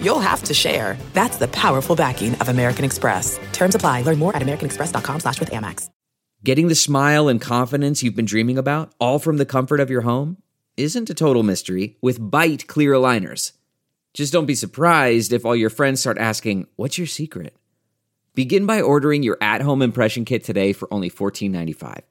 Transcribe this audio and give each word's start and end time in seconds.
you'll 0.00 0.20
have 0.20 0.42
to 0.44 0.54
share. 0.54 0.96
That's 1.12 1.36
the 1.36 1.48
powerful 1.48 1.94
backing 1.94 2.34
of 2.36 2.48
American 2.48 2.84
Express. 2.84 3.38
Terms 3.52 3.74
apply. 3.74 4.02
Learn 4.02 4.18
more 4.18 4.34
at 4.34 4.42
americanexpress.com 4.42 5.20
slash 5.20 5.38
with 5.38 5.50
Amex. 5.50 5.90
Getting 6.44 6.68
the 6.68 6.74
smile 6.74 7.28
and 7.28 7.40
confidence 7.40 8.02
you've 8.02 8.14
been 8.14 8.24
dreaming 8.24 8.56
about, 8.56 8.92
all 9.00 9.18
from 9.18 9.36
the 9.36 9.46
comfort 9.46 9.80
of 9.80 9.90
your 9.90 10.02
home, 10.02 10.36
isn't 10.76 11.10
a 11.10 11.14
total 11.14 11.42
mystery 11.42 11.96
with 12.00 12.20
Byte 12.20 12.66
clear 12.66 12.92
aligners. 12.92 13.52
Just 14.14 14.32
don't 14.32 14.46
be 14.46 14.54
surprised 14.54 15.32
if 15.32 15.44
all 15.44 15.56
your 15.56 15.70
friends 15.70 16.00
start 16.00 16.18
asking, 16.18 16.68
what's 16.76 16.98
your 16.98 17.06
secret? 17.06 17.56
Begin 18.34 18.64
by 18.64 18.80
ordering 18.80 19.22
your 19.22 19.38
at-home 19.40 19.82
impression 19.82 20.24
kit 20.24 20.44
today 20.44 20.72
for 20.72 20.92
only 20.92 21.10
$14.95. 21.10 22.02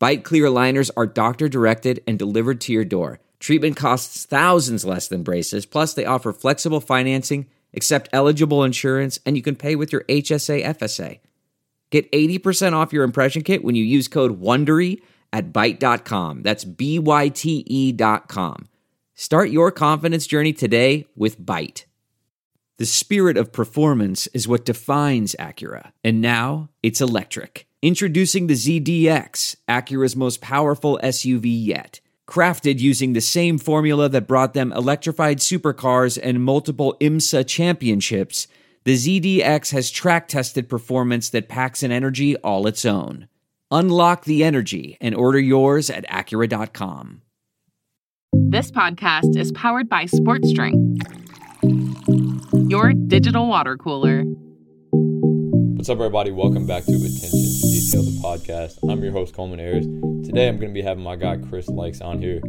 Byte 0.00 0.24
clear 0.24 0.46
aligners 0.46 0.90
are 0.96 1.06
doctor 1.06 1.48
directed 1.48 2.02
and 2.06 2.18
delivered 2.18 2.60
to 2.62 2.72
your 2.72 2.84
door. 2.84 3.20
Treatment 3.38 3.76
costs 3.76 4.24
thousands 4.24 4.84
less 4.84 5.08
than 5.08 5.22
braces, 5.22 5.66
plus 5.66 5.94
they 5.94 6.04
offer 6.04 6.32
flexible 6.32 6.80
financing, 6.80 7.46
accept 7.74 8.08
eligible 8.12 8.64
insurance, 8.64 9.18
and 9.26 9.36
you 9.36 9.42
can 9.42 9.56
pay 9.56 9.76
with 9.76 9.92
your 9.92 10.02
HSA 10.04 10.64
FSA. 10.64 11.20
Get 11.90 12.10
80% 12.10 12.72
off 12.72 12.92
your 12.92 13.04
impression 13.04 13.42
kit 13.42 13.62
when 13.62 13.74
you 13.74 13.84
use 13.84 14.08
code 14.08 14.40
WONDERY 14.40 15.00
at 15.32 15.52
Byte.com. 15.52 16.42
That's 16.42 16.64
B-Y-T-E 16.64 17.92
dot 17.92 18.28
com. 18.28 18.68
Start 19.14 19.50
your 19.50 19.70
confidence 19.70 20.26
journey 20.26 20.52
today 20.52 21.06
with 21.14 21.40
Byte. 21.40 21.84
The 22.78 22.86
spirit 22.86 23.38
of 23.38 23.52
performance 23.52 24.26
is 24.28 24.46
what 24.46 24.66
defines 24.66 25.34
Acura, 25.38 25.92
and 26.04 26.20
now 26.20 26.68
it's 26.82 27.00
electric. 27.00 27.66
Introducing 27.80 28.46
the 28.46 28.54
ZDX, 28.54 29.56
Acura's 29.68 30.16
most 30.16 30.42
powerful 30.42 31.00
SUV 31.02 31.44
yet. 31.44 32.00
Crafted 32.28 32.80
using 32.80 33.12
the 33.12 33.20
same 33.20 33.56
formula 33.56 34.08
that 34.08 34.26
brought 34.26 34.52
them 34.52 34.72
electrified 34.72 35.38
supercars 35.38 36.18
and 36.20 36.42
multiple 36.42 36.96
IMSA 37.00 37.46
championships, 37.46 38.48
the 38.84 38.94
ZDX 38.94 39.70
has 39.70 39.90
track 39.90 40.26
tested 40.26 40.68
performance 40.68 41.30
that 41.30 41.48
packs 41.48 41.84
an 41.84 41.92
energy 41.92 42.36
all 42.38 42.66
its 42.66 42.84
own. 42.84 43.28
Unlock 43.70 44.24
the 44.24 44.42
energy 44.42 44.96
and 45.00 45.14
order 45.14 45.38
yours 45.38 45.88
at 45.88 46.06
Acura.com. 46.08 47.22
This 48.32 48.72
podcast 48.72 49.36
is 49.36 49.52
powered 49.52 49.88
by 49.88 50.06
Sports 50.06 50.52
Drink, 50.52 51.00
your 52.68 52.92
digital 52.92 53.46
water 53.46 53.76
cooler. 53.76 54.24
What's 55.76 55.88
up, 55.88 55.98
everybody? 55.98 56.32
Welcome 56.32 56.66
back 56.66 56.84
to 56.86 56.92
Attention 56.92 57.06
to 57.06 57.18
Detail, 57.18 57.30
the 57.30 57.45
podcast. 58.26 58.78
I'm 58.90 59.04
your 59.04 59.12
host, 59.12 59.36
Coleman 59.36 59.60
Ayers. 59.60 59.86
Today, 60.26 60.48
I'm 60.48 60.58
going 60.58 60.72
to 60.72 60.74
be 60.74 60.82
having 60.82 61.04
my 61.04 61.14
guy 61.14 61.36
Chris 61.36 61.68
Lykes 61.68 62.04
on 62.04 62.20
here. 62.20 62.42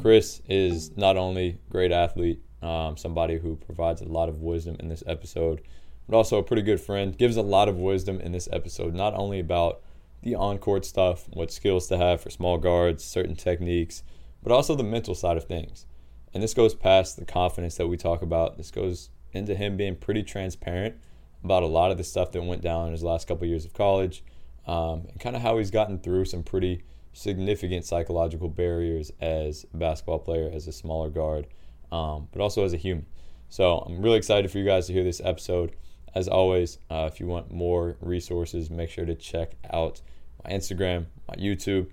Chris 0.00 0.40
is 0.48 0.96
not 0.96 1.16
only 1.16 1.58
great 1.70 1.90
athlete, 1.90 2.40
um, 2.62 2.96
somebody 2.96 3.38
who 3.38 3.56
provides 3.56 4.00
a 4.00 4.04
lot 4.04 4.28
of 4.28 4.42
wisdom 4.42 4.76
in 4.78 4.88
this 4.88 5.02
episode, 5.08 5.60
but 6.08 6.16
also 6.16 6.38
a 6.38 6.42
pretty 6.44 6.62
good 6.62 6.80
friend. 6.80 7.18
Gives 7.18 7.36
a 7.36 7.42
lot 7.42 7.68
of 7.68 7.78
wisdom 7.78 8.20
in 8.20 8.30
this 8.30 8.48
episode, 8.52 8.94
not 8.94 9.12
only 9.14 9.40
about 9.40 9.82
the 10.22 10.36
on 10.36 10.58
court 10.58 10.84
stuff, 10.84 11.26
what 11.32 11.50
skills 11.50 11.88
to 11.88 11.98
have 11.98 12.20
for 12.20 12.30
small 12.30 12.56
guards, 12.56 13.02
certain 13.02 13.34
techniques, 13.34 14.04
but 14.40 14.52
also 14.52 14.76
the 14.76 14.84
mental 14.84 15.16
side 15.16 15.36
of 15.36 15.46
things. 15.46 15.84
And 16.32 16.44
this 16.44 16.54
goes 16.54 16.76
past 16.76 17.16
the 17.16 17.24
confidence 17.24 17.74
that 17.74 17.88
we 17.88 17.96
talk 17.96 18.22
about. 18.22 18.56
This 18.56 18.70
goes 18.70 19.10
into 19.32 19.56
him 19.56 19.76
being 19.76 19.96
pretty 19.96 20.22
transparent 20.22 20.94
about 21.42 21.64
a 21.64 21.66
lot 21.66 21.90
of 21.90 21.96
the 21.96 22.04
stuff 22.04 22.30
that 22.30 22.42
went 22.42 22.62
down 22.62 22.86
in 22.86 22.92
his 22.92 23.02
last 23.02 23.26
couple 23.26 23.48
years 23.48 23.64
of 23.64 23.74
college 23.74 24.22
um, 24.66 25.06
and 25.08 25.20
kind 25.20 25.36
of 25.36 25.42
how 25.42 25.58
he's 25.58 25.70
gotten 25.70 25.98
through 25.98 26.24
some 26.24 26.42
pretty 26.42 26.82
significant 27.12 27.84
psychological 27.84 28.48
barriers 28.48 29.12
as 29.20 29.64
a 29.72 29.76
basketball 29.76 30.18
player, 30.18 30.50
as 30.52 30.66
a 30.66 30.72
smaller 30.72 31.10
guard, 31.10 31.46
um, 31.92 32.28
but 32.32 32.40
also 32.40 32.64
as 32.64 32.72
a 32.72 32.76
human. 32.76 33.06
So 33.48 33.78
I'm 33.78 34.02
really 34.02 34.18
excited 34.18 34.50
for 34.50 34.58
you 34.58 34.64
guys 34.64 34.86
to 34.88 34.92
hear 34.92 35.04
this 35.04 35.20
episode. 35.24 35.76
As 36.14 36.28
always, 36.28 36.78
uh, 36.90 37.08
if 37.12 37.20
you 37.20 37.26
want 37.26 37.52
more 37.52 37.96
resources, 38.00 38.70
make 38.70 38.90
sure 38.90 39.04
to 39.04 39.14
check 39.14 39.52
out 39.72 40.00
my 40.42 40.50
Instagram, 40.50 41.06
my 41.28 41.34
YouTube, 41.36 41.88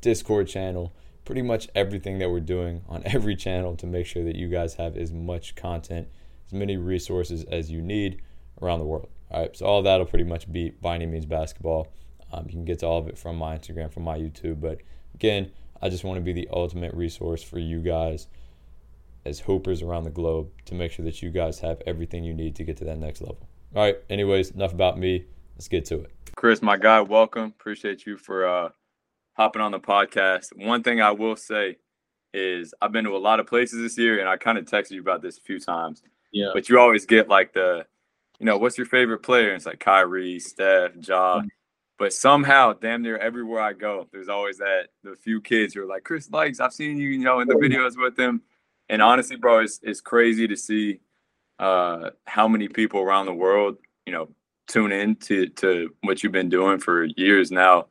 Discord 0.00 0.48
channel, 0.48 0.92
pretty 1.24 1.42
much 1.42 1.68
everything 1.74 2.18
that 2.18 2.30
we're 2.30 2.40
doing 2.40 2.82
on 2.88 3.02
every 3.06 3.36
channel 3.36 3.76
to 3.76 3.86
make 3.86 4.06
sure 4.06 4.24
that 4.24 4.36
you 4.36 4.48
guys 4.48 4.74
have 4.74 4.96
as 4.96 5.12
much 5.12 5.54
content, 5.56 6.08
as 6.46 6.52
many 6.52 6.76
resources 6.76 7.44
as 7.44 7.70
you 7.70 7.82
need 7.82 8.20
around 8.62 8.78
the 8.78 8.84
world. 8.84 9.08
All 9.30 9.42
right, 9.42 9.56
so 9.56 9.66
all 9.66 9.82
that'll 9.82 10.06
pretty 10.06 10.24
much 10.24 10.50
be 10.50 10.70
by 10.70 10.94
any 10.94 11.06
means 11.06 11.26
basketball. 11.26 11.88
Um, 12.36 12.44
you 12.46 12.52
can 12.52 12.64
get 12.64 12.80
to 12.80 12.86
all 12.86 12.98
of 12.98 13.08
it 13.08 13.16
from 13.16 13.36
my 13.36 13.56
Instagram, 13.56 13.90
from 13.90 14.04
my 14.04 14.18
YouTube. 14.18 14.60
But 14.60 14.80
again, 15.14 15.50
I 15.80 15.88
just 15.88 16.04
want 16.04 16.18
to 16.18 16.20
be 16.20 16.32
the 16.32 16.48
ultimate 16.52 16.92
resource 16.94 17.42
for 17.42 17.58
you 17.58 17.80
guys 17.80 18.26
as 19.24 19.40
hoopers 19.40 19.82
around 19.82 20.04
the 20.04 20.10
globe 20.10 20.50
to 20.66 20.74
make 20.74 20.92
sure 20.92 21.04
that 21.04 21.22
you 21.22 21.30
guys 21.30 21.58
have 21.60 21.82
everything 21.86 22.24
you 22.24 22.34
need 22.34 22.54
to 22.56 22.64
get 22.64 22.76
to 22.76 22.84
that 22.84 22.98
next 22.98 23.20
level. 23.20 23.48
All 23.74 23.82
right, 23.82 23.96
anyways, 24.10 24.50
enough 24.50 24.72
about 24.72 24.98
me. 24.98 25.24
Let's 25.56 25.68
get 25.68 25.84
to 25.86 26.00
it. 26.00 26.12
Chris, 26.36 26.60
my 26.60 26.76
guy, 26.76 27.00
welcome. 27.00 27.44
Appreciate 27.44 28.06
you 28.06 28.18
for 28.18 28.46
uh, 28.46 28.68
hopping 29.32 29.62
on 29.62 29.72
the 29.72 29.80
podcast. 29.80 30.48
One 30.54 30.82
thing 30.82 31.00
I 31.00 31.12
will 31.12 31.36
say 31.36 31.78
is 32.34 32.74
I've 32.82 32.92
been 32.92 33.04
to 33.04 33.16
a 33.16 33.18
lot 33.18 33.40
of 33.40 33.46
places 33.46 33.80
this 33.80 33.96
year, 33.96 34.20
and 34.20 34.28
I 34.28 34.36
kind 34.36 34.58
of 34.58 34.66
texted 34.66 34.92
you 34.92 35.00
about 35.00 35.22
this 35.22 35.38
a 35.38 35.40
few 35.40 35.58
times. 35.58 36.02
Yeah. 36.32 36.50
But 36.52 36.68
you 36.68 36.78
always 36.78 37.06
get 37.06 37.28
like 37.28 37.54
the 37.54 37.86
you 38.38 38.46
know, 38.46 38.58
what's 38.58 38.76
your 38.76 38.86
favorite 38.86 39.20
player? 39.20 39.48
And 39.48 39.56
it's 39.56 39.66
like 39.66 39.80
Kyrie, 39.80 40.38
Steph, 40.38 40.92
Ja. 41.02 41.38
Mm-hmm. 41.38 41.48
But 41.98 42.12
somehow, 42.12 42.74
damn 42.74 43.02
near 43.02 43.16
everywhere 43.16 43.62
I 43.62 43.72
go, 43.72 44.06
there's 44.12 44.28
always 44.28 44.58
that 44.58 44.88
the 45.02 45.16
few 45.16 45.40
kids 45.40 45.74
who 45.74 45.82
are 45.82 45.86
like, 45.86 46.04
Chris 46.04 46.28
Lykes, 46.28 46.60
I've 46.60 46.74
seen 46.74 46.98
you, 46.98 47.08
you 47.08 47.24
know, 47.24 47.40
in 47.40 47.48
the 47.48 47.54
videos 47.54 47.96
with 47.96 48.16
them. 48.16 48.42
And 48.88 49.00
honestly, 49.00 49.36
bro, 49.36 49.60
it's 49.60 49.80
it's 49.82 50.00
crazy 50.00 50.46
to 50.46 50.56
see 50.56 51.00
uh, 51.58 52.10
how 52.26 52.46
many 52.48 52.68
people 52.68 53.00
around 53.00 53.26
the 53.26 53.34
world, 53.34 53.78
you 54.04 54.12
know, 54.12 54.28
tune 54.68 54.92
in 54.92 55.16
to 55.16 55.48
to 55.48 55.94
what 56.02 56.22
you've 56.22 56.32
been 56.32 56.50
doing 56.50 56.78
for 56.78 57.04
years 57.04 57.50
now, 57.50 57.86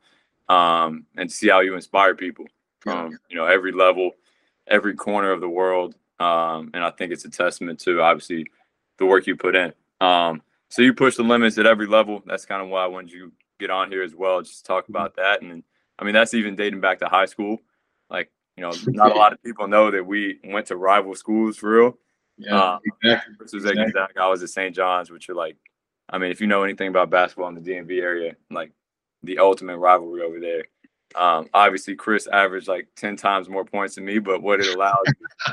um, 0.48 1.04
and 1.16 1.30
see 1.30 1.48
how 1.48 1.60
you 1.60 1.74
inspire 1.74 2.14
people 2.14 2.46
from 2.80 3.18
you 3.28 3.36
know 3.36 3.44
every 3.44 3.72
level, 3.72 4.12
every 4.68 4.94
corner 4.94 5.32
of 5.32 5.40
the 5.40 5.48
world. 5.48 5.96
Um, 6.18 6.70
and 6.72 6.82
I 6.82 6.90
think 6.90 7.12
it's 7.12 7.24
a 7.26 7.30
testament 7.30 7.80
to 7.80 8.00
obviously 8.00 8.46
the 8.98 9.04
work 9.04 9.26
you 9.26 9.36
put 9.36 9.54
in. 9.54 9.74
Um, 10.00 10.40
so 10.70 10.80
you 10.80 10.94
push 10.94 11.16
the 11.16 11.22
limits 11.24 11.58
at 11.58 11.66
every 11.66 11.86
level. 11.86 12.22
That's 12.24 12.46
kind 12.46 12.62
of 12.62 12.68
why 12.68 12.84
I 12.84 12.86
wanted 12.86 13.12
you 13.12 13.32
get 13.58 13.70
on 13.70 13.90
here 13.90 14.02
as 14.02 14.14
well, 14.14 14.42
just 14.42 14.64
talk 14.64 14.84
mm-hmm. 14.84 14.92
about 14.92 15.16
that. 15.16 15.42
And 15.42 15.62
I 15.98 16.04
mean, 16.04 16.14
that's 16.14 16.34
even 16.34 16.56
dating 16.56 16.80
back 16.80 16.98
to 17.00 17.06
high 17.06 17.26
school. 17.26 17.58
Like, 18.10 18.30
you 18.56 18.62
know, 18.62 18.72
not 18.86 19.12
a 19.12 19.14
lot 19.18 19.32
of 19.32 19.42
people 19.42 19.68
know 19.68 19.90
that 19.90 20.06
we 20.06 20.38
went 20.44 20.66
to 20.66 20.76
rival 20.76 21.14
schools 21.14 21.56
for 21.56 21.70
real. 21.70 21.98
Yeah, 22.38 22.56
uh, 22.56 22.78
exactly. 23.02 23.34
At 23.40 23.88
exactly. 23.88 24.20
I 24.20 24.28
was 24.28 24.42
at 24.42 24.50
St. 24.50 24.74
John's, 24.74 25.10
which 25.10 25.28
are 25.30 25.34
like, 25.34 25.56
I 26.08 26.18
mean, 26.18 26.30
if 26.30 26.40
you 26.40 26.46
know 26.46 26.62
anything 26.62 26.88
about 26.88 27.10
basketball 27.10 27.48
in 27.48 27.54
the 27.54 27.60
DMV 27.60 28.00
area, 28.00 28.36
like 28.50 28.72
the 29.22 29.38
ultimate 29.38 29.78
rivalry 29.78 30.22
over 30.22 30.38
there. 30.38 30.64
Um, 31.14 31.48
obviously, 31.54 31.94
Chris 31.94 32.26
averaged 32.26 32.68
like 32.68 32.88
10 32.96 33.16
times 33.16 33.48
more 33.48 33.64
points 33.64 33.94
than 33.94 34.04
me, 34.04 34.18
but 34.18 34.42
what 34.42 34.60
it 34.60 34.74
allowed 34.74 35.04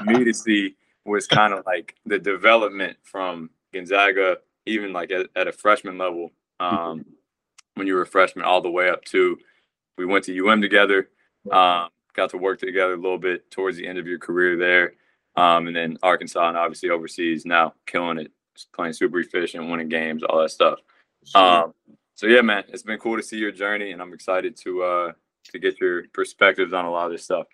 me 0.04 0.24
to 0.24 0.34
see 0.34 0.76
was 1.06 1.28
kind 1.28 1.54
of 1.54 1.66
like 1.66 1.96
the 2.06 2.20
development 2.20 2.98
from 3.04 3.50
Gonzaga, 3.74 4.38
even 4.66 4.94
like 4.94 5.12
at, 5.12 5.28
at 5.36 5.48
a 5.48 5.52
freshman 5.52 5.98
level, 5.98 6.32
um, 6.60 7.06
when 7.76 7.88
you 7.88 7.96
were 7.96 8.04
a 8.04 8.08
freshman, 8.08 8.46
all 8.46 8.62
the 8.62 8.70
way 8.70 8.90
up 8.90 9.04
to 9.06 9.38
we 9.98 10.06
went 10.06 10.26
to 10.26 10.48
UM 10.48 10.62
together, 10.62 11.10
um, 11.52 11.90
got 12.14 12.30
to 12.32 12.38
work 12.38 12.60
together 12.60 12.94
a 12.94 12.98
little 12.98 13.18
bit 13.18 13.50
towards 13.52 13.78
the 13.78 13.88
end 13.88 13.98
of 13.98 14.08
your 14.08 14.20
career 14.20 14.58
there, 14.58 14.94
um, 15.36 15.68
and 15.68 15.76
then 15.76 15.98
Arkansas 16.04 16.50
and 16.50 16.58
obviously 16.58 16.90
overseas 16.90 17.46
now 17.46 17.74
killing 17.86 18.20
it, 18.20 18.32
playing 18.74 18.94
super 18.94 19.20
efficient, 19.20 19.70
winning 19.70 19.90
games, 19.90 20.24
all 20.24 20.42
that 20.42 20.52
stuff. 20.52 20.80
Um, 21.36 21.74
so 22.16 22.28
yeah, 22.28 22.42
man, 22.42 22.64
it's 22.70 22.84
been 22.84 23.00
cool 23.00 23.18
to 23.18 23.24
see 23.24 23.38
your 23.38 23.52
journey, 23.52 23.92
and 23.92 24.02
I'm 24.02 24.14
excited 24.14 24.56
to 24.58 24.84
uh, 24.84 25.12
to 25.52 25.60
get 25.60 25.80
your 25.80 26.04
perspectives 26.14 26.74
on 26.74 26.86
a 26.86 26.92
lot 26.92 27.08
of 27.08 27.12
this 27.12 27.24
stuff. 27.24 27.48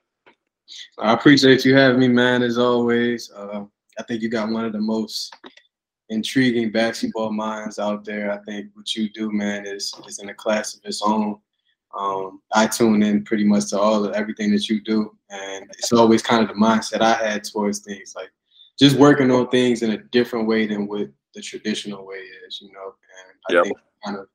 I 1.00 1.14
appreciate 1.14 1.66
you 1.66 1.76
having 1.76 2.00
me, 2.00 2.08
man. 2.08 2.44
As 2.44 2.58
always, 2.58 3.32
uh, 3.32 3.64
I 3.98 4.04
think 4.04 4.22
you 4.22 4.30
got 4.30 4.50
one 4.50 4.66
of 4.66 4.74
the 4.74 4.80
most 4.80 5.36
intriguing 6.10 6.72
basketball 6.72 7.32
minds 7.32 7.80
out 7.80 8.04
there. 8.04 8.32
I 8.32 8.38
think 8.44 8.68
what 8.74 8.96
you 8.96 9.10
do, 9.10 9.32
man, 9.32 9.66
is 9.66 9.94
is 10.08 10.20
in 10.20 10.30
a 10.30 10.34
class 10.34 10.76
of 10.76 10.82
its 10.84 11.02
own. 11.02 11.40
Um, 11.98 12.42
I 12.54 12.68
tune 12.68 13.02
in 13.02 13.24
pretty 13.24 13.44
much 13.44 13.70
to 13.70 13.80
all 13.80 14.06
of 14.06 14.14
everything 14.14 14.52
that 14.52 14.70
you 14.70 14.82
do, 14.82 15.16
and 15.30 15.66
it's 15.78 15.92
always 15.92 16.22
kind 16.22 16.44
of 16.44 16.50
the 16.50 16.62
mindset 16.62 17.02
I 17.02 17.14
had 17.14 17.44
towards 17.44 17.80
things, 17.80 18.14
like 18.16 18.30
just 18.78 18.98
working 18.98 19.32
on 19.32 19.50
things 19.50 19.82
in 19.82 19.92
a 19.92 19.98
different 19.98 20.48
way 20.48 20.68
than 20.68 20.88
what 20.88 21.10
the 21.34 21.42
traditional 21.42 22.06
way 22.06 22.24
is, 22.48 22.60
you 22.62 22.72
know. 22.72 22.94
And 22.94 23.40
I 23.50 23.54
yep. 23.54 23.64
think 23.64 23.78
kind 24.06 24.18
of 24.18 24.28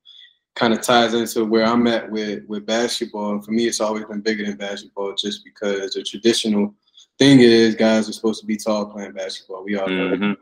kind 0.55 0.73
of 0.73 0.83
ties 0.83 1.15
into 1.15 1.45
where 1.45 1.65
I'm 1.65 1.87
at 1.87 2.11
with 2.11 2.45
with 2.47 2.67
basketball. 2.67 3.33
And 3.33 3.45
for 3.45 3.53
me, 3.53 3.67
it's 3.67 3.81
always 3.81 4.05
been 4.05 4.21
bigger 4.21 4.45
than 4.45 4.57
basketball, 4.57 5.15
just 5.15 5.45
because 5.45 5.95
the 5.95 6.03
traditional 6.03 6.75
thing 7.19 7.41
is 7.41 7.75
guys 7.75 8.09
are 8.09 8.13
supposed 8.13 8.41
to 8.41 8.47
be 8.47 8.57
tall 8.57 8.87
playing 8.87 9.13
basketball. 9.13 9.65
We 9.65 9.77
all 9.77 9.89
know. 9.89 10.17
Mhm. 10.17 10.37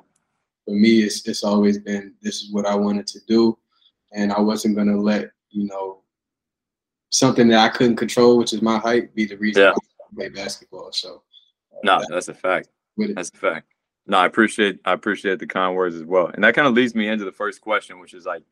For 0.65 0.75
me, 0.75 1.03
it's 1.03 1.27
it's 1.29 1.45
always 1.45 1.79
been 1.79 2.15
this 2.23 2.43
is 2.43 2.53
what 2.53 2.67
I 2.67 2.75
wanted 2.75 3.07
to 3.09 3.21
do, 3.27 3.59
and 4.13 4.33
I 4.33 4.41
wasn't 4.41 4.77
gonna 4.77 5.01
let 5.01 5.31
you 5.51 5.67
know 5.67 6.03
something 7.11 7.47
that 7.49 7.61
I 7.61 7.69
couldn't 7.69 7.97
control, 7.97 8.39
which 8.39 8.53
is 8.53 8.63
my 8.63 8.79
height, 8.79 9.15
be 9.15 9.27
the 9.27 9.37
reason 9.37 9.63
Yeah. 9.63 9.71
I 9.73 10.15
play 10.15 10.29
basketball. 10.31 10.91
So 10.93 11.23
uh, 11.73 11.79
No, 11.85 12.01
that's 12.09 12.29
a 12.29 12.35
fact. 12.35 12.69
That's 12.97 13.31
a 13.31 13.37
fact. 13.37 13.67
No, 14.07 14.19
I 14.19 14.27
appreciate 14.27 14.81
I 14.85 14.93
appreciate 14.93 15.39
the 15.39 15.47
kind 15.47 15.77
words 15.77 15.95
as 15.95 16.05
well. 16.05 16.27
And 16.27 16.43
that 16.43 16.55
kind 16.55 16.67
of 16.67 16.75
leads 16.75 16.95
me 16.95 17.09
into 17.09 17.25
the 17.25 17.33
first 17.33 17.61
question, 17.61 18.01
which 18.01 18.15
is 18.15 18.27
like, 18.27 18.43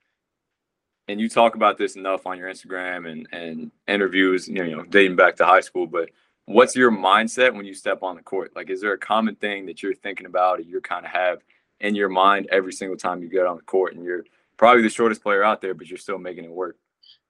and 1.08 1.20
you 1.20 1.28
talk 1.28 1.56
about 1.56 1.76
this 1.76 1.96
enough 1.96 2.26
on 2.26 2.38
your 2.38 2.48
Instagram 2.48 3.10
and 3.10 3.26
and 3.32 3.70
interviews, 3.88 4.48
you 4.48 4.56
know, 4.56 4.64
you 4.64 4.76
know, 4.76 4.84
dating 4.84 5.16
back 5.16 5.36
to 5.36 5.46
high 5.46 5.60
school. 5.60 5.86
But 5.86 6.10
what's 6.44 6.76
your 6.76 6.92
mindset 6.92 7.54
when 7.54 7.64
you 7.64 7.74
step 7.74 8.02
on 8.02 8.16
the 8.16 8.22
court? 8.22 8.52
Like, 8.54 8.70
is 8.70 8.80
there 8.80 8.92
a 8.92 8.98
common 8.98 9.34
thing 9.36 9.66
that 9.66 9.82
you're 9.82 9.94
thinking 9.94 10.26
about, 10.26 10.60
or 10.60 10.62
you're 10.62 10.80
kind 10.80 11.04
of 11.04 11.10
have 11.10 11.40
in 11.80 11.94
your 11.94 12.08
mind 12.08 12.48
every 12.50 12.72
single 12.72 12.96
time 12.96 13.22
you 13.22 13.28
get 13.28 13.46
on 13.46 13.56
the 13.56 13.62
court, 13.62 13.94
and 13.94 14.04
you're 14.04 14.24
probably 14.56 14.82
the 14.82 14.90
shortest 14.90 15.22
player 15.22 15.42
out 15.42 15.62
there, 15.62 15.74
but 15.74 15.88
you're 15.88 15.98
still 15.98 16.18
making 16.18 16.44
it 16.44 16.50
work? 16.50 16.76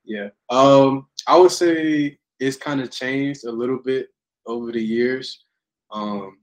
Yeah. 0.05 0.31
Um, 0.49 1.07
I 1.27 1.39
would 1.39 1.53
say 1.53 2.19
it's 2.41 2.57
kind 2.57 2.81
of 2.81 2.91
changed 2.91 3.45
a 3.45 3.53
little 3.53 3.79
bit 3.79 4.09
over 4.47 4.73
the 4.73 4.83
years. 4.83 5.45
Um, 5.93 6.39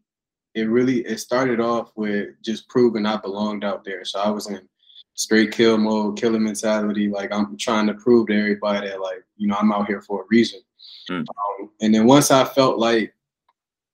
it 0.56 0.70
really 0.70 1.00
it 1.02 1.20
started 1.20 1.60
off 1.60 1.92
with 1.96 2.30
just 2.42 2.70
proving 2.70 3.06
I 3.06 3.18
belonged 3.18 3.64
out 3.64 3.84
there. 3.84 4.06
So 4.06 4.20
I 4.20 4.30
was 4.30 4.48
in 4.48 4.68
straight 5.14 5.52
kill 5.52 5.78
mode, 5.78 6.18
killer 6.18 6.40
mentality. 6.40 7.10
Like 7.10 7.34
I'm 7.34 7.58
trying 7.58 7.88
to 7.88 7.94
prove 7.94 8.28
to 8.28 8.40
everybody 8.40 8.88
that 8.88 9.02
like, 9.02 9.24
you 9.36 9.48
know, 9.48 9.58
I'm 9.60 9.72
out 9.72 9.88
here 9.88 10.02
for 10.02 10.22
a 10.22 10.26
reason. 10.30 10.62
Mm. 11.10 11.20
Um, 11.20 11.70
and 11.82 11.94
then 11.94 12.06
once 12.06 12.32
I 12.32 12.46
felt 12.46 12.80
like, 12.80 13.14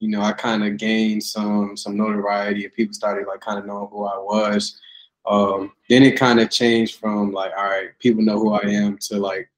you 0.04 0.10
know, 0.10 0.22
I 0.22 0.34
kind 0.34 0.66
of 0.66 0.76
gained 0.76 1.24
some 1.24 1.78
some 1.78 1.96
notoriety 1.96 2.66
and 2.66 2.74
people 2.74 2.94
started 2.94 3.26
like 3.26 3.40
kind 3.40 3.58
of 3.58 3.66
knowing 3.66 3.88
who 3.90 4.04
I 4.04 4.18
was. 4.18 4.78
Um, 5.26 5.72
then 5.90 6.04
it 6.04 6.20
kind 6.20 6.42
of 6.42 6.50
changed 6.50 7.00
from 7.00 7.32
like, 7.32 7.54
all 7.58 7.64
right, 7.64 7.98
people 8.00 8.22
know 8.22 8.38
who 8.38 8.52
I 8.52 8.64
am 8.66 8.98
to 9.04 9.18
like, 9.18 9.50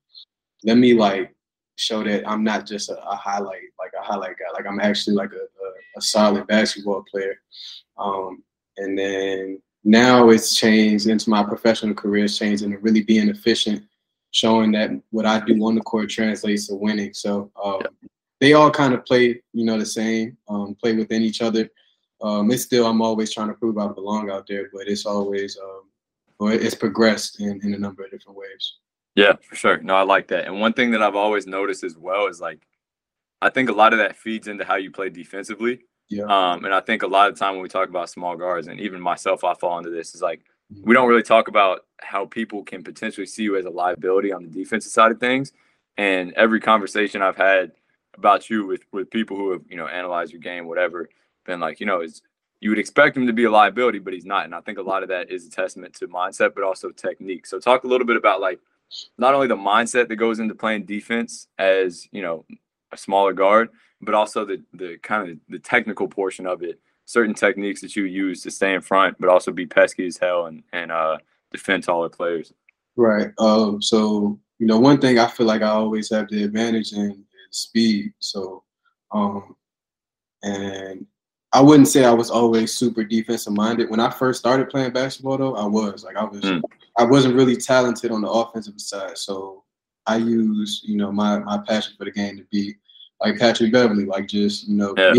let 0.64 0.78
me 0.78 0.94
like 0.94 1.34
show 1.78 2.04
that 2.04 2.30
I'm 2.30 2.44
not 2.44 2.68
just 2.68 2.92
a, 2.92 3.04
a 3.10 3.16
highlight, 3.16 3.64
like 3.80 3.92
a 4.00 4.04
highlight 4.04 4.38
guy. 4.38 4.46
Like 4.54 4.68
I'm 4.68 4.80
actually 4.80 5.16
like 5.16 5.32
a, 5.32 5.38
a, 5.38 5.98
a 5.98 6.02
solid 6.02 6.46
basketball 6.46 7.04
player. 7.10 7.40
Um, 7.98 8.44
and 8.78 8.96
then 8.96 9.60
now 9.84 10.30
it's 10.30 10.56
changed 10.56 11.08
into 11.08 11.32
my 11.32 11.42
professional 11.42 11.96
career, 11.96 12.26
it's 12.26 12.38
changed 12.38 12.62
into 12.62 12.78
really 12.78 13.02
being 13.02 13.30
efficient, 13.30 13.84
showing 14.30 14.74
that 14.74 14.92
what 15.10 15.26
I 15.26 15.40
do 15.40 15.56
on 15.66 15.74
the 15.74 15.82
court 15.82 16.12
translates 16.12 16.68
to 16.68 16.76
winning. 16.76 17.16
So 17.16 17.50
um, 17.64 17.82
they 18.40 18.54
all 18.54 18.72
kind 18.72 18.94
of 18.94 19.06
play, 19.06 19.42
you 19.54 19.66
know, 19.66 19.78
the 19.78 19.86
same, 19.86 20.38
um, 20.48 20.76
play 20.76 20.94
within 20.94 21.22
each 21.22 21.42
other. 21.42 21.70
Um, 22.22 22.52
it's 22.52 22.64
still, 22.64 22.86
I'm 22.86 23.02
always 23.02 23.34
trying 23.34 23.48
to 23.50 23.54
prove 23.54 23.78
I 23.78 23.88
belong 23.88 24.30
out 24.30 24.48
there, 24.48 24.70
but 24.74 24.88
it's 24.88 25.06
always, 25.06 25.58
um, 25.58 25.84
or 26.40 26.52
it's 26.52 26.76
progressed 26.76 27.40
in, 27.40 27.62
in 27.64 27.74
a 27.74 27.78
number 27.78 28.04
of 28.04 28.12
different 28.12 28.38
ways. 28.38 28.76
Yeah, 29.16 29.34
for 29.42 29.56
sure. 29.56 29.78
No, 29.78 29.96
I 29.96 30.02
like 30.02 30.28
that. 30.28 30.46
And 30.46 30.60
one 30.60 30.74
thing 30.74 30.92
that 30.92 31.02
I've 31.02 31.16
always 31.16 31.48
noticed 31.48 31.84
as 31.84 31.98
well 31.98 32.28
is 32.28 32.42
like, 32.42 32.60
I 33.42 33.50
think 33.50 33.70
a 33.70 33.74
lot 33.74 33.94
of 33.94 34.00
that 34.00 34.18
feeds 34.18 34.48
into 34.48 34.66
how 34.66 34.76
you 34.76 34.92
play 34.92 35.10
defensively. 35.10 35.82
Yeah. 36.10 36.24
Um, 36.24 36.66
and 36.66 36.74
I 36.74 36.82
think 36.82 37.04
a 37.04 37.08
lot 37.08 37.30
of 37.30 37.40
time 37.40 37.54
when 37.54 37.64
we 37.64 37.70
talk 37.70 37.90
about 37.90 38.10
small 38.10 38.36
guards, 38.36 38.68
and 38.68 38.80
even 38.80 39.00
myself, 39.00 39.44
I 39.44 39.54
fall 39.54 39.78
into 39.78 39.90
this, 39.90 40.14
is 40.14 40.22
like 40.22 40.42
we 40.84 40.94
don't 40.94 41.08
really 41.08 41.24
talk 41.24 41.48
about 41.48 41.86
how 42.02 42.26
people 42.26 42.64
can 42.64 42.84
potentially 42.84 43.26
see 43.26 43.44
you 43.44 43.56
as 43.56 43.66
a 43.66 43.70
liability 43.70 44.32
on 44.32 44.44
the 44.44 44.50
defensive 44.50 44.92
side 44.92 45.12
of 45.12 45.20
things. 45.20 45.54
And 45.98 46.34
every 46.34 46.60
conversation 46.60 47.22
I've 47.22 47.38
had 47.38 47.72
about 48.18 48.50
you 48.50 48.66
with 48.66 48.84
with 48.92 49.10
people 49.10 49.38
who 49.38 49.52
have 49.52 49.62
you 49.70 49.78
know 49.78 49.88
analyzed 49.88 50.32
your 50.32 50.42
game, 50.42 50.68
whatever, 50.68 51.10
been 51.46 51.60
like, 51.60 51.80
you 51.80 51.86
know, 51.86 52.02
is 52.02 52.22
you 52.60 52.70
would 52.70 52.80
expect 52.80 53.16
him 53.16 53.28
to 53.28 53.34
be 53.34 53.44
a 53.44 53.52
liability, 53.52 54.00
but 54.00 54.14
he's 54.14 54.26
not. 54.26 54.46
And 54.46 54.56
I 54.56 54.62
think 54.62 54.78
a 54.78 54.82
lot 54.82 55.04
of 55.04 55.10
that 55.10 55.30
is 55.30 55.46
a 55.46 55.52
testament 55.52 55.94
to 55.96 56.08
mindset, 56.08 56.56
but 56.56 56.64
also 56.64 56.90
technique. 56.90 57.46
So 57.46 57.60
talk 57.60 57.84
a 57.84 57.88
little 57.88 58.08
bit 58.08 58.18
about 58.18 58.42
like 58.42 58.60
not 59.18 59.34
only 59.34 59.48
the 59.48 59.56
mindset 59.56 60.08
that 60.08 60.16
goes 60.16 60.40
into 60.40 60.56
playing 60.56 60.86
defense 60.86 61.48
as 61.58 62.08
you 62.12 62.22
know 62.22 62.46
a 62.92 62.98
smaller 62.98 63.34
guard, 63.34 63.70
but 64.02 64.16
also 64.16 64.46
the 64.46 64.62
the 64.74 64.98
kind 65.04 65.30
of 65.30 65.38
the 65.50 65.60
technical 65.60 66.08
portion 66.08 66.48
of 66.48 66.64
it. 66.64 66.80
Certain 67.08 67.36
techniques 67.36 67.82
that 67.82 67.96
you 67.96 68.06
use 68.06 68.42
to 68.42 68.50
stay 68.50 68.74
in 68.74 68.82
front, 68.82 69.16
but 69.20 69.30
also 69.30 69.52
be 69.52 69.68
pesky 69.68 70.08
as 70.08 70.18
hell 70.18 70.48
and 70.48 70.64
and 70.74 70.92
uh, 70.92 71.18
defend 71.52 71.84
taller 71.84 72.10
players. 72.10 72.54
Right. 72.96 73.32
Um, 73.38 73.82
so, 73.82 74.40
you 74.58 74.68
know, 74.68 74.80
one 74.80 75.00
thing 75.00 75.20
I 75.20 75.28
feel 75.28 75.46
like 75.46 75.62
I 75.62 75.68
always 75.68 76.10
have 76.12 76.30
the 76.30 76.44
advantage 76.44 76.94
in 76.94 77.25
speed. 77.56 78.14
So, 78.20 78.64
um, 79.12 79.56
and 80.44 81.06
I 81.54 81.62
wouldn't 81.62 81.88
say 81.88 82.04
I 82.04 82.12
was 82.12 82.30
always 82.30 82.74
super 82.74 83.04
defensive 83.04 83.54
minded. 83.54 83.90
When 83.90 84.00
I 84.00 84.10
first 84.10 84.40
started 84.40 84.70
playing 84.70 84.92
basketball, 84.92 85.38
though, 85.38 85.56
I 85.56 85.66
was 85.66 86.04
like 86.04 86.18
I 86.18 86.26
was 86.26 86.42
Mm. 86.42 86.62
I 86.98 87.04
wasn't 87.04 87.36
really 87.36 87.56
talented 87.58 88.12
on 88.12 88.22
the 88.22 88.30
offensive 88.30 88.80
side. 88.80 89.18
So 89.18 89.64
I 90.06 90.18
use 90.18 90.82
you 90.84 90.98
know 90.98 91.12
my 91.12 91.40
my 91.40 91.58
passion 91.60 91.94
for 91.98 92.06
the 92.06 92.12
game 92.12 92.38
to 92.38 92.44
be 92.52 92.76
like 93.22 93.40
Patrick 93.40 93.72
Beverley, 93.72 94.06
like 94.06 94.28
just 94.28 94.68
you 94.68 94.76
know 94.76 94.94
Yeah. 94.98 95.14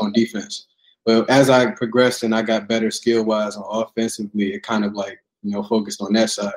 on 0.00 0.12
defense. 0.12 0.66
But 1.04 1.28
as 1.30 1.50
I 1.50 1.70
progressed 1.70 2.22
and 2.22 2.34
I 2.34 2.42
got 2.42 2.68
better 2.68 2.90
skill 2.90 3.24
wise 3.24 3.56
on 3.56 3.64
offensively, 3.82 4.54
it 4.54 4.62
kind 4.62 4.84
of 4.84 4.92
like 4.94 5.18
you 5.42 5.50
know 5.52 5.62
focused 5.62 6.02
on 6.02 6.12
that 6.12 6.30
side. 6.30 6.52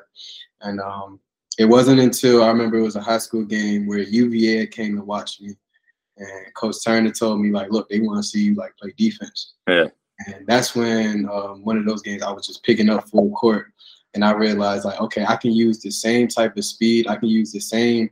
And 0.61 0.79
um, 0.81 1.19
it 1.57 1.65
wasn't 1.65 1.99
until 1.99 2.43
I 2.43 2.47
remember 2.47 2.77
it 2.77 2.83
was 2.83 2.95
a 2.95 3.01
high 3.01 3.17
school 3.17 3.43
game 3.43 3.87
where 3.87 3.99
UVA 3.99 4.67
came 4.67 4.95
to 4.95 5.03
watch 5.03 5.39
me, 5.39 5.55
and 6.17 6.53
Coach 6.53 6.83
Turner 6.83 7.11
told 7.11 7.39
me 7.41 7.51
like, 7.51 7.71
look, 7.71 7.89
they 7.89 7.99
want 7.99 8.23
to 8.23 8.27
see 8.27 8.43
you 8.43 8.55
like 8.55 8.75
play 8.77 8.93
defense. 8.97 9.53
Yeah. 9.67 9.87
And 10.27 10.47
that's 10.47 10.75
when 10.75 11.29
um, 11.29 11.63
one 11.63 11.77
of 11.77 11.85
those 11.85 12.01
games 12.01 12.23
I 12.23 12.31
was 12.31 12.47
just 12.47 12.63
picking 12.63 12.89
up 12.89 13.09
full 13.09 13.31
court, 13.31 13.71
and 14.13 14.23
I 14.23 14.31
realized 14.31 14.85
like, 14.85 14.99
okay, 15.01 15.25
I 15.25 15.35
can 15.35 15.51
use 15.51 15.79
the 15.79 15.91
same 15.91 16.27
type 16.27 16.57
of 16.57 16.65
speed, 16.65 17.07
I 17.07 17.15
can 17.15 17.29
use 17.29 17.51
the 17.51 17.59
same 17.59 18.09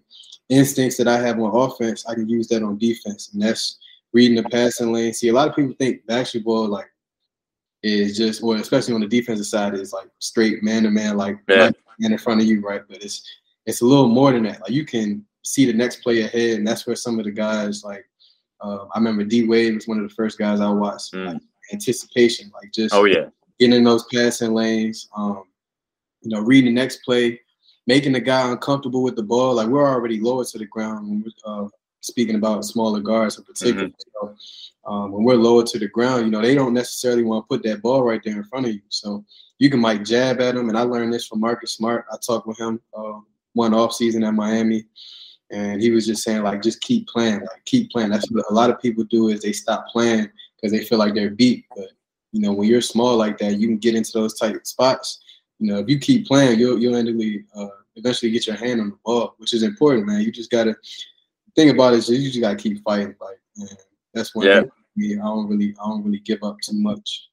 instincts 0.49 0.97
that 0.97 1.07
I 1.07 1.17
have 1.17 1.39
on 1.39 1.55
offense, 1.55 2.05
I 2.05 2.13
can 2.13 2.27
use 2.27 2.47
that 2.49 2.63
on 2.63 2.77
defense, 2.77 3.31
and 3.33 3.41
that's 3.41 3.79
reading 4.13 4.35
the 4.35 4.49
passing 4.49 4.91
lane. 4.93 5.13
See, 5.13 5.29
a 5.29 5.33
lot 5.33 5.47
of 5.47 5.55
people 5.55 5.73
think 5.79 6.05
basketball 6.05 6.67
like 6.67 6.89
is 7.83 8.17
just, 8.17 8.41
well, 8.41 8.59
especially 8.59 8.93
on 8.93 9.01
the 9.01 9.07
defensive 9.07 9.45
side, 9.45 9.73
is 9.73 9.93
like 9.93 10.07
straight 10.19 10.63
man 10.63 10.83
to 10.83 10.91
man, 10.91 11.17
like 11.17 11.37
Yeah. 11.47 11.71
man 11.99 12.11
in 12.13 12.17
front 12.17 12.41
of 12.41 12.47
you, 12.47 12.61
right? 12.61 12.81
But 12.87 13.03
it's 13.03 13.23
it's 13.65 13.81
a 13.81 13.85
little 13.85 14.07
more 14.07 14.31
than 14.31 14.43
that. 14.43 14.61
Like 14.61 14.71
you 14.71 14.85
can 14.85 15.25
see 15.43 15.65
the 15.65 15.73
next 15.73 15.97
play 15.97 16.21
ahead, 16.21 16.57
and 16.57 16.67
that's 16.67 16.87
where 16.87 16.95
some 16.95 17.19
of 17.19 17.25
the 17.25 17.31
guys 17.31 17.83
like 17.83 18.05
uh, 18.61 18.85
I 18.93 18.97
remember 18.97 19.23
D 19.23 19.45
Wade 19.45 19.75
was 19.75 19.87
one 19.87 19.99
of 19.99 20.07
the 20.07 20.15
first 20.15 20.37
guys 20.37 20.61
I 20.61 20.69
watched. 20.69 21.13
Mm. 21.13 21.33
Like, 21.33 21.41
anticipation, 21.71 22.51
like 22.53 22.71
just 22.73 22.93
Oh 22.93 23.05
yeah, 23.05 23.27
getting 23.59 23.75
in 23.75 23.83
those 23.83 24.05
passing 24.13 24.53
lanes, 24.53 25.09
um, 25.15 25.43
you 26.21 26.29
know, 26.29 26.41
reading 26.41 26.73
the 26.73 26.81
next 26.81 27.03
play, 27.03 27.39
making 27.87 28.11
the 28.11 28.19
guy 28.19 28.49
uncomfortable 28.51 29.01
with 29.01 29.15
the 29.15 29.23
ball. 29.23 29.55
Like 29.55 29.67
we're 29.67 29.87
already 29.87 30.19
lower 30.19 30.45
to 30.45 30.57
the 30.57 30.65
ground 30.65 31.09
when 31.09 31.23
we're 31.23 31.65
uh, 31.65 31.67
speaking 32.03 32.35
about 32.35 32.65
smaller 32.65 32.99
guards 32.99 33.37
in 33.37 33.43
particular. 33.43 33.89
So, 33.97 34.35
um, 34.85 35.11
when 35.11 35.23
we're 35.23 35.35
lower 35.35 35.63
to 35.63 35.79
the 35.79 35.87
ground, 35.87 36.25
you 36.25 36.31
know, 36.31 36.41
they 36.41 36.55
don't 36.55 36.73
necessarily 36.73 37.23
want 37.23 37.45
to 37.45 37.47
put 37.47 37.63
that 37.63 37.81
ball 37.81 38.03
right 38.03 38.21
there 38.23 38.35
in 38.35 38.43
front 38.43 38.65
of 38.67 38.73
you. 38.73 38.81
So 38.89 39.23
you 39.57 39.69
can 39.69 39.81
like 39.81 40.03
jab 40.03 40.41
at 40.41 40.55
them. 40.55 40.67
And 40.69 40.77
I 40.77 40.81
learned 40.81 41.13
this 41.13 41.25
from 41.25 41.39
Marcus 41.39 41.73
Smart. 41.73 42.05
I 42.11 42.17
talked 42.17 42.47
with 42.47 42.59
him 42.59 42.81
uh, 42.95 43.19
one 43.53 43.73
off 43.73 43.93
season 43.93 44.23
at 44.23 44.33
Miami. 44.33 44.85
And 45.51 45.81
he 45.81 45.91
was 45.91 46.05
just 46.05 46.23
saying, 46.23 46.43
like, 46.43 46.61
just 46.63 46.81
keep 46.81 47.07
playing, 47.07 47.41
like, 47.41 47.63
keep 47.65 47.91
playing. 47.91 48.09
That's 48.09 48.29
what 48.31 48.45
a 48.49 48.53
lot 48.53 48.71
of 48.71 48.81
people 48.81 49.03
do 49.05 49.29
is 49.29 49.41
they 49.41 49.53
stop 49.53 49.85
playing 49.87 50.27
because 50.55 50.71
they 50.71 50.83
feel 50.83 50.97
like 50.97 51.13
they're 51.13 51.29
beat. 51.29 51.65
But 51.75 51.89
you 52.31 52.41
know, 52.41 52.51
when 52.51 52.67
you're 52.67 52.81
small 52.81 53.15
like 53.15 53.37
that, 53.37 53.59
you 53.59 53.67
can 53.67 53.77
get 53.77 53.95
into 53.95 54.11
those 54.13 54.33
tight 54.33 54.65
spots. 54.65 55.21
You 55.59 55.71
know, 55.71 55.79
if 55.79 55.87
you 55.87 55.99
keep 55.99 56.25
playing, 56.25 56.59
you'll 56.59 56.79
you'll 56.79 56.95
eventually 56.95 57.45
uh, 57.55 57.67
eventually 57.95 58.31
get 58.31 58.47
your 58.47 58.55
hand 58.55 58.81
on 58.81 58.89
the 58.89 58.97
ball, 59.05 59.35
which 59.37 59.53
is 59.53 59.63
important, 59.63 60.07
man. 60.07 60.21
You 60.21 60.31
just 60.31 60.49
gotta 60.51 60.75
think 61.55 61.71
about 61.71 61.93
it. 61.93 61.97
Is 61.99 62.09
you 62.09 62.29
just 62.29 62.41
gotta 62.41 62.55
keep 62.55 62.83
fighting, 62.83 63.15
like, 63.21 63.39
and 63.57 63.69
that's 64.13 64.33
one 64.35 64.45
Yeah. 64.45 64.61
thing. 64.61 64.71
Me, 64.95 65.13
I 65.13 65.23
don't 65.25 65.47
really, 65.49 65.75
I 65.83 65.87
don't 65.89 66.03
really 66.03 66.19
give 66.19 66.43
up 66.43 66.57
too 66.61 66.73
much. 66.75 67.27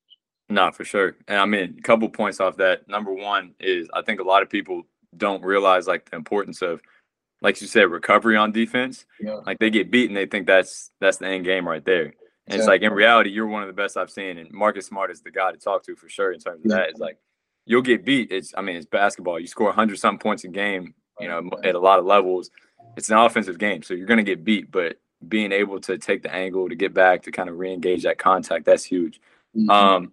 no, 0.48 0.70
for 0.72 0.84
sure. 0.84 1.16
And 1.28 1.38
I 1.38 1.44
mean, 1.46 1.76
a 1.78 1.82
couple 1.82 2.08
points 2.08 2.40
off 2.40 2.56
that. 2.56 2.88
Number 2.88 3.12
one 3.12 3.54
is 3.60 3.88
I 3.94 4.02
think 4.02 4.18
a 4.20 4.24
lot 4.24 4.42
of 4.42 4.48
people 4.50 4.82
don't 5.16 5.42
realize 5.44 5.86
like 5.86 6.08
the 6.10 6.16
importance 6.16 6.60
of, 6.62 6.80
like 7.42 7.60
you 7.60 7.66
said, 7.66 7.90
recovery 7.90 8.36
on 8.36 8.50
defense. 8.50 9.04
Yeah. 9.20 9.34
Like 9.46 9.58
they 9.60 9.70
get 9.70 9.90
beat 9.90 10.08
and 10.10 10.16
they 10.16 10.26
think 10.26 10.46
that's 10.46 10.90
that's 11.00 11.18
the 11.18 11.26
end 11.28 11.44
game 11.44 11.68
right 11.68 11.84
there. 11.84 12.14
And 12.46 12.58
it's 12.58 12.66
like 12.66 12.82
in 12.82 12.92
reality, 12.92 13.30
you're 13.30 13.46
one 13.46 13.62
of 13.62 13.68
the 13.68 13.72
best 13.74 13.96
I've 13.96 14.10
seen, 14.10 14.38
and 14.38 14.50
Marcus 14.50 14.86
Smart 14.86 15.10
is 15.12 15.20
the 15.22 15.30
guy 15.30 15.52
to 15.52 15.58
talk 15.58 15.84
to 15.84 15.94
for 15.94 16.08
sure 16.08 16.32
in 16.32 16.40
terms 16.40 16.64
of 16.64 16.70
that. 16.72 16.88
It's 16.88 16.98
like 16.98 17.18
you'll 17.66 17.82
get 17.82 18.04
beat. 18.04 18.32
It's 18.32 18.52
I 18.56 18.62
mean 18.62 18.74
it's 18.76 18.86
basketball. 18.86 19.38
You 19.38 19.46
score 19.46 19.66
100 19.68 19.98
something 20.00 20.18
points 20.18 20.42
a 20.44 20.48
game, 20.48 20.94
you 21.20 21.28
know, 21.28 21.48
at 21.62 21.74
a 21.76 21.78
lot 21.78 21.98
of 22.00 22.06
levels. 22.06 22.50
It's 23.00 23.08
an 23.08 23.16
offensive 23.16 23.56
game, 23.58 23.82
so 23.82 23.94
you're 23.94 24.06
gonna 24.06 24.22
get 24.22 24.44
beat. 24.44 24.70
But 24.70 24.98
being 25.26 25.52
able 25.52 25.80
to 25.80 25.96
take 25.96 26.22
the 26.22 26.30
angle 26.34 26.68
to 26.68 26.74
get 26.74 26.92
back 26.92 27.22
to 27.22 27.30
kind 27.32 27.48
of 27.48 27.58
re-engage 27.58 28.02
that 28.02 28.18
contact, 28.18 28.66
that's 28.66 28.84
huge. 28.84 29.22
Mhm. 29.56 29.70
Um, 29.70 30.12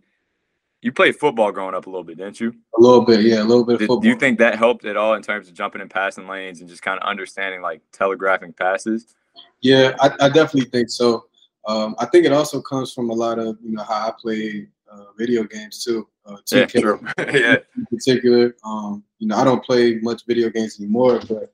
you 0.82 0.94
played 0.94 1.17
football 1.17 1.51
growing 1.51 1.75
up 1.75 1.86
a 1.86 1.89
little 1.89 2.06
bit, 2.06 2.17
didn't 2.17 2.39
you? 2.39 2.53
A 2.77 2.82
little 2.82 3.01
bit, 3.01 3.22
yeah, 3.22 3.41
a 3.41 3.44
little 3.44 3.65
bit 3.65 3.74
of 3.74 3.79
Did- 3.79 3.88
football. 3.88 4.00
do 4.01 4.08
you 4.08 4.15
think 4.15 4.39
that 4.39 4.56
helped 4.56 4.86
at 4.86 4.96
all 4.96 5.15
in 5.15 5.22
terms 5.22 5.50
of 5.50 5.53
jumping 5.53 5.82
in 5.82 5.89
passing 5.89 6.27
lanes 6.29 6.62
and 6.62 6.70
just 6.70 6.82
kind 6.82 6.98
of 6.98 7.06
understanding 7.06 7.62
like 7.62 7.82
telegraphing 7.91 8.53
passes? 8.53 9.13
Yeah, 9.60 9.96
I, 10.00 10.12
I 10.22 10.29
definitely 10.29 10.70
think 10.70 10.89
so. 10.89 11.25
Um, 11.67 11.94
I 12.00 12.06
think 12.06 12.25
it 12.25 12.32
also 12.32 12.62
comes 12.62 12.94
from 12.94 13.10
a 13.10 13.13
lot 13.13 13.38
of 13.38 13.58
you 13.62 13.72
know 13.74 13.84
how 13.84 14.08
I 14.08 14.13
play 14.17 14.67
uh, 14.89 15.12
video 15.17 15.44
games 15.44 15.84
too. 15.84 16.08
Uh, 16.25 16.38
Yeah, 16.53 16.67
yeah, 17.34 17.58
in 17.75 17.86
particular. 17.91 18.56
Um, 18.63 19.03
you 19.20 19.27
know, 19.27 19.36
I 19.36 19.44
don't 19.44 19.62
play 19.63 19.96
much 19.96 20.25
video 20.25 20.50
games 20.50 20.79
anymore, 20.79 21.20
but 21.27 21.53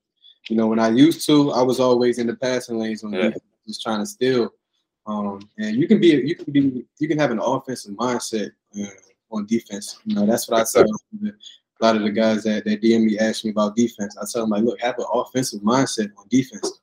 you 0.50 0.56
know, 0.56 0.68
when 0.68 0.80
I 0.80 0.90
used 0.90 1.26
to, 1.28 1.52
I 1.52 1.62
was 1.62 1.80
always 1.80 2.20
in 2.20 2.28
the 2.28 2.36
passing 2.36 2.78
lanes 2.80 3.04
on 3.04 3.14
Yeah. 3.14 3.24
defense, 3.24 3.44
just 3.68 3.82
trying 3.82 4.00
to 4.00 4.06
steal. 4.06 4.54
Um, 5.06 5.42
and 5.58 5.76
you 5.76 5.88
can 5.88 6.00
be, 6.00 6.08
you 6.08 6.36
can 6.36 6.52
be, 6.52 6.86
you 7.00 7.08
can 7.08 7.20
have 7.20 7.32
an 7.32 7.40
offensive 7.40 7.94
mindset 7.96 8.52
uh, 8.80 8.86
on 9.32 9.46
defense. 9.46 10.00
You 10.06 10.16
know, 10.16 10.26
that's 10.26 10.48
what 10.50 10.62
I 10.62 10.64
tell 10.72 10.86
a 11.82 11.86
lot 11.86 11.96
of 11.96 12.04
the 12.04 12.12
guys 12.12 12.44
that 12.44 12.64
that 12.66 12.82
DM 12.82 13.06
me 13.06 13.20
ask 13.20 13.44
me 13.44 13.52
about 13.52 13.76
defense. 13.76 14.16
I 14.18 14.26
tell 14.32 14.44
them 14.44 14.52
like, 14.52 14.64
look, 14.64 14.80
have 14.82 14.98
an 15.00 15.06
offensive 15.14 15.62
mindset 15.62 16.12
on 16.18 16.26
defense 16.30 16.80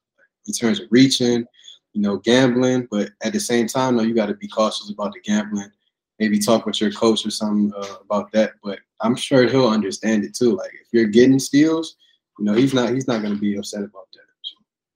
in 0.47 0.53
terms 0.53 0.81
of 0.81 0.89
reaching, 0.91 1.47
you 1.93 2.03
know, 2.03 2.19
gambling, 2.19 2.87
but 2.91 3.11
at 3.23 3.33
the 3.33 3.41
same 3.41 3.67
time, 3.67 3.97
though, 3.97 4.03
you 4.03 4.15
got 4.15 4.27
to 4.27 4.35
be 4.35 4.49
cautious 4.49 4.91
about 4.91 5.13
the 5.13 5.21
gambling. 5.21 5.71
Maybe 6.19 6.39
talk 6.39 6.67
with 6.67 6.81
your 6.81 6.93
coach 6.93 7.25
or 7.25 7.31
something 7.31 7.73
uh, 7.75 7.97
about 8.03 8.31
that. 8.33 8.53
But 8.63 8.81
I'm 9.01 9.17
sure 9.17 9.49
he'll 9.49 9.69
understand 9.69 10.25
it 10.25 10.35
too. 10.35 10.55
Like 10.57 10.73
if 10.75 10.89
you're 10.93 11.07
getting 11.07 11.39
steals, 11.39 11.97
you 12.41 12.47
know, 12.47 12.55
he's 12.55 12.75
not 12.75 12.91
he's 12.91 13.07
not 13.07 13.23
going 13.23 13.35
to 13.35 13.41
be 13.41 13.57
upset 13.57 13.85
about 13.85 14.09
that. 14.15 14.23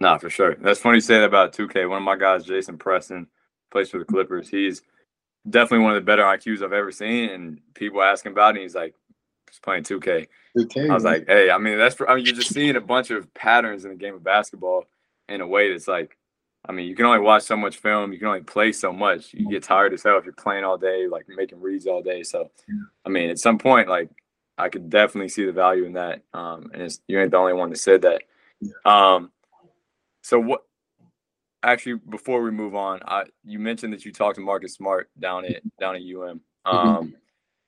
nah, 0.01 0.19
for 0.19 0.31
sure. 0.31 0.57
That's 0.57 0.81
funny 0.81 0.97
you 0.97 1.03
say 1.03 1.19
that 1.21 1.25
about 1.25 1.53
2K. 1.53 1.89
One 1.89 1.99
of 1.99 2.05
my 2.05 2.17
guys, 2.17 2.45
Jason 2.45 2.79
Preston, 2.79 3.27
plays 3.71 3.91
for 3.91 3.99
the 3.99 4.05
Clippers. 4.05 4.49
He's 4.49 4.83
definitely 5.49 5.85
one 5.85 5.93
of 5.93 6.03
the 6.03 6.07
better 6.07 6.23
IQs 6.23 6.63
I've 6.63 6.73
ever 6.73 6.91
seen. 6.91 7.29
And 7.31 7.61
people 7.75 8.03
ask 8.03 8.25
him 8.25 8.33
about 8.33 8.55
it, 8.55 8.61
and 8.61 8.63
he's 8.63 8.75
like, 8.75 8.95
"Just 9.47 9.63
playing 9.63 9.85
2K." 9.85 10.27
Okay. 10.59 10.89
I 10.89 10.95
was 10.95 11.05
man. 11.05 11.13
like, 11.13 11.27
hey, 11.27 11.51
I 11.51 11.59
mean, 11.59 11.79
that's, 11.79 11.97
I 12.09 12.15
mean, 12.15 12.25
you're 12.25 12.35
just 12.35 12.55
seeing 12.55 12.77
a 12.77 12.81
bunch 12.81 13.11
of 13.11 13.33
patterns 13.35 13.85
in 13.85 13.91
the 13.91 13.97
game 13.97 14.15
of 14.15 14.23
basketball 14.23 14.87
in 15.29 15.41
a 15.41 15.47
way 15.47 15.71
that's 15.71 15.89
like, 15.89 16.17
I 16.67 16.73
mean, 16.73 16.89
you 16.89 16.95
can 16.95 17.05
only 17.07 17.19
watch 17.19 17.43
so 17.43 17.57
much 17.57 17.77
film, 17.77 18.13
you 18.13 18.19
can 18.19 18.29
only 18.29 18.41
play 18.41 18.73
so 18.73 18.93
much. 18.93 19.35
You 19.35 19.51
get 19.51 19.65
tired 19.65 19.93
as 19.93 20.03
hell 20.03 20.17
if 20.17 20.25
you're 20.25 20.33
playing 20.33 20.65
all 20.65 20.79
day, 20.79 21.09
like 21.09 21.27
making 21.29 21.61
reads 21.61 21.87
all 21.87 22.03
day. 22.03 22.23
So, 22.23 22.51
I 23.05 23.09
mean, 23.11 23.29
at 23.29 23.39
some 23.39 23.59
point, 23.59 23.89
like, 23.89 24.09
I 24.57 24.69
could 24.69 24.89
definitely 24.89 25.29
see 25.29 25.45
the 25.45 25.53
value 25.53 25.85
in 25.85 25.95
that. 25.95 26.23
Um, 26.33 26.71
and 26.73 26.83
it's, 26.83 27.01
you 27.09 27.21
ain't 27.21 27.31
the 27.31 27.37
only 27.37 27.53
one 27.55 27.71
that 27.71 27.79
said 27.79 28.03
that. 28.03 28.23
Um, 28.85 29.31
so 30.23 30.39
what? 30.41 30.63
Actually, 31.63 32.01
before 32.11 32.43
we 32.43 32.51
move 32.51 32.75
on, 32.75 33.01
I 33.07 33.25
you 33.43 33.59
mentioned 33.59 33.95
that 33.95 34.05
you 34.05 34.13
talked 34.13 34.37
to 34.37 34.43
Marcus 34.43 34.75
Smart 34.75 35.09
down 35.19 35.47
at 35.47 35.63
down 35.79 35.97
at 35.97 36.03
UM. 36.03 36.41
Um, 36.67 37.15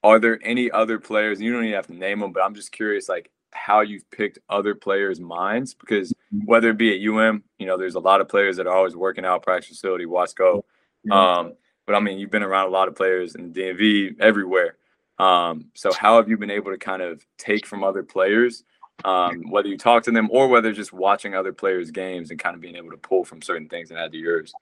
are 0.03 0.19
there 0.19 0.39
any 0.45 0.71
other 0.71 0.99
players? 0.99 1.41
You 1.41 1.53
don't 1.53 1.65
even 1.65 1.75
have 1.75 1.87
to 1.87 1.95
name 1.95 2.21
them, 2.21 2.33
but 2.33 2.43
I'm 2.43 2.55
just 2.55 2.73
curious, 2.73 3.09
like 3.09 3.31
how 3.53 3.81
you've 3.81 4.09
picked 4.11 4.39
other 4.49 4.75
players' 4.75 5.19
minds 5.19 5.75
because 5.75 6.13
whether 6.45 6.71
it 6.71 6.77
be 6.77 6.95
at 6.95 7.09
UM, 7.09 7.43
you 7.59 7.67
know, 7.67 7.77
there's 7.79 7.95
a 7.95 8.01
lot 8.01 8.21
of 8.21 8.29
players 8.29 8.57
that 8.59 8.67
are 8.67 8.75
always 8.75 8.95
working 8.95 9.25
out 9.25 9.43
practice 9.43 9.71
facility, 9.71 10.05
Wasco. 10.05 10.63
Um, 11.11 11.55
but 11.87 11.95
I 11.95 12.01
mean, 12.01 12.19
you've 12.19 12.31
been 12.31 12.43
around 12.43 12.67
a 12.69 12.71
lot 12.71 12.89
of 12.89 12.95
players 12.95 13.35
in 13.35 13.53
DMV 13.53 14.21
everywhere. 14.21 14.77
Um, 15.19 15.67
so 15.75 15.93
how 15.93 16.17
have 16.17 16.29
you 16.29 16.37
been 16.37 16.51
able 16.51 16.71
to 16.73 16.79
kind 16.79 17.03
of 17.03 17.25
take 17.39 17.67
from 17.67 17.83
other 17.83 18.03
players, 18.03 18.65
um, 19.05 19.51
whether 19.51 19.69
you 19.69 19.79
talk 19.79 20.03
to 20.05 20.11
them 20.11 20.29
or 20.31 20.49
whether 20.49 20.73
just 20.73 20.93
watching 20.93 21.35
other 21.35 21.53
players' 21.53 21.91
games 21.91 22.31
and 22.31 22.39
kind 22.39 22.55
of 22.55 22.61
being 22.61 22.77
able 22.77 22.91
to 22.91 22.97
pull 22.97 23.25
from 23.25 23.41
certain 23.43 23.69
things 23.69 23.91
and 23.91 23.99
add 23.99 24.13
to 24.13 24.19
yours? 24.19 24.53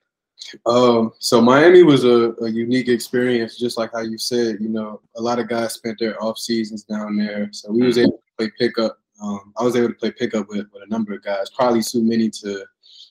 Um, 0.66 1.12
so 1.18 1.40
Miami 1.40 1.82
was 1.82 2.04
a, 2.04 2.34
a 2.42 2.48
unique 2.48 2.88
experience, 2.88 3.58
just 3.58 3.78
like 3.78 3.92
how 3.92 4.00
you 4.00 4.18
said. 4.18 4.58
You 4.60 4.68
know, 4.68 5.00
a 5.16 5.22
lot 5.22 5.38
of 5.38 5.48
guys 5.48 5.74
spent 5.74 5.98
their 5.98 6.20
off 6.22 6.38
seasons 6.38 6.84
down 6.84 7.16
there, 7.16 7.48
so 7.52 7.72
we 7.72 7.82
was 7.82 7.98
able 7.98 8.12
to 8.12 8.36
play 8.36 8.50
pickup. 8.58 8.98
Um, 9.22 9.52
I 9.56 9.62
was 9.62 9.76
able 9.76 9.88
to 9.88 9.94
play 9.94 10.10
pickup 10.10 10.48
with, 10.48 10.66
with 10.72 10.82
a 10.82 10.88
number 10.88 11.14
of 11.14 11.22
guys, 11.22 11.50
probably 11.50 11.82
too 11.82 12.02
many 12.02 12.30
to 12.30 12.64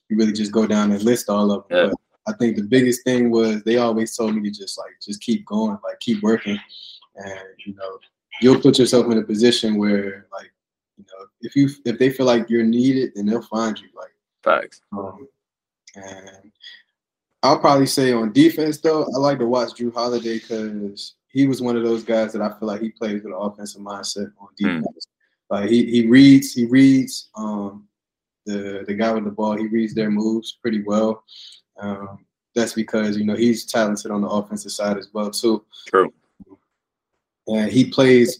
really 0.09 0.33
just 0.33 0.51
go 0.51 0.67
down 0.67 0.91
and 0.91 1.01
list 1.01 1.29
all 1.29 1.51
of 1.51 1.67
them. 1.67 1.77
Yeah. 1.77 1.87
But 1.87 2.33
I 2.33 2.37
think 2.37 2.55
the 2.55 2.63
biggest 2.63 3.03
thing 3.03 3.31
was 3.31 3.63
they 3.63 3.77
always 3.77 4.15
told 4.15 4.35
me 4.35 4.43
to 4.43 4.51
just 4.51 4.77
like 4.77 4.91
just 5.01 5.21
keep 5.21 5.45
going, 5.45 5.77
like 5.83 5.99
keep 5.99 6.21
working, 6.21 6.59
and 7.15 7.39
you 7.65 7.73
know, 7.75 7.99
you'll 8.41 8.61
put 8.61 8.79
yourself 8.79 9.05
in 9.11 9.17
a 9.17 9.23
position 9.23 9.77
where 9.77 10.27
like 10.31 10.51
you 10.97 11.05
know 11.07 11.25
if 11.41 11.55
you 11.55 11.69
if 11.85 11.99
they 11.99 12.09
feel 12.09 12.25
like 12.25 12.49
you're 12.49 12.63
needed, 12.63 13.11
then 13.15 13.25
they'll 13.25 13.41
find 13.41 13.79
you. 13.79 13.87
Like 13.95 14.11
Facts. 14.43 14.81
um, 14.91 15.27
and 15.95 16.51
I'll 17.43 17.59
probably 17.59 17.85
say 17.85 18.13
on 18.13 18.31
defense 18.31 18.79
though, 18.79 19.03
I 19.03 19.17
like 19.17 19.39
to 19.39 19.45
watch 19.45 19.73
Jrue 19.73 19.93
Holiday 19.93 20.39
because 20.39 21.15
he 21.27 21.47
was 21.47 21.61
one 21.61 21.75
of 21.75 21.83
those 21.83 22.03
guys 22.03 22.31
that 22.33 22.41
I 22.41 22.49
feel 22.57 22.67
like 22.67 22.81
he 22.81 22.89
plays 22.89 23.23
with 23.23 23.33
an 23.33 23.39
offensive 23.39 23.81
mindset 23.81 24.31
on 24.39 24.49
defense. 24.57 25.07
Like 25.49 25.69
he 25.69 25.85
he 25.85 26.07
reads 26.07 26.53
he 26.53 26.65
reads 26.65 27.29
um 27.35 27.87
the 28.45 28.83
the 28.87 28.93
guy 28.93 29.11
with 29.13 29.25
the 29.25 29.31
ball 29.31 29.57
he 29.57 29.67
reads 29.67 29.93
their 29.93 30.11
moves 30.11 30.57
pretty 30.61 30.81
well. 30.83 31.23
Um, 31.79 32.25
that's 32.55 32.73
because 32.73 33.17
you 33.17 33.25
know 33.25 33.35
he's 33.35 33.65
talented 33.65 34.11
on 34.11 34.21
the 34.21 34.27
offensive 34.27 34.71
side 34.71 34.97
as 34.97 35.09
well 35.13 35.31
too 35.31 35.65
True. 35.87 36.13
And 37.47 37.71
he 37.71 37.85
plays. 37.89 38.39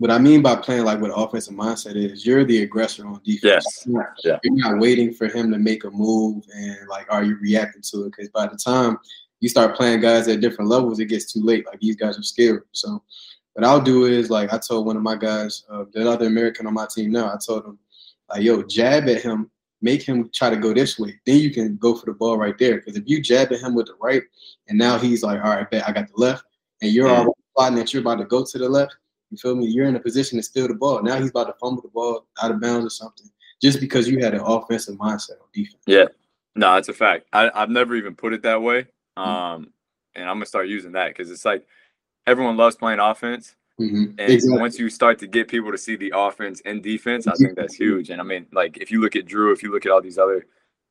What 0.00 0.12
I 0.12 0.18
mean 0.18 0.42
by 0.42 0.54
playing 0.54 0.84
like 0.84 1.00
with 1.00 1.10
offensive 1.12 1.54
mindset 1.54 1.96
is 1.96 2.24
you're 2.24 2.44
the 2.44 2.62
aggressor 2.62 3.04
on 3.04 3.20
defense. 3.24 3.42
Yes. 3.42 3.84
You're 3.84 3.98
not, 3.98 4.06
Yeah. 4.22 4.38
you're 4.44 4.54
not 4.54 4.78
waiting 4.78 5.12
for 5.12 5.26
him 5.26 5.50
to 5.50 5.58
make 5.58 5.82
a 5.82 5.90
move 5.90 6.44
and 6.54 6.76
like 6.88 7.06
are 7.10 7.24
you 7.24 7.36
reacting 7.40 7.82
to 7.90 8.04
it? 8.04 8.12
Because 8.12 8.28
by 8.28 8.46
the 8.46 8.56
time 8.56 8.98
you 9.40 9.48
start 9.48 9.74
playing 9.76 9.98
guys 10.00 10.28
at 10.28 10.40
different 10.40 10.70
levels, 10.70 11.00
it 11.00 11.06
gets 11.06 11.32
too 11.32 11.42
late. 11.42 11.66
Like 11.66 11.80
these 11.80 11.96
guys 11.96 12.16
are 12.16 12.22
skilled. 12.22 12.60
So 12.70 13.02
what 13.54 13.64
I'll 13.66 13.80
do 13.80 14.04
is 14.04 14.30
like 14.30 14.52
I 14.52 14.58
told 14.58 14.86
one 14.86 14.96
of 14.96 15.02
my 15.02 15.16
guys, 15.16 15.64
uh, 15.68 15.84
the 15.92 16.08
other 16.08 16.26
American 16.26 16.68
on 16.68 16.74
my 16.74 16.86
team 16.94 17.10
now, 17.10 17.26
I 17.26 17.36
told 17.44 17.64
him 17.64 17.76
like, 18.30 18.42
yo, 18.42 18.62
jab 18.62 19.08
at 19.08 19.22
him, 19.22 19.50
make 19.82 20.02
him 20.02 20.30
try 20.32 20.48
to 20.50 20.56
go 20.56 20.72
this 20.72 20.96
way. 20.96 21.18
Then 21.26 21.38
you 21.40 21.50
can 21.52 21.76
go 21.76 21.96
for 21.96 22.06
the 22.06 22.12
ball 22.12 22.38
right 22.38 22.56
there. 22.56 22.76
Because 22.76 22.94
if 22.96 23.02
you 23.08 23.20
jab 23.20 23.50
at 23.52 23.58
him 23.58 23.74
with 23.74 23.86
the 23.86 23.94
right, 24.00 24.22
and 24.68 24.78
now 24.78 24.96
he's 24.96 25.24
like, 25.24 25.42
all 25.42 25.50
right, 25.56 25.68
bet 25.68 25.88
I 25.88 25.92
got 25.92 26.06
the 26.06 26.14
left, 26.16 26.44
and 26.82 26.92
you're 26.92 27.08
Mhm. 27.08 27.16
already 27.16 27.30
plotting 27.58 27.76
that 27.76 27.92
you're 27.92 28.00
about 28.00 28.18
to 28.18 28.24
go 28.24 28.44
to 28.44 28.58
the 28.58 28.68
left. 28.68 28.96
You 29.30 29.36
feel 29.36 29.56
me? 29.56 29.66
You're 29.66 29.86
in 29.86 29.96
a 29.96 30.00
position 30.00 30.38
to 30.38 30.42
steal 30.42 30.68
the 30.68 30.74
ball. 30.74 31.02
Now 31.02 31.20
he's 31.20 31.30
about 31.30 31.44
to 31.48 31.54
fumble 31.60 31.82
the 31.82 31.88
ball 31.88 32.26
out 32.42 32.50
of 32.52 32.60
bounds 32.60 32.86
or 32.86 32.90
something, 32.90 33.28
just 33.60 33.80
because 33.80 34.08
you 34.08 34.20
had 34.24 34.32
an 34.34 34.40
offensive 34.40 34.94
mindset 34.96 35.32
on 35.32 35.48
defense. 35.52 35.82
Yeah. 35.86 36.06
No, 36.54 36.76
it's 36.76 36.88
a 36.88 36.94
fact. 36.94 37.26
I, 37.32 37.50
I've 37.54 37.68
never 37.68 37.94
even 37.96 38.14
put 38.14 38.32
it 38.32 38.42
that 38.42 38.62
way. 38.62 38.86
Um, 39.16 39.72
and 40.14 40.24
I'm 40.28 40.36
gonna 40.36 40.46
start 40.46 40.68
using 40.68 40.92
that 40.92 41.08
because 41.08 41.30
it's 41.30 41.44
like 41.44 41.66
everyone 42.26 42.56
loves 42.56 42.76
playing 42.76 43.00
offense. 43.00 43.56
Mhm. 43.80 44.14
And 44.18 44.32
Exactly. 44.32 44.58
once 44.60 44.78
you 44.78 44.88
start 44.88 45.18
to 45.18 45.26
get 45.26 45.48
people 45.48 45.72
to 45.72 45.78
see 45.78 45.96
the 45.96 46.12
offense 46.14 46.62
and 46.64 46.82
defense, 46.82 47.26
I 47.26 47.32
think 47.34 47.54
that's 47.56 47.74
huge. 47.74 48.10
And 48.10 48.20
I 48.20 48.24
mean, 48.24 48.46
like 48.52 48.78
if 48.78 48.90
you 48.90 49.00
look 49.00 49.14
at 49.14 49.26
Jrue, 49.26 49.52
if 49.52 49.62
you 49.62 49.70
look 49.72 49.84
at 49.84 49.92
all 49.92 50.00
these 50.00 50.18
other 50.18 50.46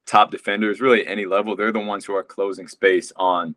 top 0.06 0.32
defenders, 0.32 0.80
really 0.80 1.08
any 1.08 1.26
level, 1.26 1.56
they're 1.56 1.72
the 1.72 1.80
ones 1.80 2.06
who 2.06 2.14
are 2.14 2.24
closing 2.24 2.68
space 2.68 3.12
on 3.16 3.56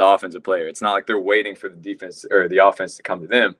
the 0.00 0.06
offensive 0.06 0.42
player. 0.42 0.66
It's 0.66 0.80
not 0.82 0.92
like 0.94 1.06
they're 1.06 1.20
waiting 1.20 1.54
for 1.54 1.68
the 1.68 1.76
defense 1.76 2.24
or 2.30 2.48
the 2.48 2.64
offense 2.66 2.96
to 2.96 3.02
come 3.02 3.20
to 3.20 3.26
them. 3.26 3.54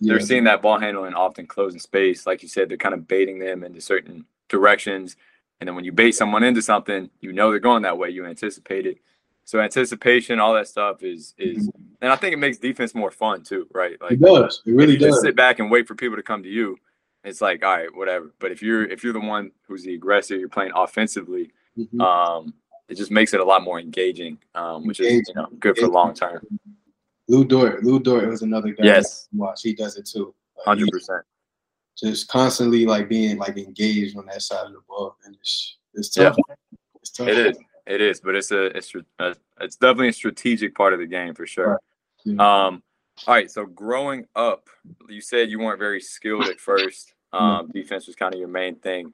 Yeah. 0.00 0.14
They're 0.14 0.20
seeing 0.20 0.44
that 0.44 0.60
ball 0.60 0.78
handling 0.80 1.14
often 1.14 1.46
closing 1.46 1.78
space. 1.78 2.26
Like 2.26 2.42
you 2.42 2.48
said, 2.48 2.68
they're 2.68 2.76
kind 2.76 2.94
of 2.94 3.06
baiting 3.06 3.38
them 3.38 3.62
into 3.62 3.80
certain 3.80 4.24
directions. 4.48 5.16
And 5.60 5.68
then 5.68 5.76
when 5.76 5.84
you 5.84 5.92
bait 5.92 6.12
someone 6.12 6.42
into 6.42 6.60
something, 6.62 7.08
you 7.20 7.32
know 7.32 7.50
they're 7.50 7.60
going 7.60 7.82
that 7.82 7.96
way. 7.96 8.10
You 8.10 8.26
anticipate 8.26 8.86
it. 8.86 8.98
So 9.44 9.60
anticipation, 9.60 10.40
all 10.40 10.54
that 10.54 10.66
stuff 10.68 11.02
is 11.04 11.34
is, 11.38 11.70
and 12.00 12.10
I 12.10 12.16
think 12.16 12.32
it 12.32 12.38
makes 12.38 12.58
defense 12.58 12.92
more 12.94 13.10
fun 13.12 13.42
too, 13.44 13.68
right? 13.72 14.00
Like 14.00 14.12
It 14.12 14.20
does. 14.20 14.62
It 14.66 14.72
really 14.72 14.94
you 14.94 14.98
just 14.98 15.16
does. 15.16 15.22
sit 15.22 15.36
back 15.36 15.58
and 15.60 15.70
wait 15.70 15.86
for 15.86 15.94
people 15.94 16.16
to 16.16 16.22
come 16.22 16.42
to 16.42 16.48
you, 16.48 16.76
it's 17.22 17.40
like, 17.40 17.64
all 17.64 17.76
right, 17.76 17.94
whatever. 17.94 18.34
But 18.40 18.50
if 18.50 18.62
you're 18.62 18.84
if 18.84 19.04
you're 19.04 19.12
the 19.12 19.20
one 19.20 19.52
who's 19.68 19.84
the 19.84 19.94
aggressor, 19.94 20.34
you're 20.36 20.48
playing 20.48 20.72
offensively, 20.74 21.52
Mhm. 21.78 22.00
um, 22.00 22.52
it 22.88 22.96
just 22.96 23.10
makes 23.10 23.34
it 23.34 23.40
a 23.40 23.44
lot 23.44 23.62
more 23.62 23.80
engaging, 23.80 24.38
um, 24.54 24.86
which 24.86 25.00
is 25.00 25.22
you 25.28 25.34
know 25.34 25.48
good 25.58 25.76
for 25.78 25.88
long 25.88 26.14
term. 26.14 26.40
Lu 27.28 27.44
Dort. 27.44 27.82
Lu 27.82 27.98
Dort 27.98 28.28
was 28.28 28.42
another 28.42 28.70
guy. 28.70 28.84
Yes. 28.84 29.28
watch. 29.32 29.60
He 29.62 29.74
does 29.74 29.96
it 29.96 30.06
too. 30.06 30.34
Hundred 30.64 30.86
he 30.86 30.90
percent. 30.90 31.22
Just 31.96 32.28
constantly 32.28 32.86
like 32.86 33.08
being 33.08 33.38
like 33.38 33.56
engaged 33.56 34.16
on 34.16 34.26
that 34.26 34.42
side 34.42 34.66
of 34.66 34.72
the 34.72 34.80
ball, 34.88 35.16
and 35.24 35.34
it's 35.34 35.78
it's 35.94 36.10
tough. 36.10 36.36
It's 37.00 37.10
tough. 37.10 37.28
It 37.28 37.38
is. 37.38 37.58
It 37.86 38.00
is, 38.00 38.20
but 38.20 38.34
it's 38.34 38.50
a 38.50 38.76
it's 38.76 38.92
a, 39.18 39.36
it's 39.60 39.76
definitely 39.76 40.08
a 40.08 40.12
strategic 40.12 40.74
part 40.74 40.92
of 40.92 40.98
the 40.98 41.06
game 41.06 41.34
for 41.34 41.46
sure. 41.46 41.80
Yeah. 42.24 42.34
Um, 42.34 42.82
all 43.26 43.34
right. 43.34 43.50
So 43.50 43.66
growing 43.66 44.26
up, 44.34 44.68
you 45.08 45.20
said 45.20 45.50
you 45.50 45.58
weren't 45.58 45.78
very 45.78 46.00
skilled 46.00 46.46
at 46.46 46.60
first. 46.60 47.14
Um, 47.32 47.68
defense 47.68 48.06
was 48.06 48.16
kind 48.16 48.32
of 48.32 48.40
your 48.40 48.48
main 48.48 48.76
thing. 48.76 49.12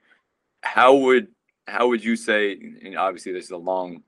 How 0.61 0.95
would 0.95 1.27
how 1.67 1.87
would 1.87 2.03
you 2.03 2.15
say? 2.15 2.53
And 2.83 2.97
obviously, 2.97 3.31
this 3.31 3.45
is 3.45 3.51
a 3.51 3.57
long 3.57 4.03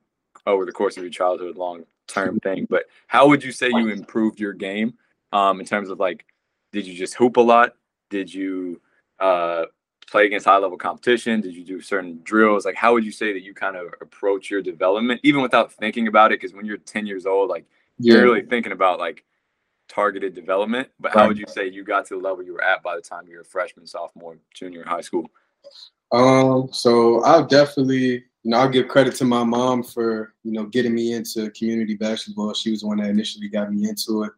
over 0.46 0.64
the 0.64 0.72
course 0.72 0.96
of 0.96 1.02
your 1.02 1.10
childhood, 1.10 1.56
long 1.56 1.84
term 2.06 2.38
thing. 2.40 2.66
But 2.68 2.84
how 3.06 3.28
would 3.28 3.42
you 3.42 3.52
say 3.52 3.68
you 3.68 3.88
improved 3.88 4.40
your 4.40 4.52
game? 4.52 4.94
Um, 5.32 5.58
in 5.60 5.66
terms 5.66 5.90
of 5.90 5.98
like, 5.98 6.24
did 6.72 6.86
you 6.86 6.94
just 6.94 7.14
hoop 7.14 7.36
a 7.36 7.40
lot? 7.40 7.74
Did 8.10 8.32
you 8.32 8.80
uh, 9.18 9.64
play 10.06 10.26
against 10.26 10.46
high 10.46 10.58
level 10.58 10.78
competition? 10.78 11.40
Did 11.40 11.54
you 11.54 11.64
do 11.64 11.80
certain 11.80 12.20
drills? 12.22 12.64
Like, 12.64 12.76
how 12.76 12.92
would 12.92 13.04
you 13.04 13.12
say 13.12 13.32
that 13.32 13.42
you 13.42 13.54
kind 13.54 13.76
of 13.76 13.88
approach 14.00 14.50
your 14.50 14.62
development, 14.62 15.20
even 15.24 15.42
without 15.42 15.72
thinking 15.72 16.06
about 16.08 16.32
it? 16.32 16.40
Because 16.40 16.54
when 16.54 16.66
you're 16.66 16.76
10 16.76 17.06
years 17.06 17.26
old, 17.26 17.50
like 17.50 17.64
you're 17.98 18.22
really 18.22 18.42
thinking 18.42 18.72
about 18.72 18.98
like 18.98 19.24
targeted 19.88 20.34
development. 20.34 20.88
But 21.00 21.12
how 21.12 21.26
would 21.26 21.38
you 21.38 21.46
say 21.48 21.68
you 21.68 21.84
got 21.84 22.06
to 22.06 22.14
the 22.14 22.20
level 22.20 22.44
you 22.44 22.52
were 22.52 22.64
at 22.64 22.82
by 22.82 22.96
the 22.96 23.02
time 23.02 23.26
you 23.28 23.36
were 23.36 23.42
a 23.42 23.44
freshman, 23.44 23.86
sophomore, 23.86 24.38
junior 24.52 24.82
in 24.82 24.88
high 24.88 25.00
school? 25.00 25.30
Um, 26.14 26.68
so 26.72 27.22
I'll 27.24 27.44
definitely, 27.44 28.24
you 28.44 28.50
know, 28.50 28.58
I'll 28.58 28.68
give 28.68 28.86
credit 28.86 29.16
to 29.16 29.24
my 29.24 29.42
mom 29.42 29.82
for, 29.82 30.34
you 30.44 30.52
know, 30.52 30.66
getting 30.66 30.94
me 30.94 31.12
into 31.12 31.50
community 31.50 31.94
basketball. 31.94 32.54
She 32.54 32.70
was 32.70 32.82
the 32.82 32.86
one 32.86 32.98
that 32.98 33.10
initially 33.10 33.48
got 33.48 33.72
me 33.72 33.88
into 33.88 34.22
it. 34.22 34.32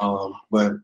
Um, 0.00 0.34
but 0.52 0.74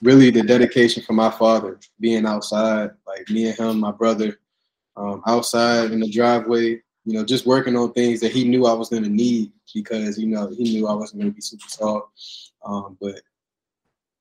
really 0.00 0.30
the 0.30 0.42
dedication 0.42 1.02
from 1.04 1.16
my 1.16 1.30
father, 1.30 1.78
being 2.00 2.26
outside, 2.26 2.90
like 3.06 3.30
me 3.30 3.48
and 3.48 3.56
him, 3.56 3.78
my 3.78 3.92
brother, 3.92 4.40
um, 4.96 5.22
outside 5.28 5.92
in 5.92 6.00
the 6.00 6.10
driveway, 6.10 6.80
you 7.04 7.14
know, 7.14 7.24
just 7.24 7.46
working 7.46 7.76
on 7.76 7.92
things 7.92 8.18
that 8.20 8.32
he 8.32 8.42
knew 8.44 8.66
I 8.66 8.72
was 8.72 8.88
going 8.88 9.04
to 9.04 9.08
need 9.08 9.52
because, 9.72 10.18
you 10.18 10.26
know, 10.26 10.48
he 10.48 10.64
knew 10.64 10.88
I 10.88 10.94
wasn't 10.94 11.22
going 11.22 11.32
to 11.32 11.34
be 11.36 11.40
super 11.40 11.68
tall. 11.68 12.12
Um, 12.64 12.96
but 13.00 13.20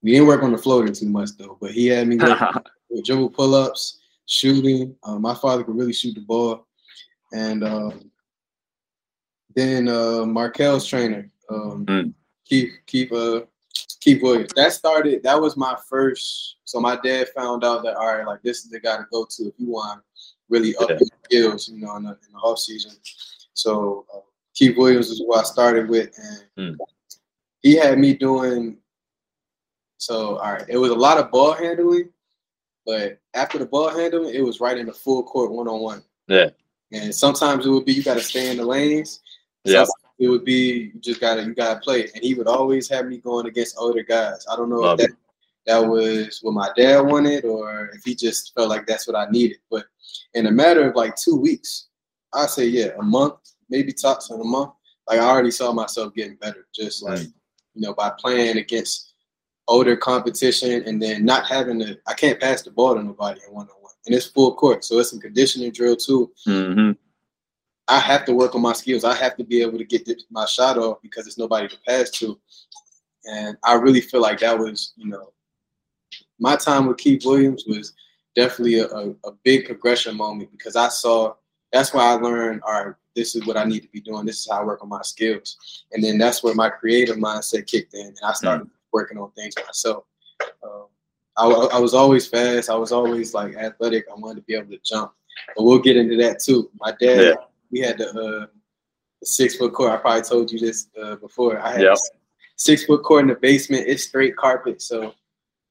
we 0.04 0.12
didn't 0.12 0.28
work 0.28 0.44
on 0.44 0.52
the 0.52 0.58
floater 0.58 0.94
too 0.94 1.10
much 1.10 1.32
though. 1.38 1.58
But 1.60 1.72
he 1.72 1.88
had 1.88 2.08
me 2.08 2.18
with 2.90 3.06
dribble 3.06 3.32
pull 3.32 3.56
ups, 3.56 4.01
shooting. 4.32 4.96
Um, 5.04 5.22
my 5.22 5.36
father 5.36 5.64
could 5.64 5.76
really 5.76 5.94
shoot 5.94 6.16
the 6.16 6.22
ball. 6.22 6.66
And 7.34 7.64
um, 7.64 8.12
then 9.56 9.90
uh, 9.90 10.26
Markelle's 10.26 10.88
trainer, 10.88 11.30
um, 11.50 11.86
mm. 11.86 12.14
Keith, 12.46 12.72
Keith, 12.88 13.12
uh, 13.12 13.42
Keith 14.00 14.24
Williams. 14.24 14.52
That 14.56 14.72
started. 14.74 15.22
That 15.24 15.40
was 15.40 15.58
my 15.58 15.78
first. 15.90 16.58
So 16.64 16.80
my 16.80 16.98
dad 17.04 17.28
found 17.36 17.64
out 17.64 17.84
that 17.84 17.96
all 17.96 18.08
right, 18.08 18.26
like 18.26 18.42
this 18.42 18.64
is 18.64 18.72
the 18.72 18.80
guy 18.80 18.98
to 18.98 19.06
go 19.12 19.28
to 19.30 19.44
if 19.44 19.54
you 19.58 19.70
want 19.70 20.02
really 20.50 20.76
up 20.78 20.90
yeah. 20.90 20.98
your 21.00 21.10
skills, 21.24 21.70
you 21.70 21.80
know, 21.80 21.96
in 21.98 22.04
the, 22.04 22.10
in 22.10 22.34
the 22.34 22.40
off 22.40 22.60
season. 22.60 22.92
So 23.54 24.06
uh, 24.14 24.20
Keith 24.56 24.78
Williams 24.78 25.10
is 25.10 25.20
who 25.20 25.34
I 25.34 25.44
started 25.44 25.90
with, 25.90 26.18
and 26.58 26.78
mm. 26.78 26.78
he 27.62 27.76
had 27.76 28.00
me 28.00 28.14
doing. 28.14 28.78
So 29.98 30.38
all 30.38 30.54
right, 30.54 30.66
it 30.70 30.78
was 30.78 30.92
a 30.92 30.96
lot 30.96 31.18
of 31.18 31.32
ball 31.32 31.54
handling, 31.54 32.10
but 32.86 33.20
after 33.34 33.58
the 33.58 33.66
ball 33.66 33.90
handling, 33.90 34.34
it 34.34 34.44
was 34.44 34.60
right 34.60 34.78
in 34.78 34.88
the 34.88 34.94
full 34.94 35.24
court 35.24 35.52
one 35.52 35.68
on 35.68 35.82
one. 35.82 36.04
Yeah. 36.28 36.50
And 36.92 37.14
sometimes 37.14 37.66
it 37.66 37.70
would 37.70 37.86
be 37.86 37.94
you 37.94 38.04
got 38.04 38.16
to 38.16 38.24
stay 38.24 38.52
in 38.52 38.58
the 38.58 38.66
lanes. 38.66 39.22
Yeah 39.64 39.86
it 40.22 40.28
would 40.28 40.46
be 40.46 40.92
you 40.94 41.00
just 41.00 41.20
gotta 41.20 41.44
you 41.44 41.56
gotta 41.56 41.80
play. 41.80 42.08
And 42.14 42.24
he 42.24 42.36
would 42.36 42.48
always 42.48 42.88
have 42.90 43.08
me 43.08 43.18
going 43.18 43.48
against 43.48 43.76
older 43.78 44.04
guys. 44.04 44.46
I 44.50 44.56
don't 44.56 44.70
know 44.70 44.82
Love 44.82 45.00
if 45.00 45.08
that, 45.08 45.18
that 45.66 45.80
was 45.80 46.40
what 46.44 46.54
my 46.54 46.70
dad 46.78 47.00
wanted 47.00 47.44
or 47.44 47.90
if 47.96 48.04
he 48.04 48.14
just 48.14 48.54
felt 48.54 48.70
like 48.70 48.86
that's 48.86 49.08
what 49.08 49.16
I 49.16 49.30
needed. 49.32 49.58
But 49.72 49.86
in 50.36 50.46
a 50.46 50.52
matter 50.52 50.88
of 50.88 50.96
like 50.96 51.16
two 51.16 51.36
weeks, 51.36 51.88
I 52.34 52.46
say 52.46 52.66
yeah, 52.66 52.90
a 53.00 53.02
month, 53.02 53.34
maybe 53.72 53.92
tops 53.92 54.30
in 54.30 54.40
a 54.40 54.44
month. 54.44 54.74
Like 55.10 55.20
I 55.20 55.24
already 55.24 55.50
saw 55.50 55.74
myself 55.74 56.14
getting 56.14 56.36
better, 56.36 56.68
just 56.74 57.02
like 57.02 57.22
you 57.74 57.82
know 57.82 57.96
by 57.96 58.12
playing 58.20 58.58
against 58.58 59.11
older 59.68 59.96
competition 59.96 60.84
and 60.86 61.02
then 61.02 61.26
not 61.26 61.46
having 61.46 61.80
to. 61.80 61.98
I 62.08 62.14
can't 62.14 62.40
pass 62.40 62.62
the 62.62 62.72
ball 62.72 62.96
to 62.96 63.04
nobody 63.04 63.40
in 63.48 63.54
one 63.54 63.68
on 63.68 63.82
one, 63.82 63.94
and 64.06 64.16
it's 64.16 64.28
full 64.28 64.56
court, 64.56 64.84
so 64.84 65.00
it's 65.00 65.12
some 65.12 65.20
conditioning 65.20 65.72
drill 65.72 65.96
too. 65.96 66.32
Mm-hmm. 66.48 66.92
I 67.88 68.00
have 68.00 68.26
to 68.26 68.34
work 68.34 68.56
on 68.56 68.62
my 68.62 68.74
skills. 68.74 69.04
I 69.04 69.16
have 69.16 69.36
to 69.38 69.44
be 69.44 69.62
able 69.62 69.78
to 69.78 69.84
get 69.84 70.10
my 70.30 70.46
shot 70.46 70.78
off 70.78 71.02
because 71.02 71.26
there's 71.26 71.38
nobody 71.38 71.68
to 71.68 71.78
pass 71.86 72.10
to. 72.12 72.40
And 73.26 73.58
I 73.64 73.74
really 73.74 74.02
feel 74.02 74.22
like 74.22 74.40
that 74.40 74.58
was, 74.58 74.94
you 74.96 75.08
know, 75.08 75.34
my 76.40 76.56
time 76.56 76.86
with 76.86 76.98
Keith 76.98 77.26
Williams 77.26 77.66
was 77.68 77.94
definitely 78.36 78.80
a, 78.80 78.88
a, 78.88 79.10
a 79.26 79.32
big 79.44 79.66
progression 79.66 80.16
moment 80.16 80.52
because 80.52 80.76
I 80.76 80.88
saw 80.88 81.34
that's 81.72 81.94
why 81.94 82.04
I 82.04 82.14
learned, 82.14 82.62
all 82.64 82.86
right, 82.86 82.96
this 83.16 83.36
is 83.36 83.46
what 83.46 83.58
I 83.58 83.66
need 83.66 83.82
to 83.82 83.90
be 83.90 84.02
doing. 84.02 84.26
This 84.26 84.40
is 84.40 84.48
how 84.50 84.62
I 84.62 84.64
work 84.64 84.82
on 84.82 84.90
my 84.90 85.02
skills. 85.02 85.86
And 85.92 86.04
then 86.04 86.18
that's 86.18 86.44
where 86.44 86.56
my 86.56 86.70
creative 86.70 87.18
mindset 87.18 87.68
kicked 87.68 87.94
in 87.94 88.08
and 88.08 88.18
I 88.24 88.34
started 88.34 88.68
mm-hmm. 88.68 88.76
Working 88.92 89.18
on 89.18 89.32
things 89.32 89.56
myself. 89.66 90.06
Um, 90.64 90.86
I, 91.38 91.46
I 91.46 91.80
was 91.80 91.94
always 91.94 92.28
fast. 92.28 92.70
I 92.70 92.76
was 92.76 92.92
always 92.92 93.34
like 93.34 93.56
athletic. 93.56 94.06
I 94.12 94.20
wanted 94.20 94.42
to 94.42 94.46
be 94.46 94.56
able 94.56 94.72
to 94.72 94.80
jump. 94.84 95.14
But 95.56 95.64
we'll 95.64 95.80
get 95.80 95.98
into 95.98 96.18
that 96.18 96.42
too. 96.42 96.70
My 96.80 96.92
dad, 97.00 97.22
yeah 97.22 97.34
we 97.72 97.80
had 97.80 97.98
the, 97.98 98.10
uh, 98.10 98.46
the 99.20 99.26
six 99.26 99.56
foot 99.56 99.74
court. 99.74 99.92
I 99.92 99.98
probably 99.98 100.22
told 100.22 100.52
you 100.52 100.60
this 100.60 100.88
uh, 101.02 101.16
before. 101.16 101.60
I 101.60 101.74
had 101.74 101.82
yep. 101.82 101.98
six 102.58 102.86
foot 102.86 103.04
court 103.04 103.24
in 103.24 103.28
the 103.30 103.36
basement. 103.36 103.88
It's 103.88 104.04
straight 104.04 104.36
carpet. 104.36 104.82
So 104.82 105.14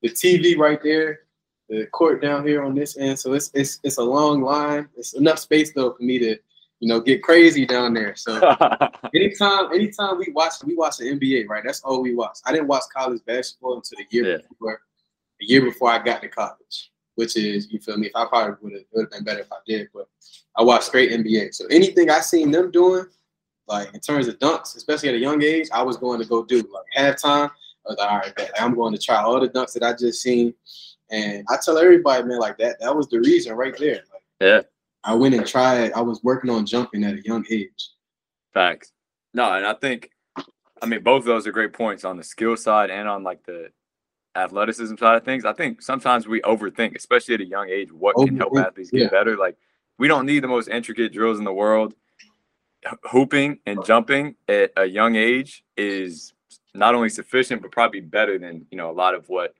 the 0.02 0.08
TV 0.08 0.56
right 0.56 0.82
there, 0.82 1.20
the 1.68 1.86
court 1.86 2.22
down 2.22 2.46
here 2.46 2.64
on 2.64 2.74
this 2.74 2.96
end. 2.96 3.18
So 3.18 3.34
it's 3.34 3.50
it's 3.54 3.78
it's 3.84 3.98
a 3.98 4.02
long 4.02 4.42
line. 4.42 4.88
It's 4.96 5.14
enough 5.14 5.38
space 5.38 5.72
though 5.72 5.92
for 5.92 6.02
me 6.02 6.18
to 6.18 6.36
you 6.80 6.88
know 6.88 7.00
get 7.00 7.22
crazy 7.22 7.64
down 7.64 7.94
there. 7.94 8.16
So 8.16 8.36
anytime 9.14 9.72
anytime 9.72 10.18
we 10.18 10.30
watch 10.32 10.54
we 10.64 10.74
watch 10.74 10.98
the 10.98 11.04
NBA 11.04 11.48
right. 11.48 11.62
That's 11.64 11.80
all 11.82 12.02
we 12.02 12.14
watch. 12.14 12.38
I 12.44 12.52
didn't 12.52 12.68
watch 12.68 12.84
college 12.94 13.20
basketball 13.26 13.76
until 13.76 13.98
the 13.98 14.06
year 14.10 14.32
yeah. 14.32 14.46
before. 14.48 14.80
A 15.42 15.46
year 15.46 15.62
before 15.62 15.90
I 15.90 15.98
got 16.02 16.20
to 16.20 16.28
college 16.28 16.90
which 17.20 17.36
is 17.36 17.70
you 17.70 17.78
feel 17.78 17.98
me. 17.98 18.06
If 18.06 18.16
I 18.16 18.24
probably 18.24 18.56
would 18.62 18.72
have 18.72 18.82
would 18.92 19.02
have 19.02 19.10
been 19.10 19.24
better 19.24 19.40
if 19.40 19.52
I 19.52 19.58
did, 19.66 19.88
but 19.92 20.08
I 20.56 20.62
watched 20.62 20.84
straight 20.84 21.12
NBA. 21.12 21.54
So 21.54 21.66
anything 21.66 22.08
I 22.08 22.20
seen 22.20 22.50
them 22.50 22.70
doing, 22.70 23.04
like 23.68 23.92
in 23.92 24.00
terms 24.00 24.26
of 24.26 24.38
dunks, 24.38 24.74
especially 24.74 25.10
at 25.10 25.14
a 25.16 25.18
young 25.18 25.42
age, 25.42 25.68
I 25.70 25.82
was 25.82 25.98
going 25.98 26.18
to 26.20 26.26
go 26.26 26.44
do 26.44 26.66
like 26.72 26.86
halftime. 26.96 27.50
I 27.50 27.88
was 27.90 27.98
like, 27.98 28.10
all 28.10 28.18
right, 28.18 28.38
like, 28.38 28.50
I'm 28.58 28.74
going 28.74 28.94
to 28.94 28.98
try 28.98 29.16
all 29.16 29.38
the 29.38 29.48
dunks 29.48 29.74
that 29.74 29.82
I 29.82 29.92
just 29.92 30.22
seen. 30.22 30.54
And 31.10 31.44
I 31.50 31.56
tell 31.62 31.76
everybody, 31.76 32.26
man, 32.26 32.38
like 32.38 32.56
that, 32.56 32.80
that 32.80 32.96
was 32.96 33.08
the 33.08 33.18
reason 33.18 33.54
right 33.54 33.76
there. 33.76 34.02
Like, 34.12 34.22
yeah. 34.40 34.60
I 35.04 35.14
went 35.14 35.34
and 35.34 35.46
tried. 35.46 35.92
I 35.92 36.00
was 36.00 36.22
working 36.22 36.50
on 36.50 36.66
jumping 36.66 37.04
at 37.04 37.14
a 37.14 37.22
young 37.22 37.44
age. 37.50 37.90
Facts. 38.52 38.92
No, 39.32 39.52
and 39.52 39.66
I 39.66 39.74
think, 39.74 40.10
I 40.82 40.86
mean, 40.86 41.02
both 41.02 41.20
of 41.20 41.26
those 41.26 41.46
are 41.46 41.52
great 41.52 41.72
points 41.72 42.04
on 42.04 42.16
the 42.16 42.24
skill 42.24 42.56
side 42.56 42.90
and 42.90 43.08
on 43.08 43.22
like 43.22 43.44
the 43.44 43.70
athleticism 44.34 44.96
side 44.96 45.16
of 45.16 45.24
things, 45.24 45.44
I 45.44 45.52
think 45.52 45.82
sometimes 45.82 46.26
we 46.26 46.40
overthink, 46.42 46.96
especially 46.96 47.34
at 47.34 47.40
a 47.40 47.46
young 47.46 47.68
age, 47.68 47.92
what 47.92 48.16
can 48.16 48.36
help 48.36 48.56
athletes 48.56 48.90
get 48.90 49.02
yeah. 49.02 49.08
better. 49.08 49.36
Like 49.36 49.56
we 49.98 50.08
don't 50.08 50.26
need 50.26 50.40
the 50.40 50.48
most 50.48 50.68
intricate 50.68 51.12
drills 51.12 51.38
in 51.38 51.44
the 51.44 51.52
world. 51.52 51.94
Hooping 53.10 53.58
and 53.66 53.84
jumping 53.84 54.36
at 54.48 54.72
a 54.76 54.86
young 54.86 55.14
age 55.14 55.64
is 55.76 56.32
not 56.74 56.94
only 56.94 57.10
sufficient, 57.10 57.60
but 57.60 57.70
probably 57.70 58.00
better 58.00 58.38
than 58.38 58.66
you 58.70 58.78
know 58.78 58.90
a 58.90 58.92
lot 58.92 59.14
of 59.14 59.28
what 59.28 59.54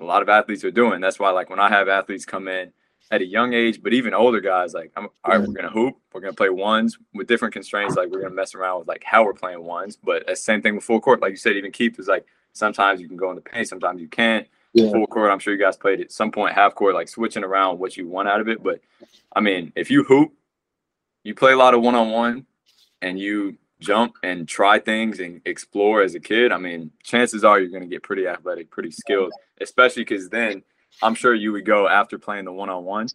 a 0.00 0.04
lot 0.04 0.20
of 0.20 0.28
athletes 0.28 0.64
are 0.64 0.72
doing. 0.72 1.00
That's 1.00 1.20
why, 1.20 1.30
like 1.30 1.48
when 1.48 1.60
I 1.60 1.68
have 1.68 1.88
athletes 1.88 2.24
come 2.24 2.48
in 2.48 2.72
at 3.10 3.20
a 3.20 3.26
young 3.26 3.52
age, 3.52 3.82
but 3.82 3.92
even 3.92 4.14
older 4.14 4.40
guys, 4.40 4.74
like 4.74 4.92
I'm 4.96 5.08
all 5.24 5.38
right, 5.38 5.40
we're 5.40 5.54
gonna 5.54 5.70
hoop, 5.70 5.96
we're 6.12 6.20
gonna 6.20 6.32
play 6.32 6.50
ones 6.50 6.98
with 7.12 7.26
different 7.26 7.54
constraints. 7.54 7.96
Like 7.96 8.10
we're 8.10 8.22
gonna 8.22 8.34
mess 8.34 8.54
around 8.54 8.80
with 8.80 8.88
like 8.88 9.04
how 9.04 9.24
we're 9.24 9.34
playing 9.34 9.64
ones, 9.64 9.96
but 9.96 10.26
the 10.26 10.36
same 10.36 10.62
thing 10.62 10.74
with 10.74 10.84
full 10.84 11.00
court. 11.00 11.20
Like 11.20 11.30
you 11.30 11.36
said, 11.36 11.56
even 11.56 11.72
Keith 11.72 11.98
is 11.98 12.08
like 12.08 12.26
Sometimes 12.54 13.00
you 13.00 13.08
can 13.08 13.16
go 13.16 13.30
in 13.30 13.36
the 13.36 13.42
paint, 13.42 13.68
sometimes 13.68 14.00
you 14.00 14.08
can't. 14.08 14.46
Yeah. 14.72 14.90
Full 14.90 15.06
court, 15.06 15.30
I'm 15.30 15.38
sure 15.38 15.52
you 15.52 15.60
guys 15.60 15.76
played 15.76 16.00
at 16.00 16.10
some 16.10 16.32
point 16.32 16.54
half 16.54 16.74
court, 16.74 16.94
like 16.94 17.08
switching 17.08 17.44
around 17.44 17.78
what 17.78 17.96
you 17.96 18.08
want 18.08 18.28
out 18.28 18.40
of 18.40 18.48
it. 18.48 18.62
But 18.62 18.80
I 19.34 19.40
mean, 19.40 19.72
if 19.76 19.90
you 19.90 20.04
hoop, 20.04 20.32
you 21.24 21.34
play 21.34 21.52
a 21.52 21.56
lot 21.56 21.74
of 21.74 21.82
one 21.82 21.94
on 21.94 22.10
one, 22.10 22.46
and 23.02 23.18
you 23.18 23.56
jump 23.80 24.14
and 24.22 24.48
try 24.48 24.78
things 24.78 25.20
and 25.20 25.42
explore 25.44 26.02
as 26.02 26.14
a 26.14 26.20
kid. 26.20 26.52
I 26.52 26.58
mean, 26.58 26.90
chances 27.02 27.44
are 27.44 27.58
you're 27.60 27.70
going 27.70 27.82
to 27.82 27.88
get 27.88 28.02
pretty 28.02 28.26
athletic, 28.26 28.70
pretty 28.70 28.90
skilled, 28.90 29.32
especially 29.60 30.02
because 30.02 30.28
then 30.28 30.62
I'm 31.02 31.14
sure 31.14 31.34
you 31.34 31.52
would 31.52 31.64
go 31.64 31.88
after 31.88 32.18
playing 32.18 32.44
the 32.44 32.52
one 32.52 32.70
on 32.70 32.84
one 32.84 33.08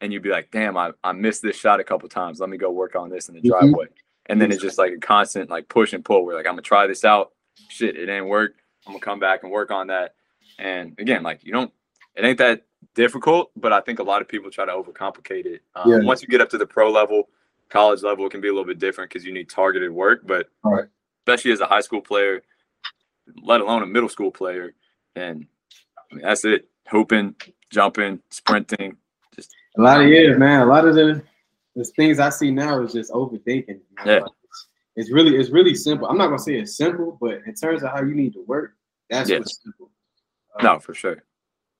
and 0.00 0.12
you'd 0.12 0.22
be 0.22 0.30
like, 0.30 0.50
damn, 0.50 0.76
I, 0.76 0.92
I 1.02 1.12
missed 1.12 1.42
this 1.42 1.56
shot 1.56 1.80
a 1.80 1.84
couple 1.84 2.08
times. 2.08 2.40
Let 2.40 2.50
me 2.50 2.58
go 2.58 2.70
work 2.70 2.94
on 2.96 3.10
this 3.10 3.28
in 3.28 3.34
the 3.34 3.40
mm-hmm. 3.40 3.48
driveway. 3.48 3.86
And 4.26 4.40
then 4.40 4.50
it's 4.50 4.62
just 4.62 4.78
like 4.78 4.92
a 4.92 4.98
constant 4.98 5.50
like 5.50 5.68
push 5.68 5.92
and 5.92 6.04
pull. 6.04 6.24
We're 6.24 6.34
like, 6.34 6.46
I'm 6.46 6.52
gonna 6.52 6.62
try 6.62 6.86
this 6.86 7.04
out. 7.04 7.32
Shit, 7.68 7.96
it 7.96 8.08
ain't 8.08 8.26
work. 8.26 8.54
I'm 8.86 8.92
gonna 8.92 9.04
come 9.04 9.18
back 9.18 9.42
and 9.42 9.52
work 9.52 9.70
on 9.70 9.88
that. 9.88 10.14
And 10.58 10.98
again, 10.98 11.22
like 11.22 11.44
you 11.44 11.52
don't, 11.52 11.72
it 12.14 12.24
ain't 12.24 12.38
that 12.38 12.62
difficult, 12.94 13.50
but 13.56 13.72
I 13.72 13.80
think 13.80 13.98
a 13.98 14.02
lot 14.02 14.22
of 14.22 14.28
people 14.28 14.50
try 14.50 14.64
to 14.64 14.72
overcomplicate 14.72 15.46
it. 15.46 15.62
Um, 15.74 15.90
yeah. 15.90 15.98
Once 16.02 16.22
you 16.22 16.28
get 16.28 16.40
up 16.40 16.48
to 16.50 16.58
the 16.58 16.66
pro 16.66 16.90
level, 16.90 17.28
college 17.68 18.02
level, 18.02 18.26
it 18.26 18.30
can 18.30 18.40
be 18.40 18.48
a 18.48 18.52
little 18.52 18.66
bit 18.66 18.78
different 18.78 19.10
because 19.10 19.24
you 19.26 19.32
need 19.32 19.50
targeted 19.50 19.90
work. 19.90 20.26
But 20.26 20.48
right. 20.62 20.84
especially 21.22 21.52
as 21.52 21.60
a 21.60 21.66
high 21.66 21.80
school 21.80 22.00
player, 22.00 22.42
let 23.42 23.60
alone 23.60 23.82
a 23.82 23.86
middle 23.86 24.08
school 24.08 24.30
player, 24.30 24.74
and 25.16 25.46
I 25.98 26.14
mean, 26.14 26.24
that's 26.24 26.44
it: 26.44 26.68
hooping, 26.88 27.34
jumping, 27.70 28.20
sprinting. 28.30 28.96
Just 29.34 29.54
a 29.76 29.82
lot 29.82 30.00
of 30.00 30.08
years, 30.08 30.38
man. 30.38 30.60
A 30.60 30.66
lot 30.66 30.86
of 30.86 30.94
the 30.94 31.22
the 31.76 31.84
things 31.84 32.20
I 32.20 32.30
see 32.30 32.50
now 32.50 32.82
is 32.82 32.92
just 32.92 33.12
overthinking. 33.12 33.80
Know? 34.04 34.12
Yeah. 34.12 34.20
It's 34.96 35.10
really 35.10 35.36
it's 35.36 35.50
really 35.50 35.74
simple. 35.74 36.06
I'm 36.06 36.18
not 36.18 36.26
gonna 36.26 36.38
say 36.38 36.54
it's 36.54 36.76
simple, 36.76 37.18
but 37.20 37.40
in 37.46 37.54
terms 37.54 37.82
of 37.82 37.90
how 37.90 38.02
you 38.02 38.14
need 38.14 38.32
to 38.34 38.44
work, 38.46 38.74
that's 39.10 39.28
yes. 39.28 39.40
what's 39.40 39.60
simple. 39.62 39.90
Um, 40.56 40.64
no, 40.64 40.78
for 40.78 40.94
sure. 40.94 41.24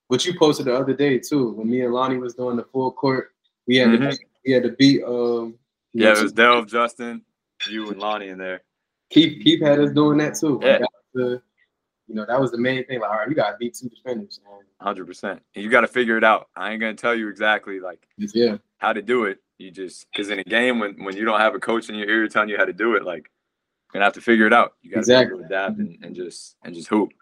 What 0.09 0.27
you 0.27 0.37
posted 0.38 0.67
the 0.67 0.75
other 0.75 0.95
day 0.95 1.19
too, 1.19 1.53
when 1.53 1.71
me 1.71 1.83
and 1.83 1.95
Lonnie 1.95 2.19
was 2.19 2.35
doing 2.35 2.57
the 2.57 2.64
full 2.64 2.90
court, 2.90 3.31
we 3.67 3.77
had 3.77 3.88
mm-hmm. 3.88 4.11
to 4.11 4.19
we 4.45 4.53
had 4.53 4.64
to 4.64 4.71
beat 4.71 5.05
um 5.05 5.55
Yeah, 5.93 6.12
it 6.12 6.23
was 6.23 6.33
Delv, 6.33 6.69
Justin, 6.69 7.23
you 7.69 7.88
and 7.88 8.01
Lonnie 8.01 8.29
in 8.29 8.38
there. 8.38 8.62
Keep 9.11 9.43
keep 9.43 9.62
had 9.62 9.79
us 9.79 9.93
doing 9.93 10.19
that 10.19 10.35
too. 10.35 10.59
Yeah. 10.62 10.79
You 12.07 12.14
know, 12.14 12.27
that 12.27 12.40
was 12.40 12.51
the 12.51 12.59
main 12.59 12.85
thing. 12.87 13.01
Like, 13.01 13.11
all 13.11 13.17
right, 13.17 13.29
you 13.29 13.35
gotta 13.35 13.57
beat 13.59 13.75
two 13.75 13.88
defenders. 13.88 14.40
Hundred 14.81 15.07
percent. 15.07 15.40
And 15.55 15.64
you 15.64 15.71
gotta 15.71 15.88
figure 15.88 16.19
it 16.19 16.25
out. 16.25 16.49
I 16.57 16.73
ain't 16.73 16.81
gonna 16.81 16.95
tell 16.95 17.14
you 17.14 17.29
exactly 17.29 17.81
like 17.81 18.07
yeah 18.19 18.57
how 18.79 18.93
to 18.93 19.01
do 19.03 19.25
it. 19.25 19.38
You 19.59 19.71
just 19.71 20.07
because 20.12 20.29
in 20.31 20.38
a 20.38 20.45
game 20.45 20.79
when 20.79 21.03
when 21.05 21.17
you 21.17 21.25
don't 21.25 21.40
have 21.40 21.55
a 21.55 21.61
coach 21.61 21.88
in 21.88 21.95
your 21.95 22.09
ear 22.09 22.29
telling 22.29 22.49
you 22.51 22.59
how 22.59 22.64
to 22.67 22.73
do 22.73 22.95
it, 22.97 23.05
like 23.05 23.31
you're 23.93 24.01
gonna 24.01 24.05
have 24.05 24.14
to 24.14 24.21
figure 24.21 24.47
it 24.47 24.53
out. 24.53 24.75
You 24.83 24.90
gotta 24.90 25.01
exactly. 25.01 25.45
adapt 25.45 25.79
and, 25.79 25.97
and 26.03 26.14
just 26.14 26.57
and 26.64 26.75
just 26.75 26.88
hoop. 26.88 27.12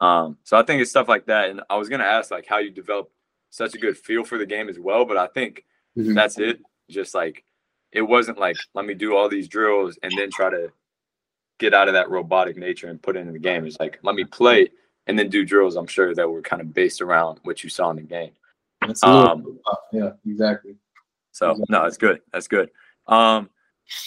Um, 0.00 0.38
so 0.44 0.56
I 0.56 0.62
think 0.62 0.80
it's 0.80 0.90
stuff 0.90 1.08
like 1.08 1.26
that. 1.26 1.50
And 1.50 1.60
I 1.68 1.76
was 1.76 1.88
gonna 1.90 2.04
ask 2.04 2.30
like 2.30 2.46
how 2.46 2.58
you 2.58 2.70
develop 2.70 3.10
such 3.50 3.74
a 3.74 3.78
good 3.78 3.98
feel 3.98 4.24
for 4.24 4.38
the 4.38 4.46
game 4.46 4.68
as 4.70 4.78
well, 4.78 5.04
but 5.04 5.18
I 5.18 5.26
think 5.26 5.64
Mhm. 5.98 6.14
that's 6.14 6.38
it. 6.38 6.60
Just 6.88 7.14
like 7.14 7.44
it 7.90 8.00
wasn't 8.02 8.38
like 8.38 8.56
let 8.74 8.86
me 8.86 8.94
do 8.94 9.14
all 9.14 9.28
these 9.28 9.48
drills 9.48 9.98
and 10.02 10.16
then 10.16 10.30
try 10.30 10.48
to 10.48 10.72
get 11.62 11.72
out 11.72 11.88
of 11.88 11.94
that 11.94 12.10
robotic 12.10 12.56
nature 12.56 12.88
and 12.88 13.00
put 13.00 13.16
it 13.16 13.20
in 13.20 13.32
the 13.32 13.38
game. 13.38 13.64
It's 13.64 13.78
like 13.80 13.98
let 14.02 14.14
me 14.14 14.24
play 14.24 14.68
and 15.06 15.18
then 15.18 15.30
do 15.30 15.44
drills. 15.44 15.76
I'm 15.76 15.86
sure 15.86 16.14
that 16.14 16.28
were 16.28 16.42
kind 16.42 16.60
of 16.60 16.74
based 16.74 17.00
around 17.00 17.40
what 17.44 17.62
you 17.62 17.70
saw 17.70 17.90
in 17.90 17.96
the 17.96 18.02
game. 18.02 18.32
Um, 19.02 19.58
yeah, 19.92 20.10
exactly. 20.26 20.74
So 21.30 21.56
no, 21.68 21.84
that's 21.84 21.96
good. 21.96 22.20
That's 22.32 22.48
good. 22.48 22.70
Um, 23.06 23.48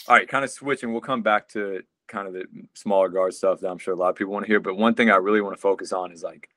all 0.08 0.16
right, 0.16 0.28
kind 0.28 0.44
of 0.44 0.52
switching. 0.52 0.92
We'll 0.92 1.02
come 1.02 1.22
back 1.22 1.48
to 1.50 1.82
kind 2.08 2.28
of 2.28 2.34
the 2.34 2.46
smaller 2.74 3.10
guard 3.10 3.34
stuff 3.34 3.62
that 3.62 3.70
I'm 3.70 3.78
sure 3.78 3.94
a 3.94 3.98
lot 3.98 4.10
of 4.10 4.16
people 4.18 4.34
want 4.34 4.46
to 4.46 4.52
hear. 4.52 4.60
But 4.60 4.76
one 4.76 4.94
thing 4.94 5.10
I 5.10 5.16
really 5.16 5.42
want 5.42 5.56
to 5.56 5.62
focus 5.62 5.94
on 5.94 6.12
is 6.12 6.24
like, 6.24 6.50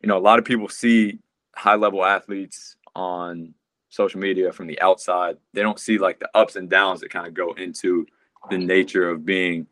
you 0.00 0.08
know, 0.08 0.16
a 0.16 0.20
lot 0.20 0.38
of 0.38 0.44
people 0.44 0.68
see 0.68 1.18
high 1.56 1.74
level 1.74 2.04
athletes 2.04 2.76
on 2.94 3.54
social 3.90 4.20
media 4.20 4.52
from 4.52 4.68
the 4.68 4.80
outside. 4.80 5.36
They 5.52 5.62
don't 5.62 5.80
see 5.80 5.98
like 5.98 6.20
the 6.20 6.30
ups 6.34 6.54
and 6.56 6.70
downs 6.70 7.00
that 7.00 7.10
kind 7.10 7.26
of 7.26 7.34
go 7.34 7.52
into 7.54 8.06
the 8.50 8.58
nature 8.58 9.08
of 9.08 9.26
being 9.26 9.66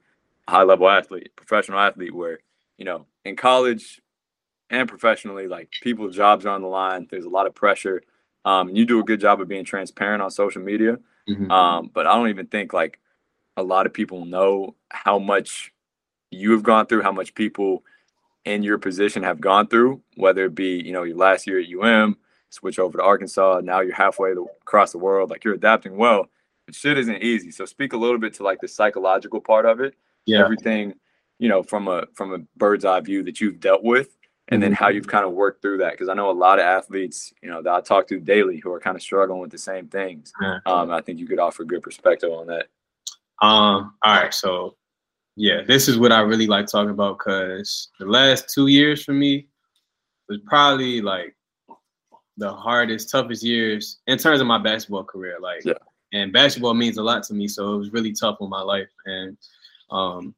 high 0.48 0.62
level 0.62 0.88
athlete, 0.88 1.30
professional 1.36 1.78
athlete, 1.78 2.14
where, 2.14 2.40
you 2.78 2.84
know, 2.84 3.06
in 3.24 3.36
college 3.36 4.00
and 4.70 4.88
professionally, 4.88 5.46
like 5.46 5.70
people's 5.82 6.16
jobs 6.16 6.46
are 6.46 6.50
on 6.50 6.62
the 6.62 6.68
line. 6.68 7.06
There's 7.10 7.24
a 7.24 7.30
lot 7.30 7.46
of 7.46 7.54
pressure. 7.54 8.02
Um, 8.44 8.68
you 8.70 8.84
do 8.84 9.00
a 9.00 9.04
good 9.04 9.20
job 9.20 9.40
of 9.40 9.48
being 9.48 9.64
transparent 9.64 10.22
on 10.22 10.30
social 10.30 10.62
media. 10.62 10.98
Mhm. 11.28 11.50
Um, 11.50 11.90
but 11.92 12.06
I 12.06 12.14
don't 12.14 12.28
even 12.28 12.46
think 12.46 12.72
like 12.72 13.00
a 13.56 13.62
lot 13.62 13.86
of 13.86 13.92
people 13.92 14.24
know 14.24 14.76
how 14.90 15.18
much 15.18 15.72
you 16.30 16.52
have 16.52 16.62
gone 16.62 16.86
through, 16.86 17.02
how 17.02 17.12
much 17.12 17.34
people 17.34 17.84
in 18.44 18.62
your 18.62 18.78
position 18.78 19.22
have 19.24 19.40
gone 19.40 19.66
through, 19.66 20.00
whether 20.16 20.44
it 20.44 20.54
be, 20.54 20.80
you 20.84 20.92
know, 20.92 21.02
your 21.02 21.16
last 21.16 21.46
year 21.46 21.58
at 21.58 21.66
UM, 21.68 22.16
switch 22.50 22.78
over 22.78 22.98
to 22.98 23.02
Arkansas, 23.04 23.60
now 23.64 23.80
you're 23.80 23.94
halfway 23.94 24.34
the, 24.34 24.46
across 24.62 24.92
the 24.92 24.98
world, 24.98 25.30
like 25.30 25.44
you're 25.44 25.54
adapting 25.54 25.96
well. 25.96 26.28
But 26.66 26.74
shit 26.74 26.98
isn't 26.98 27.22
easy. 27.22 27.50
So 27.50 27.64
speak 27.64 27.92
a 27.92 27.96
little 27.96 28.18
bit 28.18 28.34
to 28.34 28.44
like 28.44 28.60
the 28.60 28.68
psychological 28.68 29.40
part 29.40 29.66
of 29.66 29.80
it, 29.80 29.94
yeah. 30.26 30.40
everything, 30.40 30.94
you 31.38 31.48
know, 31.48 31.62
from 31.62 31.88
a 31.88 32.04
from 32.14 32.34
a 32.34 32.38
bird's 32.56 32.84
eye 32.84 33.00
view 33.00 33.22
that 33.24 33.40
you've 33.40 33.60
dealt 33.60 33.82
with 33.82 34.16
and 34.48 34.62
then 34.62 34.72
how 34.72 34.88
you've 34.88 35.08
kind 35.08 35.24
of 35.24 35.32
worked 35.32 35.60
through 35.60 35.78
that. 35.78 35.92
Because 35.92 36.08
I 36.08 36.14
know 36.14 36.30
a 36.30 36.32
lot 36.32 36.58
of 36.58 36.64
athletes, 36.64 37.32
you 37.42 37.48
know, 37.48 37.62
that 37.62 37.72
I 37.72 37.80
talk 37.80 38.06
to 38.08 38.20
daily 38.20 38.58
who 38.58 38.72
are 38.72 38.80
kind 38.80 38.96
of 38.96 39.02
struggling 39.02 39.40
with 39.40 39.50
the 39.50 39.58
same 39.58 39.88
things. 39.88 40.32
Yeah. 40.40 40.58
Um, 40.66 40.90
I 40.90 41.00
think 41.00 41.18
you 41.18 41.26
could 41.26 41.38
offer 41.40 41.64
good 41.64 41.82
perspective 41.82 42.30
on 42.30 42.46
that. 42.46 42.66
Um, 43.42 43.94
all 44.02 44.14
right, 44.22 44.32
so 44.32 44.76
yeah, 45.36 45.62
this 45.66 45.88
is 45.88 45.98
what 45.98 46.12
I 46.12 46.20
really 46.20 46.46
like 46.46 46.66
talking 46.66 46.90
about 46.90 47.18
because 47.18 47.90
the 47.98 48.06
last 48.06 48.48
two 48.54 48.68
years 48.68 49.04
for 49.04 49.12
me 49.12 49.48
was 50.28 50.38
probably 50.46 51.02
like 51.02 51.36
the 52.38 52.52
hardest, 52.52 53.10
toughest 53.10 53.42
years 53.42 53.98
in 54.06 54.16
terms 54.18 54.40
of 54.40 54.46
my 54.46 54.58
basketball 54.58 55.04
career. 55.04 55.38
Like, 55.40 55.64
Yeah. 55.64 55.74
and 56.12 56.32
basketball 56.32 56.74
means 56.74 56.96
a 56.98 57.02
lot 57.02 57.22
to 57.24 57.34
me, 57.34 57.48
so 57.48 57.74
it 57.74 57.78
was 57.78 57.92
really 57.92 58.12
tough 58.12 58.38
on 58.40 58.48
my 58.48 58.62
life. 58.62 58.88
And 59.04 59.36
um, 59.90 60.34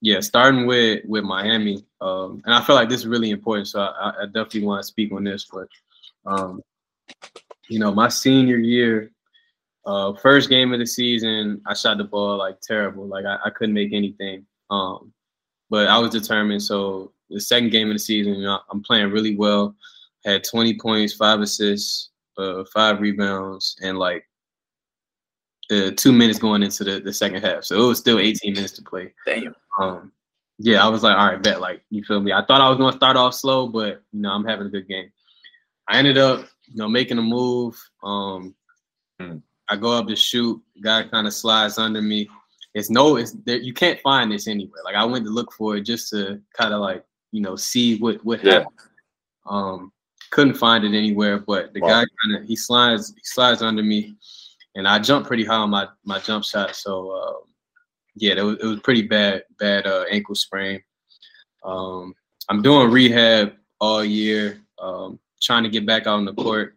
yeah, 0.00 0.20
starting 0.20 0.66
with 0.66 1.04
with 1.06 1.24
Miami, 1.24 1.84
um, 2.00 2.42
and 2.44 2.54
I 2.54 2.62
feel 2.62 2.76
like 2.76 2.88
this 2.88 3.00
is 3.00 3.06
really 3.06 3.30
important, 3.30 3.68
so 3.68 3.80
I, 3.80 4.22
I 4.22 4.26
definitely 4.26 4.64
want 4.64 4.82
to 4.82 4.86
speak 4.86 5.12
on 5.12 5.24
this. 5.24 5.46
But 5.52 5.68
um, 6.26 6.62
you 7.68 7.78
know, 7.78 7.92
my 7.92 8.08
senior 8.08 8.56
year, 8.56 9.12
uh, 9.86 10.14
first 10.14 10.48
game 10.48 10.72
of 10.72 10.78
the 10.78 10.86
season, 10.86 11.60
I 11.66 11.74
shot 11.74 11.98
the 11.98 12.04
ball 12.04 12.38
like 12.38 12.60
terrible. 12.60 13.06
Like 13.06 13.24
I, 13.26 13.38
I 13.44 13.50
couldn't 13.50 13.74
make 13.74 13.92
anything. 13.92 14.46
Um, 14.70 15.12
but 15.70 15.88
I 15.88 15.98
was 15.98 16.10
determined. 16.10 16.62
So 16.62 17.12
the 17.30 17.40
second 17.40 17.70
game 17.70 17.88
of 17.88 17.94
the 17.94 18.00
season, 18.00 18.34
you 18.34 18.42
know, 18.42 18.60
I'm 18.70 18.82
playing 18.82 19.10
really 19.10 19.36
well. 19.36 19.74
Had 20.24 20.44
20 20.44 20.78
points, 20.78 21.14
five 21.14 21.40
assists, 21.40 22.10
uh, 22.36 22.64
five 22.74 23.00
rebounds, 23.00 23.76
and 23.82 23.98
like 23.98 24.24
uh, 25.70 25.90
two 25.96 26.12
minutes 26.12 26.38
going 26.38 26.62
into 26.62 26.84
the, 26.84 27.00
the 27.00 27.12
second 27.12 27.42
half. 27.42 27.64
So 27.64 27.82
it 27.82 27.86
was 27.86 27.98
still 27.98 28.18
18 28.18 28.54
minutes 28.54 28.72
to 28.74 28.82
play. 28.82 29.12
Damn. 29.26 29.54
Um, 29.80 30.12
yeah, 30.58 30.84
I 30.84 30.88
was 30.88 31.02
like, 31.02 31.16
all 31.16 31.26
right, 31.28 31.42
bet. 31.42 31.60
Like, 31.60 31.82
you 31.90 32.04
feel 32.04 32.20
me? 32.20 32.32
I 32.32 32.44
thought 32.44 32.60
I 32.60 32.68
was 32.68 32.76
gonna 32.78 32.96
start 32.96 33.16
off 33.16 33.34
slow, 33.34 33.66
but 33.66 34.02
you 34.12 34.20
know, 34.20 34.30
I'm 34.30 34.44
having 34.44 34.66
a 34.66 34.70
good 34.70 34.86
game. 34.88 35.10
I 35.88 35.96
ended 35.98 36.18
up, 36.18 36.40
you 36.66 36.76
know, 36.76 36.88
making 36.88 37.18
a 37.18 37.22
move. 37.22 37.80
Um, 38.02 38.54
Hmm. 39.18 39.36
I 39.68 39.76
go 39.76 39.92
up 39.92 40.08
to 40.08 40.16
shoot. 40.16 40.60
Guy 40.82 41.04
kind 41.08 41.26
of 41.26 41.32
slides 41.34 41.78
under 41.78 42.00
me. 42.02 42.28
It's 42.74 42.90
no, 42.90 43.16
it's 43.16 43.32
there. 43.44 43.58
You 43.58 43.72
can't 43.74 44.00
find 44.00 44.32
this 44.32 44.48
anywhere. 44.48 44.82
Like 44.84 44.94
I 44.96 45.04
went 45.04 45.24
to 45.26 45.30
look 45.30 45.52
for 45.52 45.76
it 45.76 45.82
just 45.82 46.08
to 46.10 46.40
kind 46.54 46.72
of 46.74 46.80
like 46.80 47.04
you 47.32 47.40
know 47.40 47.54
see 47.56 47.98
what 47.98 48.24
what 48.24 48.42
Yeah. 48.42 48.52
happened. 48.54 48.78
Um, 49.48 49.92
couldn't 50.30 50.54
find 50.54 50.84
it 50.84 50.96
anywhere. 50.96 51.38
But 51.38 51.72
the 51.74 51.80
Wow. 51.80 51.88
guy 51.88 52.04
kind 52.24 52.36
of 52.42 52.44
he 52.48 52.56
slides 52.56 53.12
he 53.14 53.20
slides 53.24 53.62
under 53.62 53.82
me, 53.82 54.14
and 54.74 54.86
I 54.86 54.98
jumped 54.98 55.26
pretty 55.28 55.44
high 55.44 55.54
on 55.56 55.70
my 55.70 55.88
my 56.04 56.18
jump 56.20 56.44
shot. 56.44 56.74
So 56.76 57.10
uh, 57.10 57.44
yeah, 58.16 58.34
it 58.36 58.42
was, 58.42 58.56
it 58.60 58.66
was 58.66 58.80
pretty 58.80 59.02
bad 59.02 59.44
bad 59.58 59.86
uh, 59.86 60.04
ankle 60.10 60.34
sprain. 60.34 60.82
Um, 61.64 62.14
I'm 62.48 62.62
doing 62.62 62.90
rehab 62.90 63.54
all 63.80 64.04
year, 64.04 64.60
um, 64.80 65.18
trying 65.40 65.62
to 65.62 65.68
get 65.68 65.86
back 65.86 66.02
out 66.06 66.14
on 66.18 66.24
the 66.24 66.34
court, 66.34 66.74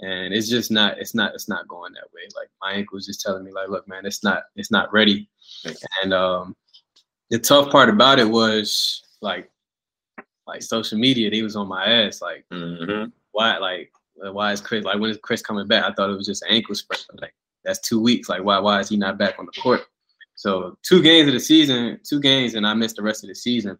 and 0.00 0.34
it's 0.34 0.48
just 0.48 0.70
not 0.70 0.98
it's 0.98 1.14
not 1.14 1.34
it's 1.34 1.48
not 1.48 1.68
going 1.68 1.92
that 1.94 2.12
way. 2.14 2.22
Like 2.36 2.48
my 2.60 2.72
ankle 2.72 2.98
is 2.98 3.06
just 3.06 3.20
telling 3.20 3.44
me 3.44 3.52
like, 3.52 3.68
look, 3.68 3.86
man, 3.88 4.06
it's 4.06 4.22
not 4.22 4.44
it's 4.56 4.70
not 4.70 4.92
ready. 4.92 5.28
And 6.02 6.12
um, 6.12 6.56
the 7.30 7.38
tough 7.38 7.70
part 7.70 7.88
about 7.88 8.18
it 8.18 8.28
was 8.28 9.02
like 9.20 9.50
like 10.46 10.62
social 10.62 10.98
media, 10.98 11.30
they 11.30 11.42
was 11.42 11.56
on 11.56 11.68
my 11.68 11.84
ass 11.86 12.20
like 12.20 12.44
Mm-hmm. 12.50 13.08
why 13.32 13.56
like 13.58 13.90
why 14.16 14.52
is 14.52 14.60
Chris 14.60 14.84
like 14.84 14.98
when 14.98 15.10
is 15.10 15.18
Chris 15.22 15.42
coming 15.42 15.66
back? 15.66 15.84
I 15.84 15.92
thought 15.92 16.10
it 16.10 16.16
was 16.16 16.26
just 16.26 16.42
an 16.42 16.50
ankle 16.50 16.74
sprain. 16.74 17.00
Like 17.20 17.34
that's 17.64 17.80
two 17.80 18.00
weeks. 18.00 18.28
Like 18.28 18.44
why 18.44 18.58
why 18.58 18.80
is 18.80 18.88
he 18.88 18.96
not 18.96 19.18
back 19.18 19.38
on 19.38 19.46
the 19.46 19.60
court? 19.60 19.82
So 20.34 20.76
two 20.82 21.02
games 21.02 21.28
of 21.28 21.34
the 21.34 21.40
season, 21.40 22.00
two 22.02 22.20
games, 22.20 22.54
and 22.54 22.66
I 22.66 22.74
missed 22.74 22.96
the 22.96 23.02
rest 23.02 23.24
of 23.24 23.28
the 23.28 23.34
season. 23.34 23.78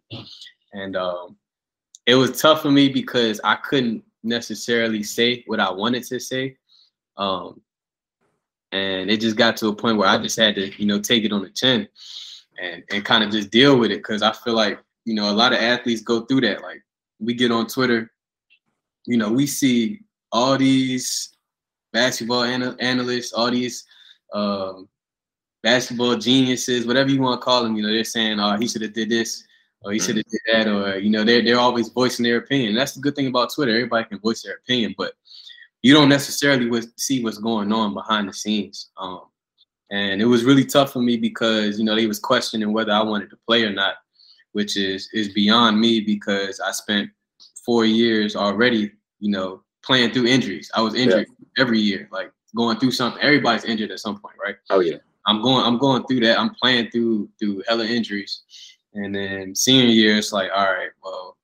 And 0.73 0.95
um, 0.95 1.37
it 2.05 2.15
was 2.15 2.39
tough 2.41 2.61
for 2.61 2.71
me 2.71 2.89
because 2.89 3.41
I 3.43 3.55
couldn't 3.55 4.03
necessarily 4.23 5.03
say 5.03 5.43
what 5.47 5.59
I 5.59 5.71
wanted 5.71 6.03
to 6.05 6.19
say. 6.19 6.57
Um, 7.17 7.61
and 8.71 9.09
it 9.09 9.21
just 9.21 9.37
got 9.37 9.57
to 9.57 9.67
a 9.67 9.75
point 9.75 9.97
where 9.97 10.09
I 10.09 10.17
just 10.17 10.37
had 10.37 10.55
to, 10.55 10.71
you 10.81 10.85
know, 10.85 10.99
take 10.99 11.23
it 11.23 11.31
on 11.31 11.43
the 11.43 11.49
chin 11.49 11.87
and 12.61 12.83
and 12.91 13.05
kind 13.05 13.23
of 13.23 13.31
just 13.31 13.51
deal 13.51 13.77
with 13.77 13.91
it 13.91 13.97
because 13.97 14.21
I 14.21 14.31
feel 14.31 14.53
like 14.53 14.79
you 15.05 15.13
know 15.13 15.29
a 15.29 15.33
lot 15.33 15.53
of 15.53 15.59
athletes 15.59 16.01
go 16.01 16.21
through 16.21 16.41
that. 16.41 16.61
Like 16.61 16.83
we 17.19 17.33
get 17.33 17.51
on 17.51 17.67
Twitter, 17.67 18.11
you 19.05 19.17
know, 19.17 19.31
we 19.31 19.47
see 19.47 20.01
all 20.31 20.57
these 20.57 21.35
basketball 21.93 22.43
ana- 22.43 22.75
analysts, 22.79 23.33
all 23.33 23.51
these 23.51 23.85
um, 24.33 24.87
basketball 25.63 26.15
geniuses, 26.15 26.85
whatever 26.85 27.09
you 27.09 27.21
want 27.21 27.39
to 27.39 27.45
call 27.45 27.63
them. 27.63 27.75
You 27.75 27.83
know, 27.83 27.91
they're 27.91 28.03
saying, 28.03 28.39
"Oh, 28.39 28.57
he 28.57 28.67
should 28.67 28.81
have 28.81 28.93
did 28.93 29.09
this." 29.09 29.43
Or 29.81 29.91
he 29.91 29.99
should 29.99 30.17
have 30.17 30.25
did 30.25 30.41
that, 30.51 30.67
or 30.67 30.97
you 30.97 31.11
know, 31.11 31.23
they're 31.23 31.43
they're 31.43 31.59
always 31.59 31.89
voicing 31.89 32.23
their 32.23 32.37
opinion. 32.37 32.73
That's 32.73 32.93
the 32.93 33.01
good 33.01 33.15
thing 33.15 33.27
about 33.27 33.53
Twitter. 33.53 33.71
Everybody 33.71 34.05
can 34.05 34.19
voice 34.19 34.41
their 34.41 34.55
opinion, 34.55 34.95
but 34.97 35.13
you 35.83 35.93
don't 35.93 36.09
necessarily 36.09 36.81
see 36.97 37.23
what's 37.23 37.37
going 37.37 37.71
on 37.71 37.93
behind 37.93 38.27
the 38.27 38.33
scenes. 38.33 38.89
Um, 38.97 39.21
and 39.91 40.19
it 40.19 40.25
was 40.25 40.43
really 40.43 40.65
tough 40.65 40.91
for 40.91 41.01
me 41.01 41.17
because 41.17 41.77
you 41.77 41.85
know 41.85 41.95
they 41.95 42.07
was 42.07 42.17
questioning 42.17 42.73
whether 42.73 42.91
I 42.91 43.03
wanted 43.03 43.29
to 43.29 43.37
play 43.47 43.63
or 43.63 43.71
not, 43.71 43.95
which 44.53 44.77
is 44.77 45.07
is 45.13 45.29
beyond 45.29 45.79
me 45.79 45.99
because 45.99 46.59
I 46.59 46.71
spent 46.71 47.11
four 47.63 47.85
years 47.85 48.35
already, 48.35 48.91
you 49.19 49.29
know, 49.29 49.61
playing 49.85 50.11
through 50.11 50.27
injuries. 50.27 50.71
I 50.73 50.81
was 50.81 50.95
injured 50.95 51.27
every 51.57 51.79
year, 51.79 52.09
like 52.11 52.31
going 52.55 52.77
through 52.79 52.91
something. 52.91 53.21
Everybody's 53.21 53.65
injured 53.65 53.91
at 53.91 53.99
some 53.99 54.19
point, 54.19 54.35
right? 54.43 54.55
Oh 54.69 54.79
yeah. 54.79 54.97
I'm 55.27 55.41
going 55.41 55.65
I'm 55.65 55.77
going 55.77 56.05
through 56.05 56.21
that. 56.21 56.39
I'm 56.39 56.53
playing 56.55 56.89
through 56.91 57.29
through 57.39 57.63
hella 57.67 57.85
injuries. 57.85 58.43
And 58.93 59.13
then 59.13 59.53
senior 59.55 59.87
year, 59.87 60.17
it's 60.17 60.31
like, 60.31 60.49
all 60.55 60.71
right, 60.71 60.89
well, 61.03 61.37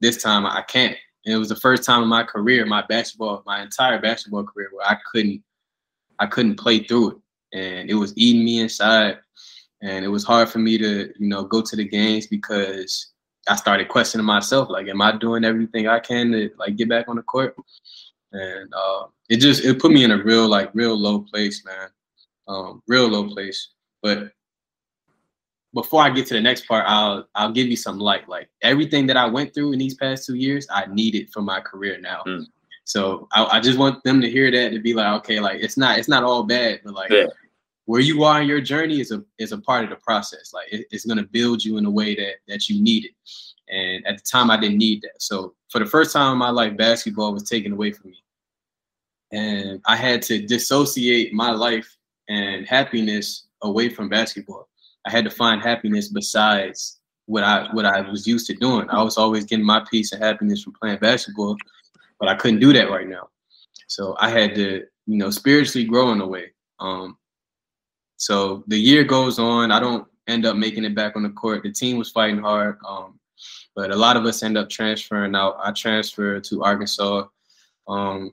this 0.00 0.22
time 0.22 0.46
I 0.46 0.62
can't. 0.62 0.96
And 1.26 1.34
it 1.34 1.38
was 1.38 1.50
the 1.50 1.56
first 1.56 1.84
time 1.84 2.02
in 2.02 2.08
my 2.08 2.22
career, 2.22 2.64
my 2.64 2.82
basketball, 2.88 3.42
my 3.46 3.62
entire 3.62 4.00
basketball 4.00 4.44
career, 4.44 4.70
where 4.72 4.86
I 4.86 4.96
couldn't 5.10 5.42
I 6.18 6.26
couldn't 6.26 6.56
play 6.56 6.80
through 6.80 7.10
it. 7.10 7.16
And 7.58 7.90
it 7.90 7.94
was 7.94 8.12
eating 8.16 8.44
me 8.44 8.60
inside. 8.60 9.18
And 9.82 10.04
it 10.04 10.08
was 10.08 10.24
hard 10.24 10.48
for 10.48 10.60
me 10.60 10.78
to, 10.78 11.12
you 11.18 11.28
know, 11.28 11.44
go 11.44 11.60
to 11.60 11.76
the 11.76 11.86
games 11.86 12.26
because 12.26 13.13
I 13.46 13.56
started 13.56 13.88
questioning 13.88 14.26
myself, 14.26 14.70
like, 14.70 14.88
am 14.88 15.02
I 15.02 15.16
doing 15.16 15.44
everything 15.44 15.86
I 15.86 16.00
can 16.00 16.32
to 16.32 16.50
like 16.58 16.76
get 16.76 16.88
back 16.88 17.08
on 17.08 17.16
the 17.16 17.22
court? 17.22 17.54
And 18.32 18.72
uh, 18.74 19.06
it 19.28 19.36
just 19.36 19.64
it 19.64 19.78
put 19.78 19.92
me 19.92 20.04
in 20.04 20.10
a 20.10 20.22
real 20.22 20.48
like 20.48 20.70
real 20.74 20.98
low 20.98 21.20
place, 21.20 21.64
man 21.64 21.88
um, 22.48 22.82
real 22.88 23.08
low 23.08 23.28
place. 23.28 23.70
But 24.02 24.32
before 25.72 26.02
I 26.02 26.10
get 26.10 26.26
to 26.26 26.34
the 26.34 26.40
next 26.40 26.66
part, 26.66 26.84
I'll 26.86 27.26
I'll 27.34 27.52
give 27.52 27.66
you 27.66 27.76
some 27.76 27.98
light. 27.98 28.28
Like 28.28 28.48
everything 28.62 29.06
that 29.06 29.16
I 29.16 29.26
went 29.26 29.54
through 29.54 29.72
in 29.72 29.78
these 29.78 29.94
past 29.94 30.26
two 30.26 30.34
years, 30.34 30.66
I 30.70 30.86
need 30.86 31.14
it 31.14 31.32
for 31.32 31.42
my 31.42 31.60
career 31.60 31.98
now. 32.00 32.22
Mm. 32.26 32.46
So 32.84 33.28
I, 33.32 33.44
I 33.44 33.60
just 33.60 33.78
want 33.78 34.04
them 34.04 34.20
to 34.20 34.30
hear 34.30 34.50
that 34.50 34.70
to 34.70 34.78
be 34.78 34.94
like, 34.94 35.12
okay, 35.20 35.40
like 35.40 35.62
it's 35.62 35.76
not 35.76 35.98
it's 35.98 36.08
not 36.08 36.22
all 36.22 36.42
bad, 36.44 36.80
but 36.84 36.94
like 36.94 37.10
Yeah. 37.10 37.26
Where 37.86 38.00
you 38.00 38.24
are 38.24 38.40
in 38.40 38.48
your 38.48 38.60
journey 38.60 39.00
is 39.00 39.10
a 39.10 39.22
is 39.38 39.52
a 39.52 39.58
part 39.58 39.84
of 39.84 39.90
the 39.90 39.96
process. 39.96 40.52
Like 40.52 40.72
it, 40.72 40.86
it's 40.90 41.04
gonna 41.04 41.24
build 41.24 41.64
you 41.64 41.76
in 41.78 41.86
a 41.86 41.90
way 41.90 42.14
that 42.14 42.34
that 42.48 42.68
you 42.68 42.82
need 42.82 43.06
it. 43.06 43.12
And 43.68 44.06
at 44.06 44.18
the 44.18 44.22
time, 44.22 44.50
I 44.50 44.58
didn't 44.58 44.78
need 44.78 45.02
that. 45.02 45.22
So 45.22 45.54
for 45.70 45.78
the 45.78 45.86
first 45.86 46.12
time 46.12 46.32
in 46.32 46.38
my 46.38 46.50
life, 46.50 46.76
basketball 46.76 47.32
was 47.32 47.48
taken 47.48 47.72
away 47.72 47.92
from 47.92 48.10
me, 48.10 48.22
and 49.32 49.80
I 49.86 49.96
had 49.96 50.22
to 50.22 50.46
dissociate 50.46 51.32
my 51.32 51.50
life 51.50 51.96
and 52.28 52.66
happiness 52.66 53.46
away 53.62 53.88
from 53.88 54.08
basketball. 54.08 54.68
I 55.06 55.10
had 55.10 55.24
to 55.24 55.30
find 55.30 55.60
happiness 55.60 56.08
besides 56.08 57.00
what 57.26 57.44
I 57.44 57.68
what 57.72 57.84
I 57.84 58.00
was 58.02 58.26
used 58.26 58.46
to 58.48 58.54
doing. 58.54 58.88
I 58.90 59.02
was 59.02 59.18
always 59.18 59.44
getting 59.44 59.64
my 59.64 59.84
piece 59.90 60.12
of 60.12 60.20
happiness 60.20 60.62
from 60.62 60.74
playing 60.74 60.98
basketball, 60.98 61.56
but 62.18 62.28
I 62.28 62.34
couldn't 62.34 62.60
do 62.60 62.72
that 62.72 62.90
right 62.90 63.08
now. 63.08 63.28
So 63.88 64.16
I 64.18 64.30
had 64.30 64.54
to, 64.54 64.84
you 65.06 65.18
know, 65.18 65.30
spiritually 65.30 65.86
grow 65.86 66.12
in 66.12 66.20
a 66.20 66.26
way. 66.26 66.52
Um, 66.80 67.16
so 68.16 68.64
the 68.68 68.78
year 68.78 69.04
goes 69.04 69.38
on. 69.38 69.70
I 69.70 69.80
don't 69.80 70.06
end 70.26 70.46
up 70.46 70.56
making 70.56 70.84
it 70.84 70.94
back 70.94 71.16
on 71.16 71.22
the 71.22 71.30
court. 71.30 71.62
The 71.62 71.72
team 71.72 71.96
was 71.96 72.10
fighting 72.10 72.38
hard, 72.38 72.78
um, 72.86 73.18
but 73.74 73.90
a 73.90 73.96
lot 73.96 74.16
of 74.16 74.24
us 74.24 74.42
end 74.42 74.56
up 74.56 74.68
transferring 74.68 75.34
out. 75.34 75.56
I 75.62 75.72
transferred 75.72 76.44
to 76.44 76.62
Arkansas. 76.62 77.26
Um, 77.88 78.32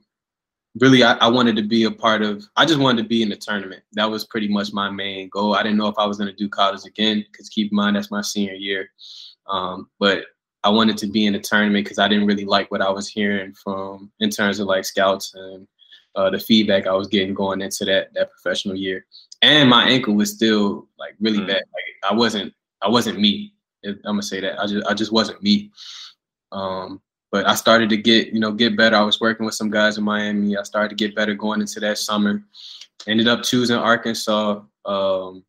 really, 0.80 1.02
I, 1.02 1.14
I, 1.14 1.28
wanted 1.28 1.56
to 1.56 1.62
be 1.62 1.84
a 1.84 1.90
part 1.90 2.22
of. 2.22 2.44
I 2.56 2.64
just 2.64 2.80
wanted 2.80 3.02
to 3.02 3.08
be 3.08 3.22
in 3.22 3.28
the 3.28 3.36
tournament. 3.36 3.82
That 3.92 4.10
was 4.10 4.24
pretty 4.24 4.48
much 4.48 4.72
my 4.72 4.90
main 4.90 5.28
goal. 5.28 5.54
I 5.54 5.62
didn't 5.62 5.78
know 5.78 5.88
if 5.88 5.98
I 5.98 6.06
was 6.06 6.16
going 6.16 6.30
to 6.30 6.36
do 6.36 6.48
college 6.48 6.86
again 6.86 7.24
because 7.30 7.48
keep 7.48 7.70
in 7.70 7.76
mind 7.76 7.96
that's 7.96 8.10
my 8.10 8.22
senior 8.22 8.54
year. 8.54 8.88
Um, 9.46 9.90
but 9.98 10.24
I 10.64 10.70
wanted 10.70 10.96
to 10.98 11.06
be 11.06 11.26
in 11.26 11.32
the 11.32 11.40
tournament 11.40 11.84
because 11.84 11.98
I 11.98 12.08
didn't 12.08 12.26
really 12.26 12.44
like 12.44 12.70
what 12.70 12.80
I 12.80 12.90
was 12.90 13.08
hearing 13.08 13.52
from 13.52 14.10
in 14.20 14.30
terms 14.30 14.60
of 14.60 14.68
like 14.68 14.84
scouts 14.84 15.34
and 15.34 15.66
uh, 16.14 16.30
the 16.30 16.38
feedback 16.38 16.86
I 16.86 16.92
was 16.92 17.08
getting 17.08 17.34
going 17.34 17.60
into 17.60 17.84
that 17.86 18.14
that 18.14 18.30
professional 18.30 18.76
year 18.76 19.04
and 19.42 19.68
my 19.68 19.84
ankle 19.84 20.14
was 20.14 20.30
still 20.30 20.88
like 20.98 21.14
really 21.20 21.40
mm. 21.40 21.46
bad. 21.48 21.56
Like 21.56 22.10
I 22.10 22.14
wasn't 22.14 22.54
I 22.80 22.88
wasn't 22.88 23.20
me. 23.20 23.52
I'm 23.84 23.98
gonna 24.04 24.22
say 24.22 24.40
that 24.40 24.58
I 24.58 24.66
just 24.66 24.86
I 24.86 24.94
just 24.94 25.12
wasn't 25.12 25.42
me. 25.42 25.70
Um, 26.52 27.02
but 27.32 27.46
I 27.46 27.54
started 27.54 27.88
to 27.90 27.96
get 27.96 28.28
you 28.28 28.40
know 28.40 28.52
get 28.52 28.76
better. 28.76 28.96
I 28.96 29.02
was 29.02 29.20
working 29.20 29.44
with 29.44 29.54
some 29.54 29.70
guys 29.70 29.98
in 29.98 30.04
Miami. 30.04 30.56
I 30.56 30.62
started 30.62 30.90
to 30.90 30.94
get 30.94 31.16
better 31.16 31.34
going 31.34 31.60
into 31.60 31.80
that 31.80 31.98
summer. 31.98 32.42
Ended 33.06 33.26
up 33.26 33.42
choosing 33.42 33.76
Arkansas, 33.76 34.60
um, 34.84 35.44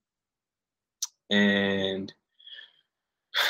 and 1.30 2.12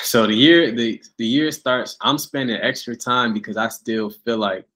so 0.01 0.27
the 0.27 0.33
year 0.33 0.71
the 0.71 1.01
the 1.17 1.25
year 1.25 1.51
starts. 1.51 1.95
I'm 2.01 2.17
spending 2.17 2.57
extra 2.57 2.97
time 2.97 3.33
because 3.33 3.55
I 3.55 3.69
still 3.69 4.09
feel 4.09 4.37
like 4.37 4.67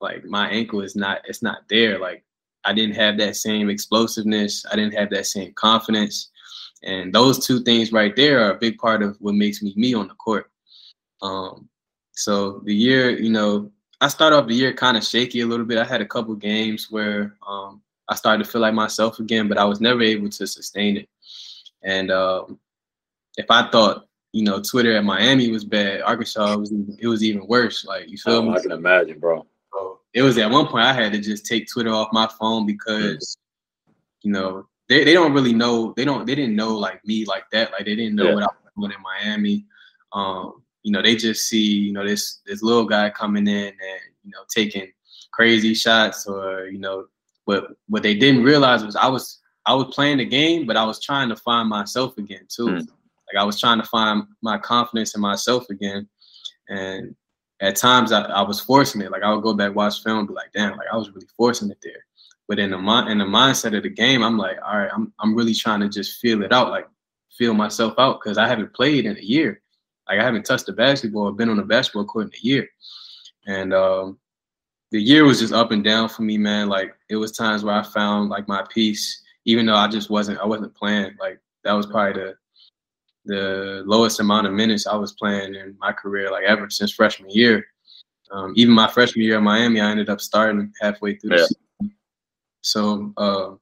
like 0.00 0.24
my 0.24 0.48
ankle 0.48 0.80
is 0.80 0.96
not 0.96 1.20
it's 1.26 1.42
not 1.42 1.68
there. 1.68 2.00
Like 2.00 2.24
I 2.64 2.72
didn't 2.72 2.96
have 2.96 3.18
that 3.18 3.36
same 3.36 3.70
explosiveness. 3.70 4.64
I 4.70 4.76
didn't 4.76 4.94
have 4.94 5.10
that 5.10 5.26
same 5.26 5.52
confidence. 5.54 6.30
And 6.82 7.12
those 7.12 7.44
two 7.46 7.60
things 7.60 7.92
right 7.92 8.14
there 8.16 8.44
are 8.44 8.52
a 8.52 8.58
big 8.58 8.78
part 8.78 9.02
of 9.02 9.16
what 9.20 9.34
makes 9.34 9.62
me 9.62 9.72
me 9.76 9.94
on 9.94 10.08
the 10.08 10.14
court. 10.14 10.50
Um, 11.22 11.68
so 12.12 12.60
the 12.64 12.74
year, 12.74 13.10
you 13.10 13.30
know, 13.30 13.70
I 14.00 14.08
started 14.08 14.36
off 14.36 14.48
the 14.48 14.54
year 14.54 14.72
kind 14.72 14.96
of 14.96 15.04
shaky 15.04 15.40
a 15.40 15.46
little 15.46 15.66
bit. 15.66 15.78
I 15.78 15.84
had 15.84 16.00
a 16.00 16.06
couple 16.06 16.34
games 16.34 16.90
where 16.90 17.36
um, 17.46 17.82
I 18.08 18.14
started 18.14 18.44
to 18.44 18.50
feel 18.50 18.62
like 18.62 18.74
myself 18.74 19.18
again, 19.18 19.46
but 19.46 19.58
I 19.58 19.64
was 19.64 19.80
never 19.80 20.02
able 20.02 20.30
to 20.30 20.46
sustain 20.46 20.96
it. 20.96 21.08
And 21.82 22.10
um, 22.10 22.58
if 23.36 23.50
I 23.50 23.70
thought, 23.70 24.06
you 24.32 24.44
know, 24.44 24.60
Twitter 24.62 24.96
at 24.96 25.04
Miami 25.04 25.50
was 25.50 25.64
bad, 25.64 26.02
Arkansas 26.02 26.56
was 26.56 26.72
it 26.98 27.08
was 27.08 27.22
even 27.22 27.46
worse. 27.46 27.84
Like 27.84 28.08
you 28.08 28.16
feel 28.16 28.36
oh, 28.36 28.42
me? 28.42 28.54
I 28.54 28.60
can 28.60 28.72
imagine, 28.72 29.18
bro 29.18 29.46
it 30.12 30.22
was 30.22 30.38
at 30.38 30.50
one 30.50 30.66
point 30.66 30.84
I 30.84 30.92
had 30.92 31.12
to 31.12 31.18
just 31.18 31.46
take 31.46 31.68
Twitter 31.68 31.90
off 31.90 32.08
my 32.12 32.28
phone 32.38 32.66
because, 32.66 33.36
you 34.22 34.32
know, 34.32 34.66
they, 34.88 35.04
they 35.04 35.12
don't 35.12 35.32
really 35.32 35.52
know 35.52 35.94
they 35.96 36.04
don't 36.04 36.26
they 36.26 36.34
didn't 36.34 36.56
know 36.56 36.76
like 36.76 37.04
me 37.06 37.24
like 37.24 37.44
that. 37.52 37.70
Like 37.72 37.84
they 37.84 37.94
didn't 37.94 38.16
know 38.16 38.28
yeah. 38.28 38.34
what 38.34 38.42
I 38.42 38.46
was 38.46 38.72
doing 38.76 38.92
in 38.92 39.02
Miami. 39.02 39.66
Um, 40.12 40.62
you 40.82 40.92
know, 40.92 41.02
they 41.02 41.14
just 41.14 41.48
see, 41.48 41.62
you 41.62 41.92
know, 41.92 42.04
this 42.04 42.40
this 42.46 42.62
little 42.62 42.86
guy 42.86 43.10
coming 43.10 43.46
in 43.46 43.66
and, 43.66 44.00
you 44.24 44.30
know, 44.32 44.42
taking 44.48 44.90
crazy 45.32 45.74
shots 45.74 46.26
or, 46.26 46.66
you 46.66 46.78
know, 46.78 47.06
but 47.46 47.68
what 47.88 48.02
they 48.02 48.14
didn't 48.14 48.42
realize 48.42 48.84
was 48.84 48.96
I 48.96 49.06
was 49.06 49.40
I 49.66 49.74
was 49.74 49.94
playing 49.94 50.18
the 50.18 50.24
game, 50.24 50.66
but 50.66 50.76
I 50.76 50.84
was 50.84 51.00
trying 51.00 51.28
to 51.28 51.36
find 51.36 51.68
myself 51.68 52.18
again 52.18 52.46
too. 52.48 52.66
Mm. 52.66 52.88
Like 53.32 53.40
I 53.40 53.44
was 53.44 53.60
trying 53.60 53.80
to 53.80 53.86
find 53.86 54.24
my 54.42 54.58
confidence 54.58 55.14
in 55.14 55.20
myself 55.20 55.70
again. 55.70 56.08
And 56.68 57.14
at 57.60 57.76
times 57.76 58.12
I, 58.12 58.22
I 58.22 58.42
was 58.42 58.60
forcing 58.60 59.02
it. 59.02 59.10
Like 59.10 59.22
I 59.22 59.32
would 59.32 59.42
go 59.42 59.54
back 59.54 59.74
watch 59.74 60.02
film, 60.02 60.26
be 60.26 60.32
like, 60.32 60.52
damn, 60.52 60.76
like 60.76 60.88
I 60.92 60.96
was 60.96 61.10
really 61.10 61.28
forcing 61.36 61.70
it 61.70 61.78
there. 61.82 62.04
But 62.48 62.58
in 62.58 62.70
the 62.70 62.78
mind, 62.78 63.10
in 63.10 63.18
the 63.18 63.24
mindset 63.24 63.76
of 63.76 63.82
the 63.82 63.90
game, 63.90 64.22
I'm 64.22 64.36
like, 64.36 64.58
all 64.64 64.78
right, 64.78 64.90
I'm 64.92 65.12
I'm 65.20 65.34
really 65.34 65.54
trying 65.54 65.80
to 65.80 65.88
just 65.88 66.20
feel 66.20 66.42
it 66.42 66.52
out, 66.52 66.70
like 66.70 66.88
feel 67.36 67.54
myself 67.54 67.94
out, 67.98 68.20
because 68.20 68.38
I 68.38 68.48
haven't 68.48 68.74
played 68.74 69.06
in 69.06 69.16
a 69.16 69.20
year. 69.20 69.62
Like 70.08 70.18
I 70.18 70.24
haven't 70.24 70.44
touched 70.44 70.66
the 70.66 70.72
basketball, 70.72 71.28
or 71.28 71.32
been 71.32 71.48
on 71.48 71.60
a 71.60 71.64
basketball 71.64 72.06
court 72.06 72.26
in 72.26 72.32
a 72.32 72.44
year. 72.44 72.68
And 73.46 73.72
um, 73.72 74.18
the 74.90 75.00
year 75.00 75.24
was 75.24 75.40
just 75.40 75.52
up 75.52 75.70
and 75.70 75.84
down 75.84 76.08
for 76.08 76.22
me, 76.22 76.38
man. 76.38 76.68
Like 76.68 76.94
it 77.08 77.16
was 77.16 77.32
times 77.32 77.62
where 77.62 77.74
I 77.74 77.82
found 77.82 78.30
like 78.30 78.48
my 78.48 78.64
piece, 78.74 79.22
even 79.44 79.66
though 79.66 79.76
I 79.76 79.86
just 79.86 80.10
wasn't 80.10 80.40
I 80.40 80.46
wasn't 80.46 80.74
playing. 80.74 81.12
Like 81.20 81.38
that 81.64 81.72
was 81.72 81.86
probably 81.86 82.20
the 82.20 82.34
the 83.24 83.82
lowest 83.86 84.20
amount 84.20 84.46
of 84.46 84.52
minutes 84.52 84.86
I 84.86 84.96
was 84.96 85.12
playing 85.12 85.54
in 85.54 85.76
my 85.78 85.92
career, 85.92 86.30
like 86.30 86.44
ever 86.44 86.70
since 86.70 86.92
freshman 86.92 87.30
year. 87.30 87.66
Um, 88.30 88.52
even 88.56 88.72
my 88.74 88.88
freshman 88.88 89.24
year 89.24 89.38
in 89.38 89.44
Miami, 89.44 89.80
I 89.80 89.90
ended 89.90 90.08
up 90.08 90.20
starting 90.20 90.72
halfway 90.80 91.16
through. 91.16 91.38
Yeah. 91.38 91.88
So 92.62 93.12
uh, 93.16 93.54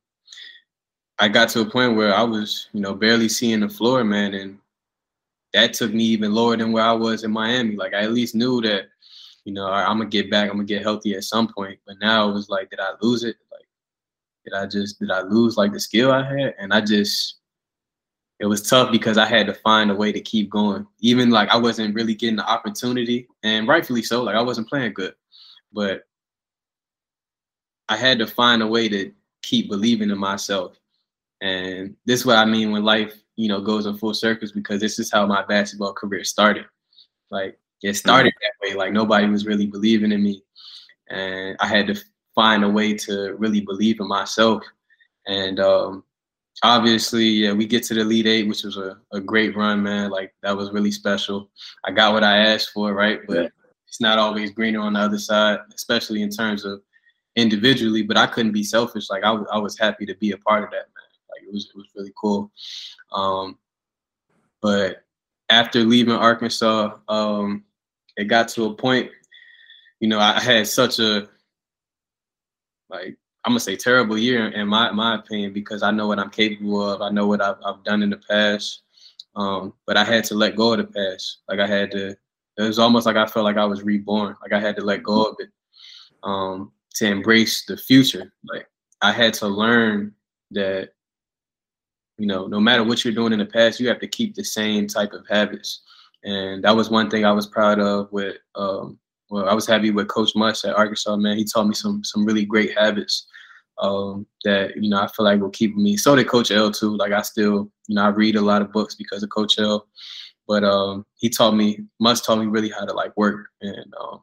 I 1.19 1.29
got 1.29 1.49
to 1.51 1.61
a 1.61 1.71
point 1.71 1.97
where 1.97 2.15
I 2.15 2.23
was, 2.23 2.69
you 2.73 2.81
know, 2.81 2.95
barely 2.95 3.29
seeing 3.29 3.61
the 3.61 3.69
floor, 3.69 4.05
man, 4.05 4.35
and 4.35 4.59
that 5.55 5.73
took 5.73 5.93
me 5.93 6.05
even 6.05 6.35
lower 6.35 6.57
than 6.57 6.73
where 6.73 6.85
I 6.85 6.93
was 6.93 7.25
in 7.25 7.31
Miami. 7.31 7.77
Like 7.77 7.95
I 7.95 8.03
at 8.03 8.13
least 8.13 8.35
knew 8.35 8.61
that, 8.63 8.87
you 9.45 9.53
know, 9.53 9.67
I'm 9.67 9.99
gonna 9.99 10.11
get 10.11 10.31
back, 10.31 10.51
I'm 10.51 10.57
gonna 10.57 10.65
get 10.65 10.83
healthy 10.83 11.15
at 11.15 11.25
some 11.25 11.53
point. 11.53 11.79
But 11.87 11.97
now 12.01 12.29
it 12.29 12.35
was 12.35 12.49
like, 12.49 12.71
did 12.71 12.81
I 12.81 12.93
lose 13.01 13.25
it? 13.25 13.37
Like, 13.51 13.67
did 14.45 14.55
I 14.55 14.67
just 14.67 14.99
did 14.99 15.11
I 15.11 15.23
lose 15.23 15.57
like 15.57 15.73
the 15.73 15.81
skill 15.81 16.13
I 16.13 16.23
had? 16.23 16.55
And 16.59 16.73
I 16.73 16.81
just 16.81 17.37
it 18.41 18.47
was 18.47 18.63
tough 18.63 18.93
because 18.93 19.19
I 19.19 19.27
had 19.27 19.47
to 19.47 19.55
find 19.55 19.91
a 19.91 19.95
way 19.95 20.13
to 20.13 20.21
keep 20.21 20.49
going. 20.49 20.87
Even 21.01 21.31
like 21.31 21.49
I 21.49 21.57
wasn't 21.57 21.95
really 21.95 22.15
getting 22.15 22.37
the 22.37 22.49
opportunity, 22.49 23.29
and 23.43 23.67
rightfully 23.67 24.03
so. 24.03 24.23
Like 24.23 24.37
I 24.37 24.43
wasn't 24.43 24.69
playing 24.69 24.95
good, 24.95 25.15
but 25.73 26.05
I 27.89 27.97
had 27.97 28.19
to 28.21 28.27
find 28.27 28.63
a 28.63 28.67
way 28.67 28.89
to 28.89 29.13
keep 29.43 29.69
believing 29.69 30.11
in 30.11 30.19
myself. 30.19 30.79
And 31.41 31.97
this 32.05 32.21
is 32.21 32.27
what 32.27 32.37
I 32.37 32.45
mean 32.45 32.71
when 32.71 32.85
life, 32.85 33.15
you 33.37 33.49
know, 33.49 33.61
goes 33.61 33.87
in 33.87 33.97
full 33.97 34.15
circles 34.15 34.53
because 34.53 34.81
this 34.81 34.99
is 34.99 35.11
how 35.11 35.27
my 35.27 35.45
basketball 35.45 35.93
career 35.93 36.25
started. 36.25 36.67
Like 37.31 37.59
it 37.83 37.95
started 37.95 38.33
that 38.41 38.69
way. 38.69 38.75
Like 38.75 38.93
nobody 38.93 39.27
was 39.27 39.47
really 39.47 39.67
believing 39.67 40.13
in 40.13 40.23
me, 40.23 40.45
and 41.09 41.57
I 41.59 41.67
had 41.67 41.89
to 41.89 42.01
find 42.37 42.63
a 42.63 42.69
way 42.69 42.95
to 42.95 43.35
really 43.35 43.63
believe 43.63 43.99
in 43.99 44.07
myself. 44.07 44.63
And 45.27 45.59
um, 45.59 46.05
obviously, 46.63 47.25
yeah, 47.25 47.53
we 47.53 47.67
get 47.67 47.83
to 47.85 47.95
the 47.95 48.01
Elite 48.01 48.27
Eight, 48.27 48.49
which 48.49 48.65
was 48.65 48.77
a, 48.77 48.99
a 49.13 49.21
great 49.21 49.57
run, 49.57 49.83
man. 49.83 50.11
Like 50.11 50.35
that 50.43 50.57
was 50.57 50.71
really 50.73 50.91
special. 50.91 51.51
I 51.85 51.91
got 51.91 52.13
what 52.13 52.25
I 52.25 52.39
asked 52.39 52.71
for, 52.71 52.93
right? 52.93 53.21
But 53.27 53.37
yeah. 53.37 53.49
it's 53.87 54.01
not 54.01 54.19
always 54.19 54.51
greener 54.51 54.81
on 54.81 54.95
the 54.95 55.01
other 55.01 55.19
side, 55.19 55.61
especially 55.75 56.23
in 56.23 56.31
terms 56.31 56.65
of 56.65 56.81
individually. 57.37 58.03
But 58.03 58.17
I 58.17 58.27
couldn't 58.27 58.53
be 58.53 58.65
selfish. 58.65 59.11
Like 59.11 59.25
I, 59.25 59.29
w- 59.29 59.49
I 59.53 59.59
was 59.59 59.79
happy 59.79 60.07
to 60.07 60.15
be 60.17 60.33
a 60.33 60.39
part 60.39 60.65
of 60.65 60.71
that, 60.71 60.77
man. 60.77 61.09
Like 61.31 61.49
it 61.49 61.53
was 61.53 61.67
it 61.67 61.77
was 61.77 61.89
really 61.95 62.13
cool. 62.17 62.51
Um, 63.13 63.59
but 64.61 65.05
after 65.51 65.85
leaving 65.85 66.15
Arkansas, 66.15 66.97
um, 67.09 67.65
it 68.17 68.25
got 68.25 68.49
to 68.49 68.67
a 68.67 68.75
point. 68.75 69.11
You 70.01 70.09
know, 70.09 70.19
I 70.19 70.41
had 70.41 70.67
such 70.67 70.99
a 70.99 71.29
like 72.91 73.19
I'm 73.49 73.53
gonna 73.53 73.61
say 73.61 73.77
terrible 73.77 74.19
year 74.19 74.49
in 74.49 74.69
my 74.69 74.91
my 74.91 75.15
opinion 75.15 75.55
because 75.55 75.83
I 75.83 75.91
know 75.91 76.07
what 76.07 76.19
I'm 76.19 76.29
capable 76.29 76.87
of. 76.87 77.01
I 77.01 77.09
know 77.09 77.27
what 77.27 77.41
I've, 77.41 77.57
I've 77.65 77.83
done 77.83 78.03
in 78.03 78.11
the 78.11 78.19
past, 78.19 78.83
um, 79.37 79.73
but 79.87 79.97
I 79.97 80.05
had 80.05 80.23
to 80.25 80.35
let 80.35 80.55
go 80.55 80.75
of 80.75 80.79
the 80.81 80.85
past. 80.85 81.39
Like 81.49 81.59
I 81.59 81.67
had 81.67 81.91
to. 81.93 82.11
It 82.11 82.63
was 82.63 82.79
almost 82.79 83.07
like 83.07 83.17
I 83.17 83.25
felt 83.25 83.45
like 83.45 83.57
I 83.57 83.65
was 83.65 83.83
reborn. 83.83 84.37
Like 84.43 84.53
I 84.53 84.61
had 84.61 84.77
to 84.77 84.85
let 84.85 85.03
go 85.03 85.25
of 85.25 85.37
it 85.39 85.49
um, 86.25 86.73
to 86.97 87.07
embrace 87.07 87.65
the 87.65 87.79
future. 87.79 88.31
Like 88.53 88.69
I 89.01 89.13
had 89.13 89.33
to 89.35 89.49
learn 89.49 90.13
that 90.51 90.91
you 92.19 92.27
know 92.27 92.49
no 92.49 92.61
matter 92.61 92.85
what 92.85 93.03
you're 93.03 93.15
doing 93.15 93.33
in 93.33 93.39
the 93.39 93.47
past, 93.47 93.81
you 93.81 93.89
have 93.89 94.01
to 94.01 94.09
keep 94.09 94.35
the 94.35 94.45
same 94.45 94.87
type 94.87 95.15
of 95.15 95.27
habits. 95.27 95.81
And 96.23 96.63
that 96.65 96.77
was 96.77 96.91
one 96.91 97.09
thing 97.09 97.25
I 97.25 97.33
was 97.33 97.47
proud 97.47 97.81
of 97.81 98.13
with 98.13 98.37
um, 98.57 98.99
well, 99.31 99.49
I 99.49 99.55
was 99.55 99.67
happy 99.67 99.91
with 99.91 100.09
Coach 100.09 100.33
Muss 100.35 100.65
at 100.65 100.75
Arkansas. 100.75 101.17
Man, 101.17 101.37
he 101.37 101.45
taught 101.45 101.67
me 101.67 101.75
some 101.75 102.03
some 102.05 102.25
really 102.25 102.45
great 102.45 102.77
habits 102.77 103.27
um, 103.79 104.27
that 104.45 104.77
you 104.77 104.91
know 104.91 105.03
I 105.03 105.09
feel 105.09 105.25
like 105.25 105.41
will 105.41 105.51
keep 105.51 105.77
me. 105.77 105.97
So 105.97 106.17
did 106.17 106.29
Coach 106.29 106.51
L 106.51 106.71
too. 106.71 106.97
Like 106.97 107.13
I 107.13 107.23
still, 107.23 107.71
you 107.87 107.95
know, 107.95 108.03
I 108.03 108.09
read 108.09 108.37
a 108.37 108.41
lot 108.41 108.63
of 108.63 108.73
books 108.73 108.95
because 108.95 109.23
of 109.23 109.31
Coach 109.31 109.59
L, 109.59 109.87
but 110.47 110.65
um, 110.65 111.05
he 111.17 111.29
taught 111.29 111.53
me, 111.53 111.81
Muss 112.01 112.21
taught 112.21 112.39
me 112.39 112.47
really 112.47 112.71
how 112.71 112.85
to 112.85 112.93
like 112.93 113.17
work, 113.17 113.49
and 113.61 113.95
um, 114.01 114.21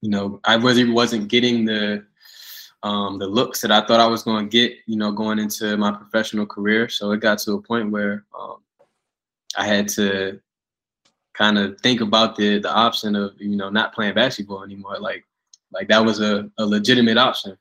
you 0.00 0.10
know, 0.10 0.40
I 0.44 0.56
really 0.56 0.90
wasn't 0.90 1.28
getting 1.28 1.64
the 1.64 2.04
um, 2.82 3.18
the 3.18 3.26
looks 3.26 3.62
that 3.62 3.72
I 3.72 3.80
thought 3.86 4.00
I 4.00 4.06
was 4.06 4.22
going 4.22 4.44
to 4.44 4.50
get, 4.50 4.76
you 4.86 4.96
know, 4.96 5.10
going 5.10 5.38
into 5.38 5.74
my 5.78 5.90
professional 5.90 6.44
career. 6.44 6.90
So 6.90 7.12
it 7.12 7.20
got 7.20 7.38
to 7.38 7.52
a 7.52 7.62
point 7.62 7.90
where 7.90 8.26
um, 8.38 8.58
I 9.56 9.66
had 9.66 9.88
to 9.90 10.38
kind 11.34 11.58
of 11.58 11.78
think 11.80 12.00
about 12.00 12.36
the 12.36 12.58
the 12.60 12.72
option 12.72 13.14
of 13.14 13.32
you 13.38 13.56
know 13.56 13.68
not 13.68 13.94
playing 13.94 14.14
basketball 14.14 14.64
anymore. 14.64 14.98
Like 14.98 15.24
like 15.72 15.88
that 15.88 16.04
was 16.04 16.20
a, 16.20 16.50
a 16.58 16.64
legitimate 16.64 17.18
option, 17.18 17.58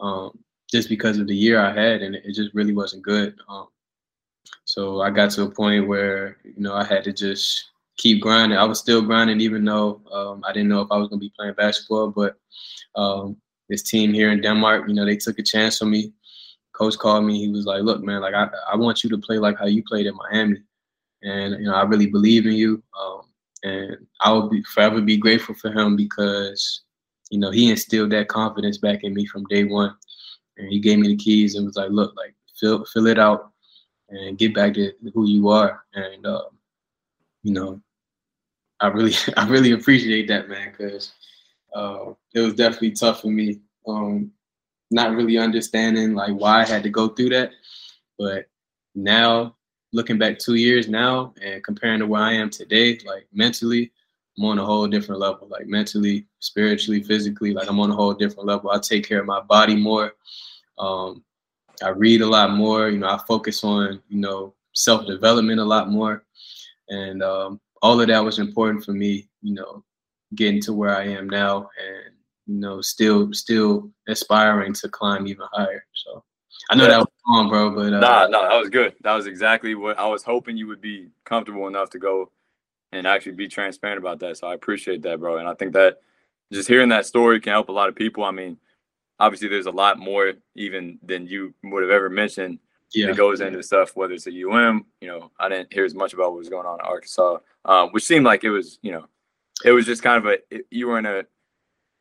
um, 0.00 0.38
just 0.70 0.88
because 0.88 1.18
of 1.18 1.26
the 1.26 1.36
year 1.36 1.60
I 1.60 1.72
had, 1.72 2.02
and 2.02 2.14
it 2.14 2.34
just 2.34 2.54
really 2.54 2.72
wasn't 2.72 3.02
good. 3.02 3.34
Um, 3.48 3.68
so 4.64 5.00
I 5.00 5.10
got 5.10 5.30
to 5.32 5.42
a 5.42 5.50
point 5.50 5.88
where 5.88 6.38
you 6.44 6.62
know 6.62 6.74
I 6.74 6.84
had 6.84 7.04
to 7.04 7.12
just 7.12 7.70
keep 7.96 8.22
grinding. 8.22 8.58
I 8.58 8.64
was 8.64 8.78
still 8.78 9.02
grinding, 9.02 9.40
even 9.40 9.64
though 9.64 10.00
um, 10.12 10.44
I 10.46 10.52
didn't 10.52 10.68
know 10.68 10.80
if 10.80 10.88
I 10.90 10.96
was 10.96 11.08
going 11.08 11.20
to 11.20 11.26
be 11.26 11.32
playing 11.36 11.54
basketball. 11.54 12.10
But 12.10 12.36
um, 12.94 13.36
this 13.68 13.82
team 13.82 14.14
here 14.14 14.30
in 14.30 14.40
Denmark, 14.40 14.88
you 14.88 14.94
know, 14.94 15.04
they 15.04 15.16
took 15.16 15.38
a 15.38 15.42
chance 15.42 15.82
on 15.82 15.90
me. 15.90 16.12
Coach 16.72 16.96
called 16.96 17.24
me. 17.24 17.38
He 17.40 17.48
was 17.48 17.66
like, 17.66 17.82
"Look, 17.82 18.02
man, 18.04 18.20
like 18.20 18.34
I, 18.34 18.48
I 18.72 18.76
want 18.76 19.02
you 19.02 19.10
to 19.10 19.18
play 19.18 19.38
like 19.38 19.58
how 19.58 19.66
you 19.66 19.82
played 19.82 20.06
in 20.06 20.14
Miami, 20.14 20.58
and 21.22 21.54
you 21.54 21.66
know, 21.66 21.74
I 21.74 21.82
really 21.82 22.06
believe 22.06 22.46
in 22.46 22.52
you. 22.52 22.82
Um, 23.00 23.22
and 23.64 24.06
I 24.20 24.32
will 24.32 24.48
be 24.48 24.62
forever 24.62 25.00
be 25.00 25.16
grateful 25.16 25.54
for 25.54 25.72
him 25.72 25.96
because, 25.96 26.82
you 27.30 27.38
know, 27.38 27.50
he 27.50 27.70
instilled 27.70 28.12
that 28.12 28.28
confidence 28.28 28.78
back 28.78 29.02
in 29.02 29.14
me 29.14 29.26
from 29.26 29.44
day 29.46 29.64
one, 29.64 29.96
and 30.56 30.68
he 30.68 30.78
gave 30.78 30.98
me 30.98 31.08
the 31.08 31.16
keys 31.16 31.54
and 31.54 31.66
was 31.66 31.76
like, 31.76 31.90
"Look, 31.90 32.14
like 32.16 32.34
fill 32.58 32.84
fill 32.84 33.06
it 33.06 33.18
out, 33.18 33.50
and 34.08 34.38
get 34.38 34.54
back 34.54 34.74
to 34.74 34.92
who 35.12 35.26
you 35.28 35.48
are." 35.48 35.84
And 35.94 36.24
um, 36.26 36.58
you 37.42 37.52
know, 37.52 37.80
I 38.80 38.88
really 38.88 39.14
I 39.36 39.48
really 39.48 39.72
appreciate 39.72 40.28
that, 40.28 40.48
man, 40.48 40.70
because 40.70 41.12
uh, 41.74 42.12
it 42.34 42.40
was 42.40 42.54
definitely 42.54 42.92
tough 42.92 43.22
for 43.22 43.28
me. 43.28 43.60
Um, 43.86 44.32
not 44.90 45.14
really 45.14 45.36
understanding 45.36 46.14
like 46.14 46.32
why 46.32 46.62
I 46.62 46.66
had 46.66 46.82
to 46.84 46.90
go 46.90 47.08
through 47.08 47.30
that, 47.30 47.50
but 48.18 48.46
now 48.94 49.56
looking 49.92 50.18
back 50.18 50.38
two 50.38 50.54
years 50.54 50.88
now 50.88 51.32
and 51.42 51.64
comparing 51.64 52.00
to 52.00 52.06
where 52.06 52.22
I 52.22 52.32
am 52.32 52.50
today, 52.50 52.98
like 53.06 53.26
mentally, 53.32 53.92
I'm 54.38 54.44
on 54.44 54.58
a 54.58 54.64
whole 54.64 54.86
different 54.86 55.20
level. 55.20 55.48
Like 55.48 55.66
mentally, 55.66 56.26
spiritually, 56.38 57.02
physically, 57.02 57.52
like 57.52 57.68
I'm 57.68 57.80
on 57.80 57.90
a 57.90 57.94
whole 57.94 58.14
different 58.14 58.46
level. 58.46 58.70
I 58.70 58.78
take 58.78 59.06
care 59.06 59.20
of 59.20 59.26
my 59.26 59.40
body 59.40 59.74
more. 59.74 60.12
Um, 60.78 61.24
I 61.82 61.90
read 61.90 62.20
a 62.22 62.26
lot 62.26 62.52
more. 62.52 62.88
You 62.88 62.98
know, 62.98 63.08
I 63.08 63.18
focus 63.26 63.64
on 63.64 64.00
you 64.08 64.20
know 64.20 64.54
self 64.74 65.06
development 65.06 65.60
a 65.60 65.64
lot 65.64 65.90
more, 65.90 66.24
and 66.88 67.22
um, 67.22 67.60
all 67.82 68.00
of 68.00 68.06
that 68.08 68.24
was 68.24 68.38
important 68.38 68.84
for 68.84 68.92
me. 68.92 69.28
You 69.42 69.54
know, 69.54 69.84
getting 70.34 70.60
to 70.62 70.72
where 70.72 70.96
I 70.96 71.04
am 71.04 71.28
now, 71.28 71.68
and 71.78 72.14
you 72.46 72.60
know, 72.60 72.80
still 72.80 73.32
still 73.32 73.90
aspiring 74.08 74.72
to 74.74 74.88
climb 74.88 75.26
even 75.26 75.46
higher. 75.52 75.84
So 75.94 76.24
I 76.70 76.76
know 76.76 76.86
that 76.86 76.98
was 76.98 77.08
wrong, 77.28 77.48
bro, 77.48 77.70
but 77.70 77.92
uh, 77.92 78.00
nah, 78.00 78.26
no, 78.26 78.48
that 78.48 78.58
was 78.58 78.70
good. 78.70 78.94
That 79.02 79.14
was 79.14 79.26
exactly 79.26 79.74
what 79.74 79.98
I 79.98 80.06
was 80.06 80.22
hoping 80.22 80.56
you 80.56 80.66
would 80.66 80.80
be 80.80 81.08
comfortable 81.24 81.66
enough 81.66 81.90
to 81.90 81.98
go 81.98 82.30
and 82.92 83.06
actually 83.06 83.32
be 83.32 83.48
transparent 83.48 83.98
about 83.98 84.18
that. 84.20 84.38
So 84.38 84.46
I 84.46 84.54
appreciate 84.54 85.02
that, 85.02 85.20
bro. 85.20 85.38
And 85.38 85.48
I 85.48 85.54
think 85.54 85.72
that 85.74 86.00
just 86.52 86.68
hearing 86.68 86.88
that 86.88 87.06
story 87.06 87.40
can 87.40 87.52
help 87.52 87.68
a 87.68 87.72
lot 87.72 87.88
of 87.88 87.94
people. 87.94 88.24
I 88.24 88.30
mean, 88.30 88.56
obviously, 89.20 89.48
there's 89.48 89.66
a 89.66 89.70
lot 89.70 89.98
more 89.98 90.32
even 90.54 90.98
than 91.02 91.26
you 91.26 91.54
would 91.62 91.82
have 91.82 91.92
ever 91.92 92.08
mentioned 92.08 92.58
yeah. 92.94 93.10
It 93.10 93.16
goes 93.16 93.40
into 93.40 93.62
stuff, 93.62 93.94
whether 93.96 94.14
it's 94.14 94.26
at 94.26 94.32
UM. 94.32 94.86
You 95.00 95.08
know, 95.08 95.30
I 95.38 95.48
didn't 95.48 95.72
hear 95.72 95.84
as 95.84 95.94
much 95.94 96.14
about 96.14 96.30
what 96.30 96.38
was 96.38 96.48
going 96.48 96.66
on 96.66 96.80
in 96.80 96.86
Arkansas, 96.86 97.38
um, 97.64 97.90
which 97.90 98.04
seemed 98.04 98.24
like 98.24 98.44
it 98.44 98.50
was, 98.50 98.78
you 98.82 98.92
know, 98.92 99.06
it 99.64 99.72
was 99.72 99.84
just 99.84 100.02
kind 100.02 100.16
of 100.18 100.26
a 100.26 100.38
it, 100.50 100.66
you 100.70 100.86
were 100.86 100.98
in 100.98 101.06
a 101.06 101.24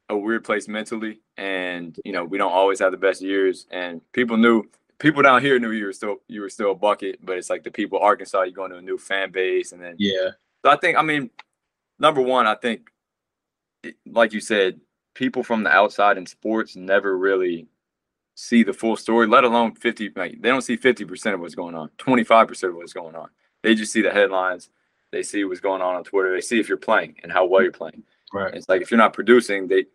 a 0.09 0.17
weird 0.17 0.45
place 0.45 0.67
mentally, 0.69 1.19
and 1.35 1.99
you 2.05 2.13
know 2.13 2.23
we 2.23 2.37
don't 2.37 2.53
always 2.53 2.79
have 2.79 2.91
the 2.91 2.97
best 2.97 3.21
years. 3.21 3.67
And 3.69 4.01
people 4.13 4.37
knew 4.37 4.63
people 4.99 5.21
down 5.21 5.41
here 5.41 5.59
knew 5.59 5.71
you 5.71 5.85
were 5.85 5.93
still 5.93 6.17
you 6.27 6.41
were 6.41 6.49
still 6.49 6.71
a 6.71 6.75
bucket, 6.75 7.19
but 7.23 7.37
it's 7.37 7.49
like 7.49 7.63
the 7.63 7.71
people 7.71 7.99
Arkansas, 7.99 8.43
you're 8.43 8.51
going 8.51 8.71
to 8.71 8.77
a 8.77 8.81
new 8.81 8.97
fan 8.97 9.31
base, 9.31 9.71
and 9.71 9.81
then 9.81 9.95
yeah. 9.97 10.29
So 10.65 10.71
I 10.71 10.77
think 10.77 10.97
I 10.97 11.01
mean, 11.01 11.29
number 11.99 12.21
one, 12.21 12.47
I 12.47 12.55
think, 12.55 12.87
like 14.05 14.33
you 14.33 14.39
said, 14.39 14.79
people 15.13 15.43
from 15.43 15.63
the 15.63 15.69
outside 15.69 16.17
in 16.17 16.25
sports 16.25 16.75
never 16.75 17.17
really 17.17 17.67
see 18.35 18.63
the 18.63 18.73
full 18.73 18.95
story, 18.95 19.27
let 19.27 19.43
alone 19.43 19.73
50. 19.73 20.11
Like, 20.15 20.41
they 20.41 20.49
don't 20.49 20.61
see 20.61 20.77
50% 20.77 21.33
of 21.33 21.39
what's 21.39 21.55
going 21.55 21.75
on, 21.75 21.89
25% 21.97 22.69
of 22.69 22.75
what's 22.75 22.93
going 22.93 23.15
on. 23.15 23.29
They 23.63 23.73
just 23.75 23.91
see 23.91 24.01
the 24.01 24.11
headlines. 24.11 24.69
They 25.11 25.23
see 25.23 25.43
what's 25.43 25.59
going 25.59 25.81
on 25.81 25.95
on 25.95 26.03
Twitter. 26.03 26.33
They 26.33 26.41
see 26.41 26.59
if 26.59 26.69
you're 26.69 26.77
playing 26.77 27.15
and 27.23 27.31
how 27.31 27.45
well 27.45 27.63
you're 27.63 27.71
playing. 27.71 28.03
Right. 28.33 28.53
It's 28.53 28.69
like 28.69 28.81
if 28.81 28.91
you're 28.91 28.97
not 28.97 29.13
producing, 29.13 29.67
they 29.67 29.85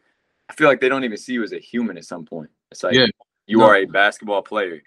I 0.48 0.54
feel 0.54 0.68
like 0.68 0.80
they 0.80 0.88
don't 0.88 1.04
even 1.04 1.16
see 1.16 1.34
you 1.34 1.42
as 1.42 1.52
a 1.52 1.58
human 1.58 1.96
at 1.96 2.04
some 2.04 2.24
point. 2.24 2.50
It's 2.70 2.82
like 2.82 2.94
yeah. 2.94 3.06
you 3.46 3.58
no. 3.58 3.64
are 3.66 3.76
a 3.76 3.84
basketball 3.84 4.42
player. 4.42 4.82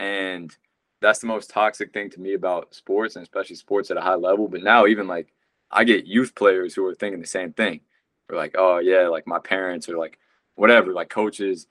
And 0.00 0.54
that's 1.00 1.20
the 1.20 1.26
most 1.26 1.50
toxic 1.50 1.92
thing 1.92 2.10
to 2.10 2.20
me 2.20 2.34
about 2.34 2.74
sports 2.74 3.16
and 3.16 3.22
especially 3.22 3.56
sports 3.56 3.90
at 3.90 3.96
a 3.96 4.00
high 4.00 4.14
level. 4.14 4.48
But 4.48 4.62
now 4.62 4.86
even 4.86 5.06
like 5.06 5.32
I 5.70 5.84
get 5.84 6.06
youth 6.06 6.34
players 6.34 6.74
who 6.74 6.84
are 6.86 6.94
thinking 6.94 7.20
the 7.20 7.26
same 7.26 7.52
thing. 7.52 7.80
They're 8.28 8.38
like, 8.38 8.54
oh 8.58 8.78
yeah, 8.78 9.08
like 9.08 9.26
my 9.26 9.38
parents 9.38 9.88
or 9.88 9.96
like 9.96 10.18
whatever, 10.54 10.92
like 10.92 11.08
coaches, 11.08 11.66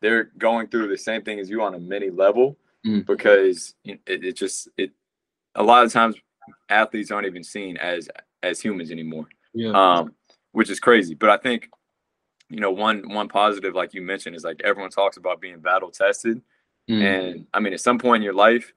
they're 0.00 0.30
going 0.38 0.68
through 0.68 0.88
the 0.88 0.98
same 0.98 1.22
thing 1.22 1.38
as 1.38 1.50
you 1.50 1.62
on 1.62 1.74
a 1.74 1.78
mini 1.78 2.10
level 2.10 2.56
mm. 2.86 3.04
because 3.04 3.74
it, 3.84 4.00
it 4.06 4.36
just 4.36 4.68
it 4.76 4.92
a 5.54 5.62
lot 5.62 5.84
of 5.84 5.92
times 5.92 6.16
athletes 6.68 7.10
aren't 7.10 7.26
even 7.26 7.44
seen 7.44 7.76
as 7.76 8.08
as 8.42 8.60
humans 8.60 8.90
anymore. 8.90 9.28
Yeah. 9.52 9.70
Um, 9.72 10.14
which 10.52 10.70
is 10.70 10.80
crazy. 10.80 11.14
But 11.14 11.30
I 11.30 11.36
think, 11.36 11.68
you 12.48 12.60
know, 12.60 12.70
one 12.70 13.12
one 13.12 13.28
positive, 13.28 13.74
like 13.74 13.94
you 13.94 14.02
mentioned, 14.02 14.36
is 14.36 14.44
like 14.44 14.60
everyone 14.64 14.90
talks 14.90 15.16
about 15.16 15.40
being 15.40 15.58
battle 15.60 15.90
tested. 15.90 16.40
Mm. 16.88 17.02
And 17.02 17.46
I 17.52 17.60
mean, 17.60 17.72
at 17.72 17.80
some 17.80 17.98
point 17.98 18.20
in 18.20 18.24
your 18.24 18.34
life, 18.34 18.72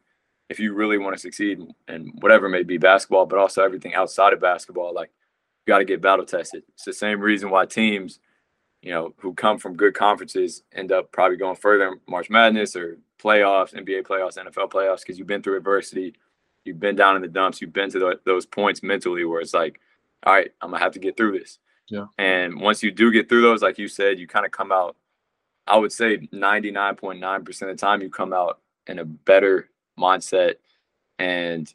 if 0.49 0.59
you 0.59 0.73
really 0.73 0.97
want 0.97 1.15
to 1.15 1.19
succeed 1.19 1.61
and 1.87 2.11
whatever 2.19 2.49
may 2.49 2.63
be 2.63 2.77
basketball, 2.77 3.25
but 3.25 3.39
also 3.39 3.63
everything 3.63 3.93
outside 3.93 4.33
of 4.33 4.41
basketball, 4.41 4.93
like 4.93 5.09
you 5.65 5.71
got 5.71 5.77
to 5.77 5.85
get 5.85 6.01
battle 6.01 6.25
tested. 6.25 6.63
It's 6.73 6.83
the 6.83 6.93
same 6.93 7.21
reason 7.21 7.49
why 7.49 7.65
teams, 7.65 8.19
you 8.81 8.91
know, 8.91 9.13
who 9.17 9.33
come 9.33 9.57
from 9.57 9.77
good 9.77 9.93
conferences 9.93 10.63
end 10.73 10.91
up 10.91 11.11
probably 11.11 11.37
going 11.37 11.55
further 11.55 11.87
in 11.87 11.99
March 12.07 12.29
Madness 12.29 12.75
or 12.75 12.97
playoffs, 13.21 13.73
NBA 13.73 14.03
playoffs, 14.03 14.37
NFL 14.37 14.71
playoffs, 14.71 15.01
because 15.01 15.17
you've 15.17 15.27
been 15.27 15.41
through 15.41 15.57
adversity, 15.57 16.15
you've 16.65 16.79
been 16.79 16.95
down 16.95 17.15
in 17.15 17.21
the 17.21 17.27
dumps, 17.27 17.61
you've 17.61 17.73
been 17.73 17.89
to 17.91 17.99
the, 17.99 18.19
those 18.25 18.45
points 18.45 18.83
mentally 18.83 19.23
where 19.23 19.39
it's 19.39 19.53
like, 19.53 19.79
all 20.25 20.33
right, 20.33 20.51
I'm 20.61 20.71
gonna 20.71 20.83
have 20.83 20.93
to 20.93 20.99
get 20.99 21.15
through 21.15 21.39
this. 21.39 21.59
Yeah. 21.87 22.05
And 22.17 22.59
once 22.59 22.83
you 22.83 22.91
do 22.91 23.11
get 23.11 23.29
through 23.29 23.41
those, 23.41 23.61
like 23.61 23.77
you 23.77 23.87
said, 23.87 24.19
you 24.19 24.27
kind 24.27 24.45
of 24.45 24.51
come 24.51 24.71
out. 24.71 24.95
I 25.67 25.77
would 25.77 25.91
say 25.91 26.17
99.9% 26.17 27.47
of 27.61 27.67
the 27.67 27.75
time, 27.75 28.01
you 28.01 28.09
come 28.09 28.33
out 28.33 28.59
in 28.87 28.99
a 28.99 29.05
better 29.05 29.69
mindset, 29.99 30.55
and 31.19 31.73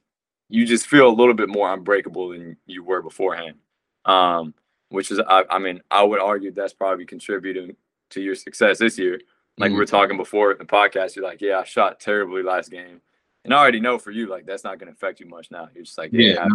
you 0.48 0.66
just 0.66 0.86
feel 0.86 1.08
a 1.08 1.10
little 1.10 1.34
bit 1.34 1.48
more 1.48 1.72
unbreakable 1.72 2.30
than 2.30 2.56
you 2.66 2.84
were 2.84 3.02
beforehand. 3.02 3.56
Um, 4.04 4.54
which 4.90 5.10
is, 5.10 5.20
I, 5.20 5.44
I, 5.50 5.58
mean, 5.58 5.80
I 5.90 6.02
would 6.04 6.20
argue 6.20 6.52
that's 6.52 6.72
probably 6.72 7.06
contributing 7.06 7.76
to 8.10 8.20
your 8.20 8.36
success 8.36 8.78
this 8.78 8.98
year. 8.98 9.20
Like 9.58 9.68
mm-hmm. 9.68 9.74
we 9.74 9.78
were 9.80 9.86
talking 9.86 10.16
before 10.16 10.54
the 10.54 10.64
podcast, 10.64 11.16
you're 11.16 11.24
like, 11.24 11.40
yeah, 11.40 11.58
I 11.58 11.64
shot 11.64 11.98
terribly 11.98 12.42
last 12.42 12.70
game. 12.70 13.00
And 13.44 13.54
I 13.54 13.58
already 13.58 13.80
know 13.80 13.98
for 13.98 14.10
you, 14.10 14.28
like, 14.28 14.44
that's 14.44 14.64
not 14.64 14.78
going 14.78 14.88
to 14.88 14.92
affect 14.92 15.20
you 15.20 15.26
much 15.26 15.50
now. 15.50 15.68
You're 15.74 15.84
just 15.84 15.98
like, 15.98 16.12
yeah, 16.12 16.34
yeah. 16.34 16.48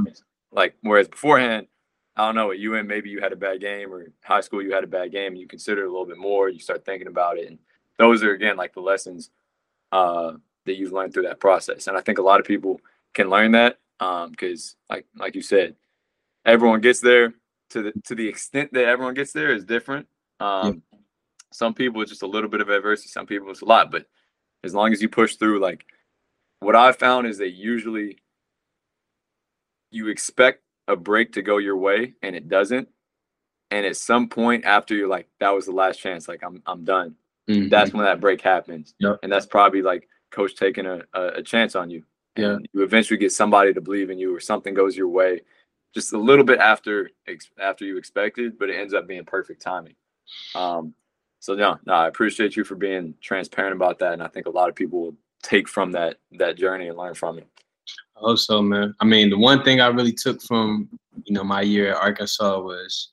Like, 0.51 0.75
whereas 0.81 1.07
beforehand, 1.07 1.67
I 2.15 2.25
don't 2.25 2.35
know, 2.35 2.51
at 2.51 2.59
UN, 2.59 2.87
maybe 2.87 3.09
you 3.09 3.21
had 3.21 3.31
a 3.31 3.37
bad 3.37 3.61
game 3.61 3.93
or 3.93 4.07
high 4.23 4.41
school, 4.41 4.61
you 4.61 4.73
had 4.73 4.83
a 4.83 4.87
bad 4.87 5.11
game 5.11 5.31
and 5.31 5.39
you 5.39 5.47
consider 5.47 5.83
it 5.83 5.87
a 5.87 5.91
little 5.91 6.05
bit 6.05 6.17
more. 6.17 6.49
You 6.49 6.59
start 6.59 6.85
thinking 6.85 7.07
about 7.07 7.37
it. 7.37 7.47
And 7.47 7.57
those 7.97 8.21
are, 8.23 8.33
again, 8.33 8.57
like 8.57 8.73
the 8.73 8.81
lessons 8.81 9.29
uh, 9.91 10.33
that 10.65 10.75
you've 10.75 10.91
learned 10.91 11.13
through 11.13 11.23
that 11.23 11.39
process. 11.39 11.87
And 11.87 11.97
I 11.97 12.01
think 12.01 12.17
a 12.17 12.23
lot 12.23 12.39
of 12.39 12.45
people 12.45 12.81
can 13.13 13.29
learn 13.29 13.51
that 13.53 13.79
because, 13.99 14.75
um, 14.89 14.95
like, 14.95 15.05
like 15.15 15.35
you 15.35 15.41
said, 15.41 15.75
everyone 16.45 16.81
gets 16.81 16.99
there 16.99 17.33
to 17.69 17.83
the, 17.83 17.93
to 18.05 18.15
the 18.15 18.27
extent 18.27 18.73
that 18.73 18.85
everyone 18.85 19.13
gets 19.13 19.31
there 19.31 19.53
is 19.53 19.63
different. 19.63 20.07
Um, 20.39 20.83
yeah. 20.91 20.99
Some 21.53 21.73
people, 21.73 22.01
it's 22.01 22.11
just 22.11 22.23
a 22.23 22.27
little 22.27 22.49
bit 22.49 22.61
of 22.61 22.69
adversity. 22.69 23.09
Some 23.09 23.25
people, 23.25 23.49
it's 23.51 23.61
a 23.61 23.65
lot. 23.65 23.91
But 23.91 24.05
as 24.63 24.73
long 24.73 24.91
as 24.91 25.01
you 25.01 25.07
push 25.09 25.35
through, 25.35 25.59
like, 25.59 25.85
what 26.59 26.75
I've 26.75 26.97
found 26.97 27.27
is 27.27 27.37
that 27.39 27.51
usually 27.51 28.19
you 29.91 30.07
expect 30.07 30.63
a 30.87 30.95
break 30.95 31.33
to 31.33 31.41
go 31.41 31.57
your 31.57 31.77
way 31.77 32.13
and 32.21 32.35
it 32.35 32.47
doesn't. 32.47 32.87
And 33.69 33.85
at 33.85 33.97
some 33.97 34.27
point 34.27 34.65
after 34.65 34.95
you're 34.95 35.07
like 35.07 35.27
that 35.39 35.51
was 35.51 35.65
the 35.65 35.71
last 35.71 35.97
chance 35.97 36.27
like 36.27 36.43
i'm 36.43 36.61
i'm 36.65 36.83
done 36.83 37.15
mm-hmm. 37.49 37.69
that's 37.69 37.93
when 37.93 38.05
that 38.05 38.19
break 38.19 38.41
happens. 38.41 38.93
Yep. 38.99 39.19
and 39.23 39.31
that's 39.31 39.45
probably 39.45 39.81
like 39.81 40.07
coach 40.31 40.55
taking 40.55 40.85
a, 40.85 41.01
a, 41.13 41.27
a 41.37 41.43
chance 41.43 41.75
on 41.75 41.89
you. 41.89 42.03
Yeah. 42.37 42.57
You 42.73 42.83
eventually 42.83 43.17
get 43.17 43.31
somebody 43.31 43.73
to 43.73 43.81
believe 43.81 44.09
in 44.09 44.17
you 44.17 44.35
or 44.35 44.39
something 44.39 44.73
goes 44.73 44.95
your 44.95 45.09
way 45.09 45.41
just 45.93 46.13
a 46.13 46.17
little 46.17 46.45
bit 46.45 46.59
after 46.59 47.09
after 47.59 47.85
you 47.85 47.97
expected 47.97 48.57
but 48.57 48.69
it 48.69 48.75
ends 48.75 48.93
up 48.93 49.07
being 49.07 49.25
perfect 49.25 49.61
timing. 49.61 49.95
Um 50.55 50.93
so 51.41 51.55
no 51.55 51.77
no 51.85 51.93
i 51.93 52.07
appreciate 52.07 52.55
you 52.55 52.63
for 52.63 52.75
being 52.75 53.13
transparent 53.19 53.75
about 53.75 53.99
that 53.99 54.13
and 54.13 54.23
i 54.23 54.27
think 54.27 54.45
a 54.45 54.49
lot 54.49 54.69
of 54.69 54.75
people 54.75 55.01
will 55.01 55.15
take 55.43 55.67
from 55.67 55.91
that 55.91 56.17
that 56.31 56.55
journey 56.55 56.87
and 56.87 56.97
learn 56.97 57.13
from 57.13 57.37
it 57.37 57.47
I 58.21 58.27
hope 58.27 58.37
so, 58.37 58.61
man. 58.61 58.93
I 58.99 59.05
mean, 59.05 59.29
the 59.29 59.37
one 59.37 59.63
thing 59.63 59.81
I 59.81 59.87
really 59.87 60.13
took 60.13 60.41
from 60.41 60.89
you 61.25 61.33
know 61.33 61.43
my 61.43 61.61
year 61.61 61.91
at 61.91 62.01
Arkansas 62.01 62.59
was 62.59 63.09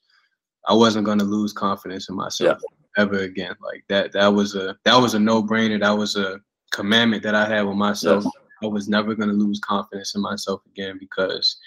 I 0.67 0.73
wasn't 0.73 1.05
going 1.05 1.19
to 1.19 1.25
lose 1.25 1.53
confidence 1.53 2.09
in 2.09 2.15
myself 2.15 2.59
yeah. 2.61 3.03
ever 3.03 3.19
again. 3.19 3.55
Like 3.61 3.83
that 3.89 4.11
that 4.13 4.27
was 4.27 4.55
a 4.55 4.77
that 4.85 4.95
was 4.95 5.13
a 5.13 5.19
no 5.19 5.41
brainer. 5.41 5.79
That 5.79 5.97
was 5.97 6.15
a 6.15 6.39
commandment 6.71 7.23
that 7.23 7.35
I 7.35 7.47
had 7.47 7.63
with 7.63 7.77
myself. 7.77 8.23
Yes. 8.23 8.33
I 8.61 8.67
was 8.67 8.89
never 8.89 9.15
gonna 9.15 9.33
lose 9.33 9.59
confidence 9.59 10.15
in 10.15 10.21
myself 10.21 10.61
again 10.67 10.97
because 10.99 11.57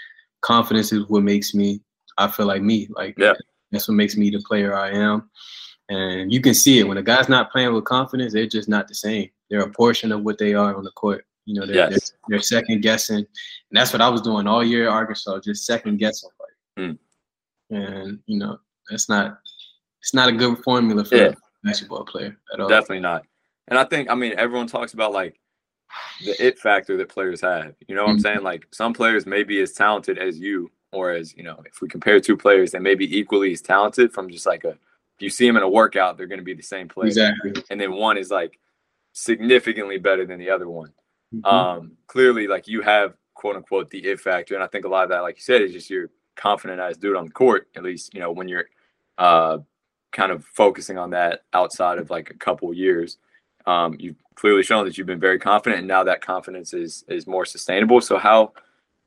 confidence 0.42 0.92
is 0.92 1.08
what 1.08 1.22
makes 1.22 1.54
me 1.54 1.80
I 2.18 2.28
feel 2.28 2.46
like 2.46 2.62
me. 2.62 2.88
Like 2.94 3.14
Yeah. 3.18 3.32
that's 3.70 3.88
what 3.88 3.94
makes 3.94 4.16
me 4.16 4.30
the 4.30 4.40
player 4.40 4.74
I 4.74 4.90
am. 4.90 5.30
And 5.88 6.32
you 6.32 6.40
can 6.40 6.54
see 6.54 6.78
it 6.78 6.86
when 6.86 6.98
a 6.98 7.02
guy's 7.02 7.28
not 7.28 7.50
playing 7.50 7.72
with 7.72 7.84
confidence, 7.84 8.32
they're 8.32 8.46
just 8.46 8.68
not 8.68 8.88
the 8.88 8.94
same. 8.94 9.30
They're 9.50 9.62
a 9.62 9.70
portion 9.70 10.12
of 10.12 10.22
what 10.22 10.38
they 10.38 10.54
are 10.54 10.74
on 10.74 10.84
the 10.84 10.90
court. 10.92 11.24
You 11.44 11.58
know, 11.60 11.66
they're, 11.66 11.90
Yes. 11.90 12.10
they're, 12.10 12.18
they're 12.38 12.42
second 12.42 12.82
guessing. 12.82 13.16
And 13.18 13.26
that's 13.72 13.92
what 13.92 14.02
I 14.02 14.08
was 14.08 14.20
doing 14.22 14.46
all 14.46 14.62
year 14.64 14.86
at 14.88 14.92
Arkansas, 14.92 15.40
just 15.40 15.66
second 15.66 15.98
guessing. 15.98 16.30
Like, 16.40 16.48
Mm. 16.88 16.98
And, 17.70 18.18
you 18.26 18.38
know, 18.38 18.58
that's 18.88 19.08
not, 19.08 19.38
it's 20.00 20.14
not 20.14 20.28
a 20.28 20.32
good 20.32 20.58
formula 20.58 21.04
for 21.04 21.16
Yeah. 21.16 21.22
a 21.28 21.34
basketball 21.64 22.04
player 22.04 22.36
at 22.52 22.60
all. 22.60 22.68
Definitely 22.68 23.00
not. 23.00 23.24
And 23.68 23.78
I 23.78 23.84
think, 23.84 24.10
I 24.10 24.14
mean, 24.14 24.34
everyone 24.38 24.66
talks 24.66 24.94
about 24.94 25.12
like 25.12 25.38
the 26.24 26.30
it 26.44 26.58
factor 26.58 26.96
that 26.96 27.08
players 27.08 27.40
have. 27.42 27.74
You 27.88 27.94
know 27.94 28.04
what 28.04 28.10
I'm 28.12 28.18
Mhm. 28.18 28.22
saying? 28.22 28.42
Like 28.42 28.66
some 28.72 28.92
players 28.94 29.26
may 29.26 29.42
be 29.42 29.60
as 29.60 29.72
talented 29.72 30.18
as 30.18 30.38
you, 30.38 30.70
or 30.92 31.10
as, 31.12 31.34
you 31.36 31.42
know, 31.42 31.62
if 31.66 31.80
we 31.80 31.88
compare 31.88 32.20
two 32.20 32.36
players, 32.36 32.70
they 32.72 32.78
may 32.78 32.94
be 32.94 33.18
equally 33.18 33.52
as 33.52 33.60
talented 33.62 34.12
from 34.12 34.30
just 34.30 34.46
like 34.46 34.64
a, 34.64 34.70
if 34.70 35.20
you 35.20 35.30
see 35.30 35.46
them 35.46 35.56
in 35.56 35.62
a 35.62 35.68
workout, 35.68 36.16
they're 36.16 36.26
going 36.26 36.38
to 36.40 36.44
be 36.44 36.54
the 36.54 36.62
same 36.62 36.88
player. 36.88 37.08
Exactly. 37.08 37.52
And 37.70 37.80
then 37.80 37.92
one 37.92 38.16
is 38.18 38.30
like 38.30 38.58
significantly 39.12 39.98
better 39.98 40.24
than 40.26 40.38
the 40.38 40.50
other 40.50 40.68
one. 40.68 40.92
Mhm. 41.34 41.44
Um, 41.52 41.96
clearly, 42.06 42.46
like 42.46 42.68
you 42.68 42.82
have 42.82 43.14
quote 43.34 43.56
unquote 43.56 43.90
the 43.90 44.04
it 44.06 44.20
factor. 44.20 44.54
And 44.54 44.62
I 44.62 44.66
think 44.66 44.84
a 44.84 44.88
lot 44.88 45.04
of 45.04 45.10
that, 45.10 45.20
like 45.20 45.36
you 45.36 45.42
said, 45.42 45.62
is 45.62 45.72
just 45.72 45.90
you're 45.90 46.10
confident 46.36 46.80
as 46.80 46.96
dude 46.96 47.16
on 47.16 47.26
the 47.26 47.30
court, 47.32 47.68
at 47.76 47.82
least, 47.82 48.14
you 48.14 48.20
know, 48.20 48.32
when 48.32 48.48
you're 48.48 48.66
uh, 49.18 49.58
kind 50.12 50.32
of 50.32 50.44
focusing 50.44 50.98
on 50.98 51.10
that 51.10 51.42
outside 51.52 51.98
of 51.98 52.10
like 52.10 52.30
a 52.30 52.34
couple 52.34 52.72
years. 52.74 53.18
Um, 53.66 53.96
you've 53.98 54.16
clearly 54.34 54.62
shown 54.62 54.84
that 54.84 54.98
you've 54.98 55.06
been 55.06 55.20
very 55.20 55.38
confident, 55.38 55.80
and 55.80 55.88
now 55.88 56.04
that 56.04 56.20
confidence 56.20 56.74
is 56.74 57.04
is 57.08 57.26
more 57.26 57.44
sustainable. 57.44 58.00
So 58.00 58.18
how 58.18 58.52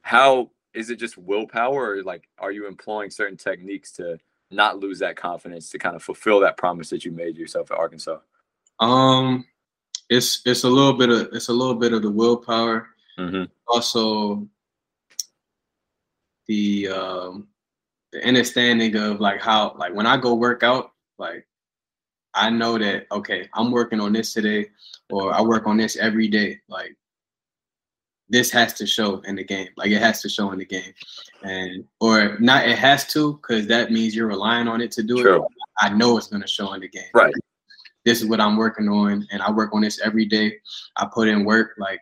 how 0.02 0.52
is 0.74 0.90
it 0.90 0.98
just 0.98 1.18
willpower, 1.18 1.92
or 1.92 2.04
like 2.04 2.28
are 2.40 2.52
you 2.52 2.68
employing 2.68 3.10
certain 3.12 3.38
techniques 3.38 3.92
to 3.94 4.18
not 4.52 4.80
lose 4.80 5.00
that 5.00 5.16
confidence 5.18 5.70
to 5.72 5.80
kind 5.80 5.96
of 5.96 6.04
fulfill 6.04 6.40
that 6.42 6.58
promise 6.58 6.90
that 6.90 7.04
you 7.06 7.12
made 7.12 7.38
yourself 7.38 7.72
at 7.72 7.78
Arkansas? 7.78 8.20
Um, 8.80 9.46
it's 10.10 10.42
it's 10.46 10.64
a 10.64 10.70
little 10.70 10.94
bit 10.94 11.10
of 11.10 11.30
it's 11.34 11.50
a 11.50 11.54
little 11.54 11.76
bit 11.76 11.94
of 11.94 12.02
the 12.02 12.12
willpower. 12.12 12.90
Mm-hmm. 13.18 13.46
Also, 13.68 14.48
the 16.48 16.88
um, 16.90 17.48
the 18.12 18.26
understanding 18.26 18.96
of 18.96 19.20
like 19.20 19.42
how 19.42 19.76
like 19.78 19.94
when 19.94 20.06
I 20.06 20.18
go 20.18 20.36
work 20.36 20.64
out, 20.64 20.92
like 21.18 21.48
I 22.34 22.50
know 22.50 22.78
that 22.78 23.08
okay, 23.12 23.50
I'm 23.54 23.72
working 23.72 24.00
on 24.00 24.14
this 24.14 24.34
today, 24.34 24.68
or 25.10 25.34
I 25.34 25.42
work 25.42 25.68
on 25.68 25.78
this 25.78 25.96
every 25.96 26.28
day. 26.28 26.60
Like 26.68 26.96
this 28.30 28.52
has 28.52 28.74
to 28.74 28.86
show 28.86 29.20
in 29.22 29.36
the 29.36 29.44
game. 29.44 29.70
Like 29.78 29.92
it 29.92 30.02
has 30.02 30.22
to 30.22 30.30
show 30.30 30.52
in 30.52 30.60
the 30.60 30.66
game, 30.66 30.94
and 31.44 31.86
or 32.00 32.38
not. 32.40 32.68
It 32.68 32.78
has 32.78 33.08
to 33.14 33.34
because 33.34 33.68
that 33.68 33.92
means 33.92 34.16
you're 34.16 34.28
relying 34.28 34.68
on 34.68 34.82
it 34.82 34.92
to 34.94 35.04
do 35.04 35.36
it. 35.36 35.42
I 35.80 35.90
know 35.90 36.18
it's 36.18 36.28
gonna 36.28 36.48
show 36.48 36.74
in 36.74 36.82
the 36.82 36.90
game. 36.90 37.04
Right. 37.14 37.34
This 38.06 38.22
is 38.22 38.28
what 38.28 38.40
I'm 38.40 38.56
working 38.56 38.88
on, 38.88 39.28
and 39.32 39.42
I 39.42 39.52
work 39.52 39.74
on 39.74 39.82
this 39.82 40.00
every 40.00 40.26
day. 40.26 40.54
I 40.96 41.08
put 41.12 41.28
in 41.28 41.44
work. 41.44 41.72
Like 41.78 42.00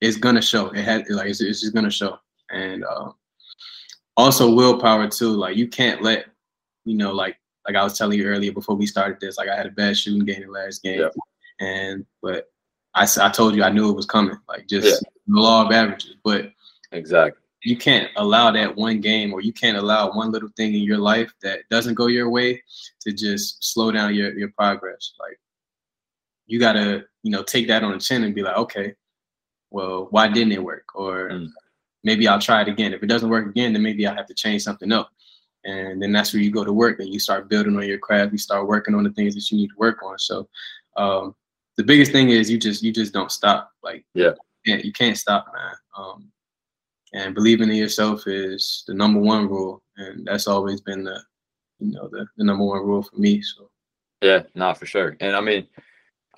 it's 0.00 0.16
gonna 0.16 0.40
show. 0.42 0.68
It 0.70 0.84
has 0.84 1.02
like 1.10 1.28
it's, 1.28 1.40
it's 1.40 1.60
just 1.60 1.74
gonna 1.74 1.90
show, 1.90 2.18
and 2.50 2.84
uh, 2.84 3.10
also 4.16 4.54
willpower 4.54 5.08
too. 5.08 5.30
Like 5.30 5.56
you 5.56 5.66
can't 5.68 6.02
let 6.02 6.26
you 6.84 6.96
know 6.96 7.12
like 7.12 7.36
like 7.66 7.76
I 7.76 7.82
was 7.82 7.98
telling 7.98 8.18
you 8.18 8.26
earlier 8.26 8.52
before 8.52 8.76
we 8.76 8.86
started 8.86 9.18
this. 9.20 9.36
Like 9.36 9.48
I 9.48 9.56
had 9.56 9.66
a 9.66 9.70
bad 9.70 9.96
shooting 9.98 10.24
game 10.24 10.42
the 10.42 10.52
last 10.52 10.82
game, 10.82 11.00
Yeah. 11.00 11.08
and 11.66 12.06
but 12.22 12.50
I 12.94 13.08
I 13.20 13.28
told 13.28 13.56
you 13.56 13.64
I 13.64 13.70
knew 13.70 13.90
it 13.90 13.96
was 13.96 14.06
coming. 14.06 14.38
Like 14.48 14.68
just 14.68 14.86
Yeah. 14.86 15.10
the 15.26 15.40
law 15.40 15.66
of 15.66 15.72
averages, 15.72 16.14
but 16.24 16.52
Exactly. 16.92 17.42
You 17.64 17.76
can't 17.76 18.10
allow 18.16 18.50
that 18.50 18.76
one 18.76 19.00
game 19.00 19.32
or 19.32 19.40
you 19.40 19.52
can't 19.52 19.76
allow 19.78 20.12
one 20.12 20.30
little 20.30 20.50
thing 20.56 20.74
in 20.74 20.82
your 20.82 20.98
life 20.98 21.32
that 21.42 21.60
doesn't 21.70 21.94
go 21.94 22.06
your 22.08 22.28
way 22.28 22.62
to 23.00 23.12
just 23.12 23.64
slow 23.64 23.90
down 23.90 24.14
your, 24.14 24.36
your 24.38 24.50
progress. 24.50 25.14
Like 25.18 25.40
you 26.46 26.58
gotta, 26.60 27.04
you 27.22 27.30
know, 27.30 27.42
take 27.42 27.66
that 27.68 27.82
on 27.82 27.92
the 27.92 27.98
chin 27.98 28.24
and 28.24 28.34
be 28.34 28.42
like, 28.42 28.56
okay, 28.58 28.94
well, 29.70 30.08
why 30.10 30.28
didn't 30.28 30.52
it 30.52 30.62
work? 30.62 30.84
Or 30.94 31.30
Mm. 31.30 31.48
maybe 32.04 32.28
I'll 32.28 32.38
try 32.40 32.60
it 32.60 32.68
again. 32.68 32.92
If 32.92 33.02
it 33.02 33.06
doesn't 33.06 33.30
work 33.30 33.46
again, 33.48 33.72
then 33.72 33.82
maybe 33.82 34.06
I 34.06 34.14
have 34.14 34.26
to 34.26 34.34
change 34.34 34.62
something 34.62 34.92
up. 34.92 35.10
And 35.64 36.02
then 36.02 36.12
that's 36.12 36.34
where 36.34 36.42
you 36.42 36.50
go 36.50 36.64
to 36.64 36.72
work 36.72 37.00
and 37.00 37.08
you 37.08 37.18
start 37.18 37.48
building 37.48 37.74
on 37.76 37.88
your 37.88 37.96
craft. 37.98 38.32
You 38.32 38.38
start 38.38 38.68
working 38.68 38.94
on 38.94 39.04
the 39.04 39.10
things 39.12 39.34
that 39.34 39.50
you 39.50 39.56
need 39.56 39.68
to 39.68 39.78
work 39.78 40.02
on. 40.02 40.18
So 40.18 40.46
um, 40.98 41.34
the 41.78 41.82
biggest 41.82 42.12
thing 42.12 42.28
is 42.28 42.50
you 42.50 42.58
just 42.58 42.82
you 42.82 42.92
just 42.92 43.14
don't 43.14 43.32
stop. 43.32 43.70
Like 43.82 44.04
Yeah. 44.14 44.32
you 44.64 44.74
can't, 44.74 44.84
you 44.84 44.92
can't 44.92 45.16
stop, 45.16 45.46
man. 45.54 45.74
Um, 45.96 46.30
and 47.14 47.34
believing 47.34 47.70
in 47.70 47.76
yourself 47.76 48.26
is 48.26 48.84
the 48.86 48.94
number 48.94 49.20
one 49.20 49.48
rule, 49.48 49.82
and 49.96 50.26
that's 50.26 50.46
always 50.48 50.80
been 50.82 51.04
the 51.04 51.18
you 51.80 51.92
know 51.92 52.08
the, 52.08 52.26
the 52.36 52.44
number 52.44 52.64
one 52.64 52.82
rule 52.84 53.02
for 53.02 53.16
me. 53.16 53.40
So 53.42 53.70
Yeah, 54.20 54.42
not 54.54 54.78
for 54.78 54.86
sure. 54.86 55.16
And 55.20 55.34
I 55.36 55.40
mean, 55.40 55.66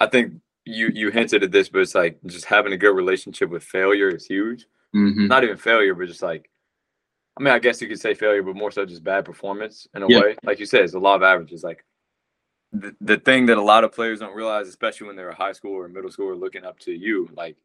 I 0.00 0.06
think 0.06 0.34
you 0.64 0.88
you 0.94 1.10
hinted 1.10 1.42
at 1.42 1.50
this, 1.52 1.68
but 1.68 1.80
it's 1.82 1.94
like 1.94 2.18
just 2.26 2.44
having 2.44 2.72
a 2.72 2.76
good 2.76 2.94
relationship 2.94 3.50
with 3.50 3.64
failure 3.64 4.10
is 4.10 4.26
huge. 4.26 4.66
mhm. 4.94 5.28
Not 5.28 5.44
even 5.44 5.56
failure, 5.56 5.94
but 5.94 6.08
just 6.08 6.22
like, 6.22 6.50
I 7.38 7.42
mean, 7.42 7.54
I 7.54 7.58
guess 7.58 7.80
you 7.82 7.88
could 7.88 8.00
say 8.00 8.14
failure, 8.14 8.42
but 8.42 8.56
more 8.56 8.70
so 8.70 8.84
just 8.86 9.04
bad 9.04 9.24
performance 9.24 9.86
in 9.94 10.02
a 10.02 10.08
Yeah. 10.08 10.20
way. 10.20 10.36
Like 10.44 10.58
you 10.60 10.66
said, 10.66 10.82
it's 10.84 10.94
a 10.94 10.98
law 10.98 11.16
of 11.16 11.22
averages. 11.22 11.62
Like 11.64 11.84
the, 12.72 12.94
the 13.00 13.18
thing 13.18 13.46
that 13.46 13.58
a 13.58 13.62
lot 13.62 13.84
of 13.84 13.92
players 13.92 14.20
don't 14.20 14.34
realize, 14.36 14.68
especially 14.68 15.06
when 15.06 15.16
they're 15.16 15.30
a 15.30 15.34
high 15.34 15.52
school 15.52 15.72
or 15.72 15.88
middle 15.88 16.10
school 16.10 16.28
or 16.28 16.36
looking 16.36 16.64
up 16.64 16.78
to 16.80 16.92
you, 16.92 17.28
like. 17.34 17.56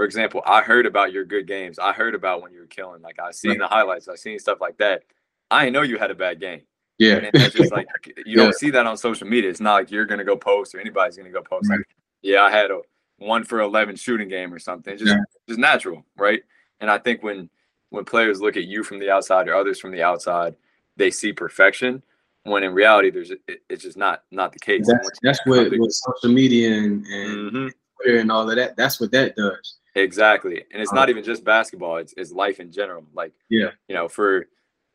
For 0.00 0.06
example, 0.06 0.40
I 0.46 0.62
heard 0.62 0.86
about 0.86 1.12
your 1.12 1.26
good 1.26 1.46
games. 1.46 1.78
I 1.78 1.92
heard 1.92 2.14
about 2.14 2.40
when 2.40 2.54
you 2.54 2.60
were 2.60 2.66
killing. 2.66 3.02
Like 3.02 3.18
I 3.20 3.32
seen 3.32 3.50
Right. 3.50 3.58
the 3.58 3.66
highlights. 3.66 4.08
I 4.08 4.14
seen 4.14 4.38
stuff 4.38 4.58
like 4.58 4.78
that. 4.78 5.02
I 5.50 5.66
didn't 5.66 5.74
know 5.74 5.82
you 5.82 5.98
had 5.98 6.10
a 6.10 6.14
bad 6.14 6.40
game. 6.40 6.62
yeah, 6.96 7.16
And 7.16 7.30
that's 7.34 7.54
just 7.54 7.70
like 7.70 7.86
you 8.16 8.24
Yeah. 8.24 8.36
don't 8.44 8.54
see 8.54 8.70
that 8.70 8.86
on 8.86 8.96
social 8.96 9.26
media. 9.28 9.50
It's 9.50 9.60
not 9.60 9.74
like 9.74 9.90
you're 9.90 10.06
gonna 10.06 10.24
go 10.24 10.38
post 10.38 10.74
or 10.74 10.80
anybody's 10.80 11.18
gonna 11.18 11.28
go 11.28 11.42
post. 11.42 11.68
Right. 11.68 11.80
Like, 11.80 11.86
yeah, 12.22 12.42
I 12.42 12.50
had 12.50 12.70
a 12.70 12.80
one 13.18 13.44
for 13.44 13.60
eleven 13.60 13.94
shooting 13.94 14.28
game 14.28 14.54
or 14.54 14.58
something. 14.58 14.94
It's 14.94 15.02
just 15.02 15.14
Yeah. 15.14 15.22
just 15.46 15.60
natural, 15.60 16.02
right? 16.16 16.42
And 16.80 16.90
I 16.90 16.96
think 16.96 17.22
when 17.22 17.50
when 17.90 18.06
players 18.06 18.40
look 18.40 18.56
at 18.56 18.64
you 18.64 18.82
from 18.82 19.00
the 19.00 19.10
outside 19.10 19.48
or 19.48 19.54
others 19.54 19.78
from 19.80 19.90
the 19.90 20.02
outside, 20.02 20.56
they 20.96 21.10
see 21.10 21.34
perfection. 21.34 22.02
When 22.44 22.62
in 22.62 22.72
reality, 22.72 23.10
there's 23.10 23.32
it, 23.32 23.42
it's 23.68 23.82
just 23.82 23.98
not 23.98 24.22
not 24.30 24.54
the 24.54 24.60
case. 24.60 24.86
that's 24.86 25.10
that's 25.22 25.40
what, 25.44 25.70
what 25.78 25.92
social 25.92 26.30
media 26.32 26.70
and, 26.72 27.04
and 27.04 27.52
Mhm. 27.52 27.72
Twitter 28.02 28.18
and 28.20 28.32
all 28.32 28.48
of 28.48 28.56
that. 28.56 28.76
That's 28.78 28.98
what 28.98 29.10
that 29.12 29.36
does. 29.36 29.76
Exactly. 29.94 30.64
And 30.72 30.80
it's 30.82 30.92
not 30.92 31.08
Uh, 31.08 31.12
even 31.12 31.24
just 31.24 31.44
basketball, 31.44 31.96
it's 31.98 32.14
it's 32.16 32.32
life 32.32 32.60
in 32.60 32.70
general. 32.72 33.06
Like 33.14 33.32
Yeah. 33.48 33.70
you 33.88 33.94
know, 33.94 34.08
for 34.08 34.46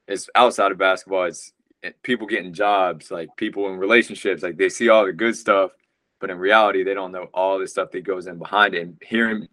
it's 0.08 0.30
outside 0.36 0.72
of 0.72 0.78
basketball, 0.78 1.26
it's 1.26 1.54
it- 1.84 2.02
people 2.04 2.26
getting 2.28 2.54
jobs, 2.54 3.12
like 3.12 3.30
people 3.38 3.68
in 3.70 3.78
relationships, 3.78 4.42
like 4.44 4.58
they 4.58 4.70
see 4.70 4.90
all 4.90 5.06
the 5.06 5.14
good 5.14 5.36
stuff, 5.36 5.72
but 6.20 6.30
in 6.30 6.38
reality, 6.40 6.84
they 6.84 6.94
don't 6.94 7.12
know 7.12 7.30
all 7.34 7.60
the 7.60 7.68
stuff 7.68 7.92
that 7.92 8.02
goes 8.02 8.28
in 8.28 8.38
behind 8.40 8.74
it. 8.74 8.82
And 8.82 8.98
hearing 9.06 9.48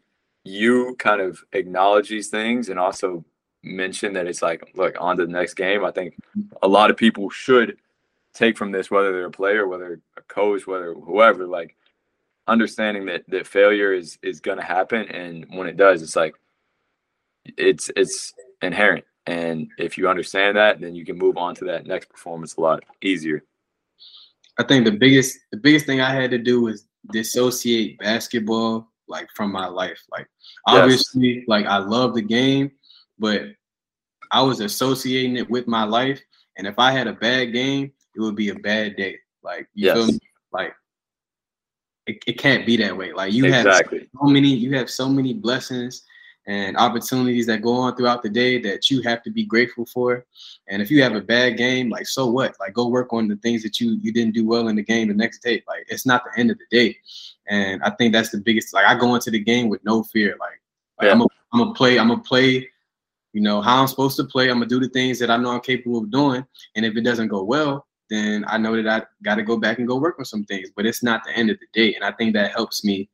you 0.44 0.94
kind 0.98 1.20
of 1.20 1.42
acknowledge 1.52 2.08
these 2.08 2.28
things 2.28 2.68
and 2.68 2.78
also 2.78 3.24
mention 3.62 4.12
that 4.14 4.26
it's 4.26 4.42
like, 4.42 4.62
look, 4.74 4.94
on 5.00 5.16
to 5.16 5.24
the 5.26 5.30
next 5.32 5.54
game. 5.54 5.84
I 5.84 5.90
think 5.90 6.16
a 6.62 6.68
lot 6.68 6.90
of 6.90 6.96
people 6.96 7.28
should 7.30 7.78
take 8.34 8.56
from 8.56 8.72
this, 8.72 8.90
whether 8.90 9.12
they're 9.12 9.26
a 9.26 9.30
player, 9.30 9.68
whether 9.68 10.00
a 10.16 10.22
coach, 10.22 10.66
whether 10.66 10.94
whoever, 10.94 11.46
like 11.46 11.76
understanding 12.48 13.06
that 13.06 13.24
that 13.28 13.46
failure 13.46 13.92
is 13.92 14.18
is 14.22 14.40
going 14.40 14.58
to 14.58 14.64
happen, 14.64 15.08
and 15.08 15.46
when 15.50 15.66
it 15.66 15.76
does, 15.76 16.02
it's 16.02 16.16
like 16.16 16.34
it's 17.44 17.90
it's 17.96 18.32
inherent. 18.62 19.04
And 19.26 19.68
if 19.78 19.96
you 19.96 20.08
understand 20.08 20.56
that, 20.56 20.80
then 20.80 20.94
you 20.94 21.04
can 21.04 21.16
move 21.16 21.36
on 21.36 21.54
to 21.56 21.64
that 21.66 21.86
next 21.86 22.08
performance 22.10 22.56
a 22.56 22.60
lot 22.60 22.82
easier. 23.02 23.44
I 24.58 24.64
think 24.64 24.84
the 24.84 24.92
biggest 24.92 25.38
the 25.52 25.58
biggest 25.58 25.86
thing 25.86 26.00
I 26.00 26.12
had 26.12 26.30
to 26.32 26.38
do 26.38 26.62
was 26.62 26.86
dissociate 27.12 27.98
basketball 27.98 28.88
like 29.08 29.28
from 29.34 29.52
my 29.52 29.66
life. 29.66 30.00
Like 30.10 30.26
Yes. 30.68 30.82
obviously, 30.82 31.44
like 31.48 31.66
I 31.66 31.78
love 31.78 32.14
the 32.14 32.22
game, 32.22 32.70
but 33.18 33.42
I 34.30 34.42
was 34.42 34.60
associating 34.60 35.36
it 35.36 35.48
with 35.50 35.66
my 35.66 35.84
life. 35.84 36.20
And 36.56 36.66
if 36.66 36.78
I 36.78 36.92
had 36.92 37.06
a 37.06 37.12
bad 37.12 37.52
game, 37.52 37.92
it 38.14 38.20
would 38.20 38.36
be 38.36 38.50
a 38.50 38.54
bad 38.54 38.96
day. 38.96 39.18
Like 39.42 39.68
you 39.74 39.92
feel 39.92 40.02
Yes. 40.06 40.12
me? 40.12 40.20
Like 40.52 40.74
it, 42.06 42.22
it 42.26 42.38
can't 42.38 42.66
be 42.66 42.76
that 42.78 42.96
way. 42.96 43.12
Like 43.12 43.32
you 43.32 43.50
have 43.52 43.82
so 44.18 44.26
many 44.26 44.48
you 44.48 44.74
have 44.76 44.90
so 44.90 45.08
many 45.08 45.32
blessings 45.34 46.02
and 46.46 46.76
opportunities 46.76 47.46
that 47.46 47.62
go 47.62 47.72
on 47.74 47.94
throughout 47.96 48.22
the 48.22 48.28
day 48.28 48.60
that 48.60 48.90
you 48.90 49.00
have 49.02 49.22
to 49.22 49.30
be 49.30 49.44
grateful 49.44 49.86
for. 49.86 50.26
And 50.68 50.82
if 50.82 50.90
you 50.90 51.00
have 51.02 51.14
a 51.14 51.20
bad 51.20 51.56
game 51.56 51.88
like 51.88 52.06
so 52.08 52.26
what? 52.26 52.56
Like 52.58 52.74
go 52.74 52.88
work 52.88 53.12
on 53.12 53.28
the 53.28 53.36
things 53.36 53.62
that 53.62 53.80
you 53.80 53.98
you 54.02 54.12
didn't 54.12 54.34
do 54.34 54.46
well 54.46 54.68
in 54.68 54.76
the 54.76 54.82
game 54.82 55.08
the 55.08 55.14
next 55.14 55.42
day. 55.42 55.62
Like 55.68 55.84
it's 55.88 56.06
not 56.06 56.24
the 56.24 56.40
end 56.40 56.50
of 56.50 56.58
the 56.58 56.76
day. 56.76 56.96
And 57.48 57.82
i 57.82 57.90
think 57.90 58.12
that's 58.12 58.30
the 58.30 58.38
biggest 58.38 58.72
like 58.74 58.86
i 58.86 58.94
go 58.98 59.14
into 59.14 59.30
the 59.30 59.38
game 59.38 59.68
with 59.68 59.84
no 59.84 60.02
fear. 60.02 60.36
Like, 60.40 60.60
like 60.98 61.06
Yeah. 61.06 61.12
i'm 61.12 61.20
a, 61.22 61.26
I'm 61.52 61.60
gonna 61.60 61.74
play 61.74 61.98
i'm 61.98 62.08
gonna 62.08 62.22
play 62.22 62.68
you 63.32 63.40
know 63.40 63.62
how 63.62 63.80
i'm 63.80 63.86
supposed 63.88 64.16
to 64.16 64.24
play. 64.24 64.50
I'm 64.50 64.56
gonna 64.56 64.66
do 64.66 64.80
the 64.80 64.88
things 64.88 65.18
that 65.20 65.30
i 65.30 65.36
know 65.36 65.50
i'm 65.50 65.60
capable 65.60 65.98
of 65.98 66.10
doing. 66.10 66.44
And 66.74 66.84
if 66.84 66.96
it 66.96 67.02
doesn't 67.02 67.28
go 67.28 67.44
well 67.44 67.86
then 68.12 68.44
I 68.46 68.58
know 68.58 68.80
that 68.80 68.86
I 68.86 69.06
got 69.22 69.36
to 69.36 69.42
go 69.42 69.56
back 69.56 69.78
and 69.78 69.88
go 69.88 69.96
work 69.96 70.18
on 70.18 70.24
some 70.24 70.44
things. 70.44 70.70
But 70.74 70.86
it's 70.86 71.02
not 71.02 71.24
the 71.24 71.32
end 71.36 71.50
of 71.50 71.58
the 71.58 71.66
day, 71.72 71.94
and 71.94 72.04
I 72.04 72.12
think 72.12 72.34
that 72.34 72.52
helps 72.52 72.84
me 72.84 73.08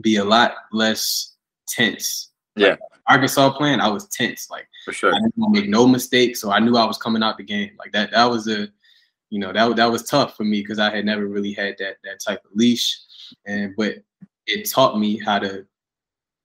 be 0.00 0.16
a 0.16 0.24
lot 0.24 0.54
less 0.72 1.36
tense. 1.66 2.30
Yeah. 2.56 2.70
Like, 2.70 2.78
Arkansas 3.08 3.50
playing, 3.56 3.80
I 3.80 3.88
was 3.88 4.06
tense. 4.08 4.48
Like 4.50 4.68
For 4.84 4.92
sure. 4.92 5.14
I 5.14 5.18
didn't 5.18 5.50
make 5.50 5.68
no 5.68 5.86
mistakes, 5.86 6.40
so 6.40 6.50
I 6.52 6.60
knew 6.60 6.76
I 6.76 6.84
was 6.84 6.98
coming 6.98 7.22
out 7.22 7.38
the 7.38 7.44
game. 7.44 7.72
Like 7.78 7.92
that. 7.92 8.12
That 8.12 8.30
was 8.30 8.46
a, 8.48 8.68
you 9.30 9.38
know, 9.38 9.52
that 9.52 9.76
that 9.76 9.90
was 9.90 10.04
tough 10.04 10.36
for 10.36 10.44
me 10.44 10.60
because 10.60 10.78
I 10.78 10.94
had 10.94 11.04
never 11.04 11.26
really 11.26 11.52
had 11.52 11.76
that 11.78 11.96
that 12.04 12.20
type 12.20 12.44
of 12.44 12.52
leash, 12.54 13.00
and 13.46 13.74
but 13.76 13.96
it 14.46 14.70
taught 14.70 14.98
me 14.98 15.18
how 15.18 15.38
to, 15.40 15.66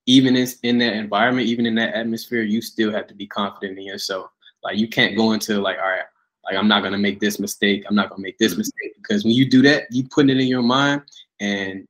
even 0.06 0.36
in 0.36 0.48
in 0.64 0.78
that 0.80 0.94
environment, 0.94 1.48
even 1.48 1.66
in 1.66 1.76
that 1.76 1.94
atmosphere, 1.94 2.42
you 2.42 2.62
still 2.62 2.92
have 2.92 3.08
to 3.08 3.14
be 3.14 3.28
confident 3.28 3.78
in 3.78 3.86
yourself. 3.86 4.30
Like 4.64 4.78
you 4.78 4.88
can't 4.88 5.16
go 5.16 5.34
into 5.34 5.62
like, 5.62 5.78
all 5.78 5.90
right, 5.90 6.06
like 6.46 6.56
I'm 6.56 6.68
not 6.68 6.84
gonna 6.84 6.98
make 6.98 7.20
this 7.20 7.40
mistake. 7.40 7.86
I'm 7.88 7.96
not 7.96 8.10
gonna 8.10 8.22
make 8.22 8.38
this 8.38 8.54
mm-hmm. 8.54 8.60
mistake 8.60 8.94
because 9.02 9.24
when 9.24 9.34
you 9.34 9.50
do 9.50 9.62
that, 9.64 9.84
you 9.92 10.04
put 10.08 10.30
it 10.30 10.38
in 10.38 10.48
your 10.48 10.62
mind, 10.62 11.02
and 11.40 11.88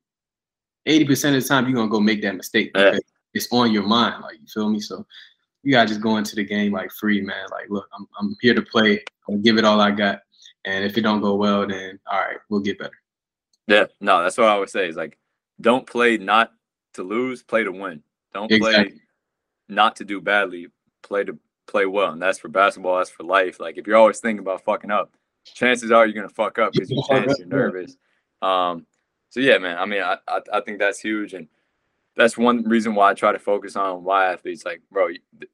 eighty 0.85 1.05
percent 1.05 1.35
of 1.35 1.43
the 1.43 1.47
time 1.47 1.65
you're 1.65 1.75
gonna 1.75 1.89
go 1.89 1.99
make 1.99 2.21
that 2.21 2.35
mistake 2.35 2.71
because 2.73 3.01
it's 3.33 3.47
on 3.51 3.71
your 3.71 3.83
mind. 3.83 4.21
Like 4.21 4.39
you 4.39 4.47
feel 4.47 4.69
me? 4.69 4.79
So 4.79 5.05
you 5.63 5.71
gotta 5.71 5.89
just 5.89 6.01
go 6.01 6.17
into 6.17 6.35
the 6.35 6.43
game 6.43 6.71
like 6.71 6.91
free, 6.91 7.21
man. 7.21 7.45
Like, 7.51 7.69
look, 7.69 7.87
I'm 7.97 8.07
I'm 8.19 8.35
here 8.41 8.53
to 8.53 8.61
play. 8.61 9.03
I'm 9.27 9.35
gonna 9.35 9.43
give 9.43 9.57
it 9.57 9.65
all 9.65 9.81
I 9.81 9.91
got. 9.91 10.21
And 10.65 10.83
if 10.83 10.97
it 10.97 11.01
don't 11.01 11.21
go 11.21 11.35
well, 11.35 11.67
then 11.67 11.99
all 12.11 12.19
right, 12.19 12.37
we'll 12.49 12.61
get 12.61 12.79
better. 12.79 12.99
Yeah, 13.67 13.85
no, 13.99 14.21
that's 14.21 14.37
what 14.37 14.47
I 14.47 14.57
would 14.57 14.69
say 14.69 14.87
is 14.87 14.95
like, 14.95 15.17
don't 15.59 15.85
play 15.85 16.17
not 16.17 16.51
to 16.93 17.03
lose, 17.03 17.43
play 17.43 17.63
to 17.63 17.71
win. 17.71 18.03
Don't 18.33 18.51
play 18.51 18.93
not 19.67 19.95
to 19.97 20.05
do 20.05 20.21
badly, 20.21 20.67
play 21.01 21.23
to 21.23 21.37
play 21.67 21.85
well. 21.85 22.11
And 22.11 22.21
that's 22.21 22.39
for 22.39 22.47
basketball, 22.47 22.97
that's 22.97 23.09
for 23.09 23.23
life. 23.23 23.59
Like 23.59 23.77
if 23.77 23.87
you're 23.87 23.97
always 23.97 24.19
thinking 24.19 24.39
about 24.39 24.63
fucking 24.63 24.91
up, 24.91 25.11
chances 25.43 25.91
are 25.91 26.05
you're 26.05 26.15
gonna 26.15 26.29
fuck 26.29 26.59
up 26.59 26.73
because 26.73 26.89
you're 26.89 27.03
tense, 27.09 27.39
you're 27.39 27.47
nervous. 27.47 27.97
Um, 28.41 28.85
so 29.29 29.39
yeah, 29.39 29.57
man. 29.57 29.77
I 29.77 29.85
mean, 29.85 30.01
I, 30.01 30.17
I 30.27 30.39
I 30.53 30.61
think 30.61 30.79
that's 30.79 30.99
huge, 30.99 31.33
and 31.33 31.47
that's 32.15 32.37
one 32.37 32.63
reason 32.63 32.95
why 32.95 33.11
I 33.11 33.13
try 33.13 33.33
to 33.33 33.39
focus 33.39 33.75
on 33.75 34.03
why 34.03 34.31
athletes 34.31 34.65
like, 34.65 34.81
bro. 34.91 35.09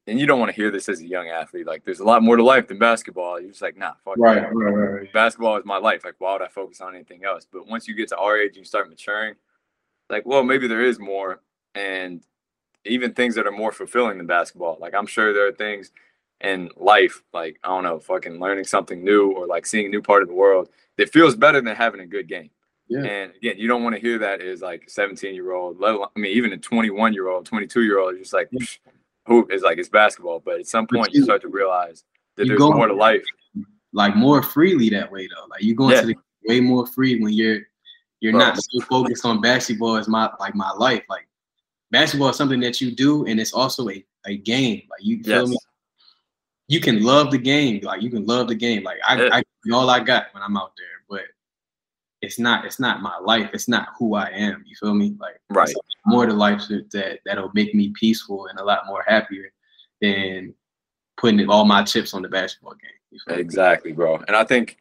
And 0.06 0.20
you 0.20 0.26
don't 0.26 0.38
want 0.38 0.50
to 0.50 0.54
hear 0.54 0.70
this 0.70 0.88
as 0.88 1.00
a 1.00 1.06
young 1.06 1.28
athlete. 1.28 1.66
Like, 1.66 1.84
there's 1.84 1.98
a 1.98 2.04
lot 2.04 2.22
more 2.22 2.36
to 2.36 2.44
life 2.44 2.68
than 2.68 2.78
basketball. 2.78 3.40
You're 3.40 3.50
just 3.50 3.62
like, 3.62 3.76
nah, 3.76 3.92
fuck 4.04 4.14
that 4.16 4.22
right, 4.22 4.52
right. 4.52 5.12
basketball 5.12 5.56
is 5.56 5.64
my 5.64 5.78
life. 5.78 6.04
Like, 6.04 6.14
why 6.18 6.34
would 6.34 6.42
I 6.42 6.48
focus 6.48 6.80
on 6.80 6.94
anything 6.94 7.24
else? 7.24 7.46
But 7.50 7.66
once 7.66 7.88
you 7.88 7.94
get 7.94 8.08
to 8.10 8.16
our 8.16 8.38
age 8.38 8.50
and 8.50 8.58
you 8.58 8.64
start 8.64 8.88
maturing, 8.88 9.34
like, 10.08 10.24
well, 10.24 10.44
maybe 10.44 10.68
there 10.68 10.84
is 10.84 11.00
more, 11.00 11.40
and 11.74 12.22
even 12.84 13.12
things 13.14 13.34
that 13.34 13.46
are 13.46 13.52
more 13.52 13.72
fulfilling 13.72 14.18
than 14.18 14.26
basketball. 14.26 14.78
Like, 14.80 14.94
I'm 14.94 15.06
sure 15.06 15.32
there 15.32 15.46
are 15.46 15.52
things 15.52 15.92
in 16.40 16.68
life, 16.76 17.22
like 17.32 17.58
I 17.62 17.68
don't 17.68 17.84
know, 17.84 17.98
fucking 18.00 18.40
learning 18.40 18.64
something 18.64 19.04
new 19.04 19.30
or 19.32 19.46
like 19.46 19.64
seeing 19.66 19.86
a 19.86 19.88
new 19.88 20.02
part 20.02 20.22
of 20.22 20.28
the 20.28 20.34
world 20.34 20.68
that 20.98 21.12
feels 21.12 21.36
better 21.36 21.60
than 21.60 21.76
having 21.76 22.00
a 22.00 22.06
good 22.06 22.26
game. 22.28 22.50
Yeah. 22.88 23.04
And 23.04 23.32
again, 23.36 23.54
you 23.58 23.68
don't 23.68 23.84
want 23.84 23.94
to 23.94 24.00
hear 24.00 24.18
that 24.18 24.40
as 24.40 24.60
like 24.60 24.90
17 24.90 25.34
year 25.34 25.52
old, 25.52 25.78
let 25.80 25.94
alone, 25.94 26.08
I 26.16 26.18
mean, 26.18 26.36
even 26.36 26.52
a 26.52 26.58
21 26.58 27.12
year 27.14 27.28
old, 27.28 27.46
22 27.46 27.82
year 27.84 27.98
old, 28.00 28.14
is 28.14 28.20
just 28.20 28.32
like, 28.32 28.48
Yeah. 28.50 28.66
who 29.26 29.46
is 29.50 29.62
like, 29.62 29.78
it's 29.78 29.88
basketball. 29.88 30.40
But 30.44 30.58
at 30.60 30.66
some 30.66 30.86
point, 30.88 31.12
you 31.14 31.20
you- 31.20 31.24
start 31.24 31.42
to 31.42 31.48
realize 31.48 32.04
that 32.36 32.48
there's 32.48 32.58
go- 32.58 32.72
more 32.72 32.88
to 32.88 32.94
life. 32.94 33.24
Like 33.94 34.16
more 34.16 34.42
freely 34.42 34.88
that 34.90 35.12
way 35.12 35.28
though. 35.28 35.44
Like 35.48 35.62
you 35.62 35.74
going 35.74 35.92
Yeah. 35.94 36.00
to 36.00 36.06
the 36.08 36.14
way 36.48 36.60
more 36.60 36.86
free 36.86 37.20
when 37.20 37.34
you're 37.34 37.60
you're 38.20 38.32
Bro. 38.32 38.40
not 38.40 38.56
so 38.56 38.80
focused 38.86 39.24
on 39.26 39.40
basketball 39.40 39.96
as 39.96 40.08
my 40.08 40.30
like 40.40 40.54
my 40.54 40.70
life. 40.72 41.02
Like 41.10 41.28
basketball 41.92 42.30
is 42.30 42.36
something 42.36 42.58
that 42.60 42.80
you 42.80 42.90
do 42.90 43.26
and 43.26 43.38
it's 43.38 43.52
also 43.52 43.88
a, 43.90 44.04
a 44.26 44.36
game. 44.38 44.82
Like 44.90 45.04
you 45.04 45.22
feel 45.22 45.42
Yes. 45.42 45.50
me? 45.50 45.58
You 46.68 46.80
can 46.80 47.02
love 47.04 47.30
the 47.30 47.38
game. 47.38 47.80
Like 47.82 48.02
you 48.02 48.10
can 48.10 48.24
love 48.26 48.48
the 48.48 48.54
game. 48.54 48.82
Like 48.82 48.98
I. 49.06 49.28
I 49.38 49.42
all 49.72 49.88
I 49.90 50.00
got 50.00 50.26
when 50.32 50.42
I'm 50.42 50.56
out 50.56 50.72
there, 50.76 50.96
but 51.08 51.20
it's 52.20 52.38
not 52.38 52.64
it's 52.64 52.80
not 52.80 53.00
my 53.00 53.16
life. 53.18 53.48
It's 53.52 53.68
not 53.68 53.90
who 53.96 54.14
I 54.16 54.26
am. 54.30 54.64
You 54.66 54.74
feel 54.74 54.92
me? 54.94 55.14
Like 55.20 55.38
Right. 55.50 55.72
more 56.06 56.26
to 56.26 56.32
life 56.32 56.62
that 56.68 56.90
that- 56.90 57.20
that'll 57.24 57.52
make 57.54 57.74
me 57.74 57.90
peaceful 57.90 58.46
and 58.48 58.58
a 58.58 58.64
lot 58.64 58.86
more 58.86 59.04
happier 59.06 59.52
than 60.00 60.52
putting 61.16 61.48
all 61.48 61.64
my 61.64 61.84
chips 61.84 62.12
on 62.14 62.22
the 62.22 62.28
basketball 62.28 62.74
game. 62.74 62.90
You 63.12 63.20
feel 63.24 63.36
me? 63.36 63.40
Exactly, 63.42 63.92
bro. 63.92 64.16
And 64.26 64.34
I 64.34 64.42
think, 64.44 64.78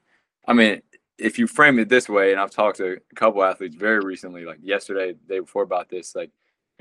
I 0.47 0.53
mean, 0.53 0.81
if 1.19 1.37
you 1.37 1.45
frame 1.45 1.77
it 1.77 1.89
this 1.89 2.09
way, 2.09 2.31
and 2.31 2.41
I've 2.41 2.49
talked 2.51 2.77
to 2.77 2.93
a 3.11 3.15
couple 3.15 3.43
athletes 3.43 3.75
very 3.75 3.99
recently, 3.99 4.45
like 4.45 4.57
yesterday, 4.63 5.11
the 5.13 5.27
day 5.35 5.39
before 5.41 5.61
about 5.63 5.89
this, 5.89 6.15
like 6.15 6.31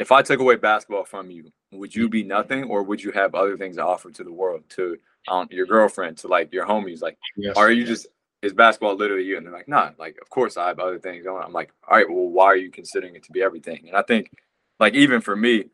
if 0.00 0.10
I 0.10 0.22
took 0.22 0.40
away 0.40 0.56
basketball 0.56 1.04
from 1.04 1.30
you, 1.30 1.52
would 1.72 1.94
you 1.94 2.08
be 2.08 2.22
nothing, 2.24 2.64
or 2.64 2.82
would 2.82 3.02
you 3.02 3.12
have 3.12 3.34
other 3.34 3.56
things 3.56 3.76
to 3.76 3.84
offer 3.84 4.10
to 4.10 4.24
the 4.24 4.32
world, 4.32 4.62
to 4.70 4.96
um, 5.28 5.46
your 5.50 5.66
girlfriend, 5.66 6.16
to 6.18 6.28
like 6.28 6.52
your 6.52 6.66
homies? 6.66 7.02
Like, 7.02 7.18
Yes. 7.36 7.56
are 7.56 7.70
you 7.70 7.84
just 7.84 8.06
is 8.42 8.54
basketball 8.54 8.94
literally 8.96 9.24
you? 9.24 9.36
And 9.36 9.44
they're 9.46 9.52
like, 9.52 9.68
nah. 9.68 9.90
Like, 9.98 10.16
of 10.22 10.30
course 10.30 10.56
I 10.56 10.68
have 10.68 10.78
other 10.78 10.98
things 10.98 11.22
going. 11.22 11.42
on. 11.42 11.44
I'm 11.44 11.52
like, 11.52 11.70
all 11.86 11.98
right, 11.98 12.08
well, 12.08 12.28
why 12.28 12.46
are 12.46 12.56
you 12.56 12.70
considering 12.70 13.14
it 13.14 13.22
to 13.24 13.32
be 13.32 13.42
everything? 13.42 13.84
And 13.86 13.94
I 13.96 14.02
think, 14.02 14.30
like, 14.78 14.94
even 14.94 15.20
for 15.20 15.36
me, 15.36 15.66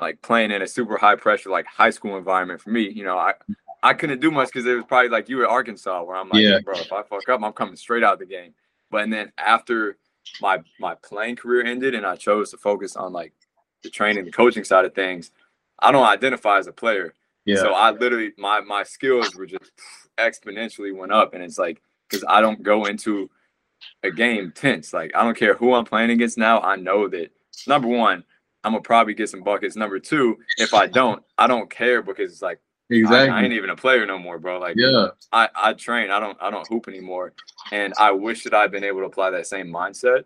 like 0.00 0.22
playing 0.22 0.50
in 0.50 0.62
a 0.62 0.66
super 0.66 0.96
high 0.96 1.16
pressure 1.16 1.50
like 1.50 1.66
high 1.66 1.90
school 1.90 2.16
environment 2.16 2.60
for 2.62 2.70
me, 2.70 2.88
you 2.88 3.04
know, 3.04 3.18
I 3.18 3.34
I 3.82 3.92
couldn't 3.94 4.20
do 4.20 4.30
much 4.30 4.48
because 4.48 4.66
it 4.66 4.74
was 4.74 4.84
probably 4.86 5.10
like 5.10 5.28
you 5.28 5.42
at 5.42 5.50
Arkansas 5.50 6.02
where 6.02 6.16
I'm 6.16 6.28
like, 6.30 6.42
Yeah. 6.42 6.58
bro, 6.60 6.74
if 6.80 6.92
I 6.92 7.02
fuck 7.02 7.28
up, 7.28 7.42
I'm 7.42 7.52
coming 7.52 7.76
straight 7.76 8.02
out 8.02 8.14
of 8.14 8.18
the 8.20 8.26
game. 8.26 8.54
But 8.90 9.02
and 9.04 9.12
then 9.12 9.32
after 9.36 9.98
my 10.40 10.60
my 10.78 10.94
playing 11.02 11.36
career 11.36 11.64
ended 11.64 11.94
and 11.94 12.06
I 12.06 12.16
chose 12.16 12.50
to 12.50 12.56
focus 12.56 12.96
on 12.96 13.12
like 13.12 13.34
the 13.82 13.90
training, 13.90 14.24
the 14.24 14.30
coaching 14.30 14.64
side 14.64 14.84
of 14.84 14.94
things, 14.94 15.30
I 15.78 15.92
don't 15.92 16.06
identify 16.06 16.58
as 16.58 16.66
a 16.66 16.72
player. 16.72 17.14
Yeah. 17.44 17.56
So 17.56 17.72
I 17.72 17.90
literally 17.90 18.32
my 18.36 18.60
my 18.60 18.82
skills 18.82 19.34
were 19.34 19.46
just 19.46 19.70
exponentially 20.18 20.94
went 20.94 21.12
up, 21.12 21.34
and 21.34 21.42
it's 21.42 21.58
like 21.58 21.80
because 22.08 22.24
I 22.28 22.40
don't 22.40 22.62
go 22.62 22.84
into 22.84 23.30
a 24.02 24.10
game 24.10 24.52
tense. 24.54 24.92
Like 24.92 25.12
I 25.14 25.24
don't 25.24 25.36
care 25.36 25.54
who 25.54 25.74
I'm 25.74 25.84
playing 25.84 26.10
against 26.10 26.38
now. 26.38 26.60
I 26.60 26.76
know 26.76 27.08
that 27.08 27.30
number 27.66 27.88
one, 27.88 28.24
I'm 28.62 28.72
gonna 28.72 28.82
probably 28.82 29.14
get 29.14 29.30
some 29.30 29.42
buckets. 29.42 29.76
Number 29.76 29.98
two, 29.98 30.38
if 30.58 30.74
I 30.74 30.86
don't, 30.86 31.22
I 31.38 31.46
don't 31.46 31.70
care 31.70 32.02
because 32.02 32.32
it's 32.32 32.42
like 32.42 32.60
I- 32.90 32.94
exactly. 32.94 33.30
I, 33.30 33.42
ain't 33.42 33.52
even 33.52 33.70
a 33.70 33.76
player 33.76 34.04
no 34.06 34.18
more, 34.18 34.38
bro. 34.38 34.58
Like 34.58 34.76
yeah. 34.76 35.08
I, 35.32 35.48
I 35.54 35.72
train. 35.72 36.10
I 36.10 36.20
don't 36.20 36.36
I 36.40 36.50
don't 36.50 36.66
hoop 36.68 36.88
anymore. 36.88 37.32
And 37.72 37.94
I 37.98 38.10
wish 38.12 38.44
that 38.44 38.54
I'd 38.54 38.70
been 38.70 38.84
able 38.84 39.00
to 39.00 39.06
apply 39.06 39.30
that 39.30 39.46
same 39.46 39.68
mindset. 39.68 40.24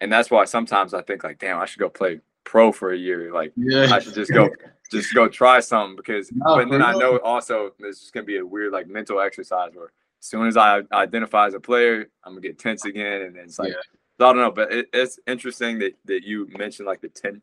And 0.00 0.12
that's 0.12 0.30
why 0.30 0.44
sometimes 0.44 0.92
I 0.92 1.02
think 1.02 1.24
like, 1.24 1.38
damn, 1.38 1.58
I 1.58 1.66
should 1.66 1.78
go 1.78 1.88
play 1.88 2.20
pro 2.44 2.72
for 2.72 2.92
a 2.92 2.96
year. 2.96 3.32
Like 3.32 3.52
Yeah. 3.56 3.88
I 3.90 3.98
should 3.98 4.14
just 4.14 4.32
go 4.32 4.48
just 4.90 5.14
go 5.14 5.28
try 5.28 5.60
something 5.60 5.96
because 5.96 6.30
No, 6.32 6.56
but 6.56 6.70
then 6.70 6.82
I 6.82 6.92
know 6.92 7.18
also 7.18 7.72
there's 7.78 8.00
just 8.00 8.12
gonna 8.12 8.26
be 8.26 8.36
a 8.38 8.46
weird 8.46 8.72
like 8.72 8.86
mental 8.86 9.20
exercise 9.20 9.70
where 9.74 9.92
as 10.20 10.26
soon 10.26 10.46
as 10.46 10.56
I 10.56 10.82
identify 10.92 11.46
as 11.46 11.54
a 11.54 11.60
player, 11.60 12.06
I'm 12.24 12.32
gonna 12.32 12.40
get 12.40 12.58
tense 12.58 12.84
again 12.84 13.22
and 13.22 13.34
then 13.36 13.44
it's 13.44 13.58
like 13.58 13.70
Yeah. 13.70 13.74
so 14.20 14.26
I 14.28 14.32
don't 14.32 14.42
know, 14.42 14.50
but 14.50 14.72
it, 14.72 14.86
it's 14.92 15.18
interesting 15.26 15.78
that 15.80 15.94
that 16.04 16.22
you 16.24 16.48
mentioned 16.56 16.86
like 16.86 17.00
the 17.00 17.08
ten 17.08 17.40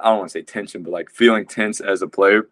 I 0.00 0.04
don't 0.08 0.18
want 0.20 0.30
to 0.30 0.32
say 0.38 0.42
tension, 0.42 0.82
but 0.82 0.90
like 0.90 1.10
feeling 1.10 1.46
tense 1.46 1.80
as 1.80 2.00
a 2.02 2.08
player 2.08 2.48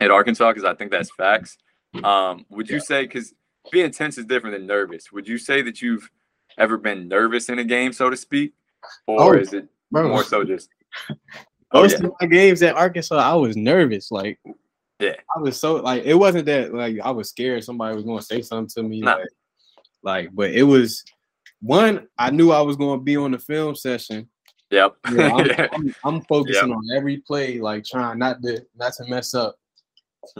at 0.00 0.10
Arkansas 0.10 0.50
because 0.50 0.64
I 0.64 0.74
think 0.74 0.90
that's 0.90 1.10
facts. 1.10 1.56
Um, 2.04 2.44
would 2.50 2.68
you 2.68 2.80
say 2.80 3.02
because 3.02 3.32
being 3.72 3.90
tense 3.90 4.18
is 4.18 4.26
different 4.26 4.54
than 4.56 4.66
nervous? 4.66 5.10
Would 5.10 5.26
you 5.26 5.38
say 5.38 5.62
that 5.62 5.80
you've 5.80 6.10
ever 6.58 6.76
been 6.76 7.08
nervous 7.08 7.48
in 7.48 7.58
a 7.58 7.64
game, 7.64 7.92
so 7.94 8.10
to 8.10 8.16
speak, 8.16 8.52
or 9.06 9.34
Oh, 9.34 9.38
is 9.38 9.54
it 9.54 9.66
Bro, 9.90 10.08
more 10.08 10.22
so 10.22 10.44
just? 10.44 10.68
Oh 11.72 11.82
most 11.82 11.98
yeah, 12.00 12.06
of 12.06 12.12
my 12.20 12.26
games 12.28 12.62
at 12.62 12.76
Arkansas, 12.76 13.16
I 13.16 13.34
was 13.34 13.56
nervous. 13.56 14.10
Like, 14.12 14.38
Yeah. 15.00 15.14
I 15.36 15.40
was 15.40 15.58
so 15.60 15.76
like 15.76 16.04
it 16.04 16.14
wasn't 16.14 16.46
that 16.46 16.72
like 16.72 16.98
I 17.02 17.10
was 17.10 17.28
scared 17.30 17.64
somebody 17.64 17.94
was 17.96 18.04
going 18.04 18.20
to 18.20 18.24
say 18.24 18.40
something 18.40 18.68
to 18.82 18.88
me. 18.88 19.00
Nah. 19.00 19.14
Like, 19.16 19.28
like, 20.02 20.28
but 20.32 20.50
it 20.52 20.62
was 20.62 21.02
one. 21.60 22.06
I 22.16 22.30
knew 22.30 22.52
I 22.52 22.60
was 22.60 22.76
going 22.76 22.98
to 23.00 23.04
be 23.04 23.16
on 23.16 23.32
the 23.32 23.38
film 23.40 23.74
session. 23.74 24.28
yep, 24.70 24.94
You 25.10 25.16
know, 25.16 25.38
I'm, 25.38 25.46
yeah. 25.46 25.68
I'm, 25.72 25.94
I'm 26.04 26.20
focusing 26.22 26.72
on 26.72 26.82
every 26.96 27.18
play, 27.18 27.58
like 27.58 27.84
trying 27.84 28.18
not 28.20 28.40
to 28.42 28.64
not 28.76 28.92
to 28.94 29.04
mess 29.08 29.34
up. 29.34 29.56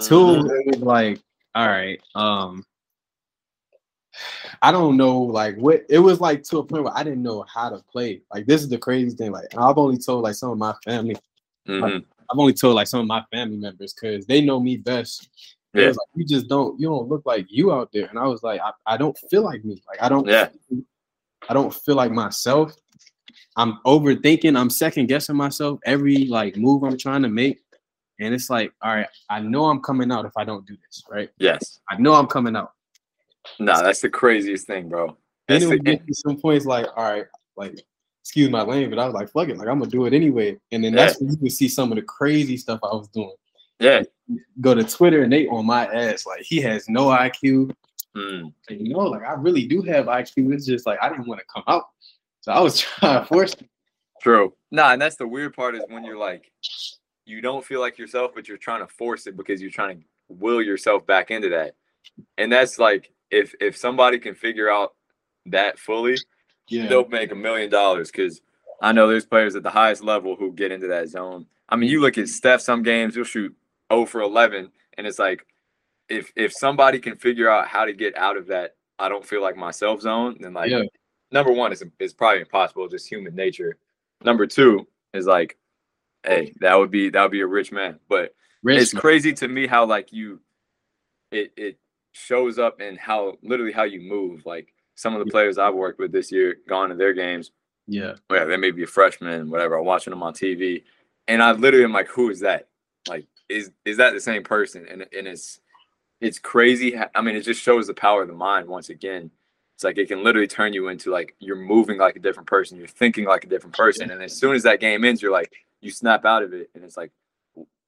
Two, 0.02 0.14
Mhm. 0.14 0.50
it 0.50 0.66
was 0.74 0.82
like, 0.82 1.20
all 1.54 1.66
right, 1.68 2.00
um, 2.14 2.64
I 4.62 4.72
don't 4.72 4.96
know, 4.96 5.20
like 5.20 5.56
what 5.56 5.84
it 5.88 5.98
was 5.98 6.20
like 6.20 6.42
to 6.44 6.58
a 6.58 6.64
point 6.64 6.84
where 6.84 6.96
I 6.96 7.02
didn't 7.02 7.22
know 7.22 7.44
how 7.52 7.68
to 7.70 7.82
play. 7.90 8.22
Like 8.32 8.46
this 8.46 8.62
is 8.62 8.68
the 8.68 8.78
crazy 8.78 9.16
thing. 9.16 9.32
Like 9.32 9.46
I've 9.56 9.78
only 9.78 9.98
told 9.98 10.22
like 10.22 10.34
some 10.34 10.50
of 10.50 10.58
my 10.58 10.74
family, 10.84 11.16
Mhm. 11.68 12.04
I've 12.30 12.38
only 12.38 12.52
told 12.54 12.74
like 12.74 12.86
some 12.88 13.00
of 13.00 13.06
my 13.06 13.22
family 13.32 13.56
members 13.56 13.92
because 13.92 14.26
they 14.26 14.40
know 14.40 14.58
me 14.60 14.76
best. 14.76 15.28
Yeah. 15.74 15.88
was 15.88 15.96
like, 15.96 16.06
you 16.14 16.24
just 16.24 16.48
don't, 16.48 16.80
you 16.80 16.88
don't 16.88 17.08
look 17.08 17.26
like 17.26 17.46
you 17.50 17.72
out 17.72 17.90
there. 17.92 18.06
And 18.06 18.18
I 18.18 18.26
was 18.26 18.42
like, 18.42 18.60
I, 18.60 18.72
I 18.86 18.96
don't 18.96 19.16
feel 19.30 19.42
like 19.42 19.64
me. 19.64 19.82
Like 19.86 20.00
I 20.02 20.08
don't, 20.08 20.26
Yeah. 20.26 20.48
I 21.48 21.54
don't 21.54 21.72
feel 21.74 21.94
like 21.96 22.10
myself. 22.10 22.74
I'm 23.56 23.78
overthinking. 23.84 24.58
I'm 24.58 24.70
second 24.70 25.06
guessing 25.06 25.36
myself 25.36 25.78
every 25.84 26.26
like 26.26 26.56
move 26.56 26.82
I'm 26.82 26.96
trying 26.96 27.22
to 27.22 27.28
make. 27.28 27.60
And 28.18 28.32
it's 28.32 28.48
like, 28.48 28.72
all 28.80 28.94
right, 28.94 29.08
I 29.28 29.40
know 29.40 29.66
I'm 29.66 29.80
coming 29.80 30.10
out 30.10 30.24
if 30.24 30.32
I 30.36 30.44
don't 30.44 30.66
do 30.66 30.76
this, 30.86 31.04
right? 31.10 31.28
Yes. 31.38 31.80
I 31.90 31.96
know 31.98 32.14
I'm 32.14 32.26
coming 32.26 32.56
out. 32.56 32.72
No, 33.58 33.80
that's 33.82 34.00
the 34.00 34.10
craziest 34.10 34.66
thing, 34.66 34.88
bro. 34.88 35.16
Then 35.48 35.60
That's 35.60 35.64
it 35.64 35.68
would 35.68 35.84
get 35.84 36.06
to 36.06 36.14
some 36.14 36.40
points 36.40 36.66
like, 36.66 36.86
all 36.96 37.04
right, 37.04 37.26
like, 37.56 37.78
excuse 38.22 38.50
my 38.50 38.62
lane, 38.62 38.90
but 38.90 38.98
I 38.98 39.06
was 39.06 39.14
like, 39.14 39.30
fuck 39.30 39.48
it, 39.48 39.56
like 39.56 39.68
I'm 39.68 39.78
gonna 39.78 39.90
do 39.90 40.06
it 40.06 40.12
anyway. 40.12 40.58
And 40.72 40.82
then 40.82 40.94
that's 40.94 41.20
when 41.20 41.30
you 41.30 41.36
can 41.36 41.50
see 41.50 41.68
some 41.68 41.92
of 41.92 41.96
the 41.96 42.02
crazy 42.02 42.56
stuff 42.56 42.80
I 42.82 42.88
was 42.88 43.08
doing. 43.08 43.34
yeah. 43.78 44.02
Go 44.60 44.74
to 44.74 44.82
Twitter 44.82 45.22
and 45.22 45.32
they 45.32 45.46
on 45.46 45.66
my 45.66 45.86
ass, 45.86 46.26
like 46.26 46.42
he 46.42 46.60
has 46.62 46.88
no 46.88 47.06
IQ. 47.06 47.72
Mm. 48.16 48.52
And, 48.68 48.86
you 48.86 48.94
know, 48.94 49.00
like 49.00 49.22
I 49.22 49.34
really 49.34 49.66
do 49.66 49.82
have 49.82 50.06
IQ. 50.06 50.52
It's 50.52 50.66
just 50.66 50.86
like 50.86 50.98
I 51.00 51.08
didn't 51.08 51.28
want 51.28 51.40
to 51.40 51.46
come 51.54 51.62
out, 51.68 51.84
so 52.40 52.50
I 52.50 52.60
was 52.60 52.80
trying 52.80 53.20
to 53.20 53.26
force 53.26 53.52
it. 53.52 53.68
True. 54.20 54.54
Nah, 54.72 54.92
and 54.92 55.00
that's 55.00 55.16
the 55.16 55.28
weird 55.28 55.54
part 55.54 55.76
is 55.76 55.84
when 55.88 56.02
you're 56.02 56.18
like, 56.18 56.50
you 57.26 57.40
don't 57.40 57.64
feel 57.64 57.80
like 57.80 57.98
yourself, 57.98 58.32
but 58.34 58.48
you're 58.48 58.56
trying 58.56 58.80
to 58.80 58.92
force 58.92 59.28
it 59.28 59.36
because 59.36 59.60
you're 59.60 59.70
trying 59.70 60.00
to 60.00 60.04
will 60.28 60.62
yourself 60.62 61.06
back 61.06 61.30
into 61.30 61.48
that. 61.50 61.74
And 62.38 62.50
that's 62.50 62.78
like 62.78 63.12
if 63.30 63.54
if 63.60 63.76
somebody 63.76 64.18
can 64.18 64.34
figure 64.34 64.70
out 64.70 64.94
that 65.46 65.78
fully, 65.78 66.16
Yeah, 66.68 66.88
they'll 66.88 67.08
make 67.08 67.32
a 67.32 67.36
million 67.36 67.70
dollars. 67.70 68.10
Because 68.10 68.40
I 68.80 68.92
know 68.92 69.08
there's 69.08 69.26
players 69.26 69.56
at 69.56 69.62
the 69.62 69.70
highest 69.70 70.02
level 70.02 70.36
who 70.36 70.52
get 70.52 70.72
into 70.72 70.86
that 70.88 71.08
zone. 71.08 71.46
I 71.68 71.76
mean, 71.76 71.90
you 71.90 72.00
look 72.00 72.18
at 72.18 72.28
Steph. 72.28 72.60
Some 72.60 72.82
games 72.82 73.14
he'll 73.14 73.24
shoot 73.24 73.54
0 73.92 74.06
for 74.06 74.20
11, 74.20 74.70
and 74.96 75.06
it's 75.06 75.18
like 75.18 75.46
if 76.08 76.32
if 76.36 76.52
somebody 76.52 76.98
can 77.00 77.16
figure 77.16 77.50
out 77.50 77.66
how 77.68 77.84
to 77.84 77.92
get 77.92 78.16
out 78.16 78.36
of 78.36 78.46
that, 78.48 78.76
I 78.98 79.08
don't 79.08 79.26
feel 79.26 79.42
like 79.42 79.56
myself 79.56 80.00
zone. 80.00 80.36
Then 80.40 80.52
like 80.54 80.70
Yeah. 80.70 80.82
number 81.32 81.52
one 81.52 81.72
is 81.72 81.82
it's 81.98 82.12
probably 82.14 82.40
impossible, 82.40 82.88
just 82.88 83.08
human 83.08 83.34
nature. 83.34 83.76
Number 84.24 84.46
two 84.46 84.86
is 85.12 85.26
like, 85.26 85.58
hey, 86.24 86.54
that 86.60 86.74
would 86.78 86.90
be 86.90 87.10
that 87.10 87.22
would 87.22 87.32
be 87.32 87.40
a 87.40 87.46
rich 87.46 87.72
man. 87.72 87.98
But 88.08 88.34
Rich 88.62 88.82
it's 88.82 88.94
man. 88.94 89.00
crazy 89.00 89.32
to 89.34 89.48
me 89.48 89.66
how 89.66 89.84
like 89.86 90.12
you 90.12 90.40
it 91.32 91.52
it 91.56 91.78
shows 92.16 92.58
up 92.58 92.80
in 92.80 92.96
how 92.96 93.34
literally 93.42 93.72
how 93.72 93.84
you 93.84 94.00
move. 94.00 94.46
Like 94.46 94.72
some 94.94 95.14
of 95.14 95.20
the 95.20 95.26
players 95.26 95.58
I've 95.58 95.74
worked 95.74 95.98
with 95.98 96.12
this 96.12 96.32
year, 96.32 96.56
gone 96.68 96.88
to 96.90 96.94
their 96.96 97.12
games, 97.12 97.50
Yeah, 97.86 98.14
yeah, 98.32 98.44
they 98.44 98.56
may 98.56 98.70
be 98.72 98.84
a 98.84 98.86
freshman, 98.86 99.50
whatever. 99.50 99.76
I'm 99.76 99.84
watching 99.84 100.10
them 100.12 100.22
on 100.22 100.34
TV, 100.34 100.84
and 101.28 101.42
I 101.42 101.52
literally 101.52 101.84
am 101.84 101.92
like, 101.92 102.08
who 102.08 102.30
is 102.30 102.40
that? 102.40 102.68
Like, 103.08 103.26
is 103.48 103.70
is 103.84 103.98
that 103.98 104.14
the 104.14 104.20
same 104.20 104.42
person? 104.44 104.86
And 104.90 105.06
and 105.16 105.28
it's 105.28 105.60
it's 106.20 106.38
crazy. 106.38 106.96
I 107.14 107.20
mean, 107.22 107.36
it 107.36 107.42
just 107.42 107.62
shows 107.62 107.86
the 107.88 107.94
power 107.94 108.22
of 108.22 108.28
the 108.28 108.34
mind 108.34 108.68
once 108.68 108.88
again. 108.90 109.30
It's 109.74 109.84
like 109.84 109.98
it 109.98 110.08
can 110.08 110.24
literally 110.24 110.48
turn 110.48 110.72
you 110.72 110.88
into 110.88 111.10
like 111.10 111.34
you're 111.40 111.56
moving 111.56 111.98
like 111.98 112.16
a 112.16 112.20
different 112.20 112.48
person, 112.48 112.78
you're 112.78 112.86
thinking 112.88 113.26
like 113.26 113.44
a 113.44 113.48
different 113.48 113.76
person, 113.76 114.10
and 114.10 114.22
as 114.22 114.34
soon 114.38 114.54
as 114.56 114.62
that 114.64 114.80
game 114.80 115.04
ends, 115.04 115.22
you're 115.22 115.32
like 115.32 115.52
you 115.82 115.90
snap 115.90 116.24
out 116.24 116.42
of 116.42 116.54
it, 116.54 116.70
and 116.74 116.84
it's 116.84 116.96
like, 116.96 117.12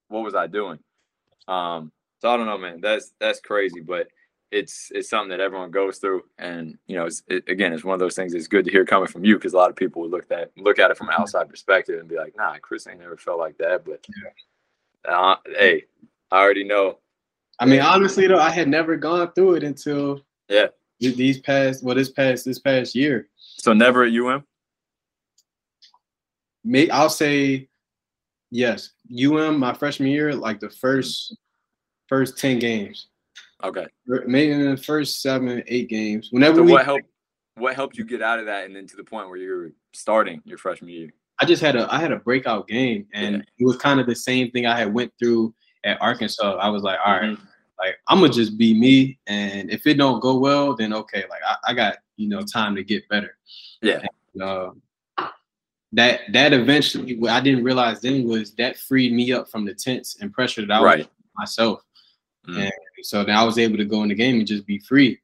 what 0.09 0.24
was 0.24 0.35
I 0.35 0.47
doing? 0.47 0.79
Um, 1.49 1.93
so 2.20 2.31
I 2.31 2.37
don't 2.37 2.47
know, 2.47 2.59
man. 2.59 2.81
That's 2.81 3.12
that's 3.20 3.41
crazy, 3.41 3.81
but 3.81 4.09
it's 4.51 4.90
it's 4.94 5.11
something 5.11 5.28
that 5.30 5.40
everyone 5.40 5.70
goes 5.70 5.99
through, 5.99 6.24
and 6.38 6.78
you 6.86 6.96
know, 6.96 7.07
it's 7.07 7.22
it, 7.28 7.44
again, 7.49 7.72
it's 7.72 7.84
one 7.84 7.94
of 7.94 8.01
those 8.01 8.14
things. 8.14 8.34
It's 8.34 8.49
good 8.49 8.64
to 8.64 8.70
hear 8.70 8.84
coming 8.84 9.09
from 9.09 9.24
you 9.24 9.34
because 9.36 9.53
a 9.53 9.57
lot 9.57 9.70
of 9.70 9.76
people 9.76 10.03
would 10.03 10.11
look 10.11 10.30
at 10.30 10.51
look 10.57 10.78
at 10.78 10.90
it 10.90 10.96
from 10.96 11.09
an 11.09 11.14
outside 11.18 11.49
perspective 11.49 12.01
and 12.01 12.09
be 12.09 12.16
like, 12.16 12.34
"Nah, 12.36 12.57
Chris 12.59 12.86
ain't 12.86 13.01
never 13.01 13.16
felt 13.16 13.38
like 13.38 13.59
that." 13.59 13.84
But 13.84 14.07
uh, 15.07 15.36
hey, 15.57 15.84
I 16.30 16.40
already 16.40 16.64
know. 16.64 16.99
I 17.59 17.66
mean, 17.66 17.80
honestly 17.80 18.26
though, 18.26 18.38
I 18.38 18.51
had 18.51 18.68
never 18.68 18.96
gone 18.96 19.32
through 19.32 19.55
it 19.57 19.62
until 19.64 20.20
Yeah. 20.49 20.68
these 21.01 21.40
past 21.40 21.82
well, 21.84 21.94
this 21.96 22.11
past 22.11 22.44
this 22.44 22.59
past 22.59 22.94
year. 22.94 23.28
So 23.36 23.72
never 23.72 24.05
at 24.05 24.12
UM. 24.12 24.44
May 26.64 26.88
I'll 26.90 27.11
say 27.11 27.68
yes. 28.51 28.90
UM 29.12 29.59
my 29.59 29.74
freshman 29.74 30.09
year, 30.11 30.34
like 30.34 30.61
the 30.61 30.70
first 30.70 31.36
first 32.09 32.38
ten 32.38 32.59
games, 32.59 33.09
Okay. 33.65 33.87
maybe 34.07 34.53
in 34.53 34.71
the 34.71 34.77
first 34.77 35.21
seven 35.21 35.63
eight 35.67 35.89
games. 35.89 36.29
Whenever 36.31 36.57
So 36.57 36.63
we, 36.63 36.73
what 36.73 36.85
helped? 36.85 37.05
What 37.57 37.75
helped 37.75 37.99
you 37.99 38.05
get 38.05 38.23
out 38.23 38.39
of 38.39 38.47
that 38.47 38.67
and 38.67 38.77
then 38.77 38.87
to 38.87 38.97
the 38.97 39.03
point 39.03 39.29
where 39.29 39.37
you're 39.37 39.73
starting 39.93 40.41
your 40.45 40.59
freshman 40.59 40.91
year? 40.91 41.11
I 41.41 41.45
just 41.45 41.61
had 41.63 41.75
a 41.77 41.93
I 41.93 41.99
had 41.99 42.13
a 42.13 42.17
breakout 42.17 42.69
game, 42.69 43.07
and 43.15 43.37
Yeah. 43.37 43.43
it 43.59 43.65
was 43.65 43.77
kind 43.77 43.99
of 43.99 44.07
the 44.07 44.15
same 44.15 44.51
thing 44.53 44.67
I 44.67 44.79
had 44.79 44.93
went 44.95 45.13
through 45.19 45.55
at 45.85 46.01
Arkansas. 46.01 46.55
I 46.57 46.69
was 46.69 46.83
like, 46.83 46.99
all 47.05 47.13
right, 47.15 47.23
Mhm. 47.37 47.47
like 47.81 47.97
I'm 48.07 48.21
gonna 48.21 48.33
just 48.33 48.57
be 48.59 48.75
me, 48.79 49.19
and 49.27 49.71
if 49.71 49.87
it 49.89 49.95
don't 49.95 50.21
go 50.21 50.39
well, 50.39 50.77
then 50.77 50.93
okay, 50.93 51.25
like 51.29 51.43
I, 51.45 51.57
I 51.69 51.75
got 51.75 51.99
you 52.17 52.29
know 52.29 52.43
time 52.43 52.77
to 52.77 52.85
get 52.85 53.09
better. 53.09 53.37
Yeah. 53.83 54.03
uh, 54.41 54.71
that 55.93 56.21
that 56.33 56.53
eventually 56.53 57.17
what 57.17 57.31
I 57.31 57.41
didn't 57.41 57.65
realize 57.65 58.01
then 58.01 58.25
was 58.29 58.53
that 58.57 58.77
freed 58.77 59.13
me 59.13 59.33
up 59.33 59.49
from 59.49 59.65
the 59.65 59.75
tense 59.75 60.17
and 60.21 60.33
pressure 60.33 60.61
that 60.67 60.71
I 60.71 60.81
was 60.81 60.85
Right. 60.85 61.01
on 61.05 61.09
myself. 61.37 61.83
Mhm. 62.47 62.63
And 62.65 62.73
so 63.03 63.24
then 63.24 63.36
I 63.36 63.44
was 63.44 63.59
able 63.59 63.76
to 63.78 63.84
go 63.84 64.03
in 64.03 64.09
the 64.09 64.14
game 64.14 64.38
and 64.38 64.46
just 64.46 64.66
be 64.66 64.78
free. 64.78 65.20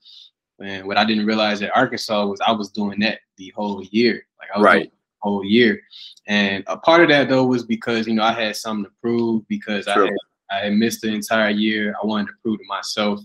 And 0.63 0.87
what 0.87 0.97
I 0.97 1.05
didn't 1.05 1.27
realize 1.27 1.63
at 1.63 1.77
Arkansas 1.77 2.27
was 2.27 2.41
I 2.41 2.53
was 2.53 2.71
doing 2.71 3.01
that 3.01 3.19
the 3.37 3.53
whole 3.57 3.83
year. 3.91 4.27
Like 4.39 4.51
I 4.55 4.59
was 4.59 4.65
Right. 4.65 4.93
whole 5.21 5.45
year. 5.45 5.81
And 6.27 6.63
a 6.67 6.77
part 6.77 7.03
of 7.03 7.09
that 7.09 7.29
though 7.29 7.45
was 7.47 7.65
because, 7.65 8.07
you 8.07 8.15
know, 8.15 8.23
I 8.23 8.33
had 8.33 8.57
something 8.57 8.85
to 8.85 8.91
prove 9.01 9.47
because 9.49 9.89
I 9.89 9.99
had, 10.05 10.11
I 10.51 10.57
had 10.65 10.75
missed 10.75 11.03
the 11.03 11.09
entire 11.09 11.51
year. 11.51 11.95
I 12.03 12.07
wanted 12.07 12.29
to 12.29 12.35
prove 12.43 12.59
to 12.59 12.65
myself 12.69 13.21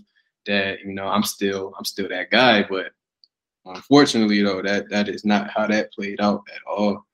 that, 0.46 0.80
you 0.80 0.92
know, 0.92 1.06
I'm 1.06 1.22
still 1.22 1.72
I'm 1.78 1.84
still 1.84 2.08
that 2.08 2.30
guy. 2.30 2.62
But 2.62 2.92
unfortunately 3.64 4.42
though, 4.42 4.62
that 4.62 4.88
that 4.90 5.08
is 5.08 5.24
not 5.24 5.50
how 5.50 5.66
that 5.66 5.92
played 5.92 6.20
out 6.20 6.42
at 6.54 6.62
all. 6.66 7.06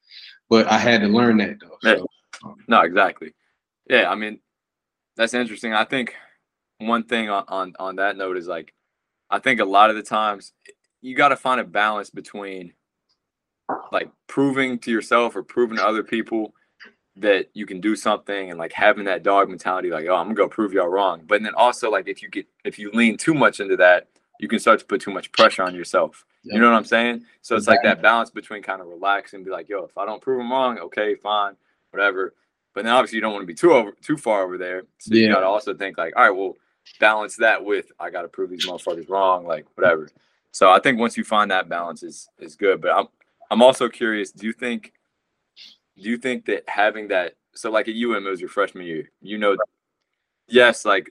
But 0.48 0.66
I 0.68 0.78
had 0.78 1.00
to 1.02 1.08
learn 1.08 1.38
that 1.38 1.58
though. 1.60 1.76
So, 1.82 2.06
um, 2.44 2.56
No, 2.68 2.80
exactly. 2.82 3.34
Yeah, 3.88 4.10
I 4.10 4.14
mean, 4.14 4.40
that's 5.16 5.34
interesting. 5.34 5.72
I 5.72 5.84
think 5.84 6.14
one 6.78 7.04
thing 7.04 7.28
on, 7.30 7.44
on 7.48 7.74
on 7.78 7.96
that 7.96 8.16
note 8.16 8.36
is 8.36 8.46
like, 8.46 8.72
I 9.30 9.38
think 9.38 9.60
a 9.60 9.64
lot 9.64 9.90
of 9.90 9.96
the 9.96 10.02
times 10.02 10.52
you 11.02 11.16
got 11.16 11.28
to 11.28 11.36
find 11.36 11.60
a 11.60 11.64
balance 11.64 12.10
between 12.10 12.72
like 13.92 14.10
proving 14.26 14.78
to 14.80 14.90
yourself 14.90 15.36
or 15.36 15.42
proving 15.42 15.76
to 15.78 15.86
other 15.86 16.02
people 16.02 16.54
that 17.16 17.48
you 17.54 17.64
can 17.64 17.80
do 17.80 17.96
something 17.96 18.50
and 18.50 18.58
like 18.58 18.72
having 18.72 19.04
that 19.04 19.22
dog 19.22 19.48
mentality, 19.48 19.90
like, 19.90 20.06
oh, 20.06 20.14
I'm 20.14 20.26
gonna 20.26 20.34
go 20.34 20.48
prove 20.48 20.72
y'all 20.72 20.88
wrong. 20.88 21.22
But 21.26 21.42
then 21.42 21.54
also 21.54 21.90
like 21.90 22.08
if 22.08 22.22
you 22.22 22.28
get 22.28 22.46
if 22.64 22.78
you 22.78 22.90
lean 22.92 23.16
too 23.16 23.34
much 23.34 23.60
into 23.60 23.76
that, 23.78 24.08
you 24.38 24.48
can 24.48 24.58
start 24.58 24.80
to 24.80 24.84
put 24.84 25.00
too 25.00 25.10
much 25.10 25.32
pressure 25.32 25.62
on 25.62 25.74
yourself. 25.74 26.24
You 26.42 26.60
know 26.60 26.70
what 26.70 26.76
I'm 26.76 26.84
saying? 26.84 27.24
So 27.42 27.56
it's 27.56 27.66
like 27.66 27.82
that 27.82 28.00
balance 28.00 28.30
between 28.30 28.62
kind 28.62 28.80
of 28.80 28.86
relax 28.86 29.32
and 29.32 29.44
be 29.44 29.50
like, 29.50 29.68
yo, 29.68 29.82
if 29.82 29.98
I 29.98 30.06
don't 30.06 30.22
prove 30.22 30.38
them 30.38 30.52
wrong, 30.52 30.78
okay, 30.78 31.16
fine, 31.16 31.56
whatever. 31.90 32.34
But 32.72 32.84
then 32.84 32.92
obviously 32.92 33.16
you 33.16 33.20
don't 33.20 33.32
want 33.32 33.42
to 33.42 33.46
be 33.46 33.54
too 33.54 33.72
over 33.72 33.92
too 34.00 34.16
far 34.16 34.44
over 34.44 34.56
there. 34.56 34.84
So 34.98 35.14
you 35.14 35.32
gotta 35.32 35.46
also 35.46 35.74
think 35.74 35.98
like, 35.98 36.14
all 36.16 36.22
right, 36.22 36.30
well, 36.30 36.54
balance 37.00 37.36
that 37.36 37.64
with 37.64 37.92
I 37.98 38.10
gotta 38.10 38.28
prove 38.28 38.50
these 38.50 38.66
motherfuckers 38.66 39.08
wrong, 39.08 39.46
like 39.46 39.66
whatever. 39.76 40.08
So 40.52 40.70
I 40.70 40.80
think 40.80 40.98
once 40.98 41.16
you 41.16 41.24
find 41.24 41.50
that 41.50 41.68
balance 41.68 42.02
is 42.02 42.28
is 42.38 42.56
good. 42.56 42.80
But 42.80 42.92
I'm 42.92 43.08
I'm 43.50 43.62
also 43.62 43.88
curious, 43.88 44.32
do 44.32 44.46
you 44.46 44.52
think 44.52 44.92
do 46.00 46.08
you 46.08 46.18
think 46.18 46.46
that 46.46 46.64
having 46.68 47.08
that 47.08 47.34
so 47.54 47.70
like 47.70 47.88
at 47.88 47.94
UM 47.94 48.26
it 48.26 48.30
was 48.30 48.40
your 48.40 48.50
freshman 48.50 48.86
year, 48.86 49.10
you 49.20 49.38
know 49.38 49.56
yes, 50.48 50.84
like 50.84 51.10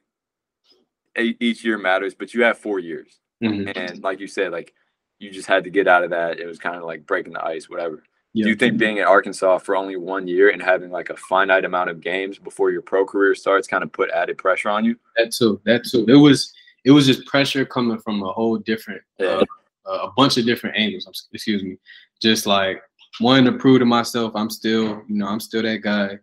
each 1.17 1.63
year 1.63 1.77
matters, 1.77 2.13
but 2.13 2.33
you 2.33 2.43
have 2.43 2.57
four 2.57 2.79
years. 2.79 3.19
mhm. 3.41 3.71
And 3.75 4.03
like 4.03 4.19
you 4.19 4.27
said, 4.27 4.51
like 4.51 4.73
you 5.19 5.31
just 5.31 5.47
had 5.47 5.63
to 5.63 5.69
get 5.69 5.87
out 5.87 6.03
of 6.03 6.09
that. 6.11 6.39
It 6.39 6.45
was 6.45 6.59
kind 6.59 6.75
of 6.75 6.83
like 6.83 7.05
breaking 7.05 7.33
the 7.33 7.43
ice, 7.45 7.69
whatever. 7.69 8.03
Do 8.43 8.49
you 8.49 8.55
think 8.55 8.77
being 8.77 8.99
at 8.99 9.07
Arkansas 9.07 9.59
for 9.59 9.75
only 9.75 9.95
one 9.95 10.27
year 10.27 10.49
and 10.49 10.61
having 10.61 10.91
like 10.91 11.09
a 11.09 11.15
finite 11.15 11.63
amount 11.63 11.89
of 11.89 12.01
games 12.01 12.37
before 12.37 12.69
your 12.71 12.81
pro 12.81 13.05
career 13.05 13.33
starts 13.33 13.67
kind 13.67 13.83
of 13.83 13.91
put 13.93 14.09
added 14.11 14.37
pressure 14.37 14.69
on 14.69 14.83
you? 14.83 14.95
that 15.17 15.31
too. 15.31 15.61
That 15.65 15.85
too. 15.85 16.05
It 16.07 16.15
was 16.17 16.53
it 16.83 16.91
was 16.91 17.05
just 17.07 17.25
pressure 17.25 17.65
coming 17.65 17.97
from 17.99 18.21
a 18.23 18.31
whole 18.31 18.57
different, 18.57 19.01
Yeah. 19.19 19.41
uh, 19.87 20.07
a 20.07 20.11
bunch 20.17 20.37
of 20.37 20.45
different 20.45 20.75
angles. 20.77 21.07
Excuse 21.33 21.63
me. 21.63 21.77
Just 22.21 22.45
like 22.45 22.81
wanting 23.21 23.45
to 23.45 23.53
prove 23.53 23.79
to 23.79 23.85
myself 23.85 24.33
I'm 24.35 24.49
still, 24.49 25.01
you 25.07 25.15
know, 25.15 25.27
I'm 25.27 25.39
still 25.39 25.63
that 25.63 25.81
guy. 25.81 26.19